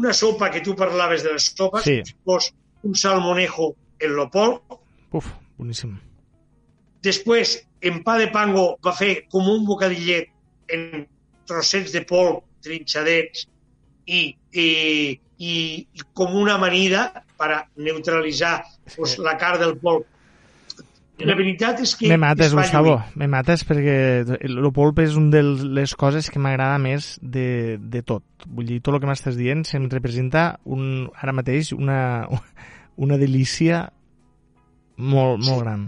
una 0.01 0.14
sopa 0.16 0.51
que 0.51 0.64
tu 0.66 0.75
parlaves 0.75 1.23
de 1.23 1.37
les 1.37 1.51
sopes, 1.53 1.85
sí. 1.85 2.01
pues, 2.25 2.51
un 2.83 2.95
salmonejo 2.95 3.74
en 4.01 4.14
lo 4.16 4.28
polp. 4.31 4.78
Uf, 5.12 5.26
boníssim. 5.59 5.97
Després, 7.05 7.57
en 7.83 8.03
pa 8.05 8.18
de 8.20 8.28
pango, 8.33 8.74
va 8.85 8.93
fer 8.97 9.26
com 9.33 9.49
un 9.49 9.64
bocadillet 9.68 10.28
en 10.74 11.07
trossets 11.49 11.93
de 11.95 12.05
polp 12.07 12.45
trinxadets 12.64 13.47
i, 14.07 14.20
i, 14.53 14.66
i, 15.39 15.55
i 15.97 16.07
com 16.14 16.37
una 16.37 16.57
amanida 16.59 17.09
per 17.41 17.51
a 17.57 17.61
neutralitzar 17.76 18.59
pues, 18.97 19.16
la 19.26 19.37
carn 19.41 19.62
del 19.62 19.76
polp. 19.81 20.09
La 21.27 21.35
veritat 21.37 21.81
és 21.85 21.93
que... 21.99 22.09
Me 22.09 22.16
mates, 22.21 22.55
Gustavo, 22.57 22.95
me 23.21 23.27
mates 23.31 23.64
perquè 23.68 23.97
el 24.47 24.68
polp 24.77 25.01
és 25.03 25.16
una 25.18 25.33
de 25.35 25.43
les 25.79 25.95
coses 25.99 26.31
que 26.33 26.41
m'agrada 26.43 26.79
més 26.83 27.12
de, 27.21 27.77
de 27.81 28.03
tot. 28.07 28.25
Vull 28.47 28.68
dir, 28.71 28.81
tot 28.81 28.97
el 28.97 29.03
que 29.03 29.11
m'estàs 29.11 29.37
dient 29.39 29.64
se'm 29.68 29.89
representa 29.93 30.45
un, 30.64 31.09
ara 31.21 31.35
mateix 31.37 31.75
una, 31.77 32.01
una 33.05 33.18
delícia 33.21 33.87
molt, 34.97 35.43
molt 35.45 35.59
sí. 35.59 35.59
gran. 35.64 35.85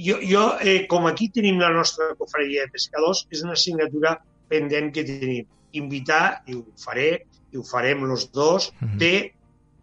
Jo, 0.00 0.20
jo 0.24 0.44
eh, 0.64 0.84
com 0.90 1.08
aquí 1.10 1.28
tenim 1.34 1.58
la 1.60 1.72
nostra 1.74 2.12
cofreria 2.18 2.64
de 2.66 2.74
pescadors, 2.76 3.26
és 3.34 3.42
una 3.44 3.56
assignatura 3.58 4.16
pendent 4.50 4.94
que 4.94 5.04
tenim. 5.06 5.50
Invitar, 5.78 6.40
i 6.50 6.56
ho 6.58 6.64
faré, 6.82 7.10
i 7.50 7.58
ho 7.58 7.66
farem 7.66 8.06
els 8.06 8.30
dos, 8.34 8.70
uh 8.70 8.84
mhm. 8.84 8.94
-huh. 8.94 8.98
de 8.98 9.14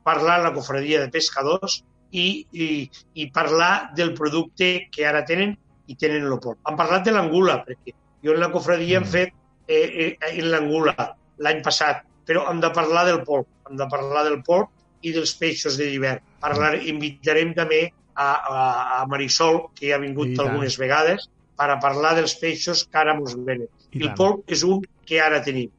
parlar 0.04 0.40
a 0.40 0.44
la 0.48 0.54
cofradia 0.56 1.02
de 1.04 1.12
pescadors 1.12 1.84
i, 2.12 2.28
i, 2.52 2.68
i 3.16 3.30
parlar 3.36 3.92
del 3.96 4.14
producte 4.18 4.88
que 4.92 5.06
ara 5.08 5.24
tenen 5.28 5.56
i 5.88 5.96
tenen 5.96 6.28
el 6.28 6.40
port. 6.44 6.60
Han 6.68 6.78
parlat 6.80 7.06
de 7.06 7.14
l'angula, 7.16 7.62
perquè 7.66 7.94
jo 8.24 8.34
en 8.34 8.42
la 8.42 8.52
cofradia 8.52 9.00
-huh. 9.00 9.04
hem 9.04 9.12
fet 9.12 9.34
eh, 9.68 10.16
eh, 10.20 10.40
en 10.40 10.52
l'angula 10.52 10.96
l'any 11.38 11.62
passat, 11.64 12.04
però 12.26 12.50
hem 12.50 12.60
de 12.60 12.72
parlar 12.72 13.06
del 13.06 13.24
polp, 13.24 13.48
hem 13.70 13.78
de 13.78 13.88
parlar 13.88 14.24
del 14.28 14.42
polp 14.44 14.70
i 15.02 15.14
dels 15.14 15.34
peixos 15.36 15.78
de 15.78 15.86
l'hivern. 15.86 16.24
Parlar, 16.40 16.76
mhm. 16.78 16.88
invitarem 16.88 17.54
també 17.54 17.94
a, 18.16 18.30
a, 18.34 19.02
a 19.02 19.06
Marisol, 19.08 19.68
que 19.76 19.94
ha 19.94 20.02
vingut 20.02 20.40
algunes 20.40 20.78
vegades, 20.78 21.30
per 21.58 21.70
a 21.74 21.80
parlar 21.82 22.16
dels 22.18 22.36
peixos 22.38 22.84
que 22.86 22.98
ara 22.98 23.16
ens 23.18 23.36
venen. 23.36 23.70
I 23.94 24.04
el 24.08 24.14
polp 24.18 24.50
és 24.52 24.64
un 24.64 24.84
que 25.06 25.22
ara 25.22 25.42
tenim. 25.46 25.72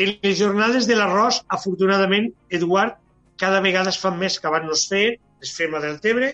En 0.00 0.14
les 0.22 0.38
jornades 0.38 0.86
de 0.88 0.96
l'arròs, 0.98 1.42
afortunadament, 1.48 2.32
Eduard, 2.50 2.96
cada 3.38 3.60
vegada 3.60 3.90
es 3.90 3.98
fan 4.00 4.18
més 4.18 4.38
que 4.40 4.48
abans 4.48 4.66
no 4.66 4.78
es 4.78 4.86
feien, 4.88 5.18
es 5.42 5.54
fem 5.56 5.74
a 5.74 5.80
Deltebre, 5.82 6.32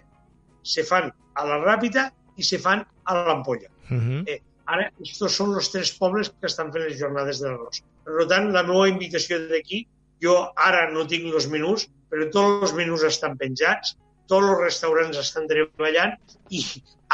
se 0.63 0.85
fan 0.87 1.11
a 1.11 1.47
la 1.49 1.59
Ràpita 1.65 2.09
i 2.39 2.47
se 2.47 2.61
fan 2.63 2.85
a 3.05 3.17
l'Ampolla. 3.19 3.71
Uh 3.89 3.95
mhm. 3.95 4.09
-huh. 4.09 4.23
eh, 4.29 4.41
ara, 4.67 4.89
aquests 4.89 5.37
són 5.37 5.55
els 5.55 5.71
tres 5.73 5.93
pobles 5.99 6.31
que 6.31 6.47
estan 6.47 6.73
fent 6.73 6.85
les 6.85 6.99
jornades 6.99 7.41
de 7.41 7.49
l'arròs. 7.49 7.83
Per 8.05 8.27
tant, 8.29 8.53
la 8.53 8.63
meva 8.63 8.89
invitació 8.89 9.39
d'aquí, 9.49 9.87
jo 10.23 10.53
ara 10.57 10.91
no 10.91 11.07
tinc 11.07 11.33
els 11.35 11.49
menús, 11.49 11.89
però 12.11 12.31
tots 12.31 12.63
els 12.63 12.75
menús 12.75 13.03
estan 13.03 13.37
penjats, 13.37 13.97
tots 14.27 14.47
els 14.47 14.61
restaurants 14.61 15.17
estan 15.17 15.47
treballant 15.49 16.13
i 16.51 16.65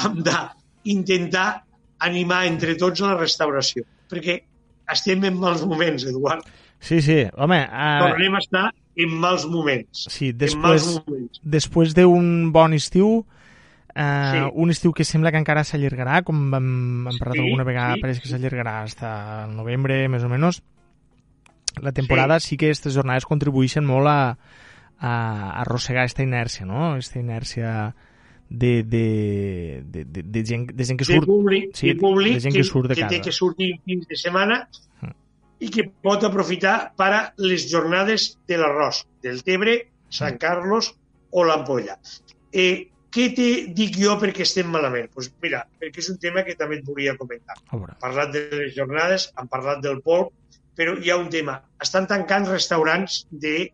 hem 0.02 0.22
d'intentar 0.22 1.64
animar 1.98 2.44
entre 2.46 2.74
tots 2.76 3.00
la 3.00 3.16
restauració 3.16 3.84
perquè 4.14 4.38
estem 4.92 5.24
en 5.24 5.38
mals 5.40 5.64
moments, 5.66 6.06
Eduard. 6.08 6.46
Sí, 6.84 7.00
sí, 7.04 7.22
home... 7.40 7.60
Uh... 7.64 8.10
Tornem 8.10 8.36
a 8.36 8.42
estar 8.42 8.64
en 8.96 9.14
mals 9.20 9.46
moments. 9.50 10.06
Sí, 10.10 10.32
després, 10.32 10.86
moments. 11.06 11.40
després 11.42 11.94
d'un 11.94 12.52
bon 12.52 12.72
estiu, 12.74 13.24
eh, 13.94 14.30
Sí. 14.32 14.50
un 14.54 14.70
estiu 14.70 14.92
que 14.92 15.04
sembla 15.04 15.30
que 15.32 15.38
encara 15.38 15.64
s'allargarà, 15.64 16.22
com 16.24 16.50
vam, 16.50 17.08
hem 17.08 17.18
parlat 17.18 17.36
Sí, 17.38 17.42
alguna 17.42 17.64
vegada, 17.64 17.94
sí, 17.94 18.00
pareix 18.00 18.20
que 18.20 18.28
sí. 18.28 18.34
s'allargarà 18.34 18.82
fins 18.86 19.02
al 19.02 19.54
novembre, 19.56 20.08
més 20.08 20.22
o 20.24 20.28
menys. 20.28 20.62
La 21.82 21.90
temporada 21.92 22.38
sí, 22.40 22.56
que 22.56 22.66
aquestes 22.66 22.94
jornades 22.94 23.24
contribueixen 23.26 23.84
molt 23.84 24.06
a, 24.06 24.36
a 24.98 25.14
arrossegar 25.62 26.04
aquesta 26.04 26.22
inèrcia, 26.22 26.64
no? 26.66 26.92
Aquesta 26.92 27.18
inèrcia 27.18 27.94
de, 28.48 28.84
de, 28.84 29.82
de, 29.90 30.04
de, 30.04 30.22
de, 30.22 30.44
gent, 30.46 30.68
de 30.70 30.84
gent 30.84 30.98
que 31.00 31.04
de 31.04 31.14
surt... 31.16 31.26
públic, 31.26 31.72
sí, 31.74 31.88
de 31.88 31.96
públic 31.98 32.34
de 32.34 32.40
gent 32.44 32.54
que 32.54 32.62
surt 32.62 32.88
de 32.92 32.94
que 32.94 33.02
té 33.08 33.16
casa. 33.16 33.22
que 33.24 33.32
sortir 33.32 33.72
fins 33.84 34.06
de 34.06 34.16
setmana. 34.20 34.68
I 35.64 35.70
que 35.72 35.86
pot 36.04 36.24
aprofitar 36.26 36.92
per 36.98 37.10
a 37.16 37.20
les 37.40 37.64
jornades 37.70 38.34
de 38.48 38.58
l'arròs, 38.60 39.04
del 39.24 39.40
Tebre. 39.46 39.78
Sant 40.14 40.36
Carlos 40.38 40.92
o 41.34 41.42
l'Ampolla. 41.48 41.96
Eh, 42.52 42.90
què 43.14 43.28
te 43.34 43.46
dic 43.74 43.96
jo 43.98 44.14
perquè 44.20 44.44
estem 44.44 44.68
malament? 44.70 45.08
Pues 45.14 45.30
mira, 45.42 45.64
perquè 45.80 46.02
és 46.02 46.10
un 46.12 46.18
tema 46.22 46.44
que 46.46 46.54
també 46.58 46.76
et 46.80 46.84
volia 46.86 47.16
comentar. 47.18 47.56
Hem 47.72 47.86
parlat 48.02 48.32
de 48.34 48.42
les 48.52 48.74
jornades, 48.76 49.28
hem 49.38 49.48
parlat 49.50 49.82
del 49.82 50.00
polp, 50.02 50.32
però 50.78 50.94
hi 51.00 51.10
ha 51.10 51.16
un 51.18 51.30
tema. 51.30 51.56
Estan 51.82 52.06
tancant 52.10 52.46
restaurants 52.50 53.24
de 53.30 53.70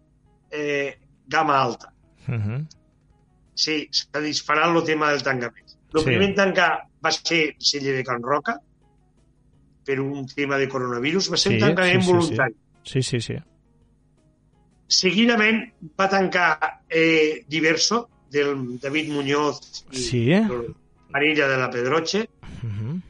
eh, 0.51 0.95
gamma 1.29 1.59
alta. 1.61 1.93
Uh 2.29 2.35
-huh. 2.39 2.61
Sí, 3.55 3.89
s'ha 3.93 4.21
disparat 4.21 4.75
el 4.77 4.85
tema 4.85 5.11
del 5.11 5.23
tancament. 5.23 5.67
El 5.95 6.01
Sí. 6.01 6.07
primer 6.07 6.35
tancar 6.35 6.87
va 7.05 7.11
ser 7.13 7.57
Celler 7.59 7.97
de 7.97 8.05
Can 8.05 8.23
Roca, 8.23 8.61
per 9.91 9.99
un 10.01 10.27
tema 10.31 10.57
de 10.63 10.69
coronavirus, 10.71 11.31
va 11.35 11.37
ser 11.43 11.53
Sí, 11.53 11.59
un 11.59 11.65
tancament 11.67 12.01
sí, 12.03 12.07
sí, 12.07 12.13
voluntari. 12.15 12.55
Sí, 12.95 13.03
sí, 13.03 13.21
sí. 13.27 13.37
Seguidament 14.91 15.61
va 15.99 16.09
tancar 16.11 16.81
eh, 16.89 17.45
Diverso, 17.49 18.09
del 18.31 18.79
David 18.81 19.11
Muñoz 19.11 19.85
i 19.91 19.97
Sí. 19.99 20.21
el 20.33 20.75
parella 21.11 21.49
de 21.49 21.57
la 21.59 21.71
Pedroche, 21.71 22.29
Uh 22.63 22.69
-huh. 22.69 23.01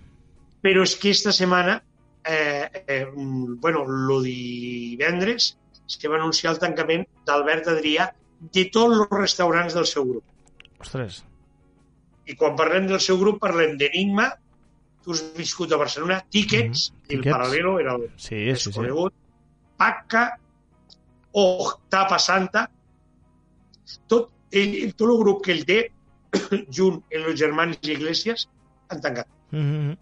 però 0.63 0.83
és 0.83 0.95
que 0.97 1.11
esta 1.11 1.33
setmana, 1.33 1.83
eh, 2.25 2.69
eh, 2.87 3.07
bueno, 3.15 3.85
lo 3.85 4.21
divendres, 4.23 5.59
es 5.89 5.97
que 5.99 6.09
va 6.09 6.17
anunciar 6.17 6.53
el 6.53 6.59
tancament 6.61 7.05
d'Albert 7.27 7.67
Adrià 7.67 8.13
de 8.41 8.65
tots 8.67 8.97
els 9.01 9.09
restaurants 9.11 9.75
del 9.75 9.87
seu 9.87 10.05
grup. 10.05 10.25
Ostres. 10.79 11.25
I 12.27 12.37
quan 12.37 12.55
parlem 12.57 12.87
del 12.87 13.01
seu 13.01 13.19
grup 13.19 13.41
parlem 13.41 13.77
d'Enigma, 13.77 14.33
has 15.13 15.23
viscut 15.37 15.73
a 15.73 15.77
Barcelona, 15.81 16.21
Tickets, 16.31 16.91
Mhm, 16.93 17.01
el 17.03 17.09
Tickets. 17.09 17.33
Paralelo 17.37 17.79
era 17.81 17.95
el 17.97 18.09
Sí, 18.17 18.35
més 18.51 18.63
sí, 18.63 18.71
sí. 18.71 18.77
conegut, 18.79 19.15
Pacca 19.77 20.39
o 21.33 21.45
Tapa 21.89 22.19
Santa, 22.19 22.67
tot, 24.09 24.31
ell, 24.53 24.93
tot 24.95 25.09
el 25.11 25.19
grup 25.23 25.43
que 25.45 25.53
ell 25.55 25.65
té, 25.67 25.81
junt 26.77 27.01
amb 27.17 27.27
els 27.33 27.39
germans 27.41 27.79
Iglesias, 27.83 28.47
han 28.91 29.01
tancat. 29.01 29.27
Uh 29.53 29.59
-huh. 29.59 29.97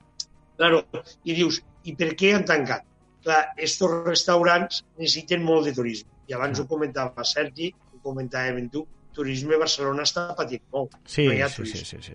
Claro, 0.57 0.85
i 1.25 1.35
dius, 1.35 1.63
i 1.85 1.95
per 1.95 2.15
què 2.17 2.35
han 2.35 2.45
tancat? 2.45 2.85
Clar, 3.23 3.53
estos 3.57 3.91
restaurants 4.07 4.85
necessiten 4.99 5.43
molt 5.43 5.65
de 5.67 5.73
turisme. 5.73 6.11
I 6.29 6.35
abans 6.35 6.59
ho 6.61 6.67
comentava 6.67 7.25
Sergi, 7.25 7.75
ho 7.95 7.99
comentàvem 8.03 8.69
tu, 8.71 8.87
turisme 9.13 9.57
Barcelona 9.57 10.03
està 10.03 10.35
patint 10.37 10.63
molt. 10.73 10.95
Sí, 11.05 11.27
no 11.27 11.33
hi 11.33 11.41
ha 11.43 11.49
sí, 11.49 11.57
turisme. 11.57 11.79
sí, 11.79 11.85
sí, 11.85 12.03
sí. 12.03 12.13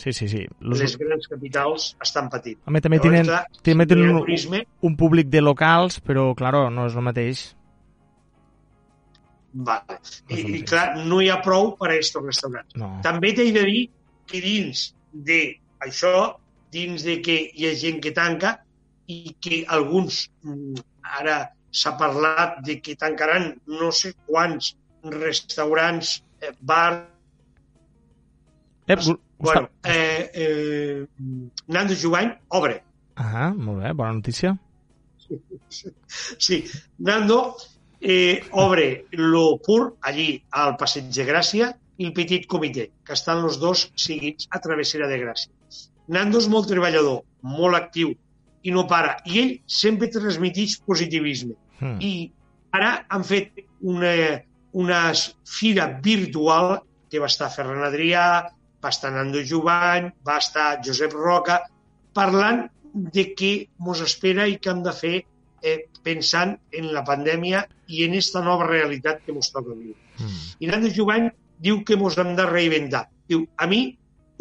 Sí, 0.00 0.14
sí, 0.16 0.28
sí. 0.32 0.46
Los... 0.64 0.80
Les 0.80 0.96
grans 0.96 1.26
capitals 1.28 1.90
estan 2.00 2.30
patint. 2.32 2.56
Home, 2.64 2.80
també 2.80 2.96
Llavors, 2.96 3.10
tenen, 3.10 3.26
clar, 3.28 3.62
també 3.68 3.86
tenen 3.90 4.14
un, 4.14 4.20
turisme, 4.24 4.62
un 4.88 4.94
públic 4.96 5.28
de 5.28 5.42
locals, 5.44 5.98
però, 6.00 6.30
claro, 6.38 6.68
no 6.72 6.86
és 6.88 6.96
el 6.96 7.04
mateix. 7.04 7.42
vale. 9.52 9.98
I, 10.28 10.42
No 10.42 10.56
I 10.56 10.62
clar, 10.62 10.86
no 11.10 11.20
hi 11.20 11.28
ha 11.28 11.40
prou 11.44 11.74
per 11.76 11.90
a 11.90 11.92
aquests 11.92 12.16
restaurants. 12.22 12.76
No. 12.80 12.90
També 13.04 13.34
t'he 13.36 13.50
de 13.52 13.64
dir 13.68 13.82
que 14.30 14.40
dins 14.40 14.90
de 15.12 15.40
això, 15.84 16.14
dins 16.72 17.04
de 17.04 17.18
que 17.24 17.38
hi 17.52 17.66
ha 17.66 17.74
gent 17.74 18.00
que 18.00 18.14
tanca 18.16 18.56
i 19.10 19.34
que 19.42 19.64
alguns, 19.68 20.28
mm, 20.46 20.84
ara 21.20 21.40
s'ha 21.70 21.96
parlat 21.98 22.60
de 22.66 22.78
que 22.80 22.96
tancaran 22.98 23.52
no 23.66 23.90
sé 23.90 24.14
quants 24.26 24.76
restaurants, 25.02 26.20
eh, 26.40 26.54
bars... 26.60 27.06
Ep, 28.90 29.02
Bueno, 29.40 29.70
eh, 29.84 30.30
eh, 30.34 31.06
Nando 31.66 31.94
Jubany 31.96 32.34
obre. 32.48 32.82
Ah, 33.16 33.52
molt 33.56 33.82
bé, 33.82 33.92
bona 33.92 34.12
notícia. 34.12 34.58
Sí, 36.38 36.64
Nando 36.98 37.56
eh, 38.00 38.42
obre 38.52 39.06
lo 39.12 39.58
pur 39.58 39.96
allí 40.02 40.42
al 40.50 40.76
Passeig 40.76 41.08
de 41.14 41.24
Gràcia 41.24 41.70
i 41.96 42.08
el 42.08 42.12
Petit 42.16 42.44
Comitè, 42.50 42.90
que 43.04 43.16
estan 43.16 43.40
els 43.44 43.56
dos 43.62 43.86
seguits 43.96 44.48
a 44.50 44.60
Travessera 44.60 45.08
de 45.08 45.20
Gràcia. 45.22 45.52
Nando 46.12 46.40
és 46.42 46.48
molt 46.50 46.68
treballador, 46.68 47.22
molt 47.40 47.78
actiu 47.78 48.12
i 48.62 48.72
no 48.74 48.84
para. 48.90 49.16
I 49.24 49.40
ell 49.40 49.52
sempre 49.64 50.10
transmiteix 50.12 50.78
positivisme. 50.84 51.56
Hmm. 51.80 51.96
I 52.00 52.30
ara 52.76 53.06
han 53.08 53.24
fet 53.24 53.64
una, 53.80 54.12
una 54.76 55.02
fira 55.48 55.86
virtual 56.04 56.80
que 57.10 57.20
va 57.22 57.30
estar 57.30 57.48
Ferran 57.52 57.84
Adrià, 57.86 58.24
va 58.82 58.92
estar 58.94 59.12
Nando 59.12 59.42
Jubany, 59.46 60.10
va 60.26 60.38
estar 60.42 60.80
Josep 60.84 61.14
Roca, 61.16 61.60
parlant 62.16 62.66
de 63.16 63.26
què 63.38 63.52
mos 63.86 64.00
espera 64.02 64.48
i 64.50 64.58
què 64.58 64.72
hem 64.72 64.82
de 64.86 64.94
fer 64.96 65.14
eh, 65.62 65.78
pensant 66.02 66.56
en 66.76 66.90
la 66.94 67.04
pandèmia 67.06 67.64
i 67.88 68.04
en 68.06 68.16
esta 68.18 68.42
nova 68.44 68.66
realitat 68.68 69.22
que 69.26 69.36
mos 69.36 69.52
toca 69.52 69.76
viure. 69.76 69.98
Hmm. 70.18 70.36
I 70.60 70.70
Nando 70.70 70.92
Jubany 70.96 71.30
diu 71.60 71.82
que 71.84 71.98
mos 72.00 72.18
hem 72.18 72.34
de 72.38 72.46
reinventar. 72.48 73.06
Diu, 73.30 73.44
a 73.56 73.68
mi, 73.70 73.82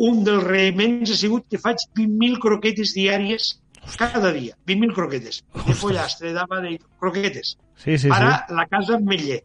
un 0.09 0.23
dels 0.23 0.45
reinvents 0.45 1.11
ha 1.11 1.17
sigut 1.19 1.49
que 1.51 1.59
faig 1.61 1.83
20.000 1.99 2.39
croquetes 2.43 2.95
diàries 2.95 3.51
cada 3.99 4.31
dia. 4.31 4.55
20.000 4.67 4.95
croquetes. 4.95 5.43
De 5.65 5.75
pollastre, 5.81 6.33
dama 6.33 6.61
de 6.63 6.77
croquetes. 6.99 7.57
Sí, 7.79 7.97
sí, 7.97 8.09
Ara 8.11 8.45
sí. 8.47 8.55
la 8.55 8.65
casa 8.71 8.99
Meller. 8.99 9.43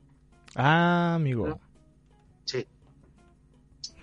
Ah, 0.55 1.15
amigo. 1.15 1.59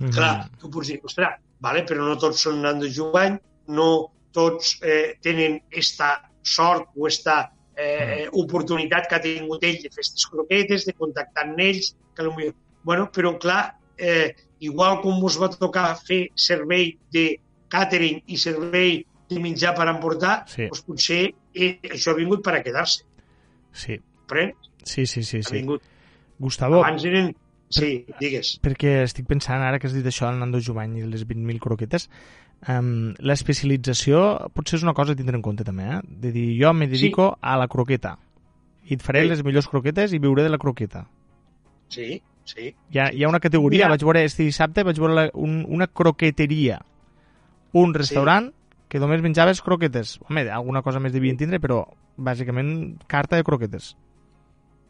Mhm. 0.02 0.11
Clar, 0.15 0.49
tu 0.60 0.69
pots 0.73 0.88
dir, 0.90 0.99
ostres, 1.06 1.38
vale, 1.61 1.84
però 1.86 2.06
no 2.07 2.18
tots 2.18 2.41
són 2.41 2.61
Nando 2.64 2.88
Jubany, 2.90 3.38
no 3.68 3.88
tots 4.34 4.78
eh, 4.82 5.18
tenen 5.22 5.60
esta 5.69 6.15
sort 6.41 6.90
o 6.95 7.07
esta 7.07 7.52
eh, 7.78 8.28
oportunitat 8.32 9.07
que 9.10 9.15
ha 9.15 9.22
tingut 9.22 9.64
ell 9.64 9.78
de 9.78 9.90
fer 9.90 10.02
aquestes 10.02 10.26
croquetes, 10.32 10.86
de 10.88 10.94
contactar 10.98 11.45
amb 11.48 11.60
ells, 11.60 11.94
que 12.15 12.23
potser... 12.26 12.53
Bueno, 12.84 13.11
però 13.14 13.36
clar, 13.38 13.76
eh, 13.98 14.34
igual 14.60 15.02
com 15.03 15.22
us 15.23 15.38
va 15.38 15.49
tocar 15.53 15.91
fer 16.02 16.32
servei 16.36 16.95
de 17.14 17.38
catering 17.69 18.23
i 18.28 18.38
servei 18.41 19.03
de 19.30 19.40
menjar 19.40 19.76
per 19.78 19.88
emportar, 19.88 20.44
Sí. 20.49 20.65
doncs 20.68 20.82
potser 20.88 21.22
eh, 21.53 21.78
això 21.91 22.11
ha 22.11 22.18
vingut 22.18 22.41
per 22.44 22.56
a 22.57 22.64
quedar-se. 22.64 23.06
Sí, 23.72 23.99
Comprèn? 24.26 24.56
sí, 24.84 25.06
sí, 25.06 25.23
sí. 25.23 25.38
Ha 25.38 25.44
sí. 25.44 25.53
vingut. 25.60 25.84
Gustavo, 26.40 26.82
Abans 26.84 27.06
eren... 27.06 27.36
Sí, 27.72 28.06
digues. 28.19 28.60
perquè 28.61 29.02
estic 29.06 29.26
pensant, 29.30 29.61
ara 29.64 29.80
que 29.80 29.88
has 29.88 29.93
dit 29.95 30.06
això, 30.06 30.30
el 30.30 30.39
Nando 30.39 30.60
Jubany 30.61 30.98
i 30.99 31.06
les 31.07 31.26
20.000 31.27 31.60
croquetes, 31.64 32.10
um, 32.68 33.14
l'especialització 33.19 34.52
potser 34.53 34.77
és 34.80 34.84
una 34.84 34.93
cosa 34.98 35.14
a 35.14 35.15
tindre 35.19 35.35
en 35.39 35.41
compte 35.45 35.64
també, 35.68 35.88
eh? 35.98 36.02
De 36.03 36.31
dir, 36.35 36.48
jo 36.61 36.73
me 36.73 36.88
dedico 36.88 37.38
a 37.41 37.57
la 37.57 37.68
croqueta 37.68 38.18
i 38.89 38.95
et 38.95 39.02
faré 39.02 39.23
Sí. 39.23 39.30
les 39.30 39.43
millors 39.43 39.68
croquetes 39.68 40.14
i 40.14 40.19
viuré 40.19 40.43
de 40.43 40.49
la 40.49 40.57
croqueta. 40.57 41.06
Sí, 41.88 42.22
sí. 42.43 42.73
Hi 42.91 42.99
ha, 42.99 43.11
hi 43.14 43.23
ha 43.23 43.30
una 43.30 43.39
categoria, 43.39 43.85
Mira. 43.85 43.89
vaig 43.95 44.03
veure 44.03 44.23
este 44.26 44.43
dissabte, 44.43 44.84
vaig 44.84 44.98
veure 44.99 45.14
la, 45.14 45.30
un, 45.34 45.65
una 45.69 45.88
croqueteria, 45.88 46.81
un 47.73 47.93
restaurant 47.93 48.52
que 48.89 48.99
només 48.99 49.22
menjaves 49.22 49.61
croquetes. 49.61 50.19
Home, 50.27 50.49
alguna 50.49 50.81
cosa 50.81 50.99
més 50.99 51.14
devien 51.14 51.38
tindre, 51.38 51.60
però 51.64 51.85
bàsicament 52.18 52.98
carta 53.07 53.38
de 53.38 53.43
croquetes. 53.48 53.95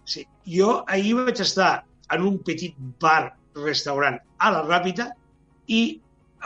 Sí. 0.04 0.26
Jo 0.50 0.84
ahir 0.88 1.14
vaig 1.20 1.40
estar 1.40 1.84
en 2.16 2.22
un 2.28 2.38
petit 2.46 2.76
bar-restaurant 3.02 4.20
a 4.40 4.52
la 4.56 4.62
Ràpita 4.68 5.10
i 5.68 5.82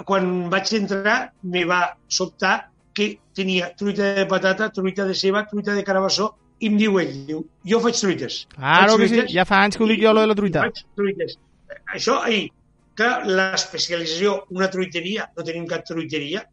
quan 0.05 0.49
vaig 0.51 0.71
entrar 0.77 1.17
me 1.43 1.63
va 1.65 1.81
sobtar 2.07 2.55
que 2.95 3.09
tenia 3.35 3.69
truita 3.75 4.13
de 4.15 4.25
patata, 4.25 4.69
truita 4.71 5.05
de 5.07 5.13
ceba, 5.15 5.45
truita 5.49 5.73
de 5.75 5.83
carabassó 5.83 6.29
i 6.59 6.69
em 6.71 6.77
diu 6.79 6.99
ell, 7.01 7.13
diu, 7.27 7.41
jo 7.67 7.79
faig 7.83 7.97
truites. 7.99 8.45
Claro 8.55 8.93
Faig 8.95 9.01
que 9.01 9.07
sí, 9.07 9.15
truites 9.15 9.33
ja 9.35 9.45
fa 9.47 9.63
anys 9.65 9.75
que 9.77 9.83
ho 9.83 9.87
dic 9.89 9.99
jo, 10.03 10.13
lo 10.15 10.21
de 10.23 10.29
la 10.31 10.35
truita. 10.39 10.61
Faig 10.67 10.83
truites. 10.95 11.37
Això 11.97 12.19
ahir, 12.23 12.45
que 12.95 13.09
l'especialització, 13.27 14.35
una 14.55 14.69
truiteria, 14.71 15.27
no 15.35 15.43
tenim 15.43 15.65
cap 15.67 15.83
truiteria, 15.87 16.45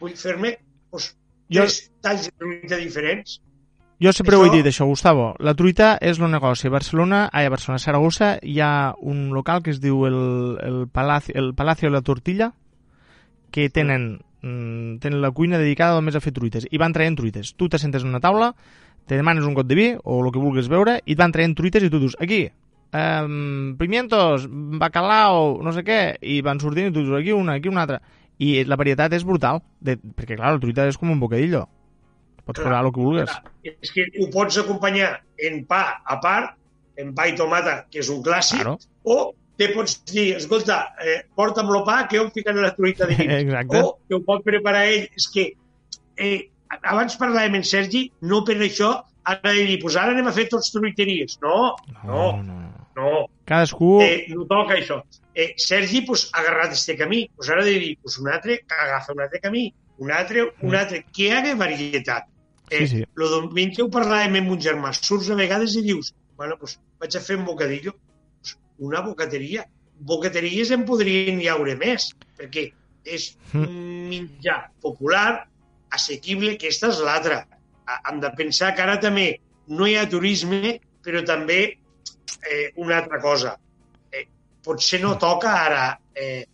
vull 0.00 0.14
fer-me 0.18 0.54
doncs, 0.92 1.08
Jo- 1.52 1.64
tres 1.66 1.78
talls 2.00 2.28
de 2.28 2.32
truita 2.38 2.78
diferents. 2.80 3.40
Jo 4.02 4.10
sempre 4.12 4.34
Això- 4.34 4.42
ho 4.42 4.46
he 4.48 4.56
dit, 4.56 4.66
això, 4.66 4.84
Gustavo. 4.88 5.36
La 5.38 5.54
truita 5.54 5.96
és 6.00 6.18
el 6.18 6.30
negoci. 6.30 6.66
A 6.66 6.70
Barcelona, 6.70 7.28
ai, 7.32 7.46
a 7.46 7.50
Barcelona, 7.50 7.76
a 7.76 7.84
Saragossa, 7.84 8.38
hi 8.42 8.58
ha 8.58 8.94
un 8.98 9.30
local 9.30 9.62
que 9.62 9.70
es 9.70 9.80
diu 9.80 10.06
el, 10.06 10.58
el, 10.60 10.88
Palacio, 10.88 11.34
el 11.36 11.54
Palacio 11.54 11.88
de 11.88 11.92
la 11.94 12.02
Tortilla, 12.02 12.52
que 13.52 13.68
tenen, 13.70 14.20
mm, 14.42 14.98
tenen 14.98 15.22
la 15.22 15.30
cuina 15.30 15.58
dedicada 15.58 15.94
només 15.94 16.16
a 16.16 16.20
fer 16.20 16.32
truites. 16.32 16.66
I 16.70 16.78
van 16.82 16.92
traient 16.92 17.14
truites. 17.16 17.54
Tu 17.54 17.68
t'assentes 17.68 18.02
en 18.02 18.08
una 18.08 18.20
taula, 18.20 18.56
te 19.06 19.14
demanes 19.14 19.44
un 19.44 19.54
got 19.54 19.66
de 19.66 19.74
vi, 19.78 19.94
o 20.02 20.24
el 20.24 20.32
que 20.32 20.42
vulguis 20.42 20.68
beure, 20.68 20.98
i 21.04 21.12
et 21.12 21.18
van 21.18 21.30
traient 21.30 21.54
truites 21.54 21.84
i 21.84 21.90
tu 21.90 22.00
dius, 22.00 22.16
aquí, 22.18 22.48
um, 22.92 23.76
pimientos, 23.78 24.48
bacalao, 24.50 25.60
no 25.62 25.70
sé 25.70 25.84
què, 25.86 26.16
i 26.22 26.40
van 26.42 26.58
sortint 26.58 26.90
i 26.90 26.92
tu 26.92 27.04
dius 27.04 27.20
aquí 27.20 27.30
una, 27.30 27.54
aquí 27.60 27.68
una 27.68 27.82
altra. 27.86 28.00
I 28.38 28.64
la 28.64 28.76
varietat 28.76 29.12
és 29.12 29.22
brutal, 29.22 29.62
de, 29.80 29.94
perquè 29.94 30.34
clar, 30.34 30.56
la 30.56 30.58
truita 30.60 30.88
és 30.88 30.98
com 30.98 31.10
un 31.10 31.20
bocadillo. 31.20 31.68
Pots 32.46 32.58
clar, 32.58 32.66
posar 32.68 32.80
el 32.84 32.90
que 32.92 33.04
vulguis. 33.04 33.30
Clar, 33.30 33.76
és 33.86 33.94
que 33.94 34.08
ho 34.18 34.28
pots 34.34 34.58
acompanyar 34.62 35.12
en 35.48 35.62
pa 35.68 35.84
a 36.02 36.18
part, 36.22 36.56
en 37.00 37.14
pa 37.16 37.28
i 37.30 37.36
tomata, 37.38 37.82
que 37.90 38.02
és 38.02 38.10
un 38.12 38.22
clàssic, 38.24 38.60
claro. 38.64 38.78
o 39.04 39.18
te 39.60 39.68
pots 39.74 39.98
dir, 40.10 40.32
escolta, 40.38 40.78
eh, 41.04 41.20
porta'm 41.38 41.70
el 41.70 41.84
pa 41.86 42.00
que 42.08 42.18
jo 42.18 42.26
em 42.26 42.32
ficaré 42.34 42.62
la 42.64 42.72
truita 42.76 43.06
de 43.06 43.18
dins. 43.20 43.34
Exacte. 43.44 43.82
O 43.82 43.94
que 44.08 44.18
ho 44.18 44.22
pot 44.26 44.44
preparar 44.46 44.86
ell. 44.90 45.08
És 45.18 45.28
que 45.32 45.52
eh, 46.18 46.48
abans 46.80 47.16
parlàvem 47.20 47.60
en 47.60 47.66
Sergi, 47.68 48.06
no 48.26 48.42
per 48.48 48.58
això 48.58 48.94
ara 49.22 49.52
de 49.52 49.66
dir, 49.68 49.78
pues 49.82 49.96
ara 49.96 50.14
anem 50.16 50.28
a 50.28 50.34
fer 50.34 50.48
tots 50.50 50.72
truiteries. 50.74 51.38
No, 51.44 51.74
no, 52.02 52.24
no. 52.42 52.58
no. 52.96 53.12
Cadascú... 53.48 53.94
Eh, 54.02 54.26
no 54.32 54.48
toca 54.50 54.76
això. 54.78 55.02
Eh, 55.34 55.52
Sergi 55.56 56.02
pues, 56.08 56.28
ha 56.32 56.42
agarrat 56.42 56.74
este 56.74 56.96
camí. 56.98 57.28
Pues 57.36 57.50
ara 57.50 57.64
de 57.64 57.78
dir, 57.78 57.94
pues 58.02 58.18
un 58.18 58.28
altre 58.28 58.58
que 58.66 58.80
agafa 58.86 59.12
un 59.12 59.22
altre 59.22 59.40
camí, 59.40 59.72
un 59.98 60.10
altre, 60.10 60.52
un 60.62 60.74
altre, 60.74 61.04
que 61.12 61.28
hi 61.28 61.32
hagués 61.36 61.58
varietat. 61.58 62.28
Eh, 62.70 62.86
sí, 62.86 63.02
sí. 63.02 63.04
Lo 63.20 63.28
diumenge 63.32 63.84
ho 63.84 63.90
parlàvem 63.92 64.40
amb 64.42 64.56
un 64.56 64.60
germà. 64.62 64.92
Surts 64.96 65.30
a 65.30 65.38
vegades 65.38 65.76
i 65.76 65.84
dius, 65.86 66.12
bueno, 66.38 66.58
pues 66.60 66.78
vaig 67.02 67.16
a 67.16 67.24
fer 67.24 67.38
un 67.40 67.46
bocadillo. 67.48 67.96
Pues 68.40 68.56
una 68.78 69.02
bocateria. 69.04 69.66
Bocateries 70.02 70.72
en 70.74 70.86
podrien 70.88 71.40
hi 71.40 71.48
haure 71.52 71.76
més, 71.78 72.10
perquè 72.38 72.70
és 73.04 73.32
un 73.58 74.06
mitjà 74.10 74.62
popular, 74.82 75.44
assequible, 75.92 76.56
que 76.56 76.70
aquesta 76.70 76.90
és 76.90 77.02
l'altra 77.04 77.42
hem 78.08 78.20
de 78.20 78.30
pensar 78.36 78.72
que 78.74 78.82
ara 78.84 78.98
també 79.00 79.26
no 79.76 79.86
hi 79.86 79.96
ha 79.98 80.08
turisme, 80.10 80.78
però 81.04 81.22
també 81.26 81.60
eh, 81.66 82.72
una 82.82 82.98
altra 83.00 83.20
cosa. 83.22 83.56
Eh, 84.10 84.26
potser 84.64 85.00
no 85.02 85.16
toca 85.20 85.54
ara, 85.64 85.86
eh, 86.14 86.44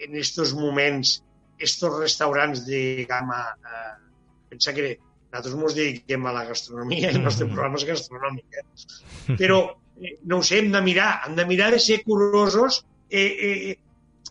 en 0.00 0.16
aquests 0.16 0.54
moments, 0.56 1.18
estos 1.58 1.98
restaurants 1.98 2.64
de 2.66 3.06
gamma... 3.08 3.44
Eh, 3.60 3.96
pensa 4.50 4.72
que 4.74 4.96
nosaltres 5.30 5.56
ens 5.56 5.76
dediquem 5.78 6.26
a 6.26 6.34
la 6.34 6.44
gastronomia, 6.48 7.10
el 7.10 7.20
nostre 7.22 7.46
mm-hmm. 7.46 7.54
programa 7.54 7.80
és 7.80 7.86
gastronòmic, 7.88 8.58
eh? 8.58 9.36
però 9.40 9.60
eh, 10.02 10.16
no 10.26 10.40
ho 10.40 10.46
sé, 10.46 10.58
hem 10.60 10.72
de 10.74 10.82
mirar, 10.84 11.12
hem 11.26 11.38
de 11.38 11.46
mirar 11.46 11.70
de 11.74 11.80
ser 11.82 12.02
curosos 12.04 12.84
eh, 13.08 13.26
eh, 13.50 13.76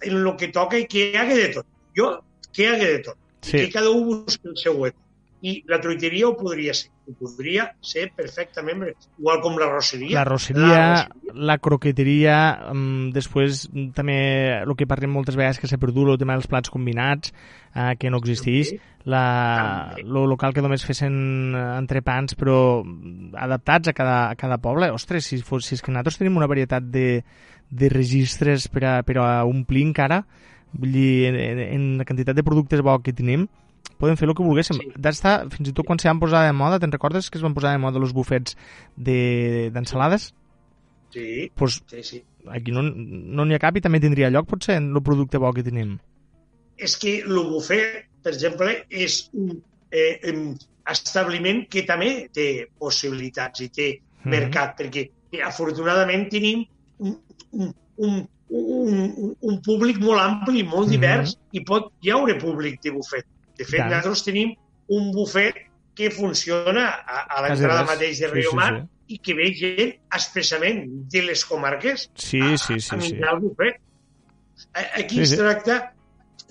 en 0.01 0.19
el 0.19 0.33
que 0.39 0.51
toca 0.55 0.79
i 0.79 0.87
que 0.91 1.09
hi 1.09 1.19
hagi 1.19 1.39
de 1.39 1.49
tot. 1.59 1.69
Jo, 1.97 2.13
que 2.51 2.65
hi 2.65 2.71
hagi 2.73 2.91
de 2.97 3.03
tot. 3.09 3.19
Sí. 3.39 3.55
que 3.55 3.69
cada 3.71 3.89
un 3.89 4.03
busqui 4.03 4.49
el 4.51 4.57
seu 4.59 4.75
hueco 4.75 4.99
i 5.41 5.61
la 5.71 5.79
truiteria 5.79 6.27
ho 6.27 6.35
podria 6.37 6.73
ser. 6.75 6.89
Ho 7.09 7.15
podria 7.17 7.69
ser 7.81 8.09
perfectament, 8.13 8.83
igual 9.17 9.39
com 9.41 9.55
la 9.57 9.69
rosseria. 9.71 10.19
La 10.19 10.25
rosseria, 10.27 10.67
la, 10.67 11.35
la 11.51 11.55
croqueteria, 11.63 12.35
um, 12.69 13.07
després 13.15 13.63
també 13.95 14.17
el 14.59 14.75
que 14.77 14.85
parlem 14.89 15.15
moltes 15.15 15.39
vegades 15.39 15.61
que 15.61 15.69
s'ha 15.71 15.79
perdut, 15.81 16.11
el 16.11 16.19
tema 16.21 16.35
dels 16.37 16.49
plats 16.51 16.69
combinats, 16.69 17.33
uh, 17.71 17.95
que 17.97 18.11
no 18.13 18.19
existeix, 18.21 18.75
sí. 18.75 18.81
La, 19.05 19.95
lo 20.03 20.25
local 20.27 20.53
que 20.53 20.63
només 20.63 20.83
fessin 20.85 21.55
entrepans 21.55 22.35
però 22.39 22.81
adaptats 23.39 23.91
a 23.91 23.95
cada, 23.95 24.19
a 24.31 24.35
cada 24.39 24.59
poble. 24.61 24.91
Ostres, 24.91 25.29
si, 25.29 25.39
fos, 25.45 25.65
si 25.65 25.77
és 25.77 25.85
que 25.85 25.93
nosaltres 25.93 26.19
tenim 26.19 26.37
una 26.39 26.49
varietat 26.49 26.89
de, 26.91 27.23
de 27.69 27.89
registres 27.93 28.67
per 28.67 28.85
a, 28.85 28.93
per 29.07 29.19
a 29.21 29.29
omplir 29.47 29.85
encara, 29.87 30.23
vull 30.73 30.93
dir, 30.93 31.29
en, 31.31 31.63
en 31.63 31.87
la 32.01 32.05
quantitat 32.05 32.37
de 32.37 32.45
productes 32.45 32.83
bo 32.85 32.97
que 33.05 33.15
tenim, 33.15 33.47
podem 33.99 34.17
fer 34.19 34.27
el 34.29 34.35
que 34.35 34.45
volguéssim. 34.45 34.81
Sí. 34.81 34.91
D'estar, 34.97 35.35
fins 35.53 35.71
i 35.71 35.75
tot 35.75 35.87
quan 35.87 36.01
se 36.01 36.09
van 36.09 36.21
posar 36.21 36.45
de 36.47 36.55
moda, 36.55 36.79
te'n 36.81 36.93
recordes 36.93 37.29
que 37.29 37.39
es 37.39 37.45
van 37.45 37.55
posar 37.57 37.75
de 37.75 37.81
moda 37.83 38.01
els 38.01 38.13
bufets 38.15 38.57
d'ensalades? 38.97 40.29
De, 40.29 41.15
sí, 41.15 41.49
pues, 41.55 41.81
sí, 41.91 42.03
sí. 42.03 42.23
Aquí 42.49 42.71
no 42.71 42.83
n'hi 42.85 43.35
no 43.35 43.47
ha 43.55 43.61
cap 43.61 43.75
i 43.75 43.83
també 43.83 43.99
tindria 44.01 44.31
lloc, 44.31 44.47
potser, 44.49 44.79
en 44.79 44.93
el 44.93 45.03
producte 45.03 45.41
bo 45.41 45.51
que 45.53 45.65
tenim. 45.65 45.97
És 46.79 46.95
que 46.95 47.19
el 47.25 47.41
bufet, 47.49 48.08
per 48.23 48.33
exemple, 48.33 48.73
és 48.89 49.29
un 49.33 49.61
eh, 49.91 50.33
establiment 50.89 51.63
que 51.71 51.85
també 51.87 52.11
té 52.33 52.47
possibilitats 52.79 53.61
i 53.61 53.69
té 53.69 53.87
mm 53.91 53.99
-hmm. 53.99 54.29
mercat, 54.35 54.75
perquè 54.79 55.09
afortunadament 55.45 56.29
tenim 56.29 56.65
un, 56.97 57.17
un, 57.51 57.73
un, 57.97 58.27
un, 58.49 59.35
un 59.39 59.61
públic 59.61 59.99
molt 59.99 60.21
ampli, 60.21 60.63
molt 60.63 60.87
mhm. 60.87 60.91
divers, 60.91 61.35
mm 61.35 61.39
-hmm. 61.39 61.59
i 61.59 61.63
pot 61.63 61.91
hi 62.01 62.11
haure 62.11 62.37
públic 62.37 62.81
de 62.81 62.91
bufet. 62.91 63.25
De 63.57 63.65
fet, 63.65 63.79
Tant. 63.79 63.91
nosaltres 63.91 64.23
tenim 64.23 64.55
un 64.87 65.11
bufet 65.11 65.55
que 65.95 66.09
funciona 66.11 66.85
a, 67.05 67.25
a 67.35 67.41
l'entrada 67.43 67.83
mateix 67.83 68.19
de 68.19 68.27
Riomar 68.27 68.73
sí, 68.73 68.81
sí, 68.81 68.87
sí. 68.87 69.13
i 69.13 69.17
que 69.19 69.33
ve 69.33 69.53
gent 69.53 69.93
expressament 70.15 70.85
de 71.11 71.21
les 71.21 71.45
comarques 71.45 72.09
sí, 72.15 72.39
sí, 72.57 72.79
sí, 72.79 72.95
a, 72.95 72.97
a 72.97 73.01
sí. 73.01 73.15
el 73.31 73.39
bufet. 73.39 73.81
Aquí 74.95 75.15
sí, 75.15 75.21
es 75.21 75.35
tracta 75.35 75.93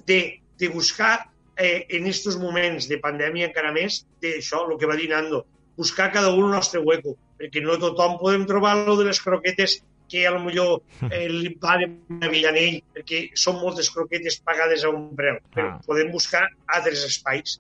de, 0.07 0.43
de 0.59 0.69
buscar 0.69 1.31
eh, 1.59 1.87
en 1.91 2.07
aquests 2.07 2.39
moments 2.41 2.89
de 2.89 3.01
pandèmia 3.03 3.51
encara 3.51 3.75
més, 3.75 4.05
d'això, 4.23 4.65
el 4.69 4.79
que 4.81 4.89
va 4.91 4.97
dir 4.99 5.11
Nando, 5.11 5.45
buscar 5.79 6.11
cada 6.15 6.31
un 6.35 6.49
el 6.49 6.57
nostre 6.57 6.81
hueco, 6.81 7.17
perquè 7.39 7.63
no 7.63 7.79
tothom 7.83 8.17
podem 8.23 8.47
trobar 8.47 8.77
lo 8.87 8.97
de 8.99 9.09
les 9.11 9.21
croquetes 9.23 9.79
que 10.09 10.27
a 10.27 10.33
lo 10.33 10.41
millor 10.41 10.81
eh, 11.11 11.27
li 11.29 11.53
va 11.61 11.77
de 11.79 12.31
Villanell, 12.33 12.81
perquè 12.95 13.27
són 13.37 13.61
moltes 13.61 13.91
croquetes 13.93 14.41
pagades 14.41 14.85
a 14.85 14.93
un 14.95 15.11
preu, 15.19 15.39
però 15.55 15.75
ah. 15.75 15.81
podem 15.87 16.11
buscar 16.15 16.47
altres 16.79 17.05
espais. 17.07 17.59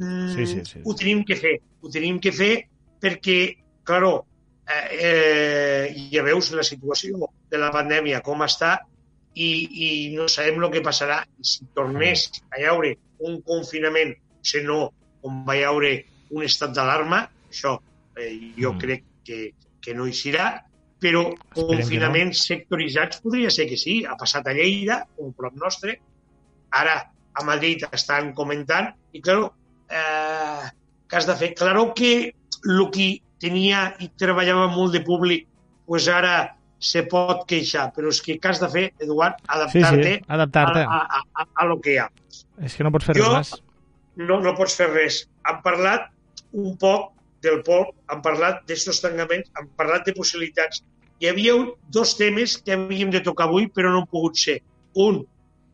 Mm, 0.00 0.32
sí, 0.34 0.46
sí, 0.50 0.64
sí. 0.66 0.82
Ho 0.84 0.96
tenim 0.98 1.22
que 1.28 1.38
fer, 1.38 1.58
ho 1.80 1.92
tenim 1.92 2.18
que 2.20 2.32
fer 2.34 2.52
perquè, 3.00 3.38
claro, 3.86 4.24
eh, 4.66 4.86
eh, 4.98 5.84
ja 6.12 6.24
veus 6.26 6.50
la 6.56 6.66
situació 6.66 7.30
de 7.50 7.60
la 7.60 7.70
pandèmia, 7.74 8.24
com 8.26 8.42
està, 8.46 8.78
i, 9.34 9.50
i 9.70 9.88
no 10.16 10.26
sabem 10.28 10.58
el 10.58 10.72
que 10.74 10.82
passarà. 10.84 11.22
Si 11.40 11.68
tornés 11.76 12.26
a 12.50 12.64
haure 12.72 12.96
un 13.26 13.40
confinament, 13.46 14.14
si 14.42 14.62
no, 14.64 14.90
com 15.20 15.44
va 15.46 15.56
haure 15.68 15.92
un 16.30 16.44
estat 16.46 16.74
d'alarma, 16.76 17.24
això 17.50 17.76
eh, 18.16 18.32
jo 18.56 18.72
mm. 18.72 18.80
crec 18.80 19.06
que, 19.26 19.40
que 19.82 19.94
no 19.96 20.06
hi 20.08 20.14
serà, 20.16 20.50
però 21.00 21.24
confinaments 21.54 22.42
no. 22.42 22.46
sectoritzats 22.50 23.22
podria 23.24 23.50
ser 23.52 23.66
que 23.70 23.78
sí. 23.80 24.00
Ha 24.04 24.16
passat 24.20 24.48
a 24.48 24.54
Lleida, 24.56 25.00
un 25.24 25.32
prop 25.36 25.56
nostre, 25.60 25.96
ara 26.76 26.98
a 27.00 27.44
Madrid 27.46 27.86
estan 27.90 28.32
comentant, 28.36 28.90
i 29.16 29.22
claro, 29.24 29.50
eh, 29.88 30.68
que 31.08 31.16
has 31.16 31.26
de 31.26 31.36
fer? 31.40 31.54
Claro 31.58 31.90
que 31.96 32.12
el 32.68 32.82
que 32.94 33.10
tenia 33.40 33.90
i 34.04 34.10
treballava 34.20 34.68
molt 34.72 34.94
de 34.94 35.02
públic, 35.04 35.46
pues 35.88 36.06
ara 36.12 36.54
se 36.80 37.02
pot 37.08 37.44
queixar, 37.48 37.90
però 37.94 38.08
és 38.10 38.22
que 38.24 38.38
què 38.40 38.50
has 38.50 38.60
de 38.62 38.68
fer, 38.72 38.86
Eduard? 39.04 39.40
Adaptar-te 39.46 40.02
sí, 40.02 40.14
sí, 40.16 40.28
adaptar 40.36 40.62
a, 40.72 40.84
a, 40.84 41.24
a, 41.42 41.44
a, 41.44 41.66
lo 41.68 41.76
que 41.84 41.94
hi 41.94 41.98
ha. 42.00 42.06
És 42.64 42.76
que 42.76 42.86
no 42.86 42.92
pots 42.94 43.10
fer 43.10 43.18
jo, 43.18 43.26
res 43.28 43.52
més. 43.52 43.66
No, 44.20 44.38
no 44.40 44.54
pots 44.56 44.76
fer 44.80 44.88
res. 44.94 45.20
Hem 45.48 45.60
parlat 45.64 46.08
un 46.56 46.72
poc 46.80 47.10
del 47.44 47.60
Pol, 47.66 47.86
han 48.08 48.24
parlat 48.24 48.64
d'aquests 48.64 49.02
tancaments, 49.04 49.52
han 49.60 49.68
parlat 49.76 50.08
de 50.08 50.16
possibilitats. 50.16 50.82
Hi 51.20 51.28
havia 51.28 51.58
dos 51.92 52.16
temes 52.16 52.56
que 52.64 52.76
havíem 52.76 53.12
de 53.12 53.20
tocar 53.24 53.48
avui, 53.48 53.68
però 53.68 53.92
no 53.92 54.02
han 54.02 54.10
pogut 54.10 54.40
ser. 54.40 54.58
Un, 55.04 55.20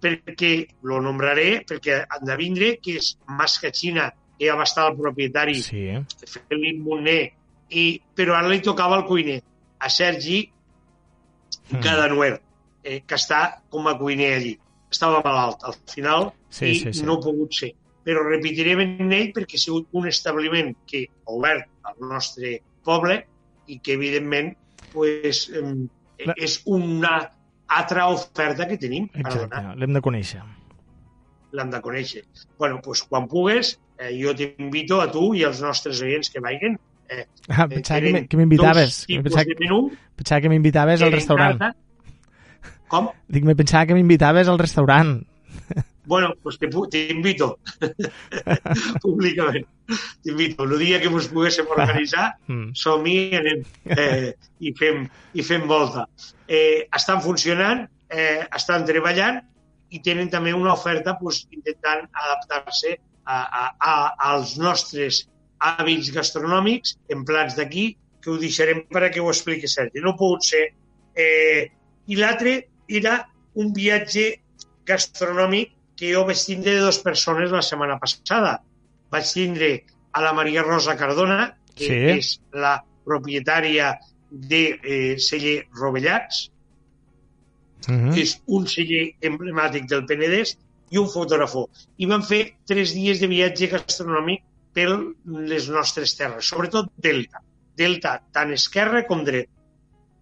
perquè 0.02 0.52
lo 0.86 0.98
nombraré, 1.02 1.62
perquè 1.66 2.02
han 2.02 2.26
de 2.26 2.38
vindre, 2.38 2.72
que 2.82 2.98
és 2.98 3.14
Mascachina, 3.38 4.10
que 4.36 4.50
ja 4.50 4.58
va 4.58 4.66
estar 4.66 4.90
el 4.90 4.98
propietari, 4.98 5.54
sí. 5.62 5.86
Felip 6.50 6.82
Montner, 6.82 7.20
i, 7.70 7.86
però 8.14 8.36
ara 8.36 8.50
li 8.50 8.60
tocava 8.62 8.98
el 8.98 9.06
cuiner, 9.06 9.38
a 9.78 9.90
Sergi 9.92 10.42
mm. 11.70 11.80
Cadanuer, 11.84 12.36
eh, 12.84 13.00
que 13.06 13.18
està 13.18 13.62
com 13.70 13.88
a 13.88 13.96
cuiner 13.98 14.34
allí. 14.36 14.54
Estava 14.92 15.18
malalt 15.24 15.64
al 15.66 15.74
final 15.90 16.30
sí, 16.48 16.70
i 16.70 16.78
sí, 16.78 16.92
sí. 16.94 17.04
no 17.04 17.18
ha 17.18 17.24
pogut 17.24 17.56
ser 17.58 17.72
però 18.06 18.22
repetirem 18.22 18.82
en 18.84 19.14
ell 19.14 19.32
perquè 19.34 19.58
ha 19.58 19.64
sigut 19.64 19.88
un 19.98 20.06
establiment 20.06 20.70
que 20.86 21.06
ha 21.10 21.32
obert 21.34 21.66
al 21.90 21.96
nostre 22.12 22.60
poble 22.86 23.18
i 23.66 23.80
que, 23.82 23.96
evidentment, 23.96 24.52
pues, 24.92 25.48
eh, 25.50 26.28
és 26.36 26.60
una 26.70 27.16
altra 27.66 28.06
oferta 28.14 28.68
que 28.70 28.78
tenim 28.78 29.08
per 29.10 29.24
Exacte, 29.24 29.62
l'hem 29.80 29.96
de 29.96 30.02
conèixer. 30.06 30.44
L'hem 31.56 31.72
de 31.72 31.80
conèixer. 31.82 32.22
bueno, 32.58 32.78
pues, 32.84 33.02
quan 33.02 33.26
pugues, 33.26 33.74
eh, 33.98 34.12
jo 34.20 34.34
t'invito 34.38 35.00
a 35.02 35.10
tu 35.10 35.32
i 35.34 35.42
als 35.44 35.62
nostres 35.64 36.02
oients 36.02 36.30
que 36.30 36.40
vagin. 36.40 36.78
Eh, 37.08 37.26
ah, 37.48 37.68
pensava 37.68 38.22
que 38.26 38.38
m'invitaves. 38.38 39.04
Pensava, 39.06 39.56
pensava 40.16 40.40
que 40.40 40.50
m'invitaves 40.52 41.02
al 41.02 41.12
restaurant. 41.14 41.58
Carta. 41.60 42.72
Com? 42.88 43.10
Dic, 43.28 43.46
me 43.46 43.56
pensava 43.58 43.86
que 43.86 43.96
m'invitaves 43.98 44.48
al 44.48 44.58
restaurant. 44.58 45.18
Bueno, 46.06 46.34
pues 46.40 46.56
te, 46.58 46.68
te 46.68 47.08
invito 47.10 47.58
públicament. 49.02 49.66
T'invito. 50.22 50.62
El 50.64 50.78
dia 50.78 51.00
que 51.02 51.10
ens 51.10 51.26
poguéssim 51.32 51.66
organitzar, 51.74 52.28
mm. 52.46 52.76
som-hi 52.78 53.18
eh, 53.34 54.30
i, 54.62 54.72
fem, 54.78 55.02
i 55.34 55.42
fem 55.46 55.66
volta. 55.66 56.06
Eh, 56.46 56.86
estan 56.94 57.22
funcionant, 57.24 57.82
eh, 58.08 58.46
estan 58.54 58.86
treballant 58.86 59.42
i 59.90 60.02
tenen 60.02 60.30
també 60.30 60.54
una 60.54 60.74
oferta 60.74 61.16
pues, 61.18 61.42
intentant 61.50 62.06
adaptar-se 62.06 62.94
a, 63.26 63.40
a, 63.42 63.64
a, 63.74 63.94
als 64.30 64.56
nostres 64.62 65.24
hàbits 65.60 66.10
gastronòmics 66.14 66.96
en 67.08 67.24
plats 67.24 67.56
d'aquí 67.56 67.96
que 68.20 68.30
ho 68.30 68.36
deixarem 68.38 68.84
per 68.90 69.04
a 69.04 69.10
que 69.10 69.20
ho 69.20 69.30
expliqui 69.30 69.68
Sergi. 69.68 70.00
No 70.02 70.10
ha 70.14 70.16
pogut 70.16 70.42
ser 70.44 70.72
Eh, 71.18 71.70
I 72.08 72.16
l'altre 72.16 72.68
era 72.88 73.26
un 73.54 73.72
viatge 73.72 74.42
gastronòmic 74.84 75.70
que 75.96 76.10
jo 76.12 76.26
vaig 76.28 76.36
tindre 76.44 76.74
de 76.74 76.82
dues 76.84 76.98
persones 77.00 77.50
la 77.50 77.62
setmana 77.64 77.96
passada. 77.98 78.58
Vaig 79.10 79.24
tindre 79.32 79.70
a 80.12 80.20
la 80.20 80.34
Maria 80.36 80.62
Rosa 80.62 80.94
Cardona, 80.94 81.56
que 81.74 81.86
Sí. 81.86 82.18
és 82.18 82.40
la 82.52 82.84
propietària 83.06 83.98
de 84.30 84.78
eh, 84.82 85.16
celler 85.18 85.66
Rovellats, 85.72 86.50
Mhm. 87.88 88.12
que 88.14 88.20
és 88.20 88.40
un 88.46 88.66
celler 88.66 89.14
emblemàtic 89.22 89.86
del 89.88 90.04
Penedès, 90.04 90.58
i 90.90 90.98
un 90.98 91.08
fotògrafo. 91.08 91.68
I 91.98 92.06
vam 92.06 92.22
fer 92.22 92.56
tres 92.66 92.92
dies 92.94 93.20
de 93.20 93.26
viatge 93.26 93.68
gastronòmic 93.68 94.42
per 94.76 94.88
les 95.50 95.68
nostres 95.72 96.14
terres, 96.18 96.50
sobretot 96.52 96.90
Delta. 97.02 97.40
Delta, 97.76 98.16
tant 98.32 98.52
esquerra 98.56 99.04
com 99.08 99.24
dret. 99.24 99.48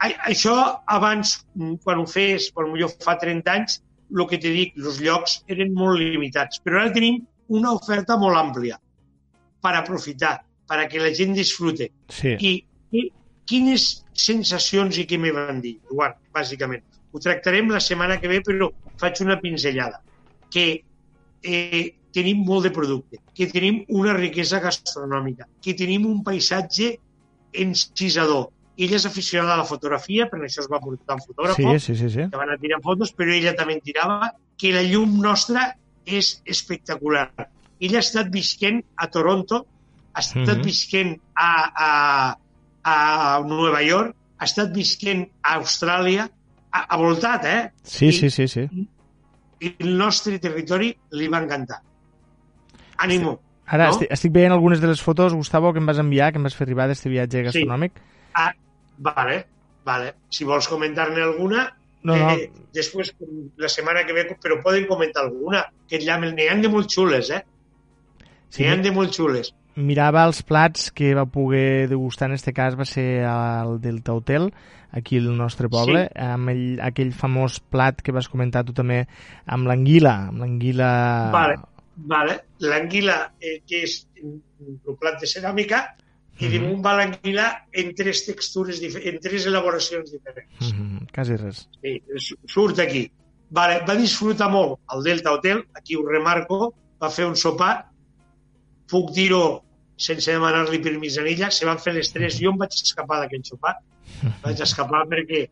Això 0.05 0.55
abans, 0.91 1.39
mm, 1.55 1.81
quan 1.85 2.03
ho 2.03 2.07
fes, 2.07 2.51
quan 2.55 2.71
millor 2.73 2.93
fa 3.03 3.17
30 3.19 3.53
anys, 3.53 3.81
el 4.15 4.27
que 4.31 4.39
te 4.39 4.51
dic, 4.53 4.75
els 4.79 5.01
llocs 5.01 5.39
eren 5.51 5.73
molt 5.75 5.99
limitats, 5.99 6.61
però 6.63 6.83
ara 6.83 6.93
tenim 6.93 7.23
una 7.49 7.73
oferta 7.73 8.17
molt 8.21 8.37
àmplia 8.37 8.79
per 9.65 9.75
aprofitar, 9.79 10.37
per 10.69 10.79
a 10.83 10.89
que 10.89 11.01
la 11.01 11.13
gent 11.15 11.35
disfrute. 11.35 11.89
Sí. 12.13 12.35
I, 12.39 12.53
i 12.93 13.05
quines 13.49 14.05
sensacions 14.13 14.99
i 14.99 15.07
què 15.09 15.19
me 15.19 15.33
van 15.35 15.61
dir? 15.65 15.79
Eduard, 15.89 16.21
bàsicament. 16.35 16.85
Ho 17.13 17.23
tractarem 17.23 17.71
la 17.71 17.81
setmana 17.81 18.19
que 18.21 18.29
ve, 18.29 18.41
però 18.45 18.71
faig 19.01 19.23
una 19.25 19.39
pinzellada. 19.41 20.03
Que 20.51 20.67
eh, 21.43 21.85
tenim 22.15 22.45
molt 22.47 22.63
de 22.69 22.71
producte, 22.71 23.19
que 23.35 23.49
tenim 23.51 23.83
una 23.89 24.13
riquesa 24.15 24.61
gastronòmica, 24.63 25.49
que 25.63 25.75
tenim 25.75 26.07
un 26.07 26.23
paisatge 26.25 26.93
encisador. 27.53 28.51
Ella 28.77 28.97
és 28.99 29.05
aficionada 29.07 29.55
a 29.55 29.61
la 29.63 29.67
fotografia, 29.69 30.27
per 30.31 30.41
això 30.43 30.63
es 30.65 30.69
va 30.71 30.81
portar 30.83 31.15
un 31.19 31.23
fotògraf, 31.23 31.57
Sí, 31.59 31.67
sí, 31.79 31.95
sí, 32.01 32.09
sí. 32.11 32.25
que 32.31 32.37
van 32.41 32.51
a 32.51 32.57
tirar 32.59 32.81
fotos, 32.83 33.13
però 33.15 33.31
ella 33.35 33.53
també 33.55 33.77
en 33.77 33.83
tirava, 33.87 34.33
que 34.59 34.73
la 34.75 34.83
llum 34.83 35.21
nostra 35.23 35.69
és 36.07 36.41
espectacular. 36.45 37.29
Ella 37.81 37.99
ha 38.01 38.05
estat 38.07 38.31
visquent 38.35 38.83
a 38.97 39.09
Toronto, 39.11 39.67
ha 40.15 40.21
estat 40.21 40.59
Mhm. 40.59 40.65
visquent 40.65 41.15
a, 41.35 41.51
a, 41.87 42.39
a 42.85 43.41
Nova 43.47 43.83
York, 43.83 44.15
ha 44.39 44.45
estat 44.45 44.73
visquent 44.75 45.29
a 45.43 45.57
Austràlia, 45.61 46.29
ha, 46.71 46.81
ha 46.89 46.97
voltat, 46.99 47.45
eh? 47.45 47.71
Sí, 47.83 48.11
sí, 48.13 48.31
sí, 48.31 48.49
sí. 48.49 48.69
I 49.61 49.75
el 49.79 49.97
nostre 49.97 50.39
territori 50.39 50.97
li 51.13 51.29
va 51.29 51.39
encantar. 51.43 51.81
Ànimo. 52.99 53.39
Ara 53.67 53.87
No? 53.89 53.95
estic, 53.95 54.11
estic 54.13 54.33
veient 54.33 54.53
algunes 54.53 54.81
de 54.81 54.89
les 54.91 55.01
fotos, 55.01 55.33
Gustavo, 55.35 55.73
que 55.73 55.81
em 55.81 55.87
vas 55.87 55.99
enviar, 55.99 56.33
que 56.33 56.39
em 56.39 56.45
vas 56.45 56.55
fer 56.55 56.67
arribar 56.67 56.87
d'aquest 56.89 57.09
viatge 57.09 57.43
gastronòmic. 57.47 57.93
Ah, 58.35 58.53
vale, 58.99 59.47
vale. 59.85 60.15
Si 60.31 60.45
vols 60.45 60.69
comentar-ne 60.69 61.23
alguna, 61.23 61.71
No, 62.05 62.15
no, 62.21 62.31
eh, 62.37 62.51
després, 62.77 63.15
la 63.57 63.69
setmana 63.73 64.05
que 64.05 64.13
ve, 64.13 64.27
però 64.37 64.59
poden 64.63 64.85
comentar 64.87 65.23
alguna, 65.25 65.63
que 65.89 65.97
n'hi 65.99 66.11
ha, 66.13 66.19
de 66.61 66.69
molt 66.69 66.93
xules, 66.93 67.31
eh? 67.33 67.41
sí, 68.51 68.63
N'hi 68.63 68.69
ha 68.69 68.77
de 68.77 68.93
molt 68.93 69.15
xules. 69.17 69.55
mirava 69.77 70.23
els 70.29 70.43
plats 70.43 70.91
que 70.93 71.15
va 71.17 71.25
poder 71.25 71.89
degustar, 71.89 72.29
en 72.29 72.35
este 72.35 72.53
cas 72.53 72.77
va 72.79 72.85
ser 72.85 73.25
al 73.25 73.81
Delta 73.81 74.13
Hotel, 74.13 74.53
aquí 74.93 75.17
al 75.17 75.35
nostre 75.37 75.71
poble, 75.73 76.05
sí. 76.13 76.21
amb 76.21 76.53
ell, 76.53 76.79
aquell 76.85 77.11
famós 77.17 77.59
plat 77.59 78.03
que 78.03 78.13
vas 78.13 78.29
comentar 78.29 78.67
tu 78.69 78.77
també, 78.77 79.07
amb 79.47 79.67
l'anguila, 79.67 80.29
amb 80.29 80.45
l'anguila... 80.45 80.91
Vale. 81.33 81.57
Vale. 81.97 82.45
L'anguila, 82.61 83.35
eh, 83.41 83.61
que 83.67 83.83
és 83.85 84.07
el 84.17 84.97
plat 84.99 85.21
de 85.21 85.27
ceràmica, 85.31 85.85
i 86.41 86.49
Mhm. 86.49 86.53
damunt 86.59 86.83
va 86.85 86.97
l'anguila 86.97 87.67
en 87.73 87.95
tres 87.95 88.25
textures, 88.27 88.81
en 88.83 89.21
tres 89.21 89.47
elaboracions 89.47 90.11
diferents. 90.11 90.73
Mm 90.73 90.99
-hmm, 90.99 91.13
quasi 91.15 91.37
res. 91.37 91.69
Sí, 91.83 92.03
su- 92.17 92.37
surt 92.47 92.79
aquí. 92.81 93.11
Vale, 93.51 93.85
va 93.87 93.95
disfrutar 93.95 94.51
molt 94.51 94.81
al 94.89 95.03
Delta 95.05 95.33
Hotel, 95.33 95.65
aquí 95.75 95.95
ho 95.95 96.05
remarco, 96.05 96.75
va 97.01 97.11
fer 97.11 97.27
un 97.27 97.37
sopar, 97.37 97.87
puc 98.91 99.13
dir-ho 99.13 99.63
sense 99.97 100.31
demanar-li 100.33 100.81
permís 100.81 101.17
a 101.19 101.23
ella, 101.23 101.51
se 101.51 101.65
van 101.65 101.79
fer 101.79 101.95
les 101.95 102.11
tres, 102.13 102.39
jo 102.41 102.51
em 102.51 102.57
vaig 102.59 102.73
escapar 102.73 103.21
d'aquell 103.21 103.45
sopar, 103.45 103.77
vaig 104.43 104.61
escapar 104.61 105.07
perquè, 105.07 105.49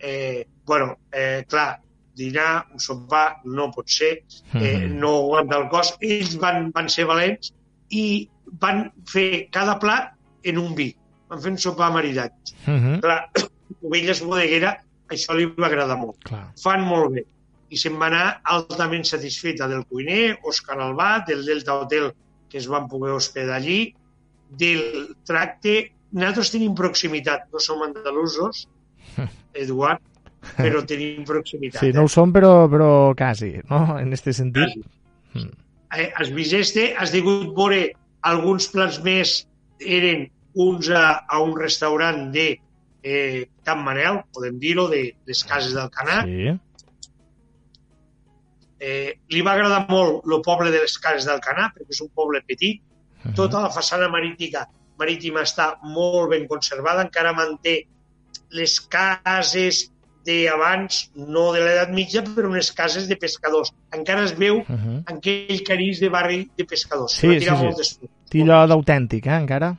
eh, 0.00 0.46
bueno, 0.66 0.98
eh, 1.12 1.44
clar, 1.48 1.80
dinar, 2.16 2.66
un 2.72 2.80
sopar, 2.80 3.40
no 3.44 3.70
pot 3.74 3.88
ser, 3.88 4.22
eh, 4.54 4.78
Mhm. 4.86 4.98
no 5.00 5.16
aguanta 5.16 5.58
el 5.58 5.68
cos. 5.68 5.94
Ells 6.00 6.36
van, 6.38 6.70
van 6.72 6.88
ser 6.88 7.04
valents 7.06 7.52
i 7.90 8.28
van 8.60 8.92
fer 9.06 9.48
cada 9.50 9.78
plat 9.78 10.12
en 10.44 10.58
un 10.58 10.74
vi. 10.74 10.94
Van 11.28 11.40
fer 11.40 11.50
un 11.52 11.58
sopar 11.58 11.90
maridat. 11.92 12.32
Mm 12.66 12.78
-hmm. 12.80 13.00
Clar, 13.00 13.30
Ovelles 13.82 14.20
Bodeguera, 14.22 14.80
això 15.08 15.34
li 15.34 15.46
va 15.46 15.66
agradar 15.66 15.98
molt. 15.98 16.16
Clar. 16.24 16.52
Fan 16.62 16.82
molt 16.82 17.12
bé. 17.14 17.24
I 17.70 17.76
se'n 17.76 17.98
va 17.98 18.06
anar 18.06 18.40
altament 18.44 19.04
satisfeta 19.04 19.66
del 19.68 19.84
cuiner, 19.86 20.38
Òscar 20.44 20.78
Albà, 20.78 21.24
del 21.26 21.44
Delta 21.44 21.74
Hotel, 21.74 22.12
que 22.48 22.58
es 22.58 22.66
van 22.68 22.86
poder 22.88 23.12
hospedar 23.12 23.56
allí, 23.56 23.94
del 24.48 25.16
tracte... 25.24 25.90
Nosaltres 26.14 26.52
tenim 26.52 26.74
proximitat, 26.74 27.48
no 27.52 27.58
som 27.58 27.82
andalusos, 27.82 28.68
Eduard, 29.54 30.00
però 30.56 30.82
tenim 30.88 31.24
proximitat. 31.28 31.80
Sí, 31.82 31.92
no 31.96 32.06
ho 32.06 32.10
som, 32.12 32.32
però, 32.34 32.68
però 32.70 32.88
quasi, 33.18 33.54
no?, 33.70 33.98
en 33.98 34.12
este 34.12 34.32
sentit. 34.36 34.78
Quasi. 35.32 35.50
eh, 35.96 36.12
has 36.16 36.30
vist 36.34 36.54
este, 36.58 36.92
has 36.98 37.12
degut 37.14 37.50
veure 37.56 37.80
alguns 38.26 38.68
plats 38.72 39.00
més 39.04 39.34
eren 39.80 40.28
uns 40.54 40.88
a, 40.90 41.24
a 41.28 41.40
un 41.42 41.54
restaurant 41.58 42.30
de 42.34 42.54
eh, 43.04 43.46
Can 43.66 43.82
Manel, 43.84 44.22
podem 44.32 44.58
dir-ho, 44.60 44.86
de 44.88 45.02
les 45.26 45.42
cases 45.44 45.74
del 45.76 45.90
Canà. 45.92 46.22
Sí. 46.24 46.54
Eh, 48.84 49.10
li 49.32 49.40
va 49.44 49.54
agradar 49.54 49.84
molt 49.88 50.26
el 50.28 50.40
poble 50.44 50.70
de 50.72 50.82
les 50.84 50.96
cases 51.00 51.26
del 51.28 51.42
Canà, 51.44 51.70
perquè 51.74 51.94
és 51.96 52.02
un 52.04 52.10
poble 52.14 52.42
petit. 52.46 52.80
Mhm. 53.24 53.34
Tota 53.36 53.64
la 53.64 53.72
façana 53.72 54.08
marítima, 54.12 54.66
marítima 55.00 55.42
està 55.42 55.74
molt 55.82 56.30
ben 56.30 56.46
conservada, 56.48 57.04
encara 57.04 57.34
manté 57.36 57.84
les 58.54 58.78
cases 58.80 59.90
d'abans, 60.24 61.10
no 61.14 61.52
de 61.52 61.60
l'edat 61.60 61.90
mitja, 61.92 62.22
però 62.24 62.48
unes 62.48 62.70
cases 62.72 63.06
de 63.08 63.16
pescadors. 63.16 63.72
Encara 63.92 64.24
es 64.24 64.32
veu 64.38 64.56
Uh 64.58 64.64
-huh. 64.68 65.02
aquell 65.06 65.62
cariç 65.62 66.00
de 66.00 66.08
barri 66.08 66.50
de 66.56 66.64
pescadors. 66.64 67.12
Sí, 67.12 67.40
sí, 67.40 67.46
sí. 67.82 67.98
Té 68.30 68.40
allò 68.42 68.66
d'autèntic, 68.66 69.26
eh, 69.26 69.36
encara. 69.36 69.76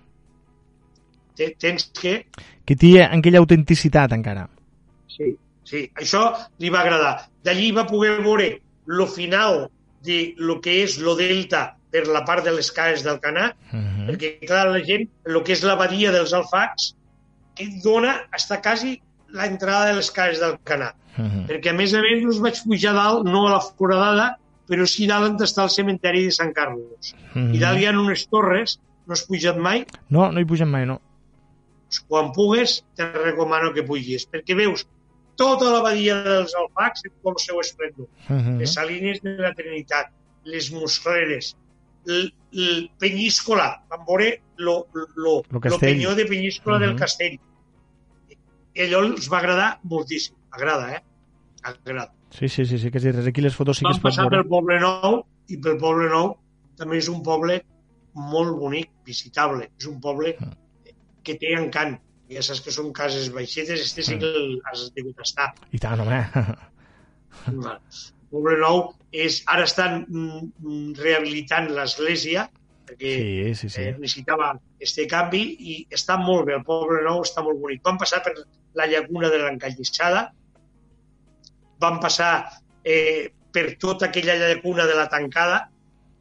Te- 1.35 1.55
Tens 1.59 1.91
que... 2.01 2.25
Que 2.65 2.75
té 2.75 3.03
aquella 3.03 3.39
autenticitat, 3.39 4.11
encara. 4.15 4.47
Sí, 5.07 5.35
sí, 5.63 5.91
això 5.95 6.31
li 6.59 6.69
va 6.69 6.81
agradar. 6.81 7.27
D'allí 7.43 7.71
va 7.75 7.85
poder 7.85 8.21
veure 8.21 8.61
lo 8.87 9.05
final 9.07 9.69
de 10.03 10.33
lo 10.37 10.59
que 10.61 10.83
és 10.83 10.97
lo 10.99 11.15
delta 11.15 11.75
per 11.91 12.07
la 12.07 12.23
part 12.25 12.43
de 12.45 12.51
les 12.51 12.71
caes 12.71 13.03
del 13.03 13.19
Canà, 13.19 13.53
Uh 13.73 13.77
-huh. 13.77 14.07
perquè, 14.09 14.39
clar, 14.47 14.67
la 14.69 14.83
gent, 14.83 15.09
el 15.25 15.43
que 15.43 15.53
és 15.53 15.63
la 15.63 15.75
badia 15.75 16.11
dels 16.11 16.33
alfacs, 16.33 16.95
que 17.55 17.67
dona 17.83 18.27
està 18.31 18.61
quasi 18.61 19.01
l'entrada 19.35 19.91
de 19.91 19.97
les 19.99 20.09
caes 20.11 20.39
del 20.39 20.57
Canà. 20.63 20.93
Uh 21.17 21.23
-huh. 21.23 21.45
Perquè, 21.47 21.69
a 21.69 21.73
més 21.73 21.93
a 21.93 22.01
més, 22.01 22.25
us 22.25 22.39
vaig 22.39 22.57
pujar 22.63 22.93
dalt, 22.93 23.25
no 23.25 23.47
a 23.47 23.51
la 23.51 23.61
foradada, 23.61 24.37
però 24.67 24.85
sí 24.85 25.07
dalt 25.07 25.29
on 25.29 25.37
està 25.45 25.63
el 25.63 25.69
cementeri 25.69 26.25
de 26.25 26.31
Sant 26.31 26.53
Carlos. 26.53 27.13
I 27.35 27.59
dalt 27.59 27.79
hi 27.79 27.85
ha 27.85 27.91
unes 27.91 28.27
torres, 28.27 28.79
no 29.05 29.13
has 29.13 29.23
pujat 29.27 29.57
mai, 29.57 29.85
No, 30.09 30.31
no 30.31 30.39
hi 30.39 30.45
pugem 30.45 30.69
mai, 30.69 30.85
no. 30.85 30.99
doncs 31.85 31.99
quan 32.09 32.31
pugues 32.33 32.83
te 32.95 33.05
recomano 33.11 33.71
que 33.73 33.83
pugis, 33.83 34.27
perquè 34.31 34.55
veus 34.55 34.87
tota 35.37 35.65
la 35.71 35.81
badia 35.81 36.15
dels 36.23 36.53
alfacs 36.55 37.01
en 37.05 37.11
tot 37.23 37.33
el 37.37 37.43
seu 37.45 37.59
esplendor. 37.59 38.07
Uh 38.29 38.35
-huh. 38.35 38.57
Les 38.59 38.73
salines 38.73 39.21
de 39.21 39.37
la 39.37 39.53
Trinitat, 39.53 40.07
les 40.45 40.71
muscleres, 40.71 41.55
el, 42.07 42.33
el 42.53 42.89
Penyíscola, 42.99 43.83
vam 43.89 44.05
veure 44.07 44.41
lo, 44.57 44.87
lo, 44.93 45.05
Lo 45.15 45.43
lo 45.51 45.59
castell. 45.59 45.79
penyó 45.79 46.15
de 46.15 46.25
Penyíscola 46.25 46.77
uh 46.77 46.79
-huh. 46.81 46.85
Mhm. 46.85 46.89
del 46.91 46.99
castell. 46.99 47.39
I 48.75 48.85
allò 48.85 49.01
els 49.07 49.29
va 49.31 49.39
agradar 49.39 49.69
moltíssim. 49.83 50.35
Agrada, 50.55 50.89
eh? 50.95 51.01
Agrada. 51.63 52.11
Sí, 52.35 52.49
sí, 52.49 52.65
sí, 52.65 52.77
sí, 52.79 52.91
que 52.91 52.99
res. 52.99 53.27
Aquí 53.27 53.41
les 53.41 53.55
fotos 53.55 53.77
sí 53.79 53.85
que 53.85 53.91
es 53.95 53.99
passar 54.03 54.25
veure. 54.29 54.41
pel 54.43 54.49
Poble 54.51 54.79
Nou 54.83 55.21
i 55.47 55.57
pel 55.63 55.77
Poble 55.79 56.09
Nou 56.11 56.33
també 56.77 56.97
és 56.99 57.07
un 57.11 57.21
poble 57.23 57.61
molt 58.15 58.55
bonic, 58.59 58.89
visitable. 59.07 59.69
És 59.79 59.87
un 59.87 59.99
poble 60.03 60.35
Ah. 60.39 60.51
que 61.23 61.35
té 61.41 61.53
encant. 61.55 61.97
Ja 62.29 62.41
saps 62.41 62.61
que 62.65 62.71
són 62.73 62.91
cases 62.91 63.31
baixetes, 63.33 63.79
este 63.79 64.01
sí 64.03 64.17
que 64.19 64.25
el 64.25 64.59
has 64.71 64.87
degut 64.95 65.19
estar. 65.21 65.53
I 65.71 65.77
tant, 65.79 65.99
home. 66.01 66.19
Poble 68.31 68.57
Nou 68.59 68.93
és... 69.13 69.41
Ara 69.47 69.63
estan 69.69 70.05
mm, 70.09 70.39
mm, 70.59 70.93
rehabilitant 70.99 71.69
l'església 71.75 72.47
perquè 72.85 73.11
Sí, 73.17 73.55
sí, 73.55 73.69
sí. 73.69 73.81
eh, 73.81 73.95
necessitava 73.97 74.51
este 74.79 75.07
canvi 75.09 75.43
i 75.57 75.75
està 75.93 76.17
molt 76.21 76.45
bé, 76.49 76.53
el 76.59 76.63
Poble 76.67 77.01
Nou 77.05 77.21
està 77.25 77.41
molt 77.45 77.59
bonic. 77.61 77.81
Vam 77.85 77.97
passar 78.01 78.21
per 78.25 78.33
la 78.75 78.87
llacuna 78.91 79.29
de 79.31 79.39
l'Encallissada, 79.41 80.27
vam 81.79 81.99
passar 82.03 82.33
eh, 82.83 83.31
per 83.51 83.75
tota 83.79 84.09
aquella 84.09 84.35
llacuna 84.39 84.85
de 84.85 84.95
la 84.97 85.07
tancada, 85.11 85.65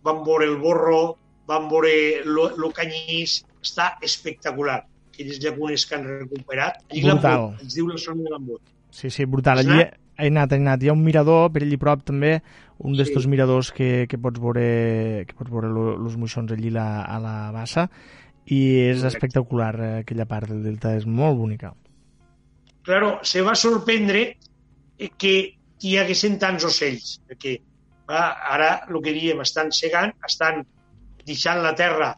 vam 0.05 0.22
veure 0.26 0.47
el 0.47 0.56
borro, 0.62 1.16
vam 1.48 1.68
veure 1.70 1.94
el 2.24 2.72
canyís, 2.76 3.43
està 3.64 3.94
espectacular. 4.02 4.85
Aquelles 5.14 5.39
llacunes 5.39 5.85
que 5.86 5.94
han 5.94 6.06
recuperat. 6.06 6.81
Allí 6.90 7.05
Brutal. 7.05 7.52
es 7.62 7.76
diu 7.76 7.86
la 7.86 7.98
zona 8.02 8.24
de 8.26 8.32
l'embut. 8.32 8.62
Sí, 8.90 9.10
sí, 9.10 9.24
brutal. 9.24 9.62
Allí 9.62 9.78
he 9.82 10.26
anat, 10.26 10.52
he 10.52 10.59
anat. 10.59 10.82
Hi 10.82 10.90
ha 10.90 10.97
un 10.97 11.05
mirador 11.06 11.52
per 11.55 11.62
allí 11.62 11.78
prop 11.78 12.02
també, 12.06 12.36
un 12.78 12.97
d'estos 12.98 13.26
sí. 13.26 13.31
miradors 13.31 13.70
que, 13.74 14.06
que 14.10 14.18
pots 14.18 14.43
veure 14.43 15.24
que 15.28 15.39
pots 15.39 15.51
veure 15.51 15.70
els 15.94 16.18
moixons 16.18 16.52
allí 16.55 16.70
la, 16.74 17.02
a 17.02 17.18
la 17.22 17.35
bassa 17.55 17.89
i 18.44 18.60
és 18.90 19.05
espectacular 19.09 19.72
eh, 19.78 19.93
aquella 20.02 20.26
part 20.28 20.51
del 20.51 20.62
delta, 20.66 20.94
és 20.98 21.06
molt 21.06 21.39
bonica. 21.39 21.72
Claro, 22.85 23.19
se 23.24 23.43
va 23.43 23.55
sorprendre 23.56 24.24
que 25.19 25.35
hi 25.85 25.94
haguessin 26.01 26.36
tants 26.40 26.66
ocells, 26.69 27.16
perquè 27.28 27.56
va, 28.11 28.27
ara 28.55 28.70
el 28.89 29.01
que 29.05 29.15
diem, 29.16 29.40
estan 29.44 29.73
segant, 29.73 30.12
estan 30.28 30.62
deixant 31.24 31.62
la 31.65 31.73
terra 31.78 32.12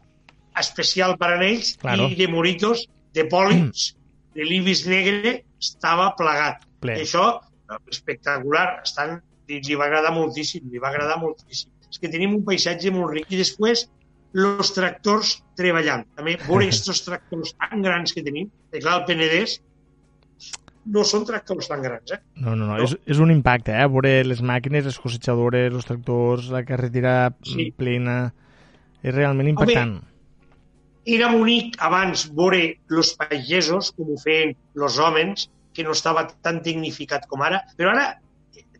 especial 0.59 1.15
per 1.21 1.31
a 1.35 1.39
ells 1.45 1.75
claro. 1.81 2.09
i 2.11 2.17
de 2.19 2.27
moritos, 2.31 2.85
de 3.15 3.25
pòlits, 3.31 3.91
mm. 3.93 4.07
de 4.37 4.47
l'ibis 4.47 4.83
negre, 4.89 5.37
estava 5.61 6.11
plegat. 6.19 6.65
Ple. 6.83 6.99
I 6.99 7.07
això, 7.07 7.25
espectacular, 7.89 8.67
estan, 8.85 9.17
li 9.47 9.79
va 9.79 9.87
agradar 9.87 10.11
moltíssim, 10.15 10.67
li 10.71 10.81
va 10.83 10.91
agradar 10.91 11.17
moltíssim. 11.21 11.71
És 11.87 12.01
que 12.03 12.11
tenim 12.11 12.35
un 12.35 12.43
paisatge 12.45 12.91
molt 12.91 13.15
ric 13.15 13.31
i 13.31 13.39
després 13.39 13.87
els 14.37 14.73
tractors 14.75 15.37
treballant. 15.57 16.03
També 16.19 16.35
veure 16.43 16.67
aquests 16.67 17.05
tractors 17.07 17.55
tan 17.55 17.81
grans 17.85 18.13
que 18.13 18.25
tenim, 18.25 18.51
que 18.71 18.83
clar, 18.83 18.99
el 18.99 19.07
Penedès 19.07 19.57
no 20.93 21.03
són 21.07 21.25
tractors 21.27 21.69
tan 21.69 21.81
grans, 21.83 22.13
eh? 22.15 22.19
No, 22.35 22.55
no, 22.55 22.65
no, 22.65 22.75
no. 22.75 22.83
És, 22.83 22.95
és 23.05 23.21
un 23.23 23.31
impacte, 23.33 23.73
eh? 23.75 23.87
Veure 23.91 24.13
les 24.27 24.41
màquines, 24.41 24.85
les 24.87 24.99
cosechadores, 25.03 25.73
els 25.73 25.87
tractors, 25.87 26.51
la 26.53 26.65
carretera 26.67 27.17
sí. 27.45 27.71
plena... 27.77 28.19
És 29.05 29.13
realment 29.13 29.47
impactant. 29.51 29.91
Home, 29.99 30.17
era 31.07 31.29
bonic 31.31 31.77
abans 31.87 32.25
veure 32.35 32.61
els 32.91 33.11
pagesos, 33.15 33.91
com 33.95 34.09
ho 34.11 34.17
feien 34.19 34.55
els 34.75 34.97
homes, 34.99 35.45
que 35.73 35.85
no 35.85 35.93
estava 35.95 36.25
tan 36.43 36.59
tecnificat 36.65 37.27
com 37.29 37.43
ara, 37.45 37.61
però 37.77 37.93
ara 37.93 38.07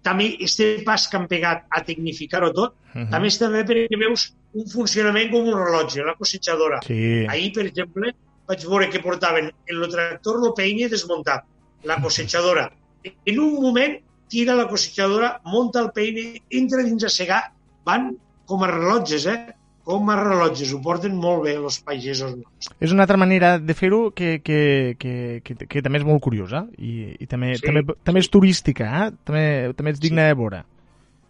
també 0.03 0.31
este 0.43 0.67
pas 0.87 1.05
que 1.07 1.19
han 1.19 1.27
pegat 1.29 1.65
a 1.69 1.83
tecnificar-ho 1.87 2.49
tot, 2.57 2.73
uh 2.73 2.99
-huh. 2.99 3.09
també 3.11 3.29
està 3.29 3.49
bé 3.53 3.63
perquè 3.69 3.99
veus 3.99 4.33
un 4.53 4.65
funcionament 4.67 5.31
com 5.31 5.47
un 5.47 5.57
rellotge, 5.59 6.03
la 6.03 6.15
cosechadora. 6.15 6.81
Sí. 6.81 7.25
Ahir, 7.29 7.51
per 7.53 7.65
exemple, 7.65 8.13
vaig 8.47 8.65
veure 8.65 8.89
que 8.89 8.99
portaven 8.99 9.51
el 9.67 9.87
tractor 9.91 10.39
lo 10.39 10.53
peine 10.53 10.89
desmuntat, 10.89 11.45
la 11.87 12.01
cosechadora. 12.03 12.67
En 13.25 13.39
un 13.39 13.55
moment 13.63 13.97
tira 14.27 14.55
la 14.55 14.67
cosechadora, 14.67 15.37
munta 15.45 15.81
el 15.81 15.91
peine, 15.95 16.41
entra 16.51 16.83
dins 16.83 17.07
a 17.07 17.11
segar, 17.13 17.45
van 17.87 18.11
com 18.47 18.63
a 18.63 18.71
rellotges, 18.71 19.25
eh? 19.31 19.39
com 19.87 20.09
a 20.11 20.17
rellotges, 20.19 20.73
ho 20.75 20.81
porten 20.83 21.13
molt 21.15 21.45
bé 21.45 21.53
els 21.55 21.77
pagesos. 21.79 22.33
És 22.83 22.91
una 22.91 23.05
altra 23.05 23.15
manera 23.19 23.53
de 23.63 23.75
fer-ho 23.77 24.09
que, 24.11 24.41
que, 24.43 24.59
que, 24.99 25.13
que, 25.47 25.55
que 25.63 25.83
també 25.83 26.01
és 26.01 26.07
molt 26.07 26.19
curiosa 26.25 26.65
i, 26.75 27.13
i 27.23 27.27
també, 27.31 27.53
sí. 27.55 27.63
també, 27.63 27.95
també 28.03 28.23
és 28.25 28.27
turística, 28.33 28.89
eh? 28.99 29.07
també, 29.23 29.45
també 29.79 29.95
és 29.95 30.03
digna 30.03 30.27
sí. 30.27 30.33
de 30.33 30.41
veure. 30.41 30.61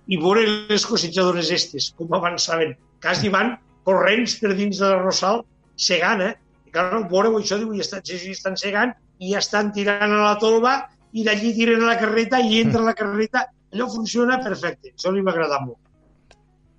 I 0.09 0.17
veure 0.23 0.47
les 0.71 0.87
cosechadores 0.89 1.51
estes, 1.53 1.91
com 1.99 2.17
avançaven, 2.17 2.73
quasi 3.03 3.29
van 3.29 3.59
corrents 3.85 4.39
per 4.41 4.55
dins 4.57 4.81
de 4.81 4.89
la 4.89 5.03
Rosal 5.03 5.43
segant, 5.77 6.23
eh? 6.25 6.33
I 6.65 6.73
clar, 6.73 7.03
veureu 7.11 7.37
això, 7.37 7.59
diu, 7.61 7.75
i 7.77 7.83
estan, 7.85 8.01
estan 8.33 8.57
segant 8.57 8.97
i 9.23 9.33
estan 9.37 9.71
tirant 9.75 10.13
a 10.13 10.21
la 10.23 10.35
tolva 10.41 10.77
i 11.17 11.23
d'allí 11.25 11.53
tiren 11.55 11.83
a 11.83 11.93
la 11.93 11.97
carreta 11.99 12.39
i 12.43 12.61
entra 12.61 12.81
a 12.83 12.89
la 12.89 12.95
carreta. 12.97 13.47
Allò 13.73 13.87
funciona 13.91 14.37
perfecte. 14.43 14.93
Això 14.93 15.11
li 15.11 15.23
va 15.25 15.33
agradar 15.33 15.63
molt. 15.65 15.79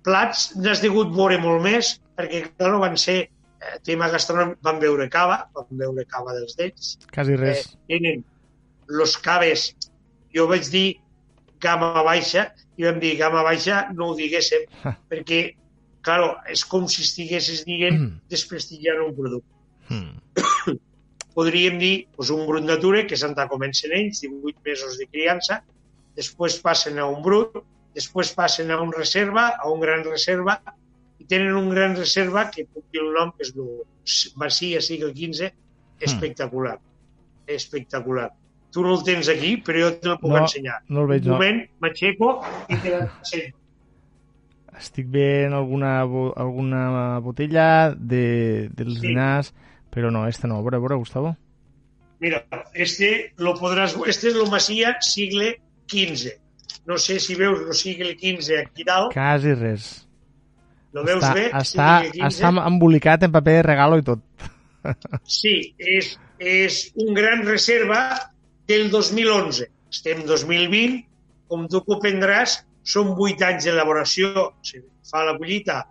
Plats 0.05 0.49
n'has 0.57 0.81
degut 0.81 1.11
veure 1.15 1.37
molt 1.43 1.61
més, 1.65 1.97
perquè, 2.17 2.45
clar, 2.57 2.71
van 2.81 2.95
ser 2.97 3.17
eh, 3.25 3.75
tema 3.85 4.09
gastronòmic, 4.13 4.57
van 4.65 4.79
veure 4.81 5.09
cava, 5.11 5.41
van 5.55 5.69
veure 5.83 6.07
cava 6.09 6.33
dels 6.37 6.57
dells. 6.57 6.95
Quasi 7.13 7.37
res. 7.39 7.67
Eh, 7.67 7.93
tenen 7.93 8.23
los 8.89 9.17
caves, 9.21 9.69
jo 10.33 10.47
vaig 10.49 10.71
dir 10.73 10.87
gamma 11.61 12.03
baixa, 12.07 12.47
i 12.79 12.87
vam 12.87 12.99
dir 13.03 13.17
gamma 13.19 13.43
baixa, 13.45 13.83
no 13.93 14.11
ho 14.11 14.17
diguéssim, 14.17 14.65
perquè, 15.11 15.41
clar, 16.05 16.21
és 16.49 16.63
com 16.65 16.87
si 16.89 17.03
estiguessis 17.05 17.65
dient 17.67 17.97
mm. 17.99 18.13
desprestigiant 18.31 19.03
un 19.03 19.15
producte. 19.17 19.51
Mm. 19.89 20.77
Podríem 21.39 21.77
dir 21.79 21.93
doncs, 22.17 22.33
un 22.35 22.45
brut 22.49 22.65
natura, 22.67 23.05
que 23.07 23.15
Santa 23.19 23.45
comencen 23.47 23.93
ells, 23.95 24.19
18 24.25 24.65
mesos 24.65 24.97
de 24.99 25.05
criança, 25.07 25.61
després 26.19 26.57
passen 26.59 26.99
a 26.99 27.05
un 27.07 27.21
brut, 27.23 27.61
després 27.95 28.33
passen 28.35 28.73
a 28.75 28.79
un 28.83 28.91
reserva, 28.95 29.45
a 29.55 29.69
un 29.71 29.79
gran 29.85 30.03
reserva, 30.03 30.57
i 31.19 31.27
tenen 31.31 31.55
un 31.55 31.69
gran 31.71 31.95
reserva 31.95 32.49
que 32.51 32.65
puc 32.67 32.83
dir 32.91 33.05
el 33.05 33.13
nom, 33.15 33.31
que 33.37 33.47
és 33.47 33.53
el 33.55 33.71
Masia 34.41 34.81
Siga 34.83 35.13
15, 35.15 35.51
espectacular. 36.09 36.75
Mm. 36.79 37.55
Espectacular. 37.55 38.27
Tu 38.73 38.83
no 38.85 38.97
el 38.97 39.05
tens 39.05 39.31
aquí, 39.31 39.55
però 39.65 39.85
jo 39.85 39.93
te 39.95 40.17
puc 40.21 40.33
no, 40.33 40.43
ensenyar. 40.43 40.81
No 40.89 41.05
el 41.05 41.09
veig, 41.13 41.25
un 41.25 41.37
moment, 41.37 41.63
no. 41.63 41.79
m'aixeco 41.85 42.33
i 42.67 42.77
te 42.83 42.93
l'ensenyo. 42.97 43.55
Estic 44.79 45.09
veient 45.11 45.55
alguna, 45.55 45.95
alguna 46.39 46.83
botella 47.23 47.95
de, 47.95 48.69
dels 48.75 48.99
sí. 48.99 49.07
dinars 49.07 49.49
però 49.93 50.11
no, 50.11 50.27
este 50.27 50.47
no. 50.47 50.59
A 50.59 50.65
veure, 50.65 50.77
a 50.77 50.83
veure, 50.83 50.99
Gustavo. 51.01 51.35
Mira, 52.19 52.43
este 52.73 53.33
lo 53.37 53.55
podràs... 53.59 53.95
Este 54.11 54.29
és 54.29 54.35
el 54.35 54.49
Masia 54.51 54.95
sigle 55.05 55.55
15. 55.87 56.35
No 56.89 56.97
sé 56.99 57.19
si 57.23 57.35
veus 57.39 57.61
el 57.65 57.75
sigle 57.77 58.15
15 58.17 58.59
aquí 58.65 58.85
dalt. 58.87 59.13
Quasi 59.13 59.53
res. 59.55 59.89
Lo 60.93 61.03
veus 61.05 61.21
està, 61.21 61.33
bé? 61.37 61.45
Està, 61.59 61.89
està 62.27 62.51
embolicat 62.65 63.23
en 63.27 63.33
paper 63.33 63.59
de 63.59 63.67
regalo 63.69 63.99
i 64.01 64.07
tot. 64.07 64.25
Sí, 65.27 65.73
és, 65.75 66.13
és 66.39 66.75
un 67.03 67.11
gran 67.13 67.43
reserva 67.43 67.99
del 68.69 68.87
2011. 68.93 69.67
Estem 69.91 70.21
2020, 70.25 71.01
com 71.51 71.65
tu 71.67 71.81
comprendràs, 71.83 72.61
són 72.87 73.11
8 73.15 73.45
anys 73.47 73.67
d'elaboració. 73.67 74.49
Se 74.65 74.81
fa 75.09 75.25
la 75.27 75.35
collita 75.37 75.81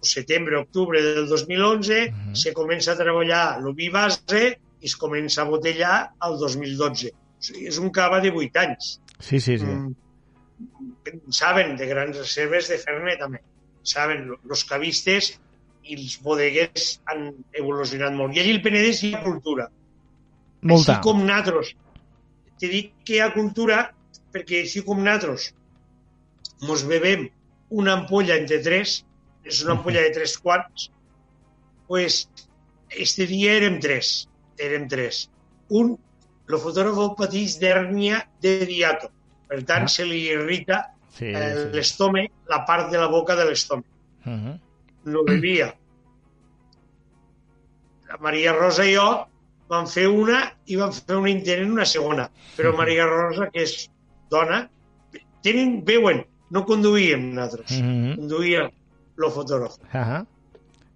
setembre, 0.00 0.56
octubre 0.56 1.00
del 1.02 1.28
2011, 1.28 2.08
uh 2.08 2.12
-huh. 2.12 2.34
se 2.34 2.52
comença 2.52 2.92
a 2.92 2.96
treballar 2.96 3.60
l'oví 3.60 3.88
base 3.90 4.58
i 4.80 4.86
es 4.86 4.96
comença 4.96 5.42
a 5.42 5.44
botellar 5.44 6.14
al 6.18 6.38
2012. 6.38 7.08
O 7.10 7.42
sigui, 7.42 7.66
és 7.66 7.78
un 7.78 7.90
cava 7.90 8.20
de 8.20 8.30
8 8.30 8.56
anys. 8.56 9.00
Sí, 9.18 9.40
sí, 9.40 9.58
sí. 9.58 9.64
Mm, 9.64 9.94
saben 11.30 11.76
de 11.76 11.86
grans 11.86 12.16
reserves 12.16 12.68
de 12.68 12.78
Fernet, 12.78 13.18
també. 13.18 13.40
Saben, 13.82 14.30
els 14.50 14.64
cavistes 14.64 15.40
i 15.84 15.94
els 15.94 16.18
bodeguers 16.22 17.00
han 17.06 17.34
evolucionat 17.52 18.12
molt. 18.12 18.36
I 18.36 18.40
allí 18.40 18.50
el 18.50 18.62
Penedès 18.62 19.02
hi 19.02 19.14
ha 19.14 19.22
cultura. 19.22 19.70
Molta. 20.62 20.92
Així 20.92 21.02
com 21.02 21.24
natros. 21.24 21.74
Te 22.58 22.68
dic 22.68 22.92
que 23.04 23.14
hi 23.14 23.20
ha 23.20 23.32
cultura 23.32 23.94
perquè 24.32 24.62
així 24.62 24.82
com 24.82 25.02
natros 25.02 25.52
mos 26.60 26.84
bebem 26.86 27.28
una 27.70 27.92
ampolla 27.92 28.36
entre 28.36 28.58
tres, 28.64 29.04
és 29.48 29.62
una 29.64 29.74
ampolla 29.78 30.04
de 30.04 30.12
tres 30.14 30.36
quarts, 30.38 30.90
pues, 31.88 32.28
este 32.90 33.26
dia 33.26 33.56
érem 33.56 33.80
tres, 33.80 34.28
érem 34.58 34.86
tres. 34.88 35.26
Un, 35.68 35.96
el 36.48 36.60
fotògraf 36.60 37.16
pateix 37.18 37.56
d'hèrnia 37.60 38.22
de 38.44 38.54
diato, 38.68 39.10
per 39.48 39.62
tant, 39.68 39.88
ah. 39.88 39.92
se 39.92 40.06
li 40.08 40.22
irrita 40.28 40.82
sí, 41.16 41.32
eh, 41.32 41.52
sí. 41.56 41.66
l'estómac, 41.76 42.32
la 42.52 42.62
part 42.68 42.92
de 42.92 43.00
la 43.00 43.08
boca 43.12 43.36
de 43.36 43.48
l'estómac. 43.48 43.88
Uh 44.24 44.32
-huh. 44.32 44.56
No 45.08 45.24
bevia. 45.24 45.72
La 48.08 48.16
Maria 48.20 48.52
Rosa 48.52 48.84
i 48.84 48.94
jo 48.94 49.26
vam 49.68 49.86
fer 49.86 50.08
una 50.08 50.40
i 50.66 50.76
vam 50.76 50.92
fer 50.92 51.16
un 51.16 51.28
intent 51.28 51.62
en 51.62 51.72
una 51.72 51.84
segona. 51.84 52.30
Però 52.56 52.76
Maria 52.76 53.06
Rosa, 53.06 53.50
que 53.52 53.62
és 53.62 53.90
dona, 54.30 54.68
tenen, 55.42 55.84
veuen, 55.84 56.24
no 56.50 56.64
conduïem 56.64 57.32
nosaltres. 57.34 57.70
Uh 57.70 57.84
-huh. 57.84 58.16
Conduïa 58.16 58.70
lo 59.18 59.30
fotògraf. 59.34 59.78
Uh 59.92 60.00
-huh. 60.00 60.26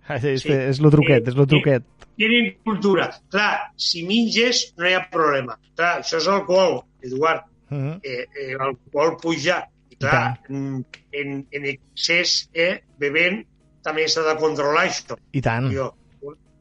Este 0.09 0.39
sí. 0.39 0.53
és 0.53 0.81
lo 0.81 0.91
truquet, 0.91 1.27
eh, 1.27 1.31
és 1.31 1.37
lo 1.37 1.47
truquet. 1.47 1.83
Tenen 2.17 2.57
cultura. 2.65 3.11
Clar, 3.31 3.73
si 3.77 4.03
minges 4.07 4.75
no 4.77 4.89
hi 4.89 4.95
ha 4.95 5.07
problema. 5.11 5.57
Clar, 5.77 6.01
això 6.03 6.19
és 6.19 6.27
alcohol, 6.29 6.83
Eduard. 7.01 7.47
Uh 7.71 7.79
-huh. 7.79 8.01
eh, 8.03 8.27
eh, 8.35 8.55
l'alcohol 8.59 9.17
puja. 9.17 9.69
I 9.89 9.97
clar, 9.97 10.39
I 10.49 10.55
en, 10.55 10.85
en, 11.11 11.47
en 11.51 11.65
excés, 11.65 12.49
eh, 12.53 12.83
bevent, 12.99 13.47
també 13.83 14.09
s'ha 14.09 14.23
de 14.23 14.39
controlar 14.41 14.87
això. 14.87 15.17
I 15.33 15.41
tant. 15.41 15.71
Jo, 15.73 15.95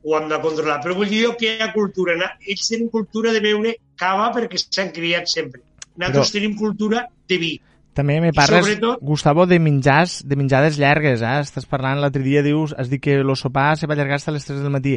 ho 0.03 0.17
hem 0.17 0.29
de 0.29 0.39
controlar. 0.41 0.79
Però 0.83 0.95
vull 0.95 1.09
dir 1.09 1.35
que 1.37 1.45
hi 1.45 1.61
ha 1.61 1.73
cultura. 1.73 2.15
Ells 2.47 2.69
tenen 2.69 2.89
cultura 2.89 3.31
de 3.31 3.41
beure 3.43 3.75
cava 3.95 4.31
perquè 4.33 4.57
s'han 4.57 4.91
criat 4.91 5.27
sempre. 5.27 5.61
Nosaltres 5.95 6.31
Però... 6.31 6.39
tenim 6.39 6.57
cultura 6.57 7.05
de 7.27 7.37
vi. 7.37 7.51
També 7.97 8.21
me 8.23 8.31
parles, 8.31 8.63
sobretot... 8.63 9.01
Gustavo, 9.03 9.45
de 9.49 9.57
menjars, 9.59 10.21
de 10.23 10.37
menjades 10.39 10.77
llargues, 10.79 11.23
eh? 11.27 11.39
Estàs 11.43 11.67
parlant, 11.67 11.99
l'altre 11.99 12.23
dia 12.23 12.43
dius, 12.45 12.71
has 12.79 12.87
dit 12.91 13.01
que 13.03 13.17
el 13.19 13.33
sopar 13.35 13.73
se 13.79 13.89
va 13.89 13.97
allargar 13.97 14.21
fins 14.21 14.29
a 14.31 14.35
les 14.37 14.47
3 14.47 14.61
del 14.63 14.71
matí. 14.71 14.93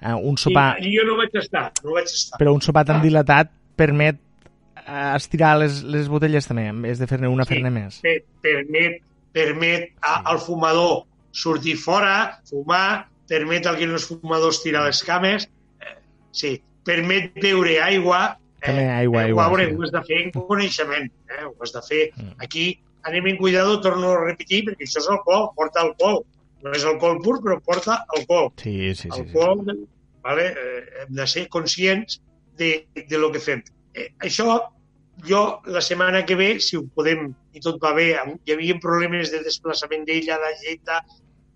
Uh, 0.00 0.14
un 0.30 0.40
sopar... 0.40 0.70
Sí, 0.80 0.94
jo 0.94 1.04
no 1.04 1.18
vaig 1.20 1.36
estar, 1.36 1.66
no 1.84 1.98
vaig 1.98 2.08
estar. 2.08 2.40
Però 2.40 2.54
un 2.56 2.64
sopar 2.64 2.86
tan 2.88 3.02
dilatat 3.04 3.52
permet 3.76 4.16
uh, 4.86 5.12
estirar 5.18 5.58
les, 5.60 5.82
les 5.84 6.08
botelles 6.08 6.48
també, 6.48 6.70
és 6.88 7.02
de 7.02 7.10
fer-ne 7.10 7.28
una, 7.28 7.44
sí, 7.44 7.58
fer-ne 7.58 7.74
més. 7.74 8.00
Per, 8.06 8.16
permet, 8.46 8.98
permet 9.36 9.92
a, 10.00 10.16
sí. 10.16 10.24
al 10.32 10.42
fumador 10.46 10.96
sortir 11.36 11.76
fora, 11.76 12.40
fumar, 12.48 13.10
permet 13.28 13.68
al 13.68 13.76
que 13.76 13.86
no 13.90 14.00
és 14.00 14.08
fumador 14.08 14.56
estirar 14.56 14.86
les 14.88 15.04
cames, 15.04 15.50
eh, 15.84 15.96
sí, 16.32 16.56
permet 16.88 17.36
beure 17.36 17.76
aigua, 17.84 18.38
També 18.64 18.84
aigua, 18.90 19.22
eh, 19.22 19.28
aigua. 19.28 19.46
Ho, 19.46 19.54
veure, 19.54 19.68
sí. 19.68 19.76
ho 19.76 19.86
has 19.86 19.94
de 19.94 20.02
fer 20.08 20.20
en 20.24 20.32
coneixement. 20.36 21.10
Eh? 21.34 21.44
Ho 21.46 21.54
has 21.64 21.74
de 21.74 21.82
fer. 21.86 22.02
Mm. 22.16 22.34
Aquí 22.46 22.64
anem 23.08 23.28
en 23.32 23.38
cuidado, 23.38 23.80
torno 23.80 24.12
a 24.12 24.24
repetir, 24.24 24.64
perquè 24.66 24.88
això 24.88 25.02
és 25.02 25.10
alcohol, 25.12 25.50
porta 25.56 25.84
alcohol. 25.84 26.24
No 26.64 26.72
és 26.74 26.84
alcohol 26.84 27.20
pur, 27.22 27.38
però 27.44 27.58
porta 27.64 28.00
alcohol. 28.16 28.50
Sí, 28.58 28.94
sí, 28.94 29.02
sí. 29.02 29.10
sí. 29.10 29.20
alcohol, 29.20 29.62
vale? 30.26 30.48
eh, 30.50 30.80
hem 31.04 31.14
de 31.20 31.26
ser 31.30 31.46
conscients 31.54 32.20
de, 32.58 32.72
de 32.98 33.18
lo 33.22 33.30
que 33.32 33.42
fem. 33.42 33.62
Eh, 33.94 34.10
això, 34.26 34.58
jo, 35.26 35.42
la 35.66 35.82
setmana 35.84 36.24
que 36.26 36.36
ve, 36.38 36.50
si 36.60 36.76
ho 36.76 36.84
podem, 36.94 37.30
i 37.54 37.62
tot 37.62 37.78
va 37.82 37.94
bé, 37.94 38.10
hi 38.14 38.54
havia 38.54 38.78
problemes 38.82 39.32
de 39.34 39.42
desplaçament 39.46 40.04
d'ella, 40.08 40.38
d'agenda, 40.42 41.00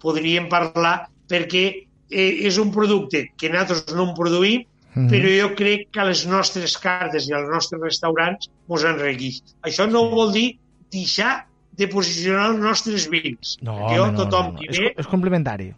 podríem 0.02 0.48
parlar, 0.50 1.08
perquè 1.30 1.64
eh, 2.10 2.32
és 2.46 2.58
un 2.62 2.72
producte 2.74 3.26
que 3.38 3.50
nosaltres 3.50 3.96
no 3.96 4.08
en 4.10 4.14
produïm, 4.18 4.64
Mhm. 4.94 5.08
però 5.08 5.30
jo 5.40 5.54
crec 5.56 5.86
que 5.90 6.04
les 6.04 6.26
nostres 6.26 6.76
cartes 6.78 7.28
i 7.28 7.32
als 7.32 7.48
nostres 7.48 7.80
restaurants 7.80 8.50
ens 8.68 8.84
enriqueix. 8.84 9.38
Això 9.62 9.86
no 9.90 10.02
vol 10.10 10.32
dir 10.32 10.58
deixar 10.92 11.46
de 11.72 11.86
posicionar 11.88 12.50
els 12.50 12.58
nostres 12.60 13.08
vins. 13.08 13.56
No, 13.62 13.78
jo, 13.88 14.10
no, 14.12 14.18
tothom 14.24 14.52
no, 14.54 14.60
no. 14.60 14.66
És, 14.68 14.78
ve, 14.78 14.90
co- 14.92 15.00
és 15.00 15.06
complementari. 15.08 15.70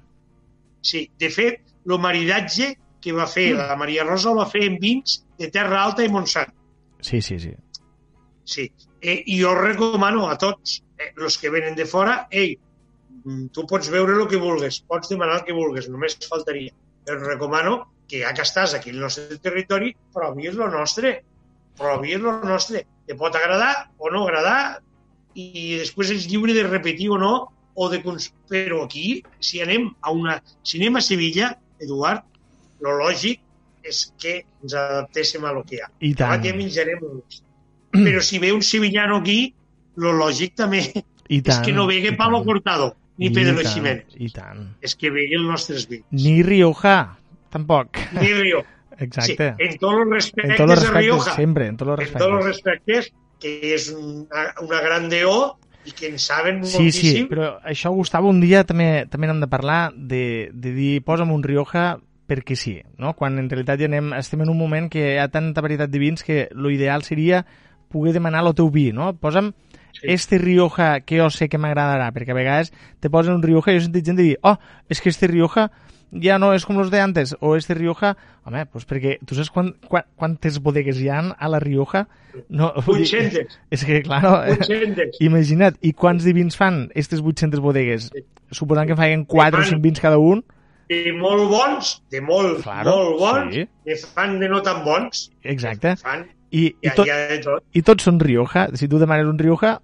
Sí, 0.82 1.08
de 1.18 1.30
fet, 1.30 1.60
el 1.86 1.98
maridatge 2.02 2.74
que 3.00 3.12
va 3.12 3.26
fer 3.28 3.52
Mm. 3.54 3.58
la 3.58 3.76
Maria 3.76 4.02
Rosa 4.04 4.30
el 4.32 4.38
va 4.38 4.46
fer 4.50 4.64
en 4.64 4.78
vins 4.80 5.24
de 5.38 5.48
Terra 5.50 5.84
Alta 5.84 6.02
i 6.04 6.08
Montsant. 6.08 6.50
Sí, 7.00 7.20
sí, 7.22 7.38
sí. 7.38 7.52
Sí. 8.44 8.70
Eh, 9.00 9.22
I 9.26 9.40
jo 9.42 9.54
recomano 9.54 10.28
a 10.28 10.36
tots 10.38 10.82
eh, 10.98 11.12
els 11.16 11.38
que 11.38 11.50
venen 11.50 11.74
de 11.76 11.84
fora, 11.86 12.26
ei, 12.30 12.58
mm, 13.24 13.46
tu 13.52 13.66
pots 13.66 13.88
veure 13.90 14.20
el 14.22 14.26
que 14.28 14.36
vulgues, 14.36 14.80
pots 14.80 15.08
demanar 15.08 15.40
el 15.40 15.44
que 15.44 15.52
vulgues, 15.52 15.88
només 15.88 16.16
faltaria. 16.28 16.72
Però 17.04 17.20
recomano 17.20 17.93
que 18.08 18.20
ja 18.22 18.32
que 18.36 18.44
estàs 18.44 18.74
aquí 18.76 18.92
al 18.92 19.00
nostre 19.04 19.38
territori, 19.42 19.94
provis 20.14 20.54
el 20.54 20.70
nostre. 20.72 21.16
Provis 21.78 22.18
el 22.20 22.26
nostre. 22.44 22.84
Te 23.06 23.16
pot 23.18 23.36
agradar 23.36 23.90
o 23.98 24.10
no 24.12 24.24
agradar 24.24 24.80
i 25.34 25.80
després 25.80 26.12
ets 26.14 26.28
lliure 26.30 26.54
de 26.54 26.66
repetir 26.66 27.10
o 27.10 27.18
no 27.18 27.34
o 27.74 27.88
de 27.90 28.00
cons... 28.04 28.30
però 28.48 28.84
aquí 28.84 29.24
si 29.42 29.60
anem 29.60 29.88
a 30.00 30.12
una 30.14 30.36
si 30.62 30.78
anem 30.78 31.00
a 31.00 31.02
Sevilla 31.02 31.48
Eduard 31.82 32.22
lo 32.84 32.92
lògic 33.00 33.40
és 33.84 34.04
que 34.20 34.36
ens 34.62 34.76
adaptéssim 34.78 35.44
a 35.44 35.52
lo 35.52 35.64
que 35.66 35.76
hi 35.76 35.82
ha 35.82 35.88
I 36.00 36.12
tant. 36.18 36.36
Aquí 36.38 36.52
menjarem 36.56 37.02
uns. 37.04 37.42
Però 38.06 38.22
si 38.24 38.40
ve 38.42 38.52
un 38.52 38.62
sevillano 38.62 39.18
aquí, 39.20 39.54
lo 40.00 40.14
lògic 40.16 40.54
també 40.58 40.80
I 40.84 41.40
és 41.40 41.44
tant. 41.50 41.64
que 41.66 41.74
no 41.76 41.86
vegue 41.90 42.14
Pablo. 42.16 42.42
Cortado 42.46 42.94
ni 43.18 43.28
I 43.28 43.34
Pedro 43.34 43.62
Ximénez. 43.62 44.16
I 44.16 44.30
tant. 44.34 44.64
És 44.82 44.96
que 44.98 45.12
vegue 45.14 45.36
els 45.38 45.46
nostres 45.46 45.86
vins. 45.90 46.06
Ni 46.10 46.42
Rioja, 46.46 46.96
tampoc. 47.54 47.96
Ni 48.18 48.32
Rio. 48.34 48.64
Sí, 48.94 49.04
Exacte. 49.06 49.46
en 49.58 49.76
tots 49.78 49.96
els 49.98 50.10
respectes 50.12 50.50
en 50.52 50.56
tots 50.56 50.70
els 50.72 50.80
respectes, 50.80 51.02
Rioja. 51.02 51.34
sempre, 51.34 51.66
en 51.66 51.76
tots 51.76 51.90
els 51.96 52.00
En 52.08 52.12
tots 52.12 52.26
els 52.30 52.44
respectes. 52.44 52.96
respectes, 53.10 53.12
que 53.40 53.74
és 53.74 53.88
una, 53.90 54.44
una 54.62 54.80
gran 54.84 55.08
deó 55.10 55.56
i 55.84 55.92
que 55.92 56.06
en 56.12 56.18
saben 56.18 56.62
Sí, 56.64 56.78
moltíssim. 56.78 57.10
sí, 57.16 57.24
però 57.28 57.58
això, 57.66 57.90
Gustavo, 57.92 58.28
un 58.30 58.38
dia 58.40 58.62
també 58.64 59.04
també 59.10 59.26
n'hem 59.28 59.40
de 59.42 59.48
parlar 59.50 59.92
de, 59.96 60.50
de 60.54 60.72
dir 60.72 61.02
posa'm 61.04 61.32
un 61.34 61.42
Rioja 61.42 61.98
perquè 62.26 62.54
sí, 62.56 62.78
no? 62.96 63.12
quan 63.18 63.36
en 63.38 63.50
realitat 63.50 63.82
ja 63.82 63.84
anem, 63.90 64.14
estem 64.16 64.40
en 64.46 64.48
un 64.48 64.56
moment 64.56 64.86
que 64.88 65.02
hi 65.14 65.18
ha 65.20 65.26
tanta 65.28 65.60
varietat 65.60 65.90
de 65.92 65.98
vins 66.00 66.22
que 66.24 66.48
lo 66.52 66.70
ideal 66.70 67.02
seria 67.04 67.44
poder 67.92 68.14
demanar 68.14 68.46
el 68.46 68.54
teu 68.54 68.70
vi, 68.70 68.92
no? 68.92 69.12
Posa'm 69.18 69.52
Sí. 69.94 70.08
este 70.10 70.38
Rioja 70.38 71.02
que 71.06 71.20
jo 71.20 71.28
sé 71.30 71.48
que 71.48 71.58
m'agradarà, 71.58 72.08
perquè 72.12 72.32
a 72.32 72.34
vegades 72.34 72.72
te 72.98 73.08
posen 73.10 73.34
un 73.36 73.42
Rioja 73.44 73.70
i 73.70 73.76
jo 73.76 73.78
he 73.78 73.84
sentit 73.84 74.04
gent 74.08 74.16
dir, 74.18 74.38
oh, 74.42 74.56
és 74.88 75.00
que 75.00 75.08
este 75.12 75.28
Rioja 75.28 75.68
ja 76.22 76.38
no 76.38 76.52
és 76.54 76.64
com 76.66 76.76
los 76.78 76.90
de 76.92 77.00
antes, 77.00 77.34
o 77.40 77.56
este 77.56 77.74
Rioja... 77.74 78.14
Home, 78.44 78.66
pues 78.68 78.84
perquè 78.84 79.14
tu 79.24 79.32
saps 79.34 79.48
quan, 79.50 79.70
quan, 79.88 80.04
quantes 80.20 80.58
bodegues 80.60 80.98
hi 81.00 81.08
han 81.08 81.30
a 81.38 81.48
la 81.48 81.58
Rioja? 81.62 82.02
No, 82.48 82.72
vull 82.84 82.98
dir, 83.00 83.06
800. 83.08 83.58
és 83.74 83.84
que, 83.88 84.02
claro, 84.04 84.34
800. 84.52 85.16
Imagina't, 85.24 85.78
i 85.80 85.94
quants 85.96 86.26
de 86.26 86.34
vins 86.36 86.58
fan 86.60 86.82
aquestes 86.90 87.22
800 87.24 87.62
bodegues? 87.64 88.10
Sí. 88.12 88.24
Suposant 88.52 88.86
que 88.90 88.98
facin 88.98 89.24
4 89.24 89.58
o 89.58 89.62
fan- 89.64 89.70
5 89.78 89.82
vins 89.86 90.02
cada 90.04 90.18
un? 90.20 90.44
De 90.92 91.14
molt 91.16 91.48
bons, 91.48 91.94
de 92.12 92.20
molt, 92.20 92.60
Claro, 92.62 92.92
molt 92.92 93.18
bons, 93.22 93.54
sí. 93.56 93.64
ne 93.88 93.96
fan 94.12 94.36
de 94.42 94.50
no 94.52 94.60
tan 94.62 94.82
bons. 94.84 95.30
Exacte. 95.42 95.94
Fan, 95.96 96.26
I, 96.52 96.66
i, 96.84 96.90
tot, 96.94 97.08
de 97.08 97.38
tot. 97.42 97.64
I 97.72 97.80
tots 97.82 98.04
són 98.04 98.20
Rioja. 98.20 98.68
Si 98.76 98.86
tu 98.92 99.00
demanes 99.00 99.26
un 99.26 99.40
Rioja, 99.40 99.78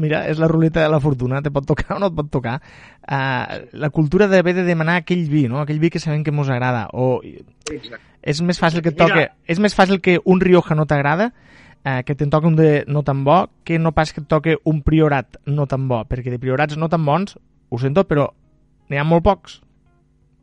mira, 0.00 0.22
és 0.30 0.38
la 0.40 0.48
ruleta 0.48 0.82
de 0.82 0.88
la 0.92 1.00
fortuna, 1.02 1.42
te 1.42 1.52
pot 1.54 1.66
tocar 1.66 1.96
o 1.96 1.98
no 2.02 2.08
et 2.10 2.16
pot 2.16 2.30
tocar. 2.32 2.58
Uh, 3.02 3.66
la 3.72 3.90
cultura 3.94 4.28
d'haver 4.30 4.54
de 4.56 4.64
demanar 4.66 5.00
aquell 5.02 5.26
vi, 5.30 5.46
no? 5.50 5.60
aquell 5.62 5.80
vi 5.82 5.90
que 5.90 6.02
sabem 6.02 6.24
que 6.24 6.34
mos 6.34 6.48
agrada. 6.48 6.86
O 6.92 7.20
Exacte. 7.22 8.00
és 8.22 8.40
més 8.42 8.60
fàcil 8.60 8.82
que 8.82 8.92
et 8.94 8.98
Mira. 8.98 9.08
toque, 9.08 9.28
és 9.46 9.60
més 9.62 9.76
fàcil 9.76 10.00
que 10.04 10.18
un 10.24 10.40
Rioja 10.40 10.76
no 10.78 10.86
t'agrada 10.86 11.32
eh, 11.84 12.02
que 12.04 12.16
te'n 12.18 12.30
toque 12.30 12.50
un 12.50 12.56
de 12.58 12.84
no 12.88 13.04
tan 13.06 13.22
bo 13.24 13.46
que 13.64 13.78
no 13.78 13.92
pas 13.96 14.12
que 14.12 14.22
et 14.22 14.28
toque 14.28 14.58
un 14.64 14.82
priorat 14.82 15.38
no 15.46 15.66
tan 15.66 15.88
bo, 15.88 16.02
perquè 16.08 16.32
de 16.34 16.40
priorats 16.42 16.76
no 16.76 16.88
tan 16.88 17.04
bons, 17.04 17.38
ho 17.68 17.78
sento, 17.78 18.04
però 18.08 18.28
n'hi 18.88 18.98
ha 18.98 19.06
molt 19.06 19.24
pocs. 19.24 19.60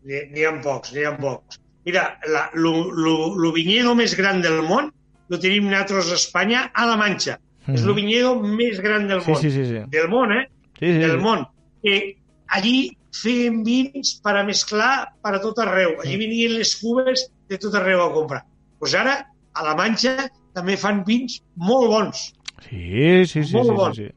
N'hi 0.05 0.45
ha 0.45 0.53
pocs, 0.61 0.93
n'hi 0.93 1.05
ha 1.05 1.15
pocs. 1.17 1.59
Mira, 1.85 2.17
lo 2.53 3.51
vinyedo 3.53 3.93
més 3.97 4.15
gran 4.17 4.41
del 4.41 4.63
món 4.65 4.89
lo 5.27 5.39
tenim 5.41 5.69
nosaltres 5.69 6.11
a 6.11 6.19
Espanya, 6.19 6.69
a 6.73 6.85
la 6.85 6.97
Manxa. 6.97 7.39
És 7.67 7.81
Mhm. 7.81 7.89
el 7.89 7.95
vinyedo 7.95 8.35
més 8.41 8.79
gran 8.81 9.07
del 9.07 9.21
Sí, 9.21 9.31
món. 9.31 9.41
sí, 9.41 9.51
sí, 9.51 9.65
sí. 9.65 9.79
Del 9.87 10.07
món, 10.09 10.31
eh? 10.31 10.47
sí, 10.79 10.85
sí, 10.85 10.97
Del 10.99 11.11
sí. 11.19 11.23
món. 11.23 11.47
Eh, 11.83 12.15
allí 12.47 12.97
feien 13.11 13.63
vins 13.63 14.19
per 14.23 14.35
a 14.37 14.43
mesclar 14.43 15.07
per 15.23 15.35
a 15.35 15.41
tot 15.41 15.57
arreu. 15.59 15.95
Allí 16.01 16.17
venien 16.17 16.53
les 16.57 16.75
cubes 16.75 17.29
de 17.49 17.57
tot 17.57 17.73
arreu 17.75 18.01
a 18.03 18.13
comprar. 18.13 18.43
Doncs 18.43 18.79
pues 18.79 18.93
ara, 18.95 19.25
a 19.53 19.63
la 19.63 19.73
Manxa, 19.75 20.29
també 20.53 20.75
fan 20.77 21.03
vins 21.05 21.41
molt 21.55 21.87
bons. 21.89 22.33
Sí, 22.69 23.25
sí, 23.25 23.43
sí, 23.43 23.53
Molt 23.55 23.69
sí, 23.69 23.75
bon. 23.75 23.93
sí, 23.95 24.05
sí. 24.05 24.11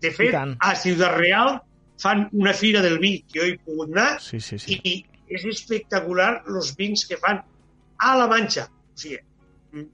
De 0.00 0.10
fet, 0.12 0.34
a 0.34 0.74
Ciutat 0.76 1.16
Real 1.16 1.60
fan 1.98 2.28
una 2.32 2.52
fira 2.52 2.82
del 2.82 2.98
vi 2.98 3.22
que 3.22 3.40
jo 3.40 3.46
he 3.46 3.58
pogut 3.58 3.90
anar 3.92 4.20
Sí, 4.20 4.38
sí, 4.40 4.58
sí. 4.58 4.80
i 4.84 5.04
és 5.28 5.44
espectacular 5.44 6.42
els 6.46 6.74
vins 6.76 7.04
que 7.06 7.16
fan 7.16 7.42
a 7.98 8.16
la 8.16 8.26
Manxa. 8.28 8.68
O 8.68 8.98
sigui, 8.98 9.18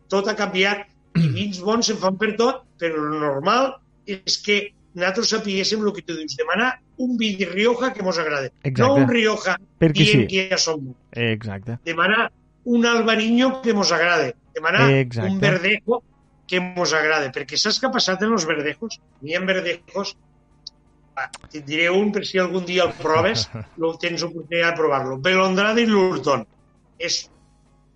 tot 0.08 0.28
ha 0.28 0.34
canviat 0.36 0.86
i 1.16 1.28
vins 1.38 1.60
bons 1.60 1.86
se'n 1.86 1.96
fan 1.96 2.16
per 2.18 2.34
tot, 2.36 2.64
però 2.82 3.02
el 3.06 3.18
normal 3.22 3.74
és 4.10 4.38
que 4.44 4.58
nosaltres 4.92 5.32
sapiguéssim 5.32 5.82
el 5.84 5.94
que 5.96 6.04
tu 6.04 6.16
dius, 6.18 6.36
demanar 6.36 6.74
un 7.02 7.16
vi 7.18 7.32
de 7.38 7.46
Rioja 7.48 7.92
que 7.94 8.04
mos 8.04 8.18
agrada. 8.18 8.50
Exacte. 8.62 8.82
No 8.82 8.94
un 9.00 9.08
Rioja 9.08 9.56
Perquè 9.80 10.04
dient 10.04 10.24
sí. 10.24 10.28
que 10.30 10.48
ja 10.50 10.58
som. 10.60 10.90
Exacte. 11.12 11.78
Demanar 11.86 12.30
un 12.64 12.86
Albariño 12.86 13.60
que 13.62 13.74
mos 13.74 13.92
agrade. 13.92 14.34
Demanar 14.54 14.90
Exacte. 14.90 15.30
un 15.30 15.40
Verdejo 15.40 16.02
que 16.46 16.60
mos 16.60 16.92
agrade. 16.92 17.32
Perquè 17.34 17.58
saps 17.58 17.80
què 17.80 17.88
ha 17.88 17.94
passat 17.94 18.22
en 18.26 18.36
els 18.36 18.46
verdejos? 18.46 19.00
N'hi 19.22 19.38
ha 19.38 19.42
verdejos 19.46 20.14
te'n 21.52 21.64
diré 21.66 21.90
un 21.92 22.10
per 22.12 22.24
si 22.24 22.40
algun 22.40 22.64
dia 22.64 22.86
el 22.86 22.94
proves, 22.98 23.44
no 23.80 23.92
tens 24.00 24.24
oportunitat 24.24 24.72
de 24.72 24.80
provar-lo. 24.80 25.18
Belondrada 25.20 25.82
i 25.82 25.88
l'Urton. 25.88 26.44
És 26.98 27.26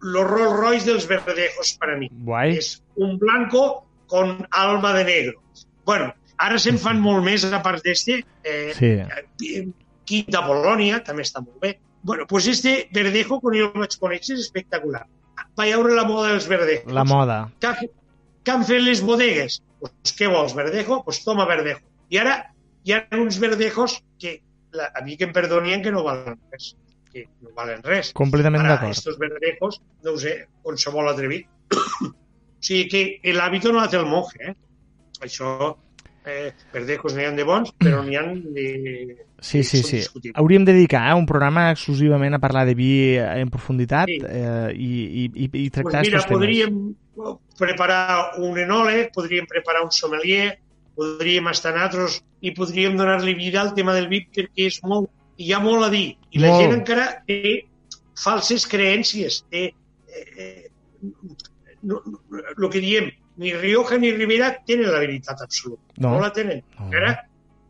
los 0.02 0.28
Rolls 0.28 0.56
Royce 0.60 0.86
dels 0.90 1.06
verdejos 1.08 1.72
per 1.80 1.94
a 1.94 1.98
mi. 2.00 2.10
Guai. 2.28 2.56
És 2.60 2.76
un 3.00 3.16
blanco 3.20 3.85
con 4.06 4.46
alma 4.50 4.92
de 4.94 5.04
negro. 5.04 5.42
Bueno, 5.84 6.12
ara 6.38 6.58
se'n 6.58 6.78
fan 6.78 7.00
molt 7.00 7.24
més 7.24 7.44
a 7.50 7.62
part 7.62 7.82
d'este. 7.84 8.22
Eh, 8.44 8.72
Sí. 8.76 9.66
Quinta 10.06 10.42
Polònia, 10.46 11.00
també 11.04 11.22
està 11.26 11.40
molt 11.42 11.58
bé. 11.60 11.78
Bueno, 12.06 12.26
pues 12.28 12.46
este 12.46 12.88
verdejo, 12.94 13.40
quan 13.40 13.56
jo 13.58 13.72
el 13.74 13.80
vaig 13.82 13.96
conèixer, 13.98 14.36
és 14.36 14.44
espectacular. 14.46 15.04
Va 15.58 15.64
veure 15.66 15.94
la 15.96 16.04
moda 16.06 16.30
dels 16.30 16.46
verdejos. 16.46 16.92
La 16.94 17.02
moda. 17.04 17.50
Què, 17.60 17.66
ha- 17.72 17.88
què 18.44 18.52
han 18.54 18.64
fet 18.64 18.82
les 18.82 19.00
bodegues? 19.02 19.60
Pues, 19.80 19.92
què 20.16 20.28
vols, 20.30 20.54
verdejo? 20.54 21.02
Pues 21.04 21.24
toma 21.24 21.44
verdejo. 21.46 21.80
I 22.08 22.18
ara 22.22 22.36
hi 22.84 22.92
ha 22.94 23.00
uns 23.18 23.40
verdejos 23.42 23.98
que 24.18 24.40
la, 24.70 24.92
a 24.94 25.02
mi 25.02 25.16
que 25.16 25.24
em 25.24 25.32
perdonien 25.32 25.82
que 25.82 25.90
no 25.90 26.04
valen 26.04 26.38
res. 26.52 26.76
Que 27.12 27.26
no 27.42 27.50
valen 27.56 27.82
res. 27.82 28.12
Completament 28.14 28.62
Ara, 28.62 28.76
d'acord. 28.76 28.92
estos 28.92 29.18
verdejos, 29.18 29.80
no 30.04 30.12
ho 30.12 30.18
sé, 30.18 30.46
qualsevol 30.62 31.08
atrevit. 31.10 31.48
Sigui 32.66 32.88
que 32.90 33.02
el 33.22 33.40
hábito 33.40 33.72
no 33.72 33.80
hace 33.80 33.96
el 34.00 34.06
monje, 34.10 34.50
eh? 34.50 34.56
Això, 35.22 35.76
eh, 36.26 36.50
verdejos 36.74 37.14
n'hi 37.16 37.24
ha 37.24 37.30
de 37.32 37.44
bons, 37.46 37.70
però 37.78 38.02
n'hi 38.04 38.18
ha 38.18 38.24
de... 38.26 38.66
Sí, 39.40 39.62
sí, 39.62 39.82
sí. 39.84 40.00
Hauríem 40.34 40.64
de 40.64 40.72
dedicar 40.72 41.10
eh, 41.10 41.14
un 41.14 41.26
programa 41.28 41.70
exclusivament 41.70 42.34
a 42.34 42.40
parlar 42.42 42.64
de 42.66 42.74
vi 42.74 42.90
en 43.20 43.50
profunditat 43.52 44.08
Sí. 44.10 44.18
eh, 44.24 44.70
i, 44.74 44.90
i, 45.06 45.24
i, 45.24 45.44
i 45.44 45.48
Pues 45.50 45.72
tractar 45.76 46.02
mira, 46.02 46.18
aquests 46.18 46.28
temes. 46.28 46.38
podríem 46.40 46.78
preparar 47.60 48.38
un 48.42 48.58
enòleg, 48.58 49.12
podríem 49.14 49.46
preparar 49.48 49.84
un 49.84 49.92
sommelier, 49.92 50.58
podríem 50.96 51.48
estar 51.52 51.74
nosaltres 51.76 52.22
i 52.40 52.52
podríem 52.56 52.96
donar-li 52.96 53.34
vida 53.36 53.60
al 53.62 53.74
tema 53.76 53.94
del 53.96 54.08
vi 54.08 54.22
perquè 54.26 54.66
és 54.72 54.80
molt, 54.84 55.10
hi 55.36 55.52
ha 55.52 55.60
molt 55.60 55.84
a 55.84 55.90
dir. 55.92 56.16
I 56.32 56.40
la 56.40 56.52
Molt. 56.52 56.62
gent 56.64 56.74
encara 56.80 57.06
té 57.28 57.66
falses 58.16 58.64
creències, 58.68 59.42
té 59.52 59.68
eh, 59.68 60.24
eh, 60.40 60.70
no, 61.86 62.02
no, 62.06 62.42
el 62.52 62.68
que 62.72 62.82
diem, 62.82 63.10
ni 63.42 63.52
Rioja 63.54 63.98
ni 64.00 64.12
Ribera 64.14 64.52
tenen 64.66 64.90
la 64.92 65.02
veritat 65.02 65.42
absoluta. 65.44 65.82
No. 65.98 66.16
No, 66.16 66.24
la 66.24 66.32
tenen. 66.36 66.64
No. 66.78 66.88
Encara 66.88 67.14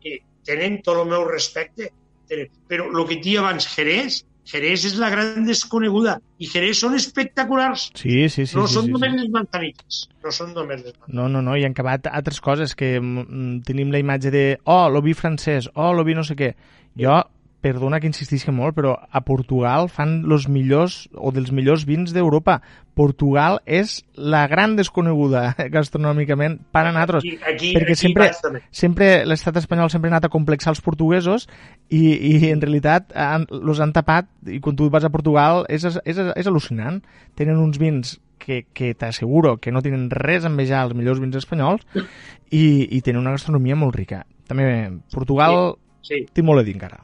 que 0.03 0.19
tenen 0.47 0.81
tot 0.85 1.03
el 1.03 1.11
meu 1.11 1.27
respecte, 1.27 1.91
tenen. 2.27 2.49
però 2.67 2.89
el 2.91 3.05
que 3.07 3.19
et 3.19 3.23
dia 3.23 3.43
abans 3.43 3.67
Jerez 3.75 4.23
Jerez 4.47 4.85
és 4.87 4.95
la 4.95 5.09
gran 5.11 5.43
desconeguda 5.43 6.17
i 6.39 6.47
Jerez 6.47 6.79
són 6.79 6.95
espectaculars. 6.95 7.89
Sí, 7.99 8.29
sí, 8.31 8.45
sí. 8.45 8.55
no 8.55 8.63
sí, 8.67 8.77
són 8.77 8.87
sí, 8.87 8.93
només 8.95 9.11
sí. 9.11 9.19
les 9.19 9.31
mantaniques. 9.33 9.99
No 10.23 10.31
són 10.31 10.53
només 10.55 10.85
les. 10.85 10.95
No, 11.07 11.27
no, 11.27 11.41
no, 11.43 11.57
i 11.59 11.65
han 11.67 11.75
acabat 11.75 12.07
altres 12.07 12.39
coses, 12.43 12.75
que 12.79 12.93
mm, 13.01 13.59
tenim 13.67 13.91
la 13.91 13.99
imatge 13.99 14.31
de 14.31 14.45
oh, 14.63 14.87
lo 14.93 15.03
vi 15.03 15.17
francès, 15.19 15.67
oh, 15.75 15.91
lo 15.97 16.07
vi 16.07 16.15
no 16.15 16.23
sé 16.27 16.37
què. 16.39 16.53
Jo, 16.97 17.19
perdona 17.61 17.99
que 17.99 18.07
insistisca 18.09 18.53
molt, 18.53 18.75
però 18.77 18.93
a 18.95 19.21
Portugal 19.25 19.89
fan 19.89 20.21
los 20.29 20.47
millors 20.49 21.07
o 21.13 21.31
dels 21.33 21.51
millors 21.51 21.85
vins 21.87 22.13
d'Europa. 22.13 22.59
Portugal 22.97 23.59
és 23.65 23.99
la 24.13 24.45
gran 24.49 24.75
desconeguda 24.77 25.51
gastronòmicament 25.75 26.59
per 26.73 26.85
a 26.85 26.91
nosaltres. 26.93 27.25
Aquí, 27.25 27.39
aquí, 27.41 27.71
perquè 27.77 27.95
aquí 27.95 28.01
sempre, 28.01 28.29
sempre 28.71 29.09
l'estat 29.29 29.57
espanyol 29.61 29.91
sempre 29.93 30.11
ha 30.11 30.15
anat 30.15 30.29
a 30.29 30.33
complexar 30.33 30.73
els 30.75 30.83
portuguesos 30.85 31.47
i, 31.89 32.13
i 32.13 32.51
en 32.51 32.61
realitat 32.61 33.11
han, 33.13 33.47
los 33.49 33.81
han 33.81 33.93
tapat 33.95 34.29
i 34.49 34.61
quan 34.61 34.77
tu 34.77 34.89
vas 34.93 35.05
a 35.05 35.13
Portugal 35.13 35.65
és, 35.69 35.85
és, 35.85 36.21
és 36.21 36.49
al·lucinant. 36.49 37.01
Tenen 37.37 37.61
uns 37.61 37.81
vins 37.81 38.17
que, 38.37 38.63
que 38.73 38.93
t'asseguro 38.93 39.57
que 39.57 39.73
no 39.73 39.81
tenen 39.85 40.11
res 40.13 40.45
a 40.45 40.51
envejar 40.53 40.85
als 40.85 40.97
millors 40.97 41.21
vins 41.21 41.37
espanyols 41.37 41.83
i, 42.53 42.87
i 42.93 43.01
tenen 43.01 43.25
una 43.25 43.33
gastronomia 43.33 43.77
molt 43.77 43.97
rica. 43.97 44.23
També 44.47 44.69
Portugal 45.11 45.75
Sí, 46.07 46.23
té 46.31 46.43
molt 46.45 46.61
a 46.61 46.63
dir 46.63 46.77
encara. 46.77 47.01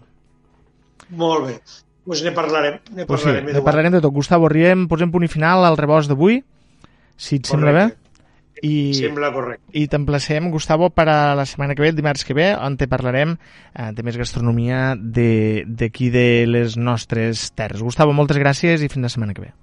Molt 1.15 1.48
bé. 1.48 1.53
Doncs 1.53 1.81
pues 2.06 2.22
ne 2.26 2.31
parlarem. 2.35 2.80
Ne 2.95 3.06
Pues 3.07 3.22
sí, 3.22 3.27
parlarem, 3.27 3.53
ne 3.56 3.61
parlarem 3.64 3.94
de 3.94 4.02
tot. 4.03 4.11
Gustavo, 4.14 4.49
riem, 4.52 4.88
posem 4.91 5.11
punt 5.11 5.23
i 5.23 5.30
final 5.31 5.64
al 5.64 5.77
rebost 5.80 6.10
d'avui, 6.11 6.41
si 7.15 7.38
et 7.40 7.45
sembla 7.48 7.72
bé. 7.72 7.84
Correcte. 7.88 7.99
I, 8.64 8.94
Sembla 8.95 9.27
correcte. 9.34 9.65
i 9.76 9.88
t'emplacem, 9.91 10.45
Gustavo, 10.52 10.88
per 10.95 11.07
a 11.11 11.35
la 11.35 11.44
setmana 11.45 11.76
que 11.76 11.81
ve, 11.84 11.90
el 11.90 11.98
dimarts 11.98 12.23
que 12.23 12.34
ve, 12.38 12.45
on 12.56 12.77
te 12.77 12.88
parlarem 12.88 13.34
eh, 13.76 13.90
de 13.91 14.03
més 14.07 14.15
gastronomia 14.15 14.94
de- 14.95 15.65
d'aquí 15.68 16.07
de, 16.14 16.45
de 16.45 16.48
les 16.48 16.77
nostres 16.77 17.49
terres. 17.56 17.81
Gustavo, 17.84 18.14
moltes 18.14 18.38
gràcies 18.40 18.80
i 18.84 18.88
fins 18.88 19.03
la 19.03 19.10
setmana 19.10 19.34
que 19.34 19.41
ve. 19.49 19.53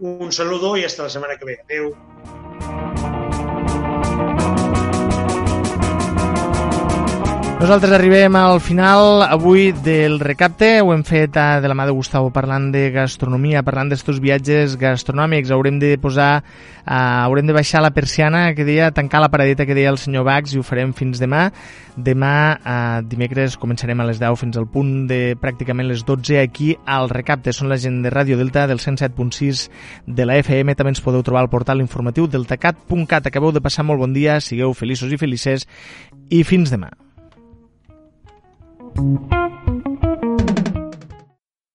Un 0.00 0.32
saludo 0.32 0.76
i 0.76 0.84
hasta 0.84 1.04
la 1.04 1.08
setmana 1.14 1.38
que 1.38 1.44
ve. 1.46 1.58
Adéu. 1.64 2.91
Nosaltres 7.62 7.92
arribem 7.94 8.34
al 8.34 8.58
final 8.58 9.22
avui 9.22 9.68
del 9.70 10.16
recapte, 10.18 10.80
ho 10.82 10.88
hem 10.90 11.04
fet 11.06 11.36
eh, 11.38 11.60
de 11.62 11.68
la 11.70 11.76
mà 11.78 11.84
de 11.86 11.92
Gustavo 11.94 12.32
parlant 12.34 12.64
de 12.74 12.88
gastronomia, 12.90 13.60
parlant 13.62 13.92
d'estos 13.92 14.16
viatges 14.18 14.74
gastronòmics, 14.80 15.52
haurem 15.54 15.76
de 15.78 15.92
posar, 16.02 16.42
eh, 16.42 16.96
haurem 16.96 17.46
de 17.46 17.54
baixar 17.54 17.84
la 17.84 17.92
persiana 17.94 18.40
que 18.56 18.66
deia, 18.66 18.90
tancar 18.90 19.20
la 19.22 19.28
paradeta 19.30 19.62
que 19.62 19.76
deia 19.78 19.92
el 19.94 20.00
senyor 20.02 20.26
Bax 20.26 20.56
i 20.56 20.58
ho 20.58 20.64
farem 20.66 20.90
fins 20.90 21.22
demà. 21.22 21.44
Demà, 21.94 22.32
eh, 22.56 23.04
dimecres, 23.06 23.54
començarem 23.54 24.02
a 24.02 24.08
les 24.10 24.18
10 24.18 24.42
fins 24.42 24.58
al 24.58 24.66
punt 24.66 25.06
de 25.06 25.20
pràcticament 25.38 25.86
les 25.86 26.02
12 26.02 26.40
aquí 26.42 26.72
al 26.82 27.14
recapte. 27.14 27.54
Són 27.54 27.70
la 27.70 27.78
gent 27.78 28.02
de 28.02 28.10
Ràdio 28.10 28.40
Delta 28.42 28.66
del 28.66 28.82
107.6 28.82 29.68
de 30.08 30.26
la 30.26 30.40
FM, 30.42 30.74
també 30.74 30.96
ens 30.96 31.04
podeu 31.06 31.22
trobar 31.22 31.46
al 31.46 31.52
portal 31.54 31.78
informatiu 31.78 32.26
deltacat.cat. 32.26 33.30
Acabeu 33.30 33.54
de 33.54 33.62
passar 33.62 33.86
molt 33.86 34.02
bon 34.02 34.18
dia, 34.18 34.40
sigueu 34.42 34.74
feliços 34.74 35.14
i 35.14 35.22
felices 35.22 35.70
i 36.28 36.42
fins 36.42 36.74
demà. 36.74 36.90
Thank 38.94 39.32
you 39.32 39.41